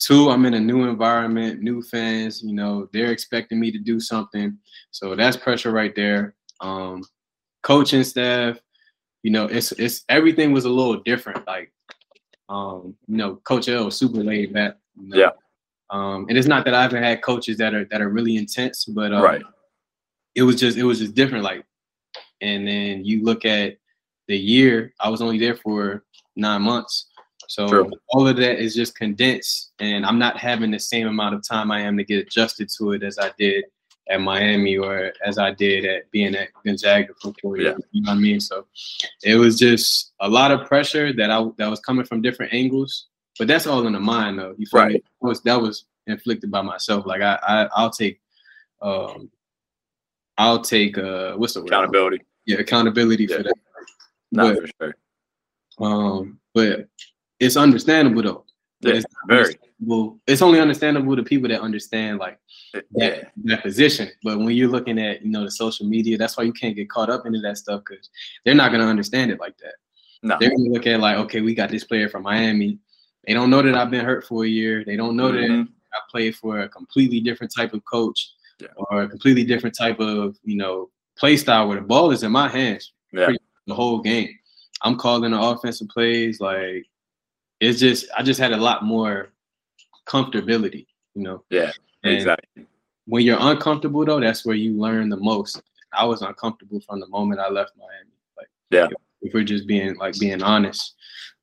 Two, 0.00 0.30
I'm 0.30 0.44
in 0.46 0.54
a 0.54 0.60
new 0.60 0.84
environment, 0.88 1.60
new 1.62 1.80
fans. 1.82 2.42
You 2.42 2.52
know, 2.54 2.88
they're 2.92 3.12
expecting 3.12 3.60
me 3.60 3.70
to 3.70 3.78
do 3.78 4.00
something, 4.00 4.58
so 4.90 5.14
that's 5.14 5.36
pressure 5.36 5.70
right 5.70 5.94
there. 5.94 6.34
Um, 6.60 7.02
coaching 7.62 8.02
staff, 8.04 8.58
you 9.24 9.30
know, 9.30 9.46
it's 9.46 9.72
it's 9.72 10.04
everything 10.10 10.52
was 10.52 10.66
a 10.66 10.68
little 10.68 11.00
different. 11.02 11.44
Like, 11.46 11.72
um, 12.50 12.94
you 13.08 13.16
know, 13.16 13.36
Coach 13.36 13.68
L 13.68 13.86
was 13.86 13.96
super 13.96 14.22
laid 14.22 14.52
back. 14.52 14.76
you 15.00 15.08
know. 15.08 15.16
Yeah. 15.16 15.30
Um, 15.90 16.26
and 16.28 16.36
it's 16.36 16.46
not 16.46 16.64
that 16.66 16.74
I 16.74 16.82
haven't 16.82 17.02
had 17.02 17.22
coaches 17.22 17.56
that 17.56 17.72
are 17.74 17.86
that 17.86 18.02
are 18.02 18.10
really 18.10 18.36
intense, 18.36 18.84
but 18.84 19.12
um, 19.14 19.22
Right. 19.22 19.42
it 20.34 20.42
was 20.42 20.56
just 20.56 20.76
it 20.76 20.84
was 20.84 20.98
just 20.98 21.14
different. 21.14 21.42
Like, 21.42 21.64
and 22.42 22.68
then 22.68 23.04
you 23.04 23.24
look 23.24 23.46
at 23.46 23.78
the 24.28 24.36
year, 24.36 24.92
I 25.00 25.08
was 25.08 25.22
only 25.22 25.38
there 25.38 25.56
for 25.56 26.04
nine 26.36 26.60
months, 26.62 27.06
so 27.48 27.66
True. 27.68 27.90
all 28.08 28.28
of 28.28 28.36
that 28.36 28.58
is 28.62 28.74
just 28.74 28.94
condensed, 28.94 29.72
and 29.78 30.04
I'm 30.04 30.18
not 30.18 30.36
having 30.36 30.70
the 30.70 30.78
same 30.78 31.06
amount 31.06 31.34
of 31.34 31.46
time 31.48 31.70
I 31.70 31.80
am 31.80 31.96
to 31.96 32.04
get 32.04 32.26
adjusted 32.26 32.68
to 32.78 32.92
it 32.92 33.02
as 33.02 33.18
I 33.18 33.30
did 33.38 33.64
at 34.08 34.20
Miami 34.20 34.76
or 34.76 35.12
as 35.24 35.38
I 35.38 35.52
did 35.52 35.84
at 35.86 36.10
being 36.10 36.34
at 36.34 36.48
Gonzaga 36.64 37.14
for 37.20 37.32
four 37.40 37.56
years. 37.58 37.80
You 37.92 38.02
know 38.02 38.10
what 38.12 38.18
I 38.18 38.20
mean? 38.20 38.40
So 38.40 38.66
it 39.22 39.36
was 39.36 39.58
just 39.58 40.12
a 40.20 40.28
lot 40.28 40.50
of 40.50 40.66
pressure 40.68 41.12
that 41.14 41.30
I 41.30 41.42
that 41.58 41.68
was 41.70 41.80
coming 41.80 42.04
from 42.04 42.20
different 42.22 42.52
angles. 42.52 43.06
But 43.38 43.48
that's 43.48 43.66
all 43.66 43.86
in 43.86 43.94
the 43.94 44.00
mind, 44.00 44.38
though. 44.38 44.54
You 44.58 44.66
feel 44.66 44.80
me? 44.86 44.92
Right. 44.94 45.04
That 45.20 45.26
was 45.28 45.40
that 45.42 45.60
was 45.60 45.86
inflicted 46.06 46.50
by 46.50 46.62
myself. 46.62 47.06
Like 47.06 47.22
I, 47.22 47.38
I 47.42 47.68
I'll 47.74 47.90
take, 47.90 48.20
um, 48.82 49.30
I'll 50.38 50.60
take 50.60 50.98
uh, 50.98 51.32
what's 51.34 51.54
the 51.54 51.60
word? 51.60 51.68
Accountability. 51.68 52.22
Yeah, 52.46 52.58
accountability 52.58 53.24
Yeah. 53.28 53.36
for 53.38 53.42
that. 53.44 53.54
No, 54.32 54.54
But 54.54 54.60
for 54.60 54.68
sure. 54.82 54.94
um, 55.80 56.38
but 56.54 56.88
it's 57.40 57.56
understandable 57.56 58.22
though. 58.22 58.44
Yeah, 58.80 58.94
it's 58.94 59.06
very. 59.28 59.54
Understandable. 59.84 60.20
It's 60.26 60.42
only 60.42 60.60
understandable 60.60 61.16
to 61.16 61.22
people 61.22 61.48
that 61.48 61.60
understand 61.60 62.18
like 62.18 62.38
that, 62.72 62.84
Yeah. 62.94 63.28
that 63.44 63.62
position. 63.62 64.10
But 64.22 64.38
when 64.38 64.50
you're 64.50 64.68
looking 64.68 64.98
at 64.98 65.22
you 65.22 65.30
know 65.30 65.44
the 65.44 65.50
social 65.50 65.86
media, 65.86 66.18
that's 66.18 66.36
why 66.36 66.44
you 66.44 66.52
can't 66.52 66.76
get 66.76 66.88
caught 66.90 67.10
up 67.10 67.26
into 67.26 67.40
that 67.40 67.58
stuff 67.58 67.82
because 67.88 68.08
they're 68.44 68.54
not 68.54 68.72
gonna 68.72 68.86
understand 68.86 69.30
it 69.30 69.40
like 69.40 69.56
that. 69.58 69.74
No. 70.22 70.36
They're 70.40 70.50
gonna 70.50 70.70
look 70.70 70.86
at 70.86 71.00
like, 71.00 71.16
okay, 71.18 71.40
we 71.40 71.54
got 71.54 71.70
this 71.70 71.84
player 71.84 72.08
from 72.08 72.22
Miami. 72.22 72.78
They 73.26 73.34
don't 73.34 73.50
know 73.50 73.62
that 73.62 73.74
I've 73.74 73.90
been 73.90 74.04
hurt 74.04 74.26
for 74.26 74.44
a 74.44 74.48
year. 74.48 74.84
They 74.84 74.96
don't 74.96 75.16
know 75.16 75.32
that 75.32 75.40
Mhm. 75.50 75.68
I 75.92 75.98
played 76.10 76.34
for 76.36 76.60
a 76.60 76.68
completely 76.68 77.20
different 77.20 77.52
type 77.54 77.72
of 77.72 77.84
coach 77.84 78.30
Yeah. 78.60 78.68
or 78.76 79.02
a 79.02 79.08
completely 79.08 79.44
different 79.44 79.76
type 79.76 80.00
of 80.00 80.36
you 80.44 80.56
know 80.56 80.90
play 81.16 81.36
style 81.36 81.68
where 81.68 81.78
the 81.80 81.86
ball 81.86 82.10
is 82.10 82.22
in 82.22 82.32
my 82.32 82.48
hands 82.48 82.92
Yeah. 83.12 83.30
the 83.66 83.74
whole 83.74 84.00
game. 84.00 84.30
I'm 84.82 84.96
calling 84.96 85.30
the 85.30 85.40
offensive 85.40 85.88
plays. 85.88 86.40
Like 86.40 86.86
it's 87.60 87.78
just 87.80 88.06
I 88.16 88.22
just 88.22 88.40
had 88.40 88.52
a 88.52 88.56
lot 88.56 88.84
more 88.84 89.32
comfortability, 90.06 90.86
you 91.14 91.22
know. 91.22 91.44
Yeah. 91.50 91.72
And 92.02 92.14
Exactly. 92.14 92.66
when 93.06 93.24
you're 93.24 93.38
uncomfortable 93.40 94.04
though, 94.04 94.20
that's 94.20 94.44
where 94.44 94.56
you 94.56 94.72
learn 94.78 95.08
the 95.08 95.16
most. 95.16 95.62
I 95.92 96.04
was 96.04 96.22
uncomfortable 96.22 96.80
from 96.80 97.00
the 97.00 97.06
moment 97.08 97.40
I 97.40 97.48
left 97.48 97.72
Miami. 97.78 98.10
Like 98.36 98.48
Yeah. 98.70 98.88
if 99.22 99.32
we're 99.32 99.44
just 99.44 99.66
being 99.66 99.96
like 99.96 100.18
being 100.18 100.42
honest. 100.42 100.94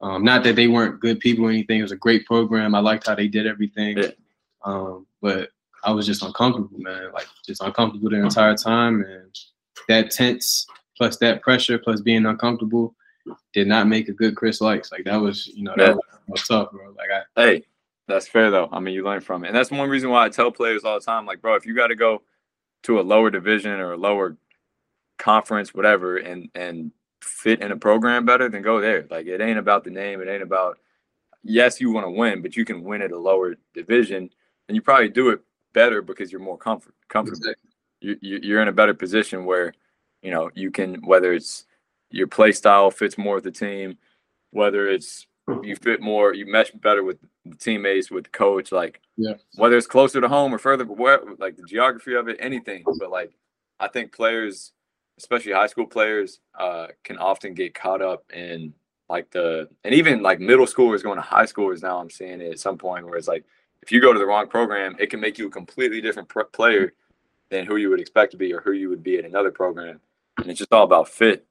Um, 0.01 0.23
not 0.23 0.43
that 0.45 0.55
they 0.55 0.67
weren't 0.67 0.99
good 0.99 1.19
people 1.19 1.45
or 1.45 1.49
anything. 1.49 1.79
It 1.79 1.83
was 1.83 1.91
a 1.91 1.95
great 1.97 2.25
program. 2.25 2.73
I 2.73 2.79
liked 2.79 3.07
how 3.07 3.13
they 3.15 3.27
did 3.27 3.45
everything. 3.45 3.97
Yeah. 3.97 4.07
Um, 4.63 5.05
but 5.21 5.49
I 5.83 5.91
was 5.91 6.05
just 6.07 6.23
uncomfortable, 6.23 6.79
man. 6.79 7.11
Like 7.13 7.27
just 7.45 7.61
uncomfortable 7.61 8.09
the 8.09 8.17
entire 8.23 8.55
time. 8.55 9.03
And 9.03 9.35
that 9.87 10.11
tense 10.11 10.65
plus 10.97 11.17
that 11.17 11.41
pressure 11.41 11.77
plus 11.77 12.01
being 12.01 12.25
uncomfortable 12.25 12.95
did 13.53 13.67
not 13.67 13.87
make 13.87 14.09
a 14.09 14.13
good 14.13 14.35
Chris 14.35 14.59
Lykes. 14.59 14.91
Like 14.91 15.03
that 15.05 15.17
was, 15.17 15.47
you 15.47 15.63
know, 15.63 15.73
that 15.77 15.95
that 15.95 16.19
was 16.27 16.47
tough, 16.47 16.71
bro. 16.71 16.89
Like 16.97 17.09
I 17.11 17.41
Hey, 17.41 17.63
that's 18.11 18.27
fair 18.27 18.51
though. 18.51 18.69
I 18.71 18.79
mean, 18.79 18.93
you 18.93 19.03
learn 19.03 19.21
from 19.21 19.43
it, 19.43 19.47
and 19.47 19.55
that's 19.55 19.71
one 19.71 19.89
reason 19.89 20.09
why 20.09 20.25
I 20.25 20.29
tell 20.29 20.51
players 20.51 20.83
all 20.83 20.99
the 20.99 21.05
time, 21.05 21.25
like, 21.25 21.41
bro, 21.41 21.55
if 21.55 21.65
you 21.65 21.73
got 21.73 21.87
to 21.87 21.95
go 21.95 22.21
to 22.83 22.99
a 22.99 23.01
lower 23.01 23.29
division 23.29 23.71
or 23.71 23.93
a 23.93 23.97
lower 23.97 24.37
conference, 25.17 25.73
whatever, 25.73 26.17
and 26.17 26.49
and 26.55 26.91
fit 27.21 27.61
in 27.61 27.71
a 27.71 27.77
program 27.77 28.25
better, 28.25 28.49
then 28.49 28.61
go 28.61 28.81
there. 28.81 29.05
Like, 29.09 29.27
it 29.27 29.41
ain't 29.41 29.59
about 29.59 29.83
the 29.83 29.91
name. 29.91 30.21
It 30.21 30.27
ain't 30.27 30.43
about. 30.43 30.77
Yes, 31.43 31.81
you 31.81 31.91
want 31.91 32.05
to 32.05 32.11
win, 32.11 32.43
but 32.43 32.55
you 32.55 32.65
can 32.65 32.83
win 32.83 33.01
at 33.01 33.11
a 33.11 33.17
lower 33.17 33.55
division, 33.73 34.29
and 34.67 34.75
you 34.75 34.81
probably 34.81 35.09
do 35.09 35.29
it 35.29 35.41
better 35.73 36.01
because 36.01 36.31
you're 36.31 36.41
more 36.41 36.57
comfort 36.57 36.93
comfortable. 37.07 37.53
You, 37.99 38.17
you 38.21 38.39
you're 38.43 38.61
in 38.61 38.67
a 38.67 38.73
better 38.73 38.93
position 38.93 39.45
where, 39.45 39.73
you 40.21 40.31
know, 40.31 40.51
you 40.53 40.71
can 40.71 40.95
whether 41.05 41.33
it's 41.33 41.65
your 42.09 42.27
play 42.27 42.51
style 42.51 42.91
fits 42.91 43.17
more 43.17 43.35
with 43.35 43.43
the 43.43 43.51
team, 43.51 43.97
whether 44.51 44.87
it's 44.87 45.27
you 45.63 45.75
fit 45.75 46.01
more, 46.01 46.33
you 46.33 46.45
mesh 46.45 46.71
better 46.71 47.03
with 47.03 47.17
the 47.45 47.55
teammates, 47.55 48.11
with 48.11 48.25
the 48.25 48.29
coach, 48.31 48.71
like 48.71 49.01
Yeah. 49.17 49.33
whether 49.55 49.77
it's 49.77 49.87
closer 49.87 50.21
to 50.21 50.27
home 50.27 50.53
or 50.53 50.57
further, 50.57 50.85
where 50.85 51.19
like 51.39 51.57
the 51.57 51.63
geography 51.63 52.15
of 52.15 52.27
it, 52.27 52.37
anything. 52.39 52.83
But 52.99 53.09
like 53.11 53.31
I 53.79 53.87
think 53.87 54.11
players, 54.13 54.73
especially 55.17 55.53
high 55.53 55.67
school 55.67 55.87
players, 55.87 56.39
uh, 56.57 56.87
can 57.03 57.17
often 57.17 57.53
get 57.53 57.73
caught 57.73 58.01
up 58.01 58.23
in 58.31 58.73
like 59.09 59.29
the 59.31 59.67
and 59.83 59.93
even 59.93 60.21
like 60.21 60.39
middle 60.39 60.65
schoolers 60.65 61.03
going 61.03 61.17
to 61.17 61.21
high 61.21 61.45
schoolers 61.45 61.81
now. 61.83 61.99
I'm 61.99 62.09
seeing 62.09 62.41
it 62.41 62.51
at 62.51 62.59
some 62.59 62.77
point 62.77 63.05
where 63.05 63.17
it's 63.17 63.27
like 63.27 63.43
if 63.81 63.91
you 63.91 63.99
go 63.99 64.13
to 64.13 64.19
the 64.19 64.25
wrong 64.25 64.47
program, 64.47 64.95
it 64.99 65.09
can 65.09 65.19
make 65.19 65.37
you 65.37 65.47
a 65.47 65.51
completely 65.51 66.01
different 66.01 66.29
pr- 66.29 66.43
player 66.43 66.93
than 67.49 67.65
who 67.65 67.75
you 67.77 67.89
would 67.89 67.99
expect 67.99 68.31
to 68.31 68.37
be 68.37 68.53
or 68.53 68.61
who 68.61 68.71
you 68.71 68.87
would 68.89 69.03
be 69.03 69.17
at 69.17 69.25
another 69.25 69.51
program. 69.51 69.99
And 70.37 70.49
it's 70.49 70.59
just 70.59 70.71
all 70.71 70.83
about 70.85 71.09
fit. 71.09 71.45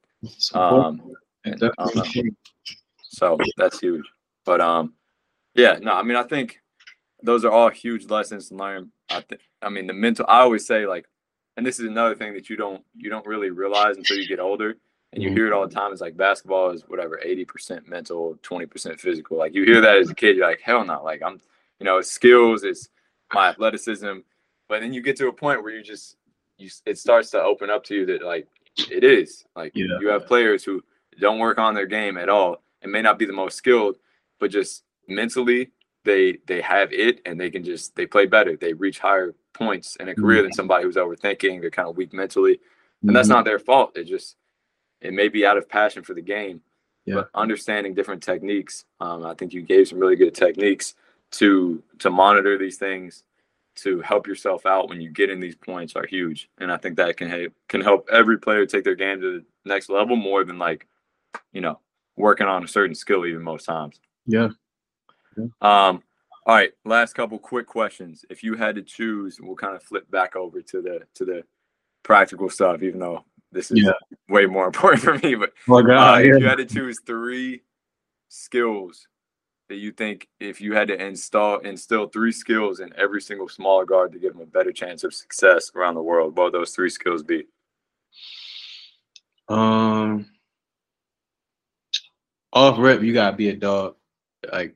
Um, 0.54 1.12
and, 1.44 1.54
I 1.78 1.84
don't 1.84 1.96
know. 1.96 2.22
So 3.10 3.36
that's 3.56 3.80
huge. 3.80 4.04
But 4.46 4.60
um, 4.60 4.94
yeah, 5.54 5.78
no, 5.82 5.92
I 5.92 6.02
mean, 6.02 6.16
I 6.16 6.22
think 6.22 6.60
those 7.22 7.44
are 7.44 7.50
all 7.50 7.68
huge 7.68 8.08
lessons 8.08 8.48
to 8.48 8.54
learn. 8.54 8.92
I 9.10 9.20
think, 9.20 9.40
I 9.60 9.68
mean, 9.68 9.86
the 9.86 9.92
mental. 9.92 10.24
I 10.28 10.40
always 10.40 10.64
say 10.66 10.86
like, 10.86 11.06
and 11.56 11.66
this 11.66 11.80
is 11.80 11.86
another 11.86 12.14
thing 12.14 12.32
that 12.34 12.48
you 12.48 12.56
don't 12.56 12.82
you 12.96 13.10
don't 13.10 13.26
really 13.26 13.50
realize 13.50 13.96
until 13.96 14.16
you 14.16 14.26
get 14.28 14.38
older, 14.40 14.76
and 15.12 15.22
you 15.22 15.30
Mhm. 15.30 15.34
hear 15.34 15.46
it 15.48 15.52
all 15.52 15.66
the 15.66 15.74
time. 15.74 15.92
Is 15.92 16.00
like 16.00 16.16
basketball 16.16 16.70
is 16.70 16.84
whatever 16.88 17.20
eighty 17.22 17.44
percent 17.44 17.88
mental, 17.88 18.38
twenty 18.42 18.66
percent 18.66 19.00
physical. 19.00 19.36
Like 19.36 19.54
you 19.54 19.64
hear 19.64 19.80
that 19.80 19.96
as 19.96 20.08
a 20.08 20.14
kid, 20.14 20.36
you're 20.36 20.46
like, 20.46 20.60
hell 20.60 20.84
no. 20.84 21.02
Like 21.02 21.20
I'm, 21.22 21.40
you 21.80 21.84
know, 21.84 21.98
it's 21.98 22.10
skills, 22.10 22.62
it's 22.62 22.88
my 23.34 23.48
athleticism, 23.48 24.18
but 24.68 24.80
then 24.80 24.92
you 24.94 25.02
get 25.02 25.16
to 25.16 25.28
a 25.28 25.32
point 25.32 25.62
where 25.62 25.72
you 25.72 25.82
just 25.82 26.16
you 26.58 26.70
it 26.86 26.96
starts 26.98 27.30
to 27.30 27.42
open 27.42 27.70
up 27.70 27.82
to 27.84 27.94
you 27.96 28.06
that 28.06 28.22
like 28.22 28.46
it 28.90 29.02
is 29.02 29.44
like 29.56 29.72
Yeah. 29.74 29.98
you 30.00 30.08
have 30.08 30.26
players 30.26 30.62
who 30.64 30.82
don't 31.18 31.38
work 31.40 31.58
on 31.58 31.74
their 31.74 31.86
game 31.86 32.16
at 32.16 32.28
all 32.28 32.62
and 32.82 32.92
may 32.92 33.02
not 33.02 33.18
be 33.18 33.26
the 33.26 33.32
most 33.32 33.56
skilled, 33.56 33.96
but 34.38 34.50
just 34.50 34.84
mentally 35.06 35.70
they 36.04 36.38
they 36.46 36.60
have 36.60 36.92
it 36.92 37.20
and 37.26 37.38
they 37.38 37.50
can 37.50 37.64
just 37.64 37.94
they 37.96 38.06
play 38.06 38.26
better. 38.26 38.56
They 38.56 38.72
reach 38.72 38.98
higher 38.98 39.34
points 39.52 39.96
in 39.96 40.08
a 40.08 40.14
career 40.14 40.42
than 40.42 40.52
somebody 40.52 40.84
who's 40.84 40.96
overthinking 40.96 41.62
or 41.64 41.70
kind 41.70 41.88
of 41.88 41.96
weak 41.96 42.12
mentally. 42.12 42.60
And 43.02 43.14
that's 43.16 43.28
not 43.28 43.44
their 43.44 43.58
fault. 43.58 43.96
It 43.96 44.04
just 44.04 44.36
it 45.00 45.12
may 45.12 45.28
be 45.28 45.46
out 45.46 45.56
of 45.56 45.68
passion 45.68 46.02
for 46.02 46.14
the 46.14 46.22
game. 46.22 46.62
Yeah. 47.06 47.14
But 47.14 47.30
understanding 47.34 47.94
different 47.94 48.22
techniques. 48.22 48.84
Um, 49.00 49.24
I 49.24 49.34
think 49.34 49.52
you 49.52 49.62
gave 49.62 49.88
some 49.88 49.98
really 49.98 50.16
good 50.16 50.34
techniques 50.34 50.94
to 51.32 51.82
to 51.98 52.10
monitor 52.10 52.58
these 52.58 52.76
things 52.76 53.24
to 53.76 54.00
help 54.00 54.26
yourself 54.26 54.66
out 54.66 54.88
when 54.88 55.00
you 55.00 55.10
get 55.10 55.30
in 55.30 55.40
these 55.40 55.56
points 55.56 55.96
are 55.96 56.06
huge. 56.06 56.50
And 56.58 56.70
I 56.70 56.76
think 56.76 56.96
that 56.96 57.16
can 57.16 57.28
help 57.28 57.52
can 57.68 57.80
help 57.80 58.08
every 58.12 58.38
player 58.38 58.66
take 58.66 58.84
their 58.84 58.94
game 58.94 59.20
to 59.20 59.40
the 59.40 59.44
next 59.64 59.88
level 59.88 60.16
more 60.16 60.44
than 60.44 60.58
like, 60.58 60.86
you 61.52 61.60
know, 61.60 61.78
working 62.16 62.46
on 62.46 62.64
a 62.64 62.68
certain 62.68 62.94
skill 62.94 63.26
even 63.26 63.42
most 63.42 63.64
times. 63.64 64.00
Yeah. 64.26 64.48
Um, 65.60 66.02
all 66.46 66.54
right, 66.56 66.72
last 66.84 67.14
couple 67.14 67.38
quick 67.38 67.66
questions. 67.66 68.24
If 68.30 68.42
you 68.42 68.54
had 68.54 68.74
to 68.74 68.82
choose, 68.82 69.38
we'll 69.40 69.56
kind 69.56 69.76
of 69.76 69.82
flip 69.82 70.10
back 70.10 70.36
over 70.36 70.60
to 70.62 70.82
the 70.82 71.02
to 71.14 71.24
the 71.24 71.44
practical 72.02 72.48
stuff, 72.50 72.82
even 72.82 73.00
though 73.00 73.24
this 73.52 73.70
is 73.70 73.78
Yeah. 73.78 73.92
way 74.28 74.46
more 74.46 74.66
important 74.72 75.02
for 75.02 75.14
me. 75.18 75.34
But 75.34 75.52
Oh 75.68 75.78
uh, 75.78 75.82
God, 75.82 76.22
if 76.22 76.40
you 76.40 76.46
had 76.48 76.58
to 76.58 76.64
choose 76.64 77.00
three 77.06 77.62
skills 78.28 79.06
that 79.68 79.76
you 79.76 79.92
think 79.92 80.28
if 80.40 80.60
you 80.60 80.74
had 80.74 80.88
to 80.88 81.00
install 81.00 81.58
instill 81.58 82.08
three 82.08 82.32
skills 82.32 82.80
in 82.80 82.92
every 82.96 83.20
single 83.20 83.48
smaller 83.48 83.84
guard 83.84 84.12
to 84.12 84.18
give 84.18 84.32
them 84.32 84.42
a 84.42 84.46
better 84.46 84.72
chance 84.72 85.04
of 85.04 85.14
success 85.14 85.70
around 85.74 85.94
the 85.94 86.02
world, 86.02 86.36
what 86.36 86.44
would 86.44 86.54
those 86.54 86.72
three 86.72 86.90
skills 86.90 87.22
be? 87.22 87.46
Um, 89.48 90.26
off 92.52 92.78
rep, 92.78 93.02
you 93.02 93.12
gotta 93.12 93.36
be 93.36 93.48
a 93.48 93.56
dog. 93.56 93.96
Like 94.50 94.74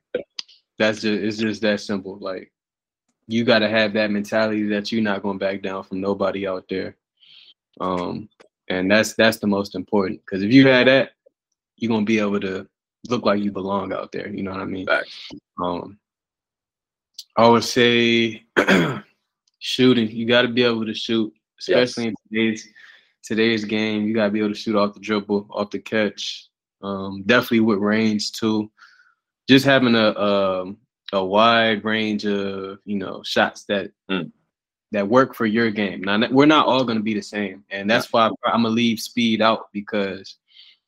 that's 0.79 1.01
just 1.01 1.23
it's 1.23 1.37
just 1.39 1.63
that 1.63 1.81
simple. 1.81 2.19
Like 2.19 2.53
you 3.27 3.45
gotta 3.45 3.69
have 3.69 3.93
that 3.95 4.11
mentality 4.11 4.65
that 4.69 4.93
you're 4.93 5.03
not 5.03 5.23
gonna 5.23 5.39
back 5.39 5.63
down 5.63 5.85
from 5.85 6.01
nobody 6.01 6.47
out 6.47 6.67
there. 6.69 6.97
Um, 7.81 8.29
and 8.69 8.91
that's 8.91 9.15
that's 9.15 9.39
the 9.39 9.47
most 9.47 9.75
important 9.75 10.21
because 10.25 10.43
if 10.43 10.53
you 10.53 10.69
had 10.69 10.87
that, 10.87 11.11
you're 11.77 11.91
gonna 11.91 12.05
be 12.05 12.19
able 12.19 12.41
to 12.41 12.69
look 13.09 13.25
like 13.25 13.43
you 13.43 13.53
belong 13.53 13.93
out 13.93 14.13
there. 14.13 14.29
You 14.29 14.43
know 14.43 14.53
what 14.53 14.61
I 14.61 14.65
mean? 14.65 14.87
Um, 15.63 15.99
I 17.37 17.49
would 17.49 17.65
say 17.65 18.45
shooting. 19.59 20.11
You 20.11 20.27
got 20.27 20.43
to 20.43 20.49
be 20.49 20.63
able 20.63 20.87
to 20.87 20.95
shoot, 20.95 21.33
especially 21.59 22.09
in 22.09 22.15
today's 22.29 22.69
today's 23.23 23.65
game. 23.65 24.07
You 24.07 24.15
got 24.15 24.27
to 24.27 24.31
be 24.31 24.39
able 24.41 24.51
to 24.51 24.55
shoot 24.55 24.77
off 24.77 24.95
the 24.95 25.01
dribble, 25.01 25.49
off 25.51 25.71
the 25.71 25.79
catch. 25.79 26.49
Um, 26.85 27.23
definitely 27.27 27.61
with 27.61 27.79
range 27.79 28.33
too. 28.33 28.71
Just 29.49 29.65
having 29.65 29.95
a 29.95 30.11
um, 30.19 30.77
a 31.13 31.25
wide 31.25 31.85
range 31.85 32.25
of 32.27 32.79
you 32.85 32.97
know 32.97 33.23
shots 33.25 33.65
that 33.65 33.91
Mm. 34.11 34.31
that 34.93 35.09
work 35.09 35.35
for 35.35 35.47
your 35.47 35.71
game. 35.71 36.03
Now 36.03 36.21
we're 36.31 36.47
not 36.47 36.67
all 36.67 36.85
going 36.85 36.99
to 36.99 37.03
be 37.05 37.15
the 37.15 37.23
same, 37.23 37.65
and 37.71 37.91
that's 37.91 38.13
why 38.13 38.27
I'm 38.27 38.63
gonna 38.63 38.69
leave 38.69 39.01
speed 39.01 39.41
out 39.43 39.69
because 39.73 40.37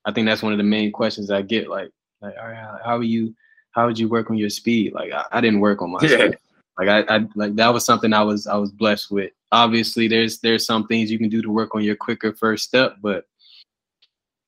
I 0.05 0.13
think 0.13 0.27
that's 0.27 0.43
one 0.43 0.53
of 0.53 0.59
the 0.59 0.65
main 0.65 0.93
questions 0.93 1.31
I 1.31 1.43
get. 1.43 1.69
Like, 1.69 1.91
like, 2.21 2.35
all 2.41 2.47
right, 2.49 2.57
how- 2.57 2.79
how 2.85 2.97
are 2.99 3.03
you? 3.03 3.35
How 3.73 3.87
would 3.87 3.99
you 3.99 4.09
work 4.09 4.31
on 4.31 4.39
your 4.39 4.49
speed? 4.51 4.93
Like, 4.95 5.13
I, 5.13 5.25
I 5.33 5.41
didn't 5.41 5.61
work 5.61 5.83
on 5.83 5.91
my 5.91 5.99
Yeah. 6.03 6.09
speed. 6.19 6.37
Like, 6.79 6.89
I, 6.89 7.17
I 7.17 7.27
like 7.35 7.57
that 7.57 7.73
was 7.73 7.85
something 7.85 8.13
I 8.13 8.23
was 8.23 8.47
I 8.47 8.57
was 8.57 8.71
blessed 8.71 9.11
with. 9.11 9.33
Obviously, 9.53 10.09
there's 10.09 10.39
there's 10.41 10.65
some 10.67 10.87
things 10.87 11.11
you 11.11 11.19
can 11.19 11.29
do 11.31 11.43
to 11.43 11.51
work 11.51 11.75
on 11.75 11.83
your 11.83 11.97
quicker 11.97 12.33
first 12.35 12.65
step, 12.65 12.97
but 13.03 13.25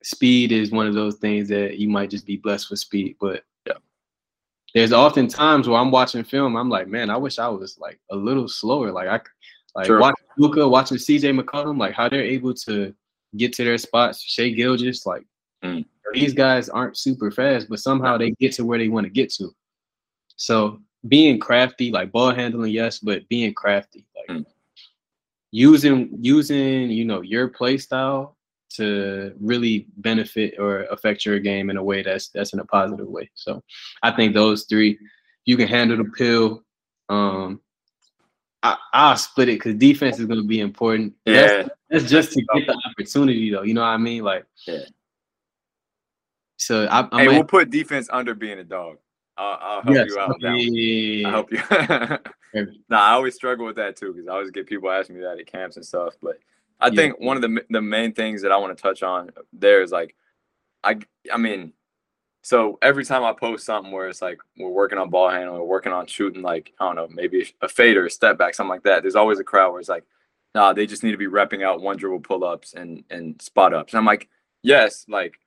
speed 0.03 0.53
is 0.53 0.70
one 0.70 0.86
of 0.86 0.94
those 0.94 1.16
things 1.16 1.49
that 1.49 1.78
you 1.78 1.88
might 1.88 2.11
just 2.11 2.26
be 2.26 2.36
blessed 2.36 2.70
with 2.70 2.78
speed. 2.78 3.16
But 3.20 3.44
Yeah. 3.66 3.74
there's 4.74 4.92
often 4.92 5.28
times 5.28 5.68
where 5.68 5.78
I'm 5.78 5.90
watching 5.90 6.24
film, 6.24 6.57
I'm 6.57 6.68
like, 6.68 6.88
man, 6.88 7.11
I 7.11 7.16
wish 7.16 7.38
I 7.38 7.49
was 7.49 7.78
like 7.78 8.01
a 8.11 8.16
little 8.16 8.49
slower. 8.49 8.92
Like 8.92 9.09
I 9.09 9.20
like 9.74 9.86
Sure. 9.86 10.01
watching 10.01 10.26
Luka, 10.38 10.68
watching 10.68 10.96
CJ 10.99 11.38
McCollum, 11.38 11.78
like 11.78 11.94
how 11.94 12.09
they're 12.09 12.22
able 12.22 12.55
to 12.55 12.94
get 13.36 13.53
to 13.55 13.64
their 13.64 13.78
spots. 13.78 14.22
Shai 14.22 14.51
Gilgeous, 14.51 15.05
like 15.07 15.26
Mm. 15.62 15.84
these 16.14 16.32
guys 16.32 16.68
aren't 16.68 16.96
super 16.96 17.30
fast, 17.30 17.68
but 17.68 17.80
somehow 17.80 18.16
they 18.16 18.30
get 18.32 18.53
to 18.53 18.64
where 18.64 18.78
they 18.78 18.88
want 18.88 19.05
to 19.05 19.11
get 19.11 19.30
to. 19.34 19.55
So 20.36 20.80
being 21.09 21.38
crafty, 21.40 21.90
like 21.90 22.12
ball 22.12 22.32
handling, 22.32 22.72
yes, 22.72 22.99
but 23.01 23.28
being 23.28 23.53
crafty, 23.53 24.07
like 24.16 24.38
Mm. 24.38 24.46
using 25.51 26.16
using 26.20 26.90
you 26.90 27.05
know 27.05 27.20
your 27.22 27.49
play 27.49 27.76
style 27.78 28.36
to 28.70 29.34
really 29.40 29.86
benefit 29.96 30.54
or 30.58 30.82
affect 30.84 31.24
your 31.24 31.38
game 31.38 31.70
in 31.70 31.76
a 31.76 31.82
way 31.82 32.02
that's 32.02 32.28
that's 32.28 32.52
in 32.52 32.60
a 32.60 32.64
positive 32.64 33.08
way. 33.08 33.30
So 33.34 33.62
I 34.02 34.10
think 34.10 34.34
those 34.34 34.64
three, 34.64 34.98
you 35.44 35.56
can 35.56 35.68
handle 35.68 35.96
the 35.96 36.04
pill, 36.04 36.62
Um, 37.08 37.60
I, 38.62 38.76
I'll 38.92 39.16
split 39.16 39.48
it 39.48 39.52
because 39.52 39.74
defense 39.76 40.18
is 40.18 40.26
going 40.26 40.40
to 40.40 40.46
be 40.46 40.60
important. 40.60 41.14
Yeah. 41.24 41.32
That's, 41.46 41.68
that's 41.90 42.10
just 42.10 42.32
to 42.32 42.42
get 42.54 42.66
the 42.66 42.80
opportunity, 42.86 43.50
though. 43.50 43.62
You 43.62 43.74
know 43.74 43.82
what 43.82 43.88
I 43.88 43.96
mean? 43.98 44.24
Like, 44.24 44.44
Yeah. 44.66 44.80
So 46.56 46.86
I, 46.86 47.08
I 47.12 47.20
hey, 47.20 47.26
might, 47.28 47.34
we'll 47.34 47.44
put 47.44 47.70
defense 47.70 48.08
under 48.12 48.34
being 48.34 48.58
a 48.58 48.64
dog. 48.64 48.98
I'll, 49.36 49.58
I'll 49.60 49.82
help 49.82 49.94
yes, 49.94 50.06
you 50.08 50.18
out. 50.18 50.28
with 50.28 50.40
that 50.40 50.56
yeah, 50.56 50.70
yeah, 50.70 51.20
yeah, 51.20 51.28
I 51.28 51.30
help 51.30 51.52
you. 51.52 52.68
Nah, 52.88 52.98
I 52.98 53.12
always 53.12 53.34
struggle 53.34 53.66
with 53.66 53.76
that 53.76 53.94
too 53.94 54.12
because 54.12 54.26
I 54.26 54.32
always 54.32 54.50
get 54.50 54.66
people 54.66 54.90
asking 54.90 55.16
me 55.16 55.22
that 55.22 55.38
at 55.38 55.46
camps 55.46 55.76
and 55.76 55.84
stuff. 55.84 56.14
But 56.20 56.38
I 56.80 56.88
Yeah. 56.88 56.94
think 56.96 57.20
one 57.20 57.36
of 57.36 57.42
the 57.42 57.64
the 57.70 57.82
main 57.82 58.12
things 58.12 58.42
that 58.42 58.52
I 58.52 58.56
want 58.58 58.76
to 58.76 58.82
touch 58.82 59.02
on 59.02 59.30
there 59.52 59.82
is 59.82 59.92
like, 59.92 60.14
I 60.84 60.98
I 61.32 61.38
mean, 61.38 61.72
so 62.42 62.78
every 62.82 63.04
time 63.04 63.24
I 63.24 63.32
post 63.34 63.66
something 63.66 63.92
where 63.92 64.08
it's 64.08 64.22
like 64.22 64.38
we're 64.58 64.70
working 64.70 64.98
on 64.98 65.10
ball 65.10 65.30
handling, 65.30 65.60
we're 65.60 65.66
working 65.66 65.92
on 65.92 66.06
shooting, 66.06 66.42
like 66.42 66.72
I 66.80 66.86
don't 66.86 66.96
know, 66.96 67.08
maybe 67.10 67.54
a 67.62 67.68
fade 67.68 67.96
or 67.96 68.06
a 68.06 68.10
step 68.10 68.38
back, 68.38 68.54
something 68.54 68.70
like 68.70 68.84
that. 68.84 69.02
There's 69.02 69.16
always 69.16 69.40
a 69.40 69.44
crowd 69.44 69.72
where 69.72 69.80
it's 69.80 69.88
like, 69.88 70.04
nah, 70.54 70.72
they 70.72 70.86
just 70.86 71.02
need 71.04 71.12
to 71.12 71.18
be 71.18 71.26
repping 71.26 71.64
out 71.64 71.80
one 71.82 71.96
dribble 71.96 72.20
pull 72.20 72.44
ups 72.44 72.74
and 72.74 73.04
and 73.10 73.40
spot 73.42 73.74
ups. 73.74 73.92
And 73.92 73.98
I'm 73.98 74.06
like, 74.06 74.28
yes, 74.62 75.04
like 75.08 75.38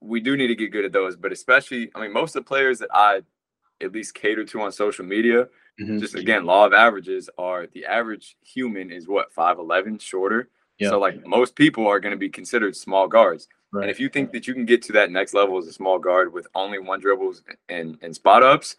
we 0.00 0.20
do 0.20 0.36
need 0.36 0.48
to 0.48 0.54
get 0.56 0.72
good 0.72 0.84
at 0.84 0.92
those, 0.92 1.16
but 1.16 1.32
especially, 1.32 1.90
I 1.94 2.00
mean, 2.00 2.12
most 2.12 2.36
of 2.36 2.44
the 2.44 2.48
players 2.48 2.78
that 2.80 2.90
I 2.92 3.22
at 3.80 3.92
least 3.92 4.14
cater 4.14 4.44
to 4.44 4.60
on 4.60 4.72
social 4.72 5.04
media, 5.04 5.48
Mhm. 5.80 6.00
just 6.00 6.14
again, 6.14 6.44
law 6.44 6.66
of 6.66 6.72
averages 6.72 7.30
are 7.38 7.66
the 7.68 7.86
average 7.86 8.36
human 8.42 8.90
is 8.90 9.08
what, 9.08 9.32
5'11 9.32 9.98
shorter. 9.98 10.50
Yeah. 10.78 10.90
So, 10.90 10.98
like, 10.98 11.26
most 11.26 11.54
people 11.56 11.86
are 11.86 12.00
going 12.00 12.12
to 12.12 12.18
be 12.18 12.28
considered 12.28 12.74
small 12.76 13.06
guards. 13.08 13.48
Right. 13.72 13.82
And 13.82 13.90
if 13.90 14.00
you 14.00 14.08
think 14.08 14.32
that 14.32 14.46
you 14.46 14.54
can 14.54 14.64
get 14.64 14.82
to 14.82 14.92
that 14.92 15.10
next 15.10 15.32
level 15.34 15.58
as 15.58 15.66
a 15.66 15.72
small 15.72 15.98
guard 15.98 16.32
with 16.32 16.46
only 16.54 16.78
one 16.78 17.00
dribbles 17.00 17.42
and, 17.68 17.98
and 18.02 18.14
spot 18.14 18.42
ups, 18.42 18.76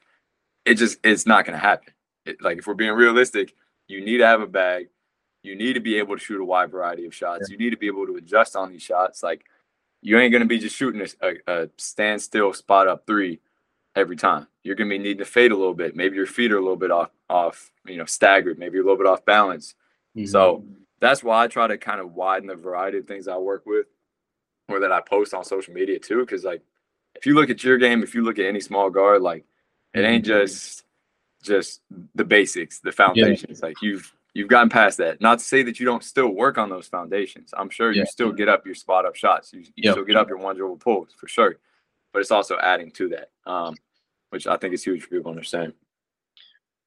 it 0.65 0.75
just, 0.75 0.99
it's 1.03 1.25
not 1.25 1.45
going 1.45 1.57
to 1.57 1.63
happen. 1.63 1.93
It, 2.25 2.41
like, 2.41 2.57
if 2.57 2.67
we're 2.67 2.73
being 2.73 2.91
realistic, 2.93 3.55
you 3.87 4.01
need 4.03 4.17
to 4.17 4.25
have 4.27 4.41
a 4.41 4.47
bag. 4.47 4.89
You 5.43 5.55
need 5.55 5.73
to 5.73 5.79
be 5.79 5.97
able 5.97 6.17
to 6.17 6.23
shoot 6.23 6.39
a 6.41 6.45
wide 6.45 6.69
variety 6.71 7.05
of 7.05 7.15
shots. 7.15 7.49
You 7.49 7.57
need 7.57 7.71
to 7.71 7.77
be 7.77 7.87
able 7.87 8.05
to 8.05 8.15
adjust 8.15 8.55
on 8.55 8.71
these 8.71 8.83
shots. 8.83 9.23
Like, 9.23 9.45
you 10.01 10.17
ain't 10.19 10.31
going 10.31 10.41
to 10.43 10.47
be 10.47 10.59
just 10.59 10.75
shooting 10.75 11.01
a, 11.01 11.27
a, 11.47 11.63
a 11.63 11.69
standstill 11.77 12.53
spot 12.53 12.87
up 12.87 13.05
three 13.07 13.39
every 13.95 14.15
time. 14.15 14.47
You're 14.63 14.75
going 14.75 14.89
to 14.89 14.93
be 14.93 14.97
needing 15.03 15.17
to 15.17 15.25
fade 15.25 15.51
a 15.51 15.55
little 15.57 15.73
bit. 15.73 15.95
Maybe 15.95 16.15
your 16.15 16.25
feet 16.25 16.51
are 16.51 16.57
a 16.57 16.61
little 16.61 16.75
bit 16.77 16.91
off, 16.91 17.09
off, 17.29 17.71
you 17.85 17.97
know, 17.97 18.05
staggered. 18.05 18.57
Maybe 18.59 18.75
you're 18.75 18.83
a 18.83 18.87
little 18.87 18.97
bit 19.03 19.07
off 19.09 19.25
balance. 19.25 19.75
Mhm. 20.15 20.27
So 20.29 20.63
that's 20.99 21.23
why 21.23 21.43
I 21.43 21.47
try 21.47 21.67
to 21.67 21.77
kind 21.77 21.99
of 21.99 22.13
widen 22.13 22.47
the 22.47 22.55
variety 22.55 22.97
of 22.99 23.07
things 23.07 23.27
I 23.27 23.37
work 23.37 23.65
with 23.65 23.87
or 24.69 24.79
that 24.79 24.91
I 24.91 25.01
post 25.01 25.33
on 25.33 25.43
social 25.43 25.73
media 25.73 25.99
too. 25.99 26.25
Cause 26.25 26.43
like 26.43 26.61
if 27.15 27.25
you 27.25 27.33
look 27.33 27.49
at 27.49 27.63
your 27.63 27.77
game, 27.77 28.03
if 28.03 28.13
you 28.15 28.23
look 28.23 28.39
at 28.39 28.45
any 28.45 28.59
small 28.59 28.89
guard, 28.89 29.21
like 29.21 29.45
it 29.93 30.01
ain't 30.01 30.25
just 30.25 30.83
just 31.43 31.81
the 32.15 32.23
basics, 32.23 32.79
the 32.79 32.91
foundations. 32.91 33.61
Like 33.63 33.81
you've 33.81 34.13
you've 34.33 34.47
gotten 34.47 34.69
past 34.69 34.97
that. 34.99 35.19
Not 35.19 35.39
to 35.39 35.43
say 35.45 35.63
that 35.63 35.79
you 35.79 35.85
don't 35.85 36.03
still 36.03 36.29
work 36.29 36.57
on 36.57 36.69
those 36.69 36.87
foundations. 36.87 37.53
I'm 37.57 37.69
sure 37.69 37.91
Yeah. 37.91 38.01
you 38.01 38.05
still 38.05 38.31
get 38.31 38.47
up 38.47 38.65
your 38.65 38.75
spot 38.75 39.05
up 39.05 39.15
shots. 39.15 39.51
You, 39.51 39.61
you 39.61 39.71
Yep. 39.77 39.93
still 39.93 40.05
get 40.05 40.15
up 40.15 40.29
your 40.29 40.37
one 40.37 40.55
dribble 40.55 40.77
pulls 40.77 41.13
for 41.13 41.27
sure. 41.27 41.57
But 42.13 42.19
it's 42.19 42.31
also 42.31 42.57
adding 42.59 42.91
to 42.91 43.09
that. 43.09 43.29
Um, 43.45 43.75
which 44.31 44.47
I 44.47 44.55
think 44.57 44.73
is 44.73 44.83
huge 44.83 45.03
for 45.03 45.09
people 45.09 45.25
to 45.25 45.29
understand. 45.29 45.73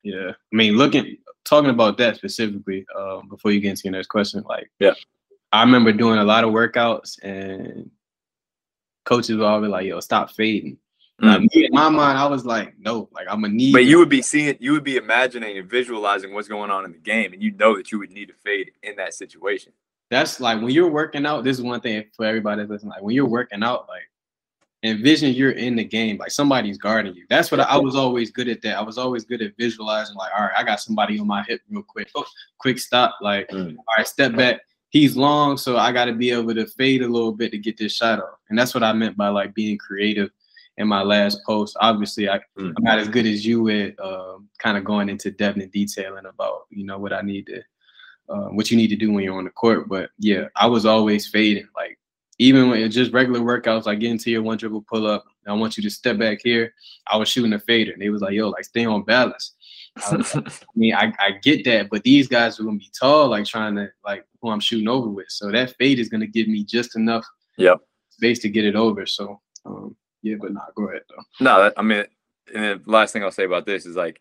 Yeah, 0.02 0.30
I 0.30 0.56
mean, 0.56 0.76
looking 0.76 1.18
talking 1.44 1.70
about 1.70 1.98
that 1.98 2.16
specifically, 2.16 2.86
um, 2.98 3.28
before 3.28 3.52
you 3.52 3.60
get 3.60 3.70
into 3.70 3.82
your 3.84 3.92
next 3.92 4.08
question, 4.08 4.42
like, 4.48 4.70
Yeah. 4.80 4.94
I 5.52 5.62
remember 5.62 5.92
doing 5.92 6.18
a 6.18 6.24
lot 6.24 6.42
of 6.44 6.50
workouts, 6.50 7.22
and 7.22 7.90
coaches 9.04 9.36
were 9.36 9.44
always 9.44 9.70
like, 9.70 9.86
"Yo, 9.86 10.00
stop 10.00 10.30
fading." 10.32 10.78
Like, 11.20 11.42
me, 11.42 11.66
in 11.66 11.72
my 11.72 11.88
mind, 11.90 12.18
I 12.18 12.26
was 12.26 12.44
like, 12.44 12.76
"No, 12.78 13.08
like 13.12 13.26
I'm 13.30 13.40
gonna 13.42 13.54
need." 13.54 13.72
But 13.72 13.84
you 13.84 13.98
would 13.98 14.08
be 14.08 14.20
seeing, 14.20 14.56
you 14.58 14.72
would 14.72 14.84
be 14.84 14.96
imagining 14.96 15.56
and 15.58 15.70
visualizing 15.70 16.34
what's 16.34 16.48
going 16.48 16.70
on 16.70 16.84
in 16.84 16.92
the 16.92 16.98
game, 16.98 17.32
and 17.32 17.42
you 17.42 17.52
know 17.52 17.76
that 17.76 17.92
you 17.92 17.98
would 18.00 18.10
need 18.10 18.28
to 18.28 18.34
fade 18.34 18.72
in 18.82 18.96
that 18.96 19.14
situation. 19.14 19.72
that's 20.10 20.38
like 20.38 20.60
when 20.60 20.70
you're 20.70 20.90
working 20.90 21.24
out. 21.26 21.44
This 21.44 21.56
is 21.58 21.62
one 21.62 21.80
thing 21.80 22.04
for 22.16 22.24
everybody 22.26 22.60
that's 22.62 22.70
listening. 22.70 22.90
Like 22.90 23.02
when 23.02 23.14
you're 23.14 23.26
working 23.26 23.62
out, 23.62 23.88
like 23.88 24.08
envision 24.84 25.32
you're 25.32 25.52
in 25.52 25.76
the 25.76 25.84
game, 25.84 26.18
like 26.18 26.30
somebody's 26.30 26.78
guarding 26.78 27.14
you. 27.14 27.24
That's 27.30 27.50
what 27.50 27.60
I, 27.60 27.64
I 27.64 27.76
was 27.76 27.96
always 27.96 28.30
good 28.30 28.48
at. 28.48 28.62
That 28.62 28.76
I 28.78 28.82
was 28.82 28.98
always 28.98 29.24
good 29.24 29.42
at 29.42 29.56
visualizing. 29.58 30.16
Like, 30.16 30.32
all 30.36 30.44
right, 30.44 30.52
I 30.56 30.62
got 30.62 30.80
somebody 30.80 31.18
on 31.18 31.26
my 31.26 31.42
hip 31.44 31.60
real 31.70 31.82
quick. 31.82 32.08
Oh, 32.14 32.24
quick 32.58 32.78
stop. 32.78 33.16
Like, 33.20 33.48
Mm. 33.48 33.76
all 33.78 33.84
right, 33.96 34.06
step 34.06 34.34
back. 34.36 34.60
He's 34.90 35.16
long, 35.16 35.56
so 35.56 35.76
I 35.76 35.90
got 35.90 36.04
to 36.04 36.12
be 36.12 36.30
able 36.30 36.54
to 36.54 36.66
fade 36.66 37.02
a 37.02 37.08
little 37.08 37.32
bit 37.32 37.50
to 37.50 37.58
get 37.58 37.76
this 37.76 37.96
shot 37.96 38.20
off. 38.20 38.38
And 38.48 38.56
that's 38.58 38.74
what 38.74 38.84
I 38.84 38.92
meant 38.92 39.16
by 39.16 39.28
like 39.28 39.54
being 39.54 39.76
creative. 39.78 40.30
In 40.76 40.88
my 40.88 41.02
last 41.02 41.38
post, 41.46 41.76
obviously, 41.80 42.28
I, 42.28 42.38
Mm. 42.58 42.74
I'm 42.76 42.82
not 42.84 42.98
as 42.98 43.08
good 43.08 43.26
as 43.26 43.46
you 43.46 43.68
at 43.70 43.98
um, 44.00 44.48
kind 44.58 44.76
of 44.76 44.84
going 44.84 45.08
into 45.08 45.30
depth 45.30 45.56
and 45.58 45.70
detailing 45.70 46.26
about 46.26 46.66
you 46.70 46.84
know 46.84 46.98
what 46.98 47.12
I 47.12 47.22
need 47.22 47.46
to 47.46 47.62
uh, 48.28 48.48
what 48.48 48.70
you 48.70 48.76
need 48.76 48.88
to 48.88 48.96
do 48.96 49.12
when 49.12 49.22
you're 49.22 49.38
on 49.38 49.44
the 49.44 49.50
court. 49.50 49.88
But 49.88 50.10
yeah, 50.18 50.46
I 50.56 50.66
was 50.66 50.84
always 50.84 51.28
fading. 51.28 51.68
Like 51.76 51.93
even 52.38 52.68
when 52.68 52.80
it's 52.80 52.94
just 52.94 53.12
regular 53.12 53.40
workouts, 53.40 53.86
like 53.86 54.00
getting 54.00 54.18
to 54.18 54.30
your 54.30 54.42
one 54.42 54.56
dribble 54.58 54.84
pull 54.88 55.06
up, 55.06 55.24
I 55.46 55.52
want 55.52 55.76
you 55.76 55.82
to 55.82 55.90
step 55.90 56.18
back 56.18 56.38
here. 56.42 56.72
I 57.06 57.16
was 57.16 57.28
shooting 57.28 57.52
a 57.52 57.58
fader, 57.58 57.92
and 57.92 58.00
they 58.02 58.08
was 58.08 58.22
like, 58.22 58.32
"Yo, 58.32 58.48
like 58.48 58.64
stay 58.64 58.84
on 58.86 59.02
balance." 59.04 59.52
I, 60.02 60.16
like, 60.16 60.36
I 60.36 60.50
mean, 60.74 60.94
I, 60.94 61.12
I 61.20 61.30
get 61.42 61.64
that, 61.66 61.88
but 61.90 62.02
these 62.02 62.26
guys 62.26 62.58
are 62.58 62.64
gonna 62.64 62.78
be 62.78 62.90
tall, 62.98 63.28
like 63.28 63.44
trying 63.44 63.76
to 63.76 63.88
like 64.04 64.24
who 64.40 64.50
I'm 64.50 64.60
shooting 64.60 64.88
over 64.88 65.08
with. 65.08 65.26
So 65.28 65.50
that 65.52 65.76
fade 65.78 65.98
is 65.98 66.08
gonna 66.08 66.26
give 66.26 66.48
me 66.48 66.64
just 66.64 66.96
enough 66.96 67.24
Yep. 67.56 67.78
space 68.10 68.38
to 68.40 68.48
get 68.48 68.64
it 68.64 68.74
over. 68.74 69.06
So 69.06 69.40
um, 69.66 69.94
yeah, 70.22 70.36
but 70.40 70.52
nah, 70.52 70.62
go 70.74 70.88
ahead 70.88 71.02
though. 71.08 71.22
No, 71.44 71.62
that, 71.62 71.74
I 71.76 71.82
mean, 71.82 72.04
and 72.54 72.82
the 72.84 72.90
last 72.90 73.12
thing 73.12 73.22
I'll 73.22 73.30
say 73.30 73.44
about 73.44 73.66
this 73.66 73.86
is 73.86 73.94
like, 73.96 74.20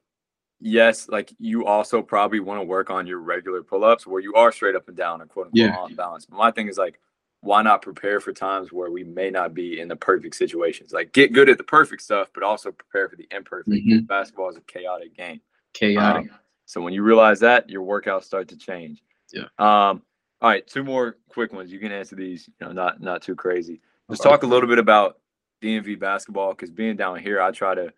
yes, 0.60 1.10
like 1.10 1.34
you 1.40 1.66
also 1.66 2.02
probably 2.02 2.40
want 2.42 2.60
to 2.60 2.64
work 2.66 2.90
on 2.90 3.08
your 3.08 3.20
regular 3.20 3.64
pull 3.64 3.84
ups 3.84 4.06
where 4.06 4.22
you 4.22 4.34
are 4.36 4.52
straight 4.52 4.76
up 4.76 4.88
and 4.88 4.96
down 4.98 5.22
and 5.22 5.30
quote 5.30 5.48
unquote 5.48 5.60
Yeah. 5.60 5.76
on 5.78 5.96
balance. 5.96 6.26
But 6.26 6.38
my 6.38 6.52
thing 6.52 6.68
is 6.68 6.78
like, 6.78 7.00
why 7.44 7.62
not 7.62 7.82
prepare 7.82 8.20
for 8.22 8.32
times 8.32 8.72
where 8.72 8.90
we 8.90 9.04
may 9.04 9.30
not 9.30 9.54
be 9.54 9.80
in 9.82 9.88
the 9.90 9.96
perfect 9.96 10.36
situations? 10.36 10.94
Like, 10.94 11.12
get 11.12 11.34
good 11.34 11.50
at 11.50 11.58
the 11.58 11.64
perfect 11.64 12.02
stuff, 12.02 12.30
but 12.34 12.42
also 12.42 12.72
prepare 12.72 13.10
for 13.10 13.18
the 13.18 13.28
imperfect. 13.32 13.70
Mhm. 13.86 14.08
Basketball 14.08 14.50
is 14.50 14.56
a 14.56 14.62
chaotic 14.62 15.14
game. 15.16 15.42
Chaotic. 15.74 16.32
Um, 16.32 16.40
so 16.66 16.80
when 16.82 16.94
you 16.94 17.04
realize 17.04 17.42
that, 17.42 17.70
your 17.70 17.84
workouts 17.84 18.24
start 18.24 18.48
to 18.50 18.58
change. 18.58 19.04
Yeah. 19.32 19.44
Um. 19.60 20.02
All 20.42 20.50
right, 20.50 20.66
two 20.68 20.84
more 20.84 21.18
quick 21.30 21.54
ones. 21.54 21.72
You 21.72 21.80
can 21.80 21.92
answer 21.92 22.16
these. 22.16 22.48
You 22.60 22.68
know, 22.68 22.72
not 22.74 23.02
not 23.02 23.22
too 23.22 23.36
crazy. 23.36 23.82
Just 24.10 24.22
Okay. 24.22 24.30
talk 24.30 24.44
a 24.44 24.48
little 24.48 24.68
bit 24.70 24.80
about 24.80 25.20
DMV 25.62 25.96
basketball 25.96 26.52
because 26.52 26.70
being 26.72 26.96
down 26.96 27.18
here, 27.20 27.42
I 27.42 27.52
try 27.52 27.76
to 27.76 27.94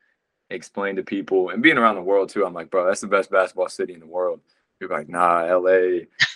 explain 0.52 0.96
to 0.96 1.04
people 1.04 1.50
and 1.50 1.62
being 1.64 1.78
around 1.78 1.96
the 1.96 2.02
world 2.02 2.30
too. 2.30 2.46
I'm 2.46 2.54
like, 2.54 2.70
bro, 2.70 2.86
that's 2.86 3.02
the 3.02 3.08
best 3.08 3.32
basketball 3.32 3.70
city 3.70 3.94
in 3.94 4.00
the 4.00 4.06
world. 4.08 4.42
Are 4.82 4.88
like, 4.90 5.10
nah, 5.10 5.46
LA. 5.58 5.70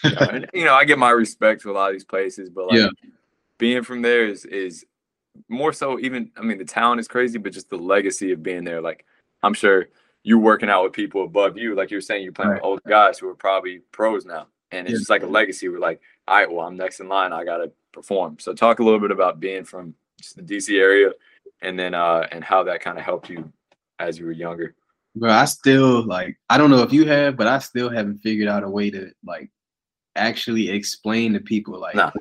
You 0.03 0.15
know, 0.15 0.27
and, 0.29 0.47
you 0.53 0.65
know, 0.65 0.73
I 0.73 0.85
get 0.85 0.97
my 0.97 1.11
respect 1.11 1.61
to 1.61 1.71
a 1.71 1.73
lot 1.73 1.87
of 1.89 1.93
these 1.93 2.05
places, 2.05 2.49
but 2.49 2.67
like 2.67 2.77
Yeah. 2.79 2.89
being 3.57 3.83
from 3.83 4.01
there 4.01 4.25
is 4.25 4.45
is 4.45 4.85
more 5.47 5.71
so 5.73 5.99
even 5.99 6.31
I 6.37 6.41
mean 6.41 6.57
the 6.57 6.65
talent 6.65 6.99
is 6.99 7.07
crazy, 7.07 7.37
but 7.37 7.53
just 7.53 7.69
the 7.69 7.77
legacy 7.77 8.31
of 8.31 8.41
being 8.43 8.63
there. 8.63 8.81
Like 8.81 9.05
I'm 9.43 9.53
sure 9.53 9.87
you're 10.23 10.39
working 10.39 10.69
out 10.69 10.83
with 10.83 10.93
people 10.93 11.23
above 11.23 11.57
you, 11.57 11.75
like 11.75 11.91
you 11.91 11.97
were 11.97 12.01
saying, 12.01 12.23
you're 12.23 12.33
playing 12.33 12.51
with 12.51 12.61
Right. 12.61 12.65
old 12.65 12.81
guys 12.87 13.19
who 13.19 13.27
are 13.29 13.35
probably 13.35 13.79
pros 13.91 14.25
now. 14.25 14.47
And 14.71 14.87
it's 14.87 14.93
Yeah. 14.93 14.99
just 14.99 15.09
like 15.09 15.23
a 15.23 15.27
legacy. 15.27 15.69
We're 15.69 15.79
like, 15.79 16.01
all 16.27 16.35
right, 16.37 16.51
well, 16.51 16.65
I'm 16.67 16.77
next 16.77 16.99
in 16.99 17.07
line. 17.07 17.33
I 17.33 17.43
gotta 17.43 17.71
perform. 17.91 18.37
So 18.39 18.53
talk 18.53 18.79
a 18.79 18.83
little 18.83 18.99
bit 18.99 19.11
about 19.11 19.39
being 19.39 19.63
from 19.63 19.93
just 20.21 20.35
the 20.35 20.41
DC 20.43 20.79
area 20.79 21.11
and 21.61 21.77
then 21.77 21.93
uh 21.93 22.27
and 22.31 22.43
how 22.43 22.63
that 22.63 22.81
kind 22.81 22.97
of 22.97 23.03
helped 23.03 23.29
you 23.29 23.51
as 23.99 24.17
you 24.17 24.25
were 24.25 24.31
younger. 24.31 24.75
Bro, 25.16 25.32
I 25.32 25.45
still 25.45 26.03
like 26.05 26.38
I 26.49 26.57
don't 26.57 26.70
know 26.70 26.84
if 26.84 26.93
you 26.93 27.05
have, 27.05 27.36
but 27.36 27.47
I 27.47 27.60
still 27.60 27.89
haven't 27.89 28.20
figured 28.20 28.47
out 28.47 28.64
a 28.64 28.70
way 28.70 28.89
to 28.91 29.12
like 29.26 29.49
actually 30.16 30.70
explain 30.70 31.34
to 31.34 31.39
people 31.39 31.80
like 31.80 31.95
Nah. 31.95 32.12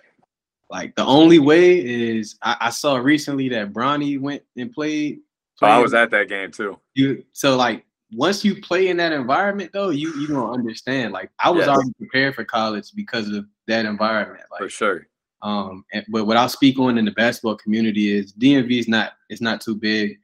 like 0.70 0.94
the 0.96 1.04
only 1.04 1.38
way 1.38 1.78
is 1.78 2.36
I, 2.42 2.56
I 2.60 2.70
saw 2.70 2.96
recently 2.96 3.48
that 3.50 3.72
Bronny 3.72 4.20
went 4.20 4.42
and 4.56 4.72
played. 4.72 5.20
So 5.56 5.66
I 5.66 5.78
was 5.78 5.94
at 5.94 6.10
that 6.12 6.28
game 6.28 6.50
too. 6.50 6.78
you 6.94 7.24
so 7.32 7.56
like 7.56 7.84
once 8.12 8.42
you 8.44 8.58
play 8.60 8.88
in 8.88 8.96
that 8.96 9.12
environment 9.12 9.70
though, 9.72 9.90
you 9.90 10.12
you 10.14 10.28
don't 10.28 10.52
understand. 10.52 11.12
Like 11.12 11.30
I 11.38 11.50
was 11.50 11.66
Yes. 11.66 11.68
already 11.68 11.92
prepared 11.98 12.34
for 12.34 12.44
college 12.44 12.92
because 12.94 13.28
of 13.30 13.44
that 13.66 13.84
environment. 13.84 14.44
For 14.56 14.68
sure. 14.70 15.06
um, 15.42 15.84
and, 15.92 16.04
but 16.08 16.26
what 16.26 16.36
I'll 16.38 16.48
speak 16.48 16.78
on 16.78 16.96
in 16.98 17.04
the 17.04 17.10
basketball 17.12 17.56
community 17.56 18.16
is 18.16 18.32
DMV 18.32 18.78
is 18.78 18.88
not 18.88 19.12
it's 19.28 19.42
not 19.42 19.60
too 19.60 19.74
big. 19.74 20.18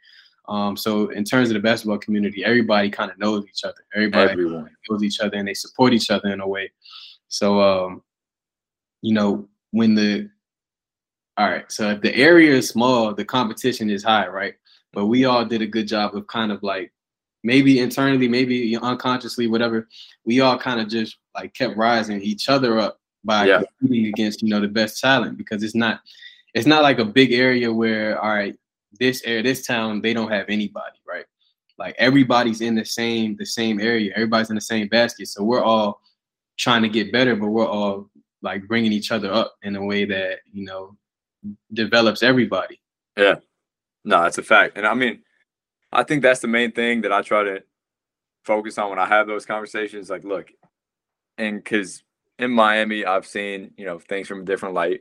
Um, 0.49 0.77
so 0.77 1.09
in 1.09 1.25
terms 1.25 1.49
of 1.49 1.55
the 1.55 1.61
basketball 1.61 1.99
community, 1.99 2.45
everybody 2.45 2.91
kind 2.91 3.11
of 3.11 3.19
knows 3.19 3.45
each 3.49 3.65
other. 3.65 3.85
Everybody 3.95 4.31
Everyone. 4.33 4.71
knows 4.89 5.03
each 5.03 5.21
other 5.21 5.37
and 5.37 5.49
they 5.49 5.55
support 5.55 5.93
each 5.93 6.11
other 6.11 6.29
in 6.33 6.41
a 6.41 6.47
way. 6.49 6.71
So 7.29 7.61
um, 7.61 8.03
you 9.03 9.15
know, 9.15 9.49
when 9.71 9.95
the 9.95 10.29
all 11.37 11.49
right, 11.49 11.71
so 11.73 11.91
if 11.91 12.01
the 12.01 12.15
area 12.15 12.53
is 12.53 12.69
small, 12.69 13.13
the 13.13 13.25
competition 13.25 13.91
is 13.91 14.05
high, 14.05 14.29
right? 14.29 14.55
But 14.93 15.07
we 15.07 15.25
all 15.25 15.45
did 15.45 15.63
a 15.63 15.67
good 15.67 15.89
job 15.89 16.15
of 16.15 16.27
kind 16.29 16.53
of 16.53 16.63
like 16.63 16.93
maybe 17.43 17.81
internally, 17.81 18.29
maybe 18.29 18.77
unconsciously, 18.77 19.49
whatever. 19.49 19.89
We 20.25 20.41
all 20.41 20.59
kind 20.59 20.81
of 20.81 20.89
just 20.89 21.17
like 21.35 21.53
kept 21.55 21.77
rising 21.77 22.21
each 22.23 22.49
other 22.49 22.79
up 22.79 23.01
by 23.25 23.47
Yeah. 23.47 23.63
competing 23.81 24.07
against 24.07 24.43
you 24.43 24.49
know 24.49 24.61
the 24.61 24.69
best 24.69 25.01
talent 25.01 25.39
because 25.39 25.63
it's 25.63 25.75
not 25.75 26.01
it's 26.55 26.67
not 26.67 26.83
like 26.83 26.99
a 26.99 27.05
big 27.05 27.33
area 27.33 27.73
where 27.73 28.21
all 28.23 28.29
right 28.31 28.55
this 28.99 29.23
area 29.25 29.43
this 29.43 29.67
town 29.67 30.01
they 30.01 30.13
don't 30.13 30.31
have 30.31 30.47
anybody 30.49 30.99
right 31.07 31.25
like 31.79 31.95
everybody's 31.99 32.61
in 32.61 32.75
the 32.75 32.85
same 32.85 33.37
the 33.37 33.47
same 33.47 33.81
area. 33.81 34.13
Everybody's 34.15 34.51
in 34.51 34.55
the 34.55 34.61
same 34.61 34.89
basket. 34.89 35.29
So 35.29 35.43
we're 35.43 35.63
all 35.63 36.01
trying 36.57 36.83
to 36.83 36.89
get 36.89 37.13
better, 37.13 37.35
but 37.35 37.49
we're 37.49 37.67
all 37.67 38.11
like 38.43 38.69
bringing 38.69 38.93
each 38.93 39.11
other 39.11 39.33
up 39.33 39.55
in 39.63 39.75
a 39.77 39.85
way 39.85 40.05
that 40.05 40.41
you 40.53 40.65
know 40.65 40.97
develops 41.73 42.23
everybody. 42.23 42.81
Yeah, 43.17 43.37
no, 44.05 44.23
that's 44.23 44.39
a 44.39 44.43
fact. 44.43 44.77
And 44.77 44.87
I 44.87 44.95
mean, 44.95 45.23
I 45.93 46.05
think 46.05 46.23
that's 46.23 46.41
the 46.41 46.49
main 46.49 46.73
thing 46.73 47.01
that 47.03 47.13
I 47.13 47.23
try 47.23 47.43
to 47.43 47.63
focus 48.45 48.79
on 48.79 48.91
when 48.91 48.99
I 48.99 49.07
have 49.07 49.27
those 49.27 49.47
conversations. 49.47 50.11
Like, 50.11 50.25
look, 50.25 50.53
and 51.39 51.63
because 51.63 52.05
in 52.39 52.53
Miami, 52.53 53.05
I've 53.05 53.27
seen 53.27 53.73
you 53.77 53.85
know 53.85 53.99
things 53.99 54.29
from 54.29 54.43
a 54.43 54.45
different 54.45 54.77
light. 54.77 55.01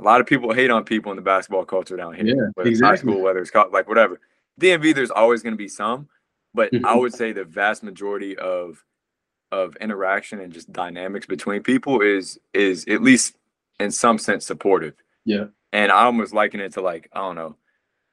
A 0.00 0.02
lot 0.02 0.20
of 0.20 0.26
people 0.26 0.52
hate 0.52 0.70
on 0.70 0.84
people 0.84 1.12
in 1.12 1.16
the 1.16 1.22
basketball 1.22 1.64
culture 1.64 1.96
down 1.96 2.14
here, 2.14 2.26
Yeah, 2.26 2.34
whether 2.54 2.68
it's 2.68 2.80
high 2.80 2.96
school, 2.96 3.20
whether 3.20 3.38
it's 3.38 3.50
co- 3.50 3.70
like 3.72 3.88
whatever. 3.88 4.20
DMV, 4.60 4.94
there's 4.94 5.10
always 5.10 5.42
going 5.42 5.52
to 5.52 5.58
be 5.58 5.68
some, 5.68 6.08
but 6.52 6.72
I 6.74 6.78
Mhm. 6.78 7.00
would 7.00 7.14
say 7.14 7.32
the 7.32 7.44
vast 7.44 7.82
majority 7.82 8.36
of 8.38 8.84
of 9.52 9.76
interaction 9.76 10.40
and 10.40 10.52
just 10.52 10.72
dynamics 10.72 11.26
between 11.26 11.62
people 11.62 12.00
is 12.00 12.40
is 12.52 12.84
at 12.88 13.02
least 13.02 13.36
in 13.78 13.90
some 13.92 14.18
sense 14.18 14.44
supportive. 14.44 14.94
Yeah. 15.24 15.46
And 15.72 15.92
I 15.92 16.02
almost 16.04 16.32
liken 16.34 16.58
it 16.60 16.72
to 16.72 16.80
like 16.80 17.08
I 17.12 17.20
don't 17.20 17.36
know, 17.36 17.56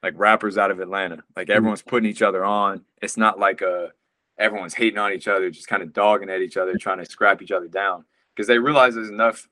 like 0.03 0.13
rappers 0.17 0.59
out 0.59 0.69
of 0.69 0.79
Atlanta. 0.79 1.23
Like 1.36 1.49
everyone's 1.49 1.82
putting 1.82 2.07
each 2.09 2.21
other 2.21 2.45
on. 2.45 2.86
It's 3.01 3.17
not 3.17 3.39
like 3.39 3.61
a 3.61 3.91
everyone's 4.38 4.75
hating 4.75 4.99
on 4.99 5.13
each 5.13 5.27
other, 5.27 5.49
just 5.49 5.67
kind 5.67 5.82
of 5.82 5.93
dogging 5.93 6.29
at 6.29 6.41
each 6.41 6.57
other, 6.57 6.77
trying 6.77 6.99
to 6.99 7.05
scrap 7.05 7.41
each 7.41 7.51
other 7.51 7.67
down 7.67 8.05
because 8.36 8.45
they 8.47 8.59
realize 8.59 8.93
there's 8.93 9.09
enough. 9.09 9.47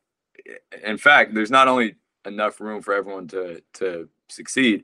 In 0.83 0.97
fact, 0.97 1.33
there's 1.33 1.51
not 1.51 1.67
only 1.67 1.95
enough 2.25 2.59
room 2.59 2.81
for 2.81 2.93
everyone 2.93 3.27
to 3.29 3.61
to 3.73 4.09
succeed, 4.27 4.83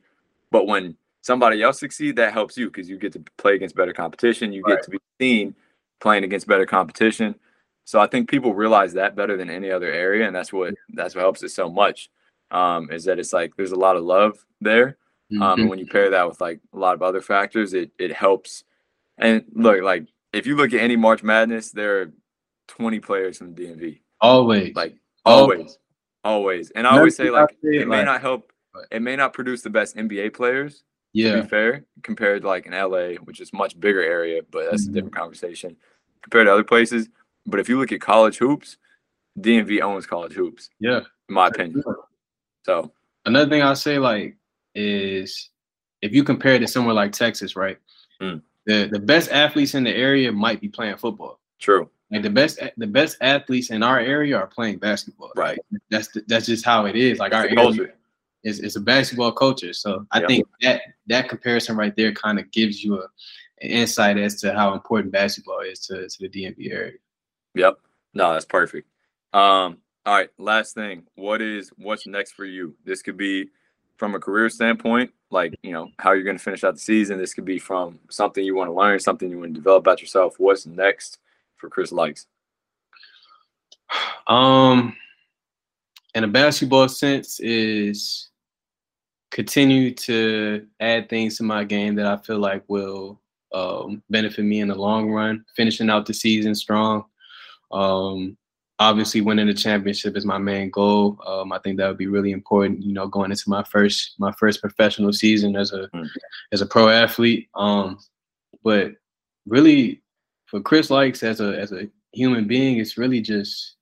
but 0.51 0.67
when 0.67 0.95
somebody 1.21 1.61
else 1.61 1.79
succeed, 1.79 2.15
that 2.15 2.33
helps 2.33 2.57
you 2.57 2.67
because 2.67 2.89
you 2.89 2.97
get 2.97 3.13
to 3.13 3.23
play 3.37 3.55
against 3.55 3.75
better 3.75 3.93
competition. 3.93 4.53
You 4.53 4.63
Right. 4.63 4.75
get 4.77 4.83
to 4.83 4.91
be 4.91 4.99
seen 5.19 5.55
playing 5.99 6.23
against 6.23 6.47
better 6.47 6.65
competition. 6.65 7.35
So 7.83 7.99
I 7.99 8.07
think 8.07 8.29
people 8.29 8.53
realize 8.53 8.93
that 8.93 9.15
better 9.15 9.37
than 9.37 9.49
any 9.49 9.71
other 9.71 9.91
area, 9.91 10.25
and 10.27 10.35
that's 10.35 10.51
what 10.53 10.73
that's 10.89 11.15
what 11.15 11.21
helps 11.21 11.43
it 11.43 11.49
so 11.49 11.69
much. 11.69 12.09
Um, 12.51 12.89
is 12.91 13.05
that 13.05 13.19
it's 13.19 13.33
like 13.33 13.55
there's 13.55 13.71
a 13.71 13.75
lot 13.79 13.95
of 13.95 14.03
love 14.03 14.45
there, 14.61 14.97
um, 15.41 15.41
Mhm. 15.41 15.61
and 15.61 15.69
when 15.69 15.79
you 15.79 15.87
pair 15.87 16.09
that 16.11 16.27
with 16.27 16.39
like 16.41 16.59
a 16.73 16.77
lot 16.77 16.95
of 16.95 17.01
other 17.01 17.21
factors, 17.21 17.73
it 17.73 17.91
it 17.99 18.11
helps. 18.11 18.63
And 19.17 19.45
look, 19.53 19.81
like 19.81 20.07
if 20.33 20.45
you 20.47 20.55
look 20.55 20.73
at 20.73 20.79
any 20.81 20.95
March 20.95 21.23
Madness, 21.23 21.71
there 21.71 22.01
are 22.01 22.11
20 22.67 22.99
players 22.99 23.37
from 23.37 23.53
the 23.53 23.63
DMV, 23.63 24.01
always 24.21 24.75
like 24.75 24.95
Always. 25.25 25.59
always, 25.59 25.79
always. 26.25 26.71
And 26.71 26.85
I 26.85 26.97
always 26.97 27.15
say 27.15 27.29
like 27.29 27.55
it 27.63 27.87
may 27.87 28.03
not 28.03 28.19
help, 28.19 28.51
it 28.91 29.01
may 29.01 29.15
not 29.15 29.31
produce 29.33 29.61
the 29.61 29.69
best 29.69 29.95
NBA 29.95 30.33
players, 30.33 30.79
to 30.79 30.83
yeah, 31.13 31.41
be 31.41 31.47
fair, 31.47 31.85
compared 32.03 32.41
to 32.41 32.47
like 32.47 32.65
in 32.65 32.73
LA, 32.73 33.13
which 33.23 33.39
is 33.39 33.53
much 33.53 33.79
bigger 33.79 34.01
area, 34.01 34.41
but 34.51 34.69
that's 34.69 34.85
Mhm. 34.85 34.89
a 34.89 34.93
different 34.93 35.15
conversation 35.15 35.77
compared 36.21 36.47
to 36.47 36.51
other 36.53 36.63
places. 36.63 37.07
But 37.45 37.59
if 37.61 37.69
you 37.69 37.79
look 37.79 37.91
at 37.93 38.01
college 38.01 38.37
hoops, 38.37 38.77
DMV 39.39 39.81
owns 39.81 40.05
college 40.05 40.33
hoops, 40.33 40.69
yeah. 40.79 41.01
in 41.29 41.35
my 41.35 41.47
opinion. 41.47 41.83
So 42.63 42.91
Another 43.27 43.49
thing 43.49 43.61
I'll 43.63 43.75
say 43.75 43.97
like 43.97 44.37
is 44.75 45.49
if 46.01 46.13
you 46.13 46.23
compare 46.23 46.53
it 46.55 46.59
to 46.59 46.67
somewhere 46.67 46.93
like 46.93 47.11
Texas, 47.11 47.55
right? 47.55 47.77
Mm. 48.21 48.41
The 48.65 48.87
the 48.91 48.99
best 48.99 49.31
athletes 49.31 49.73
in 49.75 49.83
the 49.83 49.95
area 49.95 50.31
might 50.31 50.59
be 50.61 50.67
playing 50.69 50.97
football. 50.97 51.39
true. 51.59 51.89
Like 52.11 52.21
the 52.21 52.29
best 52.29 52.59
the 52.77 52.87
best 52.87 53.17
athletes 53.21 53.71
in 53.71 53.81
our 53.83 53.99
area 53.99 54.37
are 54.37 54.47
playing 54.47 54.77
basketball. 54.77 55.31
Right. 55.35 55.57
Like, 55.71 55.81
that's 55.89 56.07
the, 56.09 56.23
that's 56.27 56.45
just 56.45 56.63
how 56.63 56.85
it 56.85 56.95
is. 56.95 57.17
Like 57.19 57.33
our 57.33 57.45
It's 57.45 57.53
area 57.53 57.63
culture. 57.65 57.95
is 58.43 58.59
it's 58.59 58.75
a 58.75 58.79
basketball 58.81 59.31
culture. 59.31 59.73
So 59.73 60.05
I 60.11 60.21
Yeah. 60.21 60.27
think 60.27 60.47
that 60.61 60.81
that 61.07 61.29
comparison 61.29 61.75
right 61.75 61.95
there 61.95 62.11
kind 62.13 62.39
of 62.39 62.51
gives 62.51 62.83
you 62.83 63.01
a 63.01 63.07
an 63.61 63.69
insight 63.69 64.17
as 64.17 64.39
to 64.41 64.53
how 64.53 64.73
important 64.73 65.13
basketball 65.13 65.61
is 65.61 65.79
to, 65.87 66.07
to 66.09 66.19
the 66.19 66.29
DMV 66.29 66.71
area. 66.71 66.93
Yep. 67.55 67.79
No, 68.13 68.33
that's 68.33 68.43
perfect. 68.45 68.87
Um, 69.33 69.77
all 70.05 70.13
right, 70.13 70.29
last 70.37 70.75
thing. 70.75 71.03
What 71.15 71.41
is 71.41 71.71
what's 71.77 72.05
next 72.05 72.33
for 72.33 72.45
you? 72.45 72.75
This 72.85 73.01
could 73.01 73.17
be 73.17 73.49
from 73.97 74.13
a 74.13 74.19
career 74.19 74.49
standpoint, 74.49 75.11
like 75.31 75.55
you 75.63 75.71
know, 75.71 75.89
how 75.99 76.11
you're 76.11 76.23
gonna 76.23 76.37
finish 76.37 76.63
out 76.63 76.75
the 76.75 76.79
season. 76.81 77.17
This 77.17 77.33
could 77.33 77.45
be 77.45 77.57
from 77.57 77.99
something 78.11 78.43
you 78.45 78.55
want 78.55 78.69
to 78.69 78.73
learn, 78.73 78.99
something 78.99 79.29
you 79.29 79.39
want 79.39 79.53
to 79.55 79.59
develop 79.59 79.81
about 79.83 80.01
yourself. 80.01 80.35
What's 80.37 80.65
next 80.67 81.17
for 81.57 81.69
Chris 81.69 81.91
Lykes? 81.91 82.25
Um, 84.27 84.95
in 86.13 86.23
a 86.23 86.27
basketball 86.27 86.87
sense, 86.87 87.39
is 87.39 88.29
continue 89.31 89.93
to 89.93 90.65
add 90.79 91.09
things 91.09 91.37
to 91.37 91.43
my 91.43 91.63
game 91.63 91.95
that 91.95 92.05
I 92.05 92.17
feel 92.17 92.39
like 92.39 92.63
will 92.67 93.19
um, 93.53 94.01
benefit 94.09 94.43
me 94.43 94.61
in 94.61 94.67
the 94.69 94.75
long 94.75 95.11
run. 95.11 95.45
Finishing 95.55 95.89
out 95.89 96.05
the 96.05 96.13
season 96.13 96.55
strong. 96.55 97.05
Um, 97.71 98.37
obviously, 98.79 99.21
winning 99.21 99.47
the 99.47 99.53
championship 99.53 100.15
is 100.17 100.25
my 100.25 100.37
main 100.37 100.69
goal. 100.71 101.19
Um, 101.25 101.51
I 101.51 101.59
think 101.59 101.77
that 101.77 101.87
would 101.87 101.97
be 101.97 102.07
really 102.07 102.31
important. 102.31 102.83
You 102.83 102.93
know, 102.93 103.07
going 103.07 103.31
into 103.31 103.49
my 103.49 103.63
first 103.63 104.15
my 104.17 104.31
first 104.33 104.61
professional 104.61 105.13
season 105.13 105.55
as 105.55 105.71
a 105.73 105.89
Mm. 105.93 106.09
as 106.51 106.61
a 106.61 106.65
pro 106.65 106.89
athlete. 106.89 107.49
Um, 107.55 107.99
but 108.63 108.93
really, 109.45 110.01
for 110.55 110.61
Chris 110.61 110.87
Lykes 110.87 111.21
as 111.21 111.41
a 111.41 111.59
as 111.59 111.73
a 111.73 111.89
human 112.13 112.47
being, 112.47 112.77
it's 112.77 112.97
really 112.97 113.19
just 113.19 113.75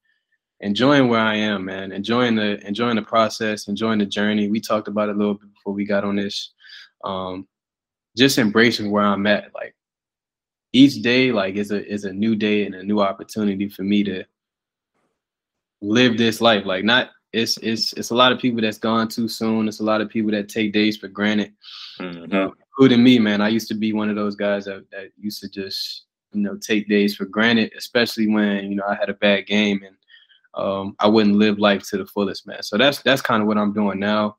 enjoying 0.61 1.07
where 1.07 1.19
I 1.19 1.35
am, 1.35 1.65
man. 1.65 1.91
Enjoying 1.91 2.35
the 2.35 2.65
enjoying 2.65 2.95
the 2.95 3.03
process, 3.03 3.67
enjoying 3.67 3.99
the 3.99 4.07
journey. 4.07 4.49
We 4.49 4.59
talked 4.59 4.87
about 4.87 5.09
it 5.09 5.15
a 5.15 5.17
little 5.19 5.35
bit 5.35 5.53
before 5.53 5.73
we 5.73 5.85
got 5.85 6.03
on 6.03 6.15
this. 6.15 6.51
Um, 7.03 7.47
just 8.17 8.39
embracing 8.39 8.89
where 8.89 9.03
I'm 9.03 9.27
at. 9.27 9.53
Like 9.53 9.75
each 10.71 11.03
day, 11.03 11.31
like 11.31 11.55
is 11.55 11.69
a 11.71 11.87
is 11.87 12.05
a 12.05 12.11
new 12.11 12.35
day 12.35 12.65
and 12.65 12.73
a 12.73 12.83
new 12.83 13.01
opportunity 13.01 13.69
for 13.69 13.83
me 13.83 14.03
to 14.05 14.23
live 15.79 16.17
this 16.17 16.41
life. 16.41 16.65
Like 16.65 16.83
not 16.83 17.09
it's 17.33 17.57
it's 17.57 17.93
it's 17.93 18.09
a 18.09 18.15
lot 18.15 18.31
of 18.31 18.39
people 18.39 18.61
that's 18.61 18.79
gone 18.79 19.09
too 19.09 19.27
soon. 19.27 19.67
It's 19.67 19.79
a 19.79 19.83
lot 19.83 20.01
of 20.01 20.09
people 20.09 20.31
that 20.31 20.49
take 20.49 20.73
days 20.73 20.97
for 20.97 21.07
granted. 21.07 21.53
Mhm. 21.99 22.51
Including 22.73 23.03
me, 23.03 23.19
man. 23.19 23.41
I 23.41 23.49
used 23.49 23.67
to 23.67 23.75
be 23.75 23.93
one 23.93 24.09
of 24.09 24.15
those 24.15 24.35
guys 24.35 24.65
that, 24.65 24.85
that 24.91 25.11
used 25.15 25.39
to 25.41 25.49
just, 25.49 26.05
you 26.33 26.41
know, 26.41 26.57
take 26.57 26.87
days 26.87 27.15
for 27.15 27.25
granted, 27.25 27.71
especially 27.77 28.27
when, 28.27 28.69
you 28.69 28.75
know, 28.75 28.85
I 28.87 28.95
had 28.95 29.09
a 29.09 29.15
bad 29.15 29.47
game 29.47 29.81
and 29.85 29.95
um, 30.55 30.95
I 30.99 31.07
wouldn't 31.07 31.35
live 31.35 31.59
life 31.59 31.87
to 31.89 31.97
the 31.97 32.05
fullest, 32.05 32.45
man. 32.45 32.61
So 32.63 32.77
that's 32.77 33.01
that's 33.01 33.21
kind 33.21 33.41
of 33.41 33.47
what 33.47 33.57
I'm 33.57 33.73
doing 33.73 33.99
now. 33.99 34.37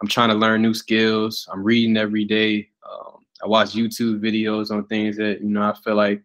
I'm 0.00 0.08
trying 0.08 0.30
to 0.30 0.34
learn 0.34 0.62
new 0.62 0.74
skills. 0.74 1.46
I'm 1.52 1.62
reading 1.62 1.96
every 1.96 2.24
day. 2.24 2.68
Um, 2.90 3.24
I 3.42 3.46
watch 3.46 3.72
YouTube 3.72 4.20
videos 4.20 4.70
on 4.70 4.86
things 4.86 5.16
that, 5.18 5.40
you 5.42 5.50
know, 5.50 5.62
I 5.62 5.74
feel 5.84 5.94
like 5.94 6.22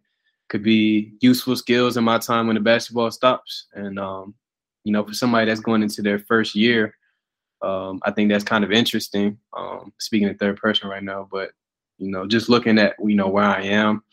could 0.50 0.64
be 0.64 1.14
useful 1.22 1.56
skills 1.56 1.98
in 1.98 2.04
my 2.04 2.18
time 2.18 2.48
when 2.48 2.56
the 2.56 2.62
basketball 2.62 3.12
stops. 3.12 3.68
And 3.74 4.00
um, 4.00 4.36
you 4.84 4.92
know, 4.92 5.04
for 5.04 5.14
somebody 5.14 5.48
that's 5.48 5.60
going 5.60 5.84
into 5.84 6.02
their 6.02 6.20
first 6.20 6.56
year, 6.56 6.96
um, 7.62 8.00
I 8.04 8.12
think 8.12 8.30
that's 8.30 8.44
kind 8.44 8.64
of 8.64 8.72
interesting. 8.72 9.38
Um, 9.58 9.92
speaking 10.00 10.28
in 10.28 10.38
third 10.38 10.58
person 10.58 10.88
right 10.88 11.04
now, 11.04 11.28
but 11.32 11.52
you 11.98 12.12
know, 12.12 12.28
just 12.28 12.50
looking 12.50 12.78
at 12.78 12.96
you 13.04 13.16
know 13.16 13.28
where 13.28 13.46
I 13.46 13.62
am, 13.62 14.04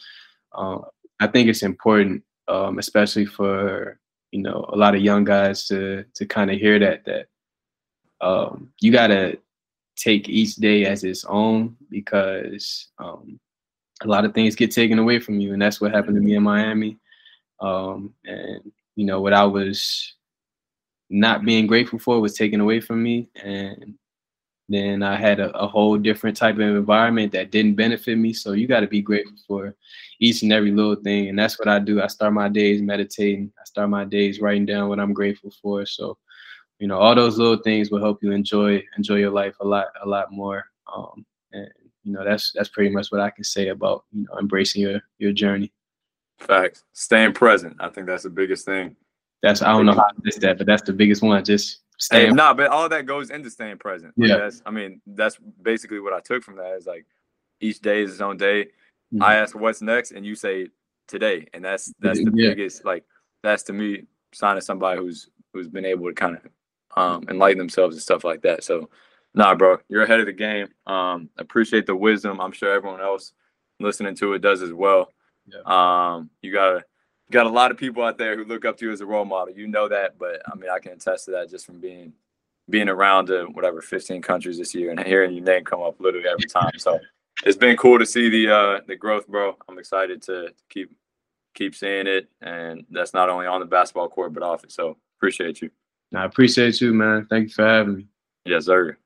uh, 0.54 0.78
I 1.20 1.26
think 1.26 1.48
it's 1.48 1.62
important, 1.62 2.22
um, 2.48 2.78
especially 2.78 3.26
for 3.26 3.98
you 4.32 4.42
know 4.42 4.64
a 4.68 4.76
lot 4.76 4.94
of 4.94 5.02
young 5.02 5.24
guys 5.24 5.66
to 5.68 6.04
to 6.14 6.26
kind 6.26 6.50
of 6.50 6.58
hear 6.58 6.78
that 6.78 7.04
that 7.04 7.26
um, 8.20 8.72
you 8.80 8.92
gotta 8.92 9.38
take 9.96 10.28
each 10.28 10.56
day 10.56 10.86
as 10.86 11.04
its 11.04 11.24
own 11.24 11.76
because 11.90 12.88
um, 12.98 13.38
a 14.02 14.06
lot 14.06 14.24
of 14.24 14.34
things 14.34 14.56
get 14.56 14.70
taken 14.70 14.98
away 14.98 15.20
from 15.20 15.40
you, 15.40 15.52
and 15.52 15.62
that's 15.62 15.80
what 15.80 15.92
happened 15.92 16.16
to 16.16 16.22
me 16.22 16.34
in 16.34 16.42
Miami. 16.42 16.98
Um, 17.60 18.14
and 18.24 18.72
you 18.96 19.06
know 19.06 19.20
what 19.20 19.32
I 19.32 19.44
was 19.44 20.14
not 21.10 21.44
being 21.44 21.66
grateful 21.66 21.98
for 21.98 22.20
was 22.20 22.34
taken 22.34 22.60
away 22.60 22.80
from 22.80 23.02
me 23.02 23.28
and 23.42 23.94
then 24.72 25.02
I 25.02 25.16
had 25.16 25.40
a, 25.40 25.50
a 25.56 25.66
whole 25.66 25.98
different 25.98 26.36
type 26.36 26.54
of 26.54 26.60
environment 26.60 27.32
that 27.32 27.50
didn't 27.50 27.74
benefit 27.74 28.16
me. 28.16 28.32
So 28.32 28.52
you 28.52 28.66
got 28.66 28.80
to 28.80 28.86
be 28.86 29.02
grateful 29.02 29.36
for 29.46 29.74
each 30.20 30.42
and 30.42 30.52
every 30.52 30.70
little 30.70 30.96
thing. 30.96 31.28
And 31.28 31.38
that's 31.38 31.58
what 31.58 31.68
I 31.68 31.78
do. 31.78 32.00
I 32.00 32.06
start 32.06 32.32
my 32.32 32.48
days 32.48 32.80
meditating. 32.80 33.52
I 33.60 33.64
start 33.64 33.90
my 33.90 34.04
days 34.04 34.40
writing 34.40 34.66
down 34.66 34.88
what 34.88 35.00
I'm 35.00 35.12
grateful 35.12 35.52
for. 35.62 35.84
So, 35.84 36.16
you 36.78 36.86
know, 36.86 36.98
all 36.98 37.14
those 37.14 37.38
little 37.38 37.62
things 37.62 37.90
will 37.90 38.00
help 38.00 38.22
you 38.22 38.32
enjoy 38.32 38.82
enjoy 38.96 39.16
your 39.16 39.30
life 39.30 39.56
a 39.60 39.66
lot, 39.66 39.86
a 40.02 40.08
lot 40.08 40.32
more. 40.32 40.64
Um, 40.94 41.26
and 41.52 41.68
you 42.04 42.12
know, 42.12 42.24
that's 42.24 42.52
that's 42.52 42.68
pretty 42.68 42.90
much 42.90 43.10
what 43.10 43.20
I 43.20 43.30
can 43.30 43.44
say 43.44 43.68
about 43.68 44.04
you 44.12 44.24
know 44.24 44.38
embracing 44.38 44.82
your 44.82 45.00
your 45.18 45.32
journey. 45.32 45.72
Facts. 46.38 46.84
Staying 46.92 47.34
present. 47.34 47.76
I 47.78 47.88
think 47.88 48.06
that's 48.06 48.24
the 48.24 48.30
biggest 48.30 48.64
thing. 48.64 48.96
That's 49.42 49.62
I 49.62 49.72
don't 49.72 49.86
know 49.86 49.92
how 49.92 50.06
to 50.06 50.20
miss 50.22 50.38
that, 50.38 50.58
but 50.58 50.66
that's 50.66 50.82
the 50.82 50.92
biggest 50.92 51.22
one. 51.22 51.44
Just 51.44 51.80
Hey, 52.10 52.22
staying. 52.24 52.34
nah, 52.36 52.54
but 52.54 52.68
all 52.68 52.88
that 52.88 53.06
goes 53.06 53.30
into 53.30 53.50
staying 53.50 53.78
present. 53.78 54.12
Like 54.16 54.28
Yeah. 54.30 54.36
That's, 54.38 54.62
I 54.66 54.70
mean, 54.70 55.00
that's 55.06 55.38
basically 55.62 56.00
what 56.00 56.12
I 56.12 56.20
took 56.20 56.42
from 56.42 56.56
that. 56.56 56.74
Is 56.76 56.86
like 56.86 57.06
each 57.60 57.80
day 57.80 58.02
is 58.02 58.12
its 58.12 58.20
own 58.20 58.36
day. 58.36 58.68
Mhm. 59.14 59.22
I 59.22 59.36
ask 59.36 59.54
what's 59.54 59.82
next, 59.82 60.12
and 60.12 60.24
you 60.26 60.34
say 60.34 60.68
today, 61.06 61.46
and 61.54 61.64
that's 61.64 61.92
that's 62.00 62.18
the 62.24 62.32
Yeah. 62.34 62.48
biggest. 62.50 62.84
Like 62.84 63.04
that's 63.42 63.62
to 63.64 63.72
me 63.72 64.06
sign 64.32 64.56
of 64.56 64.62
somebody 64.64 65.00
who's 65.00 65.28
who's 65.52 65.68
been 65.68 65.84
able 65.84 66.06
to 66.08 66.14
kind 66.14 66.36
of 66.36 66.42
um, 66.96 67.24
enlighten 67.28 67.58
themselves 67.58 67.94
and 67.96 68.02
stuff 68.02 68.24
like 68.24 68.42
that. 68.42 68.64
So, 68.64 68.90
nah, 69.34 69.54
bro, 69.54 69.78
you're 69.88 70.02
ahead 70.02 70.20
of 70.20 70.26
the 70.26 70.32
game. 70.32 70.68
Um, 70.86 71.28
appreciate 71.38 71.86
the 71.86 71.96
wisdom. 71.96 72.40
I'm 72.40 72.52
sure 72.52 72.72
everyone 72.72 73.00
else 73.00 73.32
listening 73.80 74.14
to 74.16 74.32
it 74.34 74.40
does 74.40 74.60
as 74.62 74.72
well. 74.72 75.10
Yeah. 75.46 75.60
Um, 75.66 76.30
you 76.42 76.52
got 76.52 76.84
got 77.32 77.46
a 77.46 77.50
lot 77.50 77.70
of 77.70 77.76
people 77.76 78.04
out 78.04 78.18
there 78.18 78.36
who 78.36 78.44
look 78.44 78.64
up 78.64 78.76
to 78.78 78.86
you 78.86 78.92
as 78.92 79.00
a 79.00 79.06
role 79.06 79.24
model. 79.24 79.54
You 79.54 79.66
know 79.66 79.88
that, 79.88 80.18
but 80.18 80.42
I 80.50 80.54
mean, 80.54 80.70
I 80.70 80.78
can 80.78 80.92
attest 80.92 81.24
to 81.24 81.32
that 81.32 81.50
just 81.50 81.66
from 81.66 81.80
being 81.80 82.12
being 82.70 82.88
around 82.88 83.26
to 83.26 83.46
whatever 83.52 83.82
15 83.82 84.22
countries 84.22 84.56
this 84.56 84.74
year 84.74 84.90
and 84.90 85.00
hearing 85.00 85.32
your 85.32 85.44
name 85.44 85.64
come 85.64 85.82
up 85.82 86.00
literally 86.00 86.28
every 86.28 86.46
time. 86.46 86.78
So 86.78 87.00
it's 87.44 87.56
been 87.56 87.76
cool 87.76 87.98
to 87.98 88.06
see 88.06 88.28
the 88.28 88.54
uh, 88.54 88.80
the 88.86 88.94
growth, 88.94 89.26
bro. 89.26 89.56
I'm 89.68 89.78
excited 89.78 90.22
to 90.22 90.50
keep 90.68 90.94
keep 91.54 91.74
seeing 91.74 92.06
it, 92.06 92.28
and 92.40 92.84
that's 92.90 93.14
not 93.14 93.28
only 93.28 93.46
on 93.46 93.60
the 93.60 93.66
basketball 93.66 94.08
court 94.08 94.32
but 94.32 94.42
off 94.42 94.64
it. 94.64 94.72
So 94.72 94.96
appreciate 95.18 95.60
you. 95.60 95.70
I 96.14 96.24
appreciate 96.24 96.80
you, 96.80 96.92
man. 96.92 97.26
Thank 97.28 97.48
you 97.48 97.54
for 97.54 97.66
having 97.66 97.96
me. 97.96 98.06
Yes, 98.44 98.66
sir. 98.66 98.96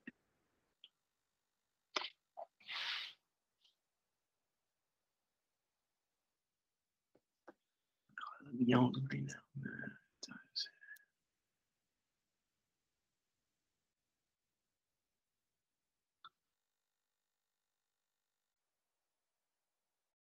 Young 8.67 8.93
right 9.13 9.23
now. 9.23 9.46